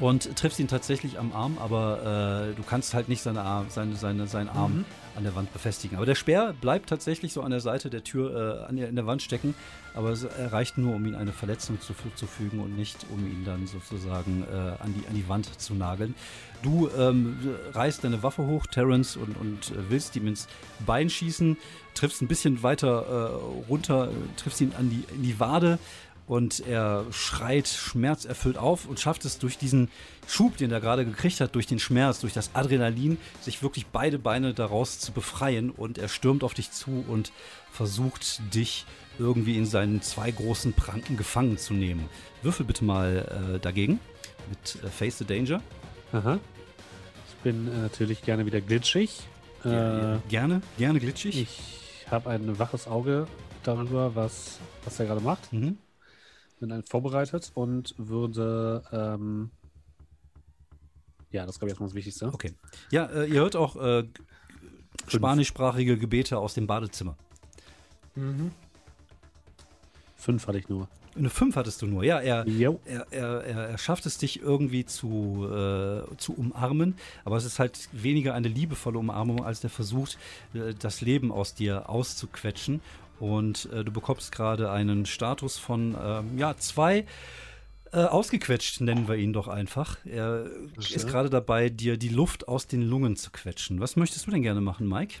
und 0.00 0.36
triffst 0.36 0.58
ihn 0.58 0.68
tatsächlich 0.68 1.18
am 1.18 1.32
Arm, 1.32 1.58
aber 1.58 2.50
äh, 2.50 2.54
du 2.54 2.62
kannst 2.62 2.94
halt 2.94 3.08
nicht 3.08 3.22
seine 3.22 3.42
Arm, 3.42 3.66
seine, 3.68 3.94
seine, 3.96 4.26
seinen 4.26 4.48
Arm 4.48 4.78
Mhm. 4.78 4.84
an 5.16 5.22
der 5.24 5.36
Wand 5.36 5.52
befestigen. 5.52 5.96
Aber 5.96 6.06
der 6.06 6.16
Speer 6.16 6.54
bleibt 6.60 6.88
tatsächlich 6.88 7.32
so 7.32 7.42
an 7.42 7.50
der 7.52 7.60
Seite 7.60 7.90
der 7.90 8.02
Tür 8.02 8.64
äh, 8.64 8.68
an 8.68 8.76
der, 8.76 8.88
in 8.88 8.96
der 8.96 9.06
Wand 9.06 9.22
stecken, 9.22 9.54
aber 9.94 10.10
es 10.10 10.26
reicht 10.50 10.76
nur, 10.78 10.94
um 10.96 11.06
ihm 11.06 11.14
eine 11.14 11.32
Verletzung 11.32 11.80
zu, 11.80 11.94
zufügen 12.16 12.58
und 12.60 12.76
nicht, 12.76 13.06
um 13.10 13.24
ihn 13.24 13.44
dann 13.44 13.66
sozusagen 13.68 14.44
äh, 14.50 14.56
an, 14.82 14.92
die, 14.94 15.06
an 15.08 15.14
die 15.14 15.28
Wand 15.28 15.60
zu 15.60 15.74
nageln. 15.74 16.14
Du 16.62 16.88
ähm, 16.98 17.36
reißt 17.74 18.02
deine 18.02 18.22
Waffe 18.22 18.44
hoch, 18.46 18.66
Terence, 18.66 19.16
und, 19.16 19.36
und 19.36 19.70
äh, 19.70 19.90
willst 19.90 20.16
ihm 20.16 20.26
ins 20.26 20.48
Bein 20.84 21.08
schießen, 21.10 21.56
triffst 21.94 22.22
ein 22.22 22.26
bisschen 22.26 22.62
weiter 22.64 23.04
äh, 23.06 23.68
runter, 23.68 24.08
triffst 24.36 24.60
ihn 24.60 24.72
an 24.76 24.90
die, 24.90 25.04
in 25.14 25.22
die 25.22 25.38
Wade 25.38 25.78
und 26.26 26.66
er 26.66 27.04
schreit 27.10 27.68
schmerzerfüllt 27.68 28.56
auf 28.56 28.86
und 28.86 28.98
schafft 28.98 29.24
es 29.24 29.38
durch 29.38 29.58
diesen 29.58 29.90
Schub, 30.26 30.56
den 30.56 30.70
er 30.70 30.80
gerade 30.80 31.04
gekriegt 31.04 31.40
hat, 31.40 31.54
durch 31.54 31.66
den 31.66 31.78
Schmerz, 31.78 32.20
durch 32.20 32.32
das 32.32 32.50
Adrenalin, 32.54 33.18
sich 33.40 33.62
wirklich 33.62 33.86
beide 33.86 34.18
Beine 34.18 34.54
daraus 34.54 34.98
zu 34.98 35.12
befreien 35.12 35.70
und 35.70 35.98
er 35.98 36.08
stürmt 36.08 36.42
auf 36.42 36.54
dich 36.54 36.70
zu 36.70 37.04
und 37.08 37.32
versucht 37.70 38.40
dich 38.54 38.86
irgendwie 39.18 39.56
in 39.56 39.66
seinen 39.66 40.02
zwei 40.02 40.30
großen 40.30 40.72
Pranken 40.72 41.16
gefangen 41.16 41.58
zu 41.58 41.74
nehmen. 41.74 42.08
Würfel 42.42 42.64
bitte 42.66 42.84
mal 42.84 43.54
äh, 43.54 43.58
dagegen 43.60 44.00
mit 44.48 44.82
äh, 44.82 44.88
Face 44.88 45.18
the 45.18 45.24
Danger. 45.24 45.60
Aha. 46.12 46.38
Ich 47.28 47.34
bin 47.42 47.68
äh, 47.68 47.82
natürlich 47.82 48.22
gerne 48.22 48.46
wieder 48.46 48.60
glitschig. 48.60 49.20
Äh, 49.64 50.18
gerne, 50.28 50.62
gerne 50.78 51.00
glitschig. 51.00 51.42
ich 51.42 52.10
habe 52.10 52.30
ein 52.30 52.58
waches 52.58 52.86
Auge 52.86 53.26
darüber, 53.62 54.14
was, 54.14 54.58
was 54.84 55.00
er 55.00 55.06
gerade 55.06 55.20
macht. 55.20 55.52
Mhm. 55.52 55.78
Bin 56.60 56.72
ein 56.72 56.82
vorbereitet 56.84 57.50
und 57.54 57.94
würde. 57.98 58.82
Ähm, 58.92 59.50
ja, 61.30 61.46
das 61.46 61.58
glaube 61.58 61.70
ich 61.70 61.72
erstmal 61.72 61.88
das 61.88 61.96
Wichtigste. 61.96 62.26
Okay. 62.32 62.54
Ja, 62.90 63.06
äh, 63.06 63.26
ihr 63.26 63.40
hört 63.40 63.56
auch 63.56 63.76
äh, 63.76 64.04
spanischsprachige 65.08 65.98
Gebete 65.98 66.38
aus 66.38 66.54
dem 66.54 66.66
Badezimmer. 66.66 67.16
Mhm. 68.14 68.52
Fünf 70.16 70.46
hatte 70.46 70.58
ich 70.58 70.68
nur. 70.68 70.88
Eine 71.16 71.30
5 71.30 71.54
hattest 71.54 71.80
du 71.80 71.86
nur. 71.86 72.02
Ja, 72.02 72.18
er, 72.20 72.46
Jo. 72.48 72.80
er, 72.84 73.06
er, 73.12 73.44
er, 73.44 73.68
er 73.68 73.78
schafft 73.78 74.04
es, 74.06 74.18
dich 74.18 74.42
irgendwie 74.42 74.84
zu, 74.84 75.46
äh, 75.48 76.16
zu 76.16 76.34
umarmen, 76.34 76.96
aber 77.24 77.36
es 77.36 77.44
ist 77.44 77.60
halt 77.60 77.88
weniger 77.92 78.34
eine 78.34 78.48
liebevolle 78.48 78.98
Umarmung, 78.98 79.44
als 79.44 79.60
der 79.60 79.70
versucht, 79.70 80.18
äh, 80.54 80.74
das 80.76 81.02
Leben 81.02 81.30
aus 81.30 81.54
dir 81.54 81.88
auszuquetschen. 81.88 82.80
Und 83.20 83.68
äh, 83.72 83.84
du 83.84 83.92
bekommst 83.92 84.32
gerade 84.32 84.70
einen 84.70 85.06
Status 85.06 85.58
von 85.58 85.96
ähm, 86.02 86.36
ja, 86.38 86.56
zwei 86.56 87.06
äh, 87.92 87.98
ausgequetscht, 88.04 88.80
nennen 88.80 89.06
wir 89.08 89.14
ihn 89.16 89.32
doch 89.32 89.48
einfach. 89.48 89.98
Er 90.04 90.46
Okay. 90.76 90.94
ist 90.94 91.06
gerade 91.06 91.30
dabei, 91.30 91.68
dir 91.68 91.96
die 91.96 92.08
Luft 92.08 92.48
aus 92.48 92.66
den 92.66 92.82
Lungen 92.82 93.16
zu 93.16 93.30
quetschen. 93.30 93.80
Was 93.80 93.94
möchtest 93.96 94.26
du 94.26 94.30
denn 94.32 94.42
gerne 94.42 94.60
machen, 94.60 94.88
Mike? 94.88 95.16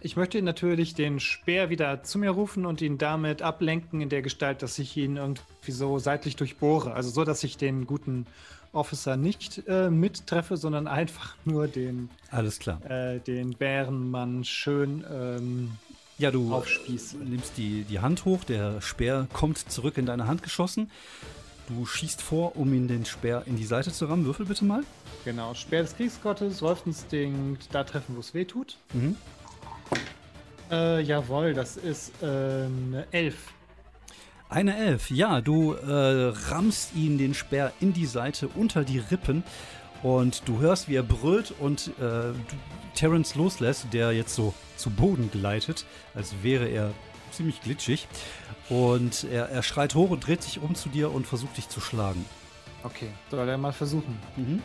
Ich 0.00 0.14
möchte 0.16 0.40
natürlich 0.42 0.94
den 0.94 1.18
Speer 1.18 1.68
wieder 1.70 2.02
zu 2.04 2.18
mir 2.18 2.30
rufen 2.30 2.64
und 2.64 2.80
ihn 2.80 2.96
damit 2.98 3.42
ablenken 3.42 4.00
in 4.00 4.08
der 4.08 4.22
Gestalt, 4.22 4.62
dass 4.62 4.78
ich 4.78 4.96
ihn 4.96 5.16
irgendwie 5.16 5.42
so 5.72 5.98
seitlich 5.98 6.36
durchbohre. 6.36 6.92
Also 6.94 7.10
so, 7.10 7.24
dass 7.24 7.42
ich 7.42 7.56
den 7.56 7.86
guten 7.86 8.26
Officer 8.72 9.16
nicht 9.16 9.62
äh, 9.66 9.88
mittreffe, 9.90 10.56
sondern 10.58 10.86
einfach 10.86 11.34
nur 11.44 11.66
den, 11.66 12.10
Alles 12.30 12.58
klar. 12.58 12.84
äh, 12.88 13.18
den 13.20 13.50
Bärenmann 13.56 14.44
schön 14.44 15.02
ähm, 15.10 15.72
Ja, 16.18 16.30
du 16.30 16.54
aufspieße. 16.54 17.18
nimmst 17.18 17.58
die, 17.58 17.84
die 17.84 18.00
Hand 18.00 18.24
hoch, 18.24 18.44
der 18.44 18.80
Speer 18.80 19.26
kommt 19.32 19.58
zurück 19.70 19.98
in 19.98 20.06
deine 20.06 20.26
Hand 20.26 20.42
geschossen. 20.42 20.90
Du 21.68 21.84
schießt 21.84 22.22
vor, 22.22 22.56
um 22.56 22.72
ihn 22.72 22.88
den 22.88 23.04
Speer 23.04 23.42
in 23.46 23.56
die 23.56 23.64
Seite 23.64 23.92
zu 23.92 24.06
rammen. 24.06 24.24
Würfel 24.24 24.46
bitte 24.46 24.64
mal. 24.64 24.82
Genau, 25.24 25.52
Speer 25.52 25.82
des 25.82 25.96
Kriegsgottes, 25.96 26.62
Wolfsinstinkt, 26.62 27.68
da 27.74 27.84
treffen, 27.84 28.14
wo 28.16 28.20
es 28.20 28.32
weh 28.34 28.44
tut. 28.44 28.76
Mhm. 28.92 29.16
Äh, 30.70 31.02
jawohl, 31.02 31.54
das 31.54 31.76
ist 31.76 32.12
äh, 32.22 32.26
eine 32.26 33.06
Elf. 33.10 33.52
Eine 34.48 34.76
Elf. 34.76 35.10
Ja, 35.10 35.40
du 35.40 35.72
äh, 35.72 36.32
rammst 36.50 36.94
ihn 36.94 37.18
den 37.18 37.34
Speer 37.34 37.72
in 37.80 37.92
die 37.92 38.06
Seite 38.06 38.48
unter 38.48 38.84
die 38.84 38.98
Rippen 38.98 39.42
und 40.02 40.42
du 40.46 40.60
hörst, 40.60 40.88
wie 40.88 40.94
er 40.94 41.02
brüllt 41.02 41.52
und 41.58 41.88
äh, 41.98 42.00
du 42.00 42.34
Terence 42.96 43.36
loslässt, 43.36 43.86
der 43.92 44.10
jetzt 44.12 44.34
so 44.34 44.52
zu 44.76 44.90
Boden 44.90 45.30
gleitet, 45.30 45.84
als 46.14 46.34
wäre 46.42 46.66
er 46.66 46.92
ziemlich 47.30 47.60
glitschig. 47.62 48.08
Und 48.68 49.24
er, 49.30 49.48
er 49.50 49.62
schreit 49.62 49.94
hoch 49.94 50.10
und 50.10 50.26
dreht 50.26 50.42
sich 50.42 50.60
um 50.60 50.74
zu 50.74 50.88
dir 50.88 51.12
und 51.12 51.24
versucht 51.26 51.56
dich 51.56 51.68
zu 51.68 51.80
schlagen. 51.80 52.24
Okay, 52.82 53.10
soll 53.30 53.48
er 53.48 53.56
mal 53.58 53.72
versuchen. 53.72 54.18
Mhm. 54.36 54.60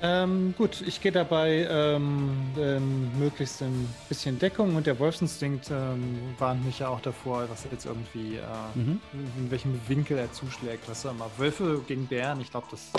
Ähm, 0.00 0.54
gut, 0.56 0.80
ich 0.86 1.00
gehe 1.00 1.10
dabei 1.10 1.66
ähm, 1.68 2.30
ähm, 2.56 3.18
möglichst 3.18 3.60
ein 3.62 3.88
bisschen 4.08 4.38
Deckung 4.38 4.76
und 4.76 4.86
der 4.86 4.96
Wolfsinstinkt 5.00 5.72
ähm, 5.72 6.18
warnt 6.38 6.64
mich 6.64 6.78
ja 6.78 6.88
auch 6.88 7.00
davor, 7.00 7.48
was 7.50 7.64
er 7.64 7.72
jetzt 7.72 7.84
irgendwie, 7.86 8.36
äh, 8.36 8.42
Mhm. 8.78 9.00
in 9.38 9.50
welchem 9.50 9.80
Winkel 9.88 10.16
er 10.18 10.32
zuschlägt. 10.32 10.88
Was 10.88 11.04
auch 11.04 11.10
immer. 11.10 11.28
Wölfe 11.36 11.82
gegen 11.88 12.06
Bären, 12.06 12.40
ich 12.40 12.50
glaube, 12.52 12.68
das, 12.70 12.92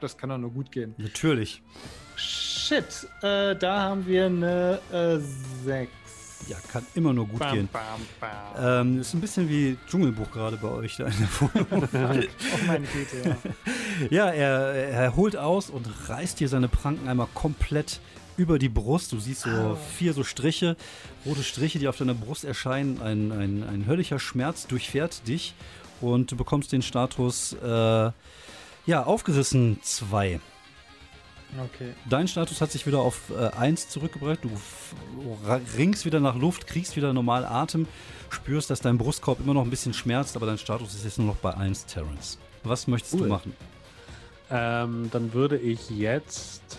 das 0.00 0.16
kann 0.16 0.30
doch 0.30 0.38
nur 0.38 0.50
gut 0.50 0.72
gehen. 0.72 0.94
Natürlich. 0.96 1.62
Shit, 2.66 3.06
äh, 3.22 3.54
da 3.54 3.80
haben 3.80 4.04
wir 4.08 4.26
eine 4.26 4.80
äh, 4.92 5.18
6. 5.64 5.88
Ja, 6.48 6.56
kann 6.72 6.84
immer 6.96 7.12
nur 7.12 7.28
gut 7.28 7.38
bam, 7.38 7.54
gehen. 7.54 7.68
Bam, 7.72 7.82
bam. 8.20 8.86
Ähm, 8.88 9.00
ist 9.00 9.14
ein 9.14 9.20
bisschen 9.20 9.48
wie 9.48 9.78
Dschungelbuch 9.88 10.32
gerade 10.32 10.56
bei 10.56 10.68
euch 10.68 10.96
da 10.96 11.06
in 11.06 11.14
der 11.16 11.28
Wohnung. 11.40 11.88
Oh 12.54 12.66
meine 12.66 12.86
Güte, 12.86 13.36
ja. 14.10 14.26
ja, 14.26 14.30
er, 14.30 14.90
er 14.90 15.14
holt 15.14 15.36
aus 15.36 15.70
und 15.70 15.88
reißt 16.08 16.40
dir 16.40 16.48
seine 16.48 16.66
Pranken 16.66 17.06
einmal 17.08 17.28
komplett 17.34 18.00
über 18.36 18.58
die 18.58 18.68
Brust. 18.68 19.12
Du 19.12 19.20
siehst 19.20 19.42
so 19.42 19.78
vier 19.96 20.12
so 20.12 20.24
Striche, 20.24 20.76
rote 21.24 21.44
Striche, 21.44 21.78
die 21.78 21.86
auf 21.86 21.98
deiner 21.98 22.14
Brust 22.14 22.44
erscheinen. 22.44 23.00
Ein, 23.00 23.30
ein, 23.30 23.62
ein 23.62 23.86
höllischer 23.86 24.18
Schmerz 24.18 24.66
durchfährt 24.66 25.28
dich 25.28 25.54
und 26.00 26.32
du 26.32 26.36
bekommst 26.36 26.72
den 26.72 26.82
Status, 26.82 27.52
äh, 27.62 28.10
ja, 28.86 29.04
aufgerissen 29.04 29.78
2. 29.82 30.40
Okay. 31.58 31.94
Dein 32.08 32.28
Status 32.28 32.60
hat 32.60 32.70
sich 32.70 32.86
wieder 32.86 32.98
auf 32.98 33.32
1 33.56 33.88
zurückgebracht. 33.88 34.40
Du 34.42 34.50
ringst 35.78 36.04
wieder 36.04 36.20
nach 36.20 36.34
Luft, 36.36 36.66
kriegst 36.66 36.96
wieder 36.96 37.12
normal 37.12 37.44
Atem, 37.44 37.86
spürst, 38.30 38.68
dass 38.70 38.80
dein 38.80 38.98
Brustkorb 38.98 39.40
immer 39.40 39.54
noch 39.54 39.62
ein 39.62 39.70
bisschen 39.70 39.94
schmerzt, 39.94 40.36
aber 40.36 40.46
dein 40.46 40.58
Status 40.58 40.94
ist 40.94 41.04
jetzt 41.04 41.18
nur 41.18 41.28
noch 41.28 41.36
bei 41.36 41.54
1, 41.54 41.86
Terrence. 41.86 42.38
Was 42.64 42.86
möchtest 42.86 43.14
du 43.14 43.20
Cool. 43.20 43.28
machen? 43.28 43.56
Ähm, 44.50 45.08
dann 45.12 45.32
würde 45.32 45.56
ich 45.58 45.88
jetzt. 45.90 46.78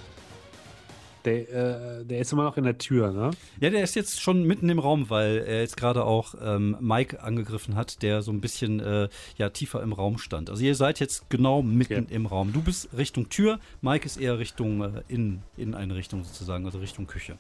Der, 1.26 2.00
äh, 2.00 2.06
der 2.06 2.20
ist 2.20 2.32
immer 2.32 2.44
noch 2.44 2.56
in 2.58 2.64
der 2.64 2.78
Tür, 2.78 3.12
ne? 3.12 3.32
Ja, 3.60 3.70
der 3.70 3.84
ist 3.84 3.96
jetzt 3.96 4.22
schon 4.22 4.44
mitten 4.44 4.70
im 4.70 4.80
Raum, 4.80 5.10
weil 5.10 5.40
er 5.46 5.62
jetzt 5.62 5.76
gerade 5.76 6.06
auch 6.06 6.36
ähm, 6.42 6.78
Mike 6.80 7.22
angegriffen 7.22 7.76
hat, 7.76 8.02
der 8.02 8.22
so 8.22 8.32
ein 8.32 8.40
bisschen 8.40 8.80
äh, 8.80 9.10
ja, 9.38 9.50
tiefer 9.50 9.82
im 9.84 9.92
Raum 9.94 10.18
stand. 10.20 10.50
Also 10.50 10.64
ihr 10.64 10.76
seid 10.76 11.00
jetzt 11.00 11.30
genau 11.30 11.62
mitten 11.62 12.06
Okay. 12.06 12.16
im 12.16 12.26
Raum. 12.26 12.54
Du 12.54 12.62
bist 12.62 12.90
Richtung 12.96 13.30
Tür, 13.30 13.60
Mike 13.82 14.06
ist 14.06 14.18
eher 14.18 14.40
Richtung 14.40 14.82
äh, 14.82 15.02
in, 15.08 15.42
Inneneinrichtung 15.58 16.24
sozusagen, 16.24 16.66
also 16.66 16.80
Richtung 16.80 17.08
Küche. 17.08 17.38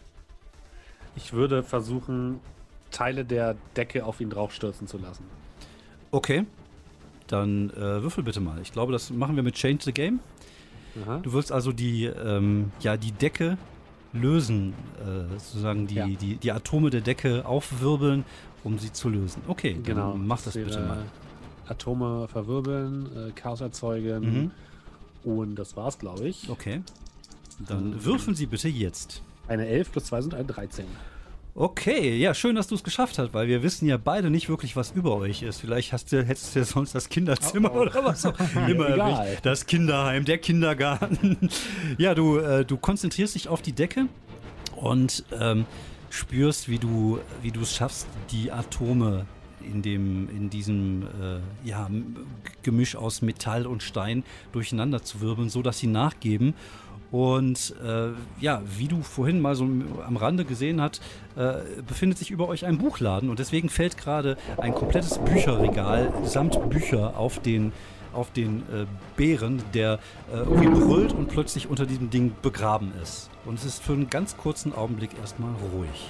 Ich 1.16 1.34
würde 1.34 1.64
versuchen, 1.64 2.40
Teile 2.92 3.26
der 3.26 3.56
Decke 3.76 4.06
auf 4.06 4.22
ihn 4.22 4.30
draufstürzen 4.30 4.88
zu 4.88 4.98
lassen. 4.98 5.26
Okay, 6.12 6.46
dann 7.28 7.70
äh, 7.72 8.02
würfel 8.02 8.24
bitte 8.24 8.40
mal. 8.40 8.62
Ich 8.62 8.72
glaube, 8.72 8.92
das 8.92 9.10
machen 9.12 9.36
wir 9.36 9.44
mit 9.44 9.56
Change 9.56 9.84
the 9.84 9.92
Game. 9.92 10.20
Aha. 11.04 11.20
Du 11.20 11.34
willst 11.34 11.52
also 11.52 11.72
die, 11.72 12.06
ähm, 12.06 12.72
ja, 12.80 12.98
die 12.98 13.12
Decke 13.12 13.58
lösen, 14.14 14.74
äh, 15.02 15.32
sozusagen 15.38 15.88
die, 15.88 15.96
Ja. 15.96 16.08
die, 16.08 16.36
die 16.38 16.52
Atome 16.52 16.90
der 16.90 17.02
Decke 17.02 17.46
aufwirbeln, 17.46 18.24
um 18.64 18.80
sie 18.80 18.92
zu 18.92 19.10
lösen. 19.10 19.42
Okay, 19.48 19.78
Genau. 19.84 20.16
mach 20.16 20.42
das 20.42 20.54
bitte 20.54 20.80
mal. 20.80 21.04
Atome 21.68 22.28
verwirbeln, 22.30 23.06
äh, 23.16 23.32
Chaos 23.32 23.62
erzeugen 23.62 24.52
Mhm. 25.26 25.32
und 25.32 25.56
das 25.56 25.76
war's, 25.76 26.00
glaube 26.00 26.28
ich. 26.28 26.50
Okay. 26.50 26.82
Dann 27.68 28.06
würfeln 28.06 28.36
Sie 28.36 28.46
bitte 28.46 28.70
jetzt. 28.70 29.22
Eine 29.48 29.68
11 29.68 29.92
plus 29.92 30.06
2 30.06 30.22
sind 30.22 30.34
eine 30.36 30.46
13. 30.46 30.86
Okay, 31.60 32.16
ja, 32.16 32.36
schön, 32.36 32.56
dass 32.56 32.68
du 32.68 32.76
es 32.76 32.84
geschafft 32.84 33.18
hast, 33.18 33.34
weil 33.34 33.48
wir 33.48 33.64
wissen 33.64 33.88
ja 33.88 33.98
beide 33.98 34.30
nicht 34.30 34.48
wirklich, 34.48 34.76
was 34.76 34.92
über 34.92 35.16
euch 35.16 35.42
ist. 35.42 35.60
Vielleicht 35.60 35.92
hast 35.92 36.12
du, 36.12 36.24
hättest 36.24 36.54
du 36.54 36.60
ja 36.60 36.66
sonst 36.66 36.94
das 36.94 37.10
Kinderzimmer 37.10 37.72
Oh, 37.74 37.78
oh. 37.78 37.82
oder 37.82 38.06
was 38.06 38.28
auch 38.28 38.40
immer 38.68 38.86
erwischt. 38.90 39.40
Das 39.42 39.66
Kinderheim, 39.66 40.24
der 40.24 40.38
Kindergarten. 40.38 41.50
ja, 41.98 42.14
du, 42.14 42.38
äh, 42.38 42.64
du 42.64 42.78
konzentrierst 42.78 43.34
dich 43.34 43.48
auf 43.48 43.64
die 43.64 43.72
Decke 43.72 44.06
und 44.76 45.24
ähm, 45.32 45.66
spürst, 46.12 46.70
wie 46.70 46.78
du, 46.78 47.18
wie 47.42 47.50
du 47.50 47.62
es 47.62 47.74
schaffst, 47.74 48.06
die 48.30 48.52
Atome 48.52 49.26
in 49.60 49.82
dem, 49.82 50.30
in 50.30 50.52
diesem 50.52 51.08
äh, 51.20 51.68
ja, 51.68 51.90
Gemisch 52.62 52.96
aus 52.96 53.24
Metall 53.24 53.66
und 53.66 53.82
Stein 53.82 54.24
durcheinander 54.52 55.02
zu 55.02 55.22
wirbeln, 55.22 55.50
so 55.50 55.64
dass 55.64 55.80
sie 55.80 55.88
nachgeben. 55.88 56.54
Und 57.12 57.74
äh, 57.84 58.10
ja, 58.42 58.62
wie 58.78 58.88
du 58.88 59.02
vorhin 59.02 59.40
mal 59.40 59.56
so 59.56 59.64
am 59.64 60.18
Rande 60.18 60.44
gesehen 60.44 60.82
hast, 60.82 61.02
äh, 61.38 61.54
befindet 61.88 62.18
sich 62.18 62.32
über 62.32 62.50
euch 62.50 62.66
ein 62.66 62.78
Buchladen 62.78 63.30
und 63.30 63.40
deswegen 63.40 63.70
fällt 63.70 63.98
gerade 63.98 64.38
ein 64.58 64.74
komplettes 64.74 65.18
Bücherregal 65.20 66.12
samt 66.26 66.70
Bücher 66.70 67.18
auf 67.18 67.40
den, 67.40 67.72
auf 68.14 68.32
den 68.32 68.60
äh, 68.74 68.86
Bären, 69.16 69.62
der 69.74 70.00
äh, 70.34 70.38
irgendwie 70.38 70.68
brüllt 70.68 71.14
und 71.14 71.28
plötzlich 71.30 71.70
unter 71.70 71.86
diesem 71.86 72.10
Ding 72.10 72.34
begraben 72.42 72.92
ist. 73.02 73.30
Und 73.46 73.58
es 73.60 73.64
ist 73.64 73.84
für 73.84 73.94
einen 73.94 74.10
ganz 74.10 74.36
kurzen 74.36 74.76
Augenblick 74.76 75.12
erstmal 75.22 75.52
ruhig. 75.74 76.10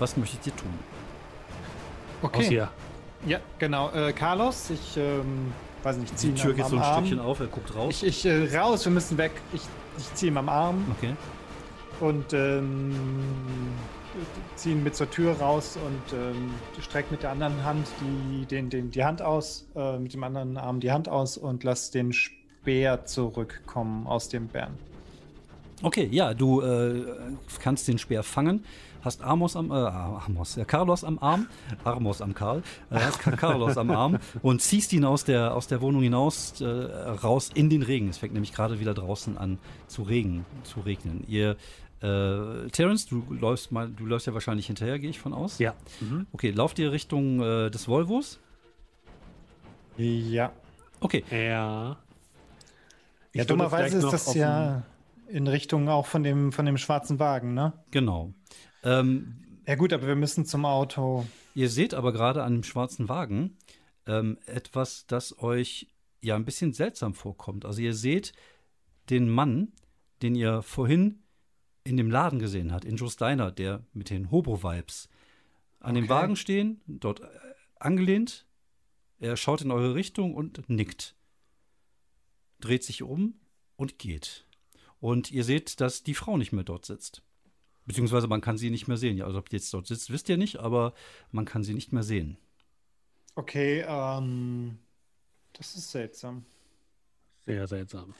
Was 0.00 0.16
möchtet 0.16 0.44
ihr 0.48 0.56
tun? 0.56 0.70
Aus 2.22 2.30
Okay. 2.30 2.48
hier. 2.48 2.68
Ja, 3.26 3.38
genau. 3.58 3.90
Äh, 3.92 4.12
Carlos, 4.12 4.70
ich 4.70 4.96
ähm, 4.96 5.52
weiß 5.84 5.96
nicht, 5.98 6.12
Die 6.12 6.16
ziehe 6.16 6.34
Tür 6.34 6.50
ihn 6.50 6.56
geht 6.56 6.66
so 6.66 6.76
ein 6.76 6.82
Arm. 6.82 7.04
Stückchen 7.04 7.20
auf, 7.24 7.38
er 7.38 7.46
guckt 7.46 7.74
raus. 7.76 8.02
Ich, 8.02 8.24
ich 8.24 8.26
äh, 8.26 8.56
raus, 8.58 8.84
wir 8.84 8.92
müssen 8.92 9.16
weg. 9.18 9.30
Ich, 9.52 9.62
ich 9.98 10.14
ziehe 10.14 10.32
ihn 10.32 10.38
am 10.38 10.48
Arm 10.48 10.84
Okay. 10.98 11.14
und 12.00 12.32
ähm, 12.32 12.94
ziehe 14.56 14.74
ihn 14.74 14.82
mit 14.82 14.94
zur 14.94 15.10
Tür 15.10 15.32
raus 15.38 15.76
und 15.76 16.18
ähm, 16.18 16.50
strecke 16.80 17.12
mit 17.12 17.22
der 17.22 17.30
anderen 17.30 17.64
Hand 17.64 17.86
die, 18.00 18.44
den, 18.46 18.70
den, 18.70 18.90
die 18.90 19.04
Hand 19.04 19.22
aus, 19.22 19.66
äh, 19.74 19.98
mit 19.98 20.12
dem 20.14 20.22
anderen 20.24 20.56
Arm 20.56 20.80
die 20.80 20.92
Hand 20.92 21.08
aus 21.08 21.36
und 21.36 21.64
lass 21.64 21.90
den 21.90 22.12
Speer 22.12 23.04
zurückkommen 23.06 24.06
aus 24.06 24.28
dem 24.28 24.48
Bären. 24.48 24.74
Okay, 25.82 26.08
ja, 26.12 26.32
du 26.34 26.60
äh, 26.60 27.04
kannst 27.60 27.88
den 27.88 27.98
Speer 27.98 28.22
fangen, 28.22 28.64
hast 29.02 29.22
Amos 29.22 29.56
am, 29.56 29.70
äh, 29.70 29.74
Amos, 29.74 30.56
ja, 30.56 30.64
Carlos 30.64 31.04
am 31.04 31.18
Arm, 31.18 31.46
Armos 31.84 32.22
am 32.22 32.34
Karl, 32.34 32.62
äh, 32.90 32.98
hast 32.98 33.20
Carlos 33.20 33.76
am 33.76 33.90
Arm 33.90 34.18
und 34.42 34.62
ziehst 34.62 34.92
ihn 34.92 35.04
aus 35.04 35.24
der, 35.24 35.54
aus 35.54 35.66
der 35.66 35.80
Wohnung 35.80 36.02
hinaus, 36.02 36.60
äh, 36.60 36.66
raus 36.66 37.50
in 37.54 37.70
den 37.70 37.82
Regen. 37.82 38.08
Es 38.08 38.18
fängt 38.18 38.32
nämlich 38.34 38.52
gerade 38.52 38.80
wieder 38.80 38.94
draußen 38.94 39.36
an 39.38 39.58
zu 39.86 40.02
regen, 40.02 40.44
zu 40.64 40.80
regnen. 40.80 41.24
Ihr, 41.28 41.56
äh, 42.00 42.68
Terence, 42.70 43.06
du 43.06 43.24
läufst 43.30 43.72
mal, 43.72 43.88
du 43.88 44.06
läufst 44.06 44.26
ja 44.26 44.34
wahrscheinlich 44.34 44.66
hinterher, 44.66 44.98
gehe 44.98 45.10
ich 45.10 45.20
von 45.20 45.32
aus. 45.34 45.58
Ja. 45.58 45.74
Mhm. 46.00 46.26
Okay, 46.32 46.50
lauft 46.50 46.78
ihr 46.78 46.92
Richtung 46.92 47.40
äh, 47.40 47.70
des 47.70 47.88
Volvos? 47.88 48.40
Ja. 49.96 50.52
Okay, 51.00 51.24
Ja. 51.30 51.96
Ja, 53.34 53.44
Ich 53.44 53.48
würde 53.48 53.64
dummerweise 53.64 53.98
ist 53.98 54.12
das 54.12 54.34
ja 54.34 54.82
in 55.28 55.46
Richtung 55.46 55.88
auch 55.88 56.04
von 56.06 56.22
dem, 56.22 56.52
von 56.52 56.66
dem 56.66 56.76
schwarzen 56.76 57.18
Wagen, 57.18 57.54
ne? 57.54 57.72
genau. 57.90 58.34
Ähm, 58.82 59.36
Ja 59.66 59.74
gut, 59.76 59.92
aber 59.92 60.06
wir 60.06 60.16
müssen 60.16 60.44
zum 60.44 60.64
Auto. 60.64 61.26
Ihr 61.54 61.68
seht 61.68 61.94
aber 61.94 62.12
gerade 62.12 62.42
an 62.42 62.54
dem 62.54 62.62
schwarzen 62.62 63.08
Wagen 63.08 63.56
ähm, 64.06 64.38
etwas, 64.46 65.06
das 65.06 65.38
euch 65.38 65.88
ja 66.20 66.36
ein 66.36 66.44
bisschen 66.44 66.72
seltsam 66.72 67.14
vorkommt. 67.14 67.64
Also 67.64 67.80
ihr 67.80 67.94
seht 67.94 68.32
den 69.10 69.28
Mann, 69.28 69.72
den 70.22 70.34
ihr 70.34 70.62
vorhin 70.62 71.22
in 71.84 71.96
dem 71.96 72.10
Laden 72.10 72.38
gesehen 72.38 72.72
habt, 72.72 72.84
in 72.84 72.96
Joe's 72.96 73.16
Diner, 73.16 73.50
der 73.50 73.84
mit 73.92 74.10
den 74.10 74.30
Hobo-Vibes 74.30 75.08
an 75.80 75.94
dem 75.96 76.04
Okay. 76.04 76.12
Wagen 76.12 76.36
stehen, 76.36 76.80
dort 76.86 77.20
äh, 77.20 77.26
angelehnt. 77.80 78.46
Er 79.18 79.36
schaut 79.36 79.62
in 79.62 79.70
eure 79.70 79.94
Richtung 79.94 80.34
und 80.34 80.68
nickt. 80.68 81.16
Dreht 82.60 82.84
sich 82.84 83.02
um 83.02 83.34
und 83.76 83.98
geht. 83.98 84.46
Und 85.00 85.32
ihr 85.32 85.42
seht, 85.42 85.80
dass 85.80 86.04
die 86.04 86.14
Frau 86.14 86.36
nicht 86.36 86.52
mehr 86.52 86.64
dort 86.64 86.86
sitzt. 86.86 87.22
Beziehungsweise 87.86 88.28
man 88.28 88.40
kann 88.40 88.58
sie 88.58 88.70
nicht 88.70 88.88
mehr 88.88 88.96
sehen. 88.96 89.16
Ja, 89.16 89.26
also 89.26 89.38
ob 89.38 89.48
die 89.48 89.56
jetzt 89.56 89.72
dort 89.74 89.86
sitzt, 89.86 90.10
wisst 90.10 90.28
ihr 90.28 90.36
nicht, 90.36 90.58
aber 90.58 90.94
man 91.32 91.44
kann 91.44 91.64
sie 91.64 91.74
nicht 91.74 91.92
mehr 91.92 92.02
sehen. 92.02 92.36
Okay, 93.34 93.84
ähm, 93.86 94.78
das 95.54 95.74
ist 95.74 95.90
seltsam. 95.90 96.44
Sehr 97.44 97.66
seltsam. 97.66 98.14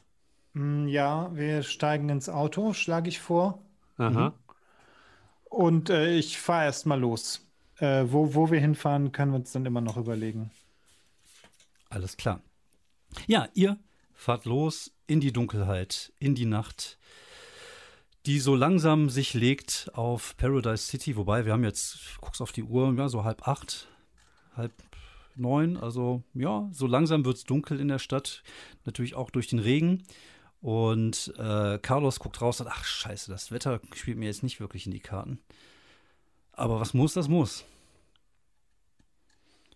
Hm, 0.55 0.89
ja, 0.89 1.35
wir 1.35 1.63
steigen 1.63 2.09
ins 2.09 2.29
Auto, 2.29 2.73
schlage 2.73 3.09
ich 3.09 3.21
vor. 3.21 3.63
Aha. 3.99 4.35
Und 5.45 5.91
äh, 5.91 6.17
ich 6.17 6.39
fahre 6.39 6.65
erst 6.65 6.87
mal 6.87 6.99
los. 6.99 7.47
Äh, 7.77 8.05
wo, 8.09 8.35
wo 8.35 8.51
wir 8.51 8.61
hinfahren, 8.61 9.13
können 9.13 9.33
wir 9.33 9.37
uns 9.37 9.53
dann 9.53 9.67
immer 9.67 9.81
noch 9.81 9.97
überlegen. 9.97 10.51
Alles 11.89 12.17
klar. 12.17 12.41
Ja, 13.27 13.49
ihr 13.55 13.79
fahrt 14.15 14.45
los 14.45 14.93
in 15.07 15.21
die 15.21 15.33
Dunkelheit, 15.33 16.13
in 16.19 16.35
die 16.35 16.47
Nacht, 16.47 16.99
die 18.27 18.39
so 18.39 18.55
langsam 18.55 19.11
sich 19.11 19.35
legt 19.35 19.91
auf 19.95 20.37
Paradise 20.37 20.87
City. 20.87 21.17
Wobei, 21.17 21.45
wir 21.45 21.53
haben 21.53 21.65
jetzt, 21.65 21.99
guckst 22.21 22.41
auf 22.41 22.53
die 22.53 22.63
Uhr, 22.63 22.95
ja, 22.97 23.09
so 23.09 23.25
halb 23.25 23.47
acht, 23.49 23.89
halb 24.57 24.73
neun. 25.35 25.77
Also, 25.77 26.23
ja, 26.35 26.69
so 26.73 26.87
langsam 26.87 27.25
wird 27.25 27.37
es 27.37 27.45
dunkel 27.45 27.81
in 27.81 27.89
der 27.89 27.99
Stadt. 27.99 28.43
Natürlich 28.85 29.15
auch 29.15 29.31
durch 29.31 29.49
den 29.49 29.59
Regen. 29.59 30.05
Und 30.61 31.35
äh, 31.39 31.79
Carlos 31.79 32.21
guckt 32.21 32.41
raus 32.41 32.61
und 32.61 32.67
sagt, 32.67 32.79
ach 32.79 32.85
scheiße, 32.85 33.31
das 33.31 33.51
Wetter 33.51 33.81
spielt 33.95 34.19
mir 34.19 34.27
jetzt 34.27 34.45
nicht 34.45 34.61
wirklich 34.61 34.87
in 34.87 34.93
die 34.93 35.01
Karten. 35.01 35.41
Aber 36.53 36.79
was 36.79 36.95
muss, 36.95 37.15
das 37.15 37.29
muss. 37.29 37.65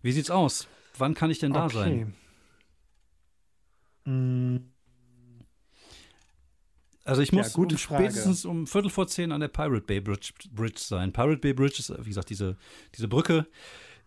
Wie 0.02 0.12
sieht's 0.12 0.30
aus? 0.30 0.68
Wann 0.96 1.14
kann 1.14 1.30
ich 1.30 1.40
denn 1.40 1.52
da 1.52 1.68
sein? 1.68 2.14
Hm, 4.04 4.70
Also 7.06 7.22
ich 7.22 7.32
muss 7.32 7.54
Ja, 7.54 7.62
um 7.62 7.76
spätestens 7.76 8.44
um 8.44 8.66
Viertel 8.66 8.90
vor 8.90 9.06
zehn 9.06 9.30
an 9.30 9.40
der 9.40 9.48
Pirate 9.48 9.86
Bay 9.86 10.00
Bridge, 10.00 10.32
Bridge 10.52 10.80
sein. 10.80 11.12
Pirate 11.12 11.38
Bay 11.38 11.52
Bridge 11.52 11.76
ist, 11.78 11.92
wie 12.00 12.08
gesagt, 12.08 12.30
diese, 12.30 12.56
diese 12.94 13.06
Brücke, 13.06 13.46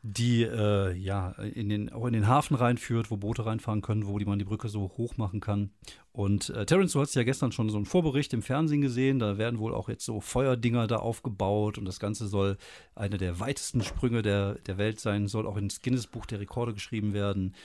die 0.01 0.43
äh, 0.43 0.93
ja 0.95 1.31
in 1.31 1.69
den, 1.69 1.91
auch 1.91 2.05
in 2.05 2.13
den 2.13 2.27
Hafen 2.27 2.55
reinführt, 2.55 3.11
wo 3.11 3.17
Boote 3.17 3.45
reinfahren 3.45 3.81
können, 3.81 4.07
wo 4.07 4.17
die 4.17 4.25
man 4.25 4.39
die 4.39 4.45
Brücke 4.45 4.69
so 4.69 4.91
hoch 4.97 5.17
machen 5.17 5.39
kann. 5.39 5.71
Und 6.11 6.49
äh, 6.49 6.65
Terence, 6.65 6.93
du 6.93 7.01
hast 7.01 7.15
ja 7.15 7.23
gestern 7.23 7.51
schon 7.51 7.69
so 7.69 7.77
einen 7.77 7.85
Vorbericht 7.85 8.33
im 8.33 8.41
Fernsehen 8.41 8.81
gesehen. 8.81 9.19
Da 9.19 9.37
werden 9.37 9.59
wohl 9.59 9.73
auch 9.73 9.89
jetzt 9.89 10.05
so 10.05 10.19
Feuerdinger 10.19 10.87
da 10.87 10.97
aufgebaut 10.97 11.77
und 11.77 11.85
das 11.85 11.99
Ganze 11.99 12.27
soll 12.27 12.57
eine 12.95 13.17
der 13.17 13.39
weitesten 13.39 13.81
Sprünge 13.81 14.21
der, 14.21 14.55
der 14.55 14.77
Welt 14.77 14.99
sein, 14.99 15.27
soll 15.27 15.47
auch 15.47 15.57
ins 15.57 15.81
Guinness-Buch 15.81 16.25
der 16.25 16.39
Rekorde 16.39 16.73
geschrieben 16.73 17.13
werden, 17.13 17.55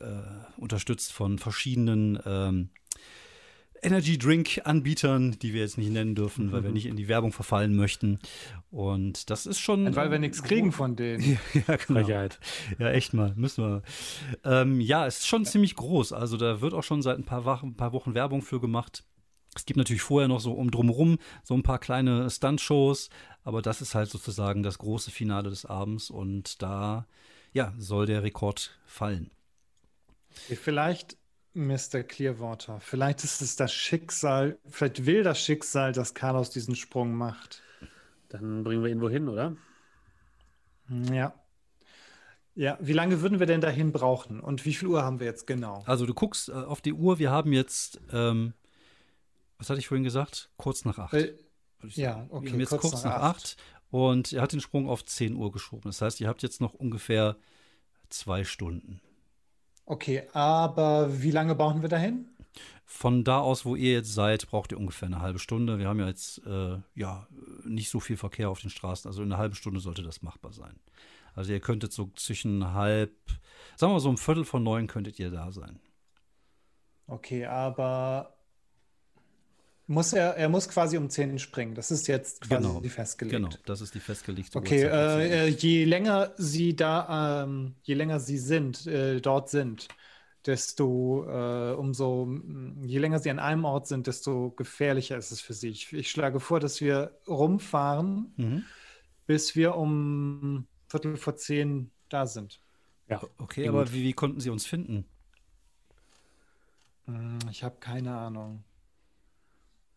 äh, 0.00 0.06
unterstützt 0.56 1.12
von 1.12 1.38
verschiedenen 1.38 2.20
ähm, 2.24 2.70
Energy 3.82 4.18
Drink 4.18 4.60
Anbietern, 4.64 5.38
die 5.38 5.54
wir 5.54 5.62
jetzt 5.62 5.78
nicht 5.78 5.90
nennen 5.90 6.14
dürfen, 6.14 6.52
weil 6.52 6.62
wir 6.62 6.70
nicht 6.70 6.86
in 6.86 6.96
die 6.96 7.08
Werbung 7.08 7.32
verfallen 7.32 7.74
möchten. 7.74 8.18
Und 8.70 9.30
das 9.30 9.46
ist 9.46 9.58
schon. 9.58 9.86
Und 9.86 9.96
weil 9.96 10.10
wir 10.10 10.18
nichts 10.18 10.42
kriegen 10.42 10.72
von 10.72 10.96
denen. 10.96 11.38
ja, 11.54 11.76
genau. 11.76 12.00
Frechheit. 12.00 12.38
Ja, 12.78 12.90
echt 12.90 13.14
mal, 13.14 13.34
müssen 13.36 13.64
wir. 13.64 13.82
Ähm, 14.44 14.80
ja, 14.80 15.06
es 15.06 15.18
ist 15.18 15.26
schon 15.26 15.44
ziemlich 15.44 15.74
groß. 15.76 16.12
Also 16.12 16.36
da 16.36 16.60
wird 16.60 16.74
auch 16.74 16.84
schon 16.84 17.02
seit 17.02 17.18
ein 17.18 17.24
paar, 17.24 17.44
Wochen, 17.44 17.68
ein 17.68 17.76
paar 17.76 17.92
Wochen 17.92 18.14
Werbung 18.14 18.42
für 18.42 18.60
gemacht. 18.60 19.04
Es 19.54 19.66
gibt 19.66 19.76
natürlich 19.76 20.02
vorher 20.02 20.28
noch 20.28 20.40
so 20.40 20.52
um 20.52 20.70
drumherum 20.70 21.18
so 21.42 21.54
ein 21.54 21.64
paar 21.64 21.80
kleine 21.80 22.30
Stunt-Shows, 22.30 23.10
aber 23.42 23.62
das 23.62 23.82
ist 23.82 23.96
halt 23.96 24.08
sozusagen 24.08 24.62
das 24.62 24.78
große 24.78 25.10
Finale 25.10 25.50
des 25.50 25.66
Abends 25.66 26.08
und 26.08 26.62
da 26.62 27.06
ja, 27.52 27.74
soll 27.76 28.06
der 28.06 28.22
Rekord 28.22 28.78
fallen. 28.84 29.30
Vielleicht, 30.30 31.16
Mr. 31.52 32.02
Clearwater, 32.04 32.80
vielleicht 32.80 33.24
ist 33.24 33.42
es 33.42 33.56
das 33.56 33.72
Schicksal, 33.72 34.58
vielleicht 34.68 35.06
will 35.06 35.22
das 35.22 35.40
Schicksal, 35.40 35.92
dass 35.92 36.14
Carlos 36.14 36.50
diesen 36.50 36.76
Sprung 36.76 37.12
macht. 37.14 37.62
Dann 38.28 38.62
bringen 38.62 38.84
wir 38.84 38.90
ihn 38.90 39.00
wohin, 39.00 39.28
oder? 39.28 39.56
Ja. 40.88 41.34
Ja, 42.54 42.78
wie 42.80 42.92
lange 42.92 43.20
würden 43.22 43.38
wir 43.40 43.46
denn 43.46 43.60
dahin 43.60 43.92
brauchen? 43.92 44.40
Und 44.40 44.64
wie 44.64 44.74
viel 44.74 44.88
Uhr 44.88 45.02
haben 45.02 45.18
wir 45.18 45.26
jetzt 45.26 45.46
genau? 45.46 45.82
Also 45.86 46.04
du 46.06 46.14
guckst 46.14 46.48
äh, 46.48 46.52
auf 46.52 46.80
die 46.80 46.92
Uhr, 46.92 47.18
wir 47.18 47.30
haben 47.30 47.52
jetzt, 47.52 48.00
ähm, 48.12 48.54
was 49.58 49.70
hatte 49.70 49.80
ich 49.80 49.88
vorhin 49.88 50.04
gesagt? 50.04 50.50
Kurz 50.56 50.84
nach 50.84 50.98
acht. 50.98 51.14
Äh, 51.14 51.34
ja, 51.88 52.26
okay, 52.28 52.46
Wir 52.46 52.52
haben 52.52 52.60
jetzt 52.60 52.70
kurz 52.70 52.82
kurz, 52.82 53.04
nach 53.04 53.04
nach 53.04 53.22
acht. 53.22 53.36
acht 53.36 53.56
und 53.90 54.32
er 54.32 54.42
hat 54.42 54.52
den 54.52 54.60
Sprung 54.60 54.88
auf 54.88 55.04
10 55.04 55.34
Uhr 55.34 55.50
geschoben. 55.52 55.84
Das 55.84 56.02
heißt, 56.02 56.20
ihr 56.20 56.28
habt 56.28 56.42
jetzt 56.42 56.60
noch 56.60 56.74
ungefähr 56.74 57.36
zwei 58.08 58.44
Stunden. 58.44 59.00
Okay, 59.90 60.22
aber 60.34 61.20
wie 61.20 61.32
lange 61.32 61.56
brauchen 61.56 61.82
wir 61.82 61.88
dahin? 61.88 62.28
Von 62.86 63.24
da 63.24 63.40
aus, 63.40 63.64
wo 63.64 63.74
ihr 63.74 63.94
jetzt 63.94 64.14
seid, 64.14 64.48
braucht 64.48 64.70
ihr 64.70 64.78
ungefähr 64.78 65.06
eine 65.06 65.20
halbe 65.20 65.40
Stunde. 65.40 65.80
Wir 65.80 65.88
haben 65.88 65.98
ja 65.98 66.06
jetzt 66.06 66.46
äh, 66.46 66.78
ja 66.94 67.26
nicht 67.64 67.90
so 67.90 67.98
viel 67.98 68.16
Verkehr 68.16 68.50
auf 68.50 68.60
den 68.60 68.70
Straßen. 68.70 69.08
Also 69.08 69.20
in 69.24 69.32
einer 69.32 69.40
halben 69.40 69.56
Stunde 69.56 69.80
sollte 69.80 70.04
das 70.04 70.22
machbar 70.22 70.52
sein. 70.52 70.78
Also 71.34 71.52
ihr 71.52 71.58
könntet 71.58 71.92
so 71.92 72.08
zwischen 72.14 72.72
halb, 72.72 73.10
sagen 73.74 73.90
wir 73.90 73.94
mal 73.94 74.00
so 74.00 74.10
um 74.10 74.16
Viertel 74.16 74.44
von 74.44 74.62
neun 74.62 74.86
könntet 74.86 75.18
ihr 75.18 75.32
da 75.32 75.50
sein. 75.50 75.80
Okay, 77.08 77.46
aber 77.46 78.36
muss 79.90 80.12
er, 80.12 80.36
er 80.36 80.48
muss 80.48 80.68
quasi 80.68 80.96
um 80.96 81.10
10 81.10 81.38
springen. 81.38 81.74
Das 81.74 81.90
ist 81.90 82.06
jetzt 82.08 82.42
quasi 82.42 82.58
Genau, 82.62 82.80
festgelegt. 82.88 83.36
Genau, 83.36 83.50
das 83.66 83.80
ist 83.80 83.94
die 83.94 84.00
festgelegte 84.00 84.58
Okay, 84.58 84.84
Uhrzeit. 84.84 85.30
äh, 85.30 85.46
äh, 85.46 85.48
je 85.48 85.84
länger 85.84 86.34
sie 86.36 86.74
da, 86.76 87.44
ähm, 87.44 87.76
je 87.82 87.94
länger 87.94 88.20
sie 88.20 88.38
sind, 88.38 88.86
äh, 88.86 89.20
dort 89.20 89.48
sind, 89.50 89.88
desto 90.46 91.24
äh, 91.28 91.74
umso, 91.74 92.26
mm, 92.26 92.84
je 92.84 92.98
länger 92.98 93.18
sie 93.20 93.30
an 93.30 93.38
einem 93.38 93.64
Ort 93.64 93.86
sind, 93.88 94.06
desto 94.06 94.50
gefährlicher 94.52 95.16
ist 95.18 95.30
es 95.32 95.40
für 95.40 95.54
sie. 95.54 95.68
Ich, 95.70 95.92
ich 95.92 96.10
schlage 96.10 96.40
vor, 96.40 96.60
dass 96.60 96.80
wir 96.80 97.18
rumfahren, 97.28 98.34
Mhm. 98.36 98.70
bis 99.26 99.56
wir 99.56 99.76
um 99.76 100.68
Viertel 100.88 101.16
vor 101.16 101.36
zehn 101.36 101.92
da 102.08 102.26
sind. 102.26 102.62
Ja. 103.08 103.20
Okay, 103.38 103.68
aber 103.68 103.86
gut. 103.86 103.92
wie, 103.92 104.02
wie 104.04 104.12
konnten 104.14 104.40
sie 104.40 104.50
uns 104.50 104.66
finden? 104.66 105.04
Hm, 107.06 107.38
Ich 107.50 107.62
habe 107.64 107.76
keine 107.78 108.16
Ahnung. 108.16 108.64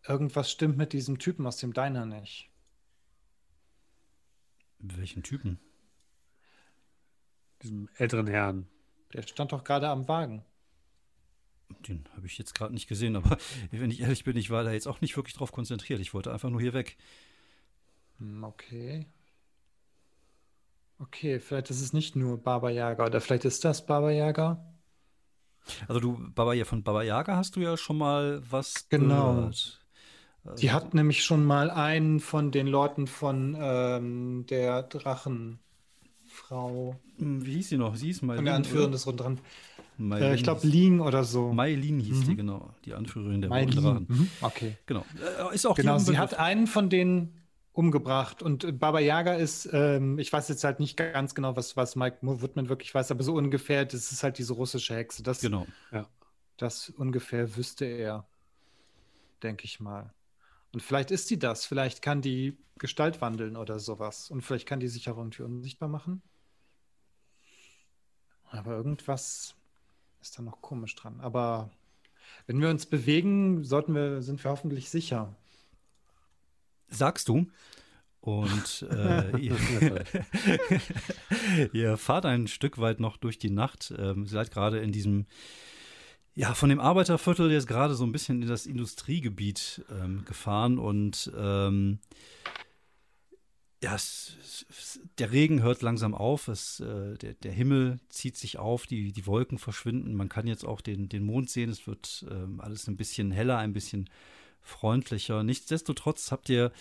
Irgendwas 0.08 0.52
stimmt 0.52 0.78
mit 0.78 0.94
diesem 0.94 1.18
Typen 1.20 1.46
aus 1.48 1.58
dem 1.58 1.74
Diner 1.74 2.06
nicht. 2.06 2.50
Welchen 4.80 5.24
Typen? 5.24 5.60
Diesem 7.62 7.88
älteren 7.98 8.28
Herrn. 8.28 8.68
Der 9.14 9.22
stand 9.22 9.52
doch 9.54 9.64
gerade 9.64 9.88
am 9.88 10.08
Wagen. 10.08 10.44
Den 11.88 12.04
habe 12.16 12.28
ich 12.28 12.38
jetzt 12.38 12.54
gerade 12.54 12.74
nicht 12.74 12.88
gesehen, 12.88 13.16
aber 13.16 13.38
wenn 13.72 13.92
ich 13.92 14.02
ehrlich 14.02 14.24
bin, 14.26 14.36
ich 14.36 14.50
war 14.50 14.64
da 14.64 14.72
jetzt 14.72 14.88
auch 14.88 15.00
nicht 15.02 15.16
wirklich 15.16 15.36
drauf 15.36 15.52
konzentriert. 15.52 16.02
Ich 16.02 16.14
wollte 16.14 16.32
einfach 16.34 16.50
nur 16.50 16.62
hier 16.62 16.74
weg. 16.74 16.98
Hm, 18.20 18.44
Okay. 18.44 19.08
Okay, 21.00 21.40
vielleicht 21.40 21.70
ist 21.70 21.82
es 21.82 21.92
nicht 21.92 22.16
nur 22.16 22.42
Baba 22.42 22.70
Yaga 22.70 23.06
oder 23.06 23.20
vielleicht 23.20 23.44
ist 23.46 23.66
das 23.66 23.86
Baba 23.86 24.12
Yaga. 24.12 24.64
Also 25.88 26.00
du, 26.00 26.32
Baba, 26.34 26.54
ja, 26.54 26.64
von 26.66 26.84
Baba 26.84 27.04
Yaga 27.04 27.36
hast 27.36 27.56
du 27.56 27.62
ja 27.62 27.76
schon 27.78 27.98
mal 27.98 28.42
was 28.50 28.88
Genau. 28.90 29.36
gehört. 29.36 29.82
Die 30.60 30.72
hat 30.72 30.94
nämlich 30.94 31.24
schon 31.24 31.45
mal 31.45 31.72
einen 31.72 32.20
von 32.20 32.52
den 32.52 32.68
Leuten 32.68 33.07
von 33.07 33.56
ähm, 33.60 34.45
der 34.49 34.84
Drachenfrau, 34.84 35.60
Hm, 37.18 37.45
Wie 37.45 37.53
hieß 37.53 37.70
sie 37.70 37.78
noch? 37.78 37.95
Sie 37.95 38.07
hieß 38.07 38.24
Mailin. 38.24 38.38
von 38.40 38.45
der 38.45 38.56
Anführerin 38.56 38.91
des 38.91 39.06
Rundran. 39.07 39.40
Äh, 39.99 40.34
ich 40.36 40.44
glaube, 40.44 40.65
Ling 40.65 40.99
oder 40.99 41.24
so. 41.24 41.53
Mailin 41.53 41.99
hieß 41.99 42.22
die, 42.26 42.32
Mhm. 42.32 42.38
genau. 42.38 42.70
Die 42.86 42.94
Anführerin 42.94 43.41
der. 43.41 43.49
Drachen. 43.52 44.06
Mhm. 44.10 44.30
Okay. 44.41 44.76
Genau. 44.88 45.06
Äh, 45.52 45.53
Ist 45.56 45.65
auch 45.68 45.76
Genau, 45.76 45.99
sie 45.99 46.18
hat 46.18 46.34
einen 46.40 46.65
von 46.68 46.90
denen 46.90 47.40
umgebracht 47.72 48.41
und 48.44 48.80
Baba 48.80 48.99
Yaga 48.99 49.34
ist, 49.36 49.68
ähm, 49.72 50.20
ich 50.20 50.32
weiß 50.34 50.48
jetzt 50.49 50.64
halt 50.64 50.80
nicht 50.80 50.95
ganz 50.98 51.34
genau, 51.36 51.56
was, 51.56 51.76
was 51.78 51.95
Mike 51.95 52.18
Woodman 52.22 52.70
wirklich 52.70 52.94
weiß, 52.94 53.10
aber 53.11 53.24
so 53.24 53.34
ungefähr, 53.34 53.86
das 53.86 54.11
ist 54.11 54.24
halt 54.24 54.38
diese 54.38 54.53
russische 54.53 54.95
Hexe. 54.95 55.24
Das, 55.24 55.40
Genau. 55.41 55.65
das 56.57 56.90
ungefähr 56.91 57.56
wüsste 57.56 57.86
er, 57.86 58.28
denke 59.41 59.65
ich 59.65 59.80
mal. 59.80 60.14
Und 60.74 60.82
vielleicht 60.82 61.12
ist 61.12 61.28
sie 61.28 61.38
das, 61.38 61.66
vielleicht 61.66 62.02
kann 62.02 62.22
die 62.22 62.58
Gestalt 62.80 63.22
wandeln 63.22 63.56
oder 63.56 63.80
sowas 63.80 64.32
und 64.32 64.41
vielleicht 64.41 64.68
kann 64.68 64.80
die 64.80 64.88
sich 64.88 65.10
auch 65.10 65.18
irgendwie 65.18 65.44
unsichtbar 65.44 65.88
machen. 65.88 66.22
Aber 68.50 68.76
irgendwas 68.76 69.56
ist 70.22 70.38
da 70.38 70.41
noch 70.41 70.62
komisch 70.62 70.95
dran. 70.95 71.20
Aber 71.22 71.70
wenn 72.48 72.60
wir 72.60 72.70
uns 72.70 72.86
bewegen, 72.86 73.64
sollten 73.64 73.95
wir, 73.95 74.22
sind 74.22 74.44
wir 74.44 74.52
hoffentlich 74.52 74.90
sicher. 74.90 75.36
Sagst 76.90 77.30
du. 77.30 77.48
Und 78.22 78.88
äh, 78.90 79.38
ihr, 79.38 79.58
ihr 81.74 81.98
fahrt 81.98 82.26
ein 82.26 82.48
Stück 82.48 82.80
weit 82.80 83.00
noch 83.00 83.18
durch 83.18 83.38
die 83.38 83.50
Nacht. 83.50 83.94
Ähm, 83.98 84.28
seid 84.28 84.52
gerade 84.52 84.80
in 84.80 84.91
diesem, 84.91 85.26
ja, 86.35 86.53
von 86.53 86.69
dem 86.69 86.80
Arbeiterviertel 86.80 87.51
jetzt 87.51 87.68
gerade 87.68 87.95
so 87.95 88.03
ein 88.03 88.11
bisschen 88.11 88.41
in 88.41 88.47
das 88.47 88.65
Industriegebiet 88.65 89.84
ähm, 89.91 90.26
gefahren 90.26 90.80
und 90.80 91.31
ähm, 91.38 91.99
ja, 93.84 93.95
es, 93.95 94.38
es, 94.69 94.99
der 95.18 95.31
Regen 95.34 95.61
hört 95.61 95.81
langsam 95.81 96.15
auf, 96.15 96.47
es, 96.47 96.80
äh, 96.80 97.18
der, 97.18 97.34
der 97.34 97.51
Himmel 97.51 97.99
zieht 98.10 98.38
sich 98.38 98.57
auf, 98.57 98.88
die, 98.88 99.11
die 99.11 99.27
Wolken 99.27 99.57
verschwinden. 99.57 100.15
Man 100.15 100.30
kann 100.30 100.47
jetzt 100.47 100.65
auch 100.65 100.80
den, 100.80 101.10
den 101.10 101.26
Mond 101.26 101.49
sehen, 101.49 101.69
es 101.69 101.85
wird 101.85 102.26
ähm, 102.31 102.61
alles 102.61 102.88
ein 102.88 102.95
bisschen 102.95 103.31
heller, 103.31 103.57
ein 103.57 103.73
bisschen 103.73 104.10
freundlicher. 104.61 105.43
Nichtsdestotrotz 105.43 106.31
habt 106.31 106.47
ihr 106.47 106.72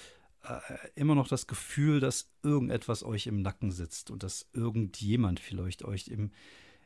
äh, 0.44 0.60
immer 0.94 1.16
noch 1.16 1.26
das 1.26 1.48
Gefühl, 1.48 1.98
dass 1.98 2.30
irgendetwas 2.44 3.02
euch 3.02 3.26
im 3.26 3.42
Nacken 3.42 3.72
sitzt 3.72 4.12
und 4.12 4.22
dass 4.22 4.48
irgendjemand 4.52 5.40
vielleicht 5.40 5.84
euch 5.84 6.06
im, 6.06 6.30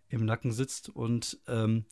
im 0.08 0.24
Nacken 0.24 0.50
sitzt. 0.50 0.88
Und 0.88 1.38
ähm, 1.46 1.84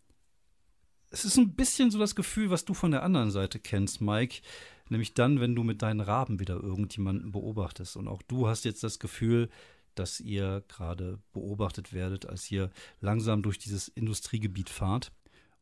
es 1.10 1.24
ist 1.24 1.38
ein 1.38 1.54
bisschen 1.54 1.90
so 1.90 1.98
das 1.98 2.14
Gefühl, 2.14 2.50
was 2.50 2.64
du 2.64 2.74
von 2.74 2.90
der 2.90 3.02
anderen 3.02 3.30
Seite 3.30 3.58
kennst, 3.58 4.00
Mike. 4.00 4.42
Nämlich 4.88 5.14
dann, 5.14 5.40
wenn 5.40 5.54
du 5.54 5.62
mit 5.62 5.80
deinen 5.82 6.00
Raben 6.00 6.40
wieder 6.40 6.56
irgendjemanden 6.56 7.32
beobachtest. 7.32 7.96
Und 7.96 8.08
auch 8.08 8.22
du 8.22 8.48
hast 8.48 8.64
jetzt 8.64 8.84
das 8.84 8.98
Gefühl, 8.98 9.48
dass 9.94 10.20
ihr 10.20 10.62
gerade 10.68 11.18
beobachtet 11.32 11.92
werdet, 11.92 12.26
als 12.26 12.50
ihr 12.50 12.70
langsam 13.00 13.42
durch 13.42 13.58
dieses 13.58 13.88
Industriegebiet 13.88 14.68
fahrt. 14.68 15.12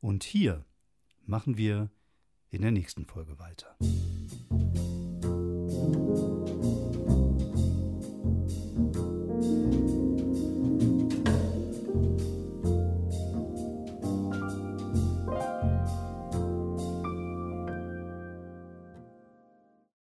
Und 0.01 0.25
hier 0.25 0.65
machen 1.25 1.57
wir 1.57 1.91
in 2.51 2.63
der 2.63 2.73
nächsten 2.73 3.07
Folge 3.07 3.39
weiter. 3.39 3.77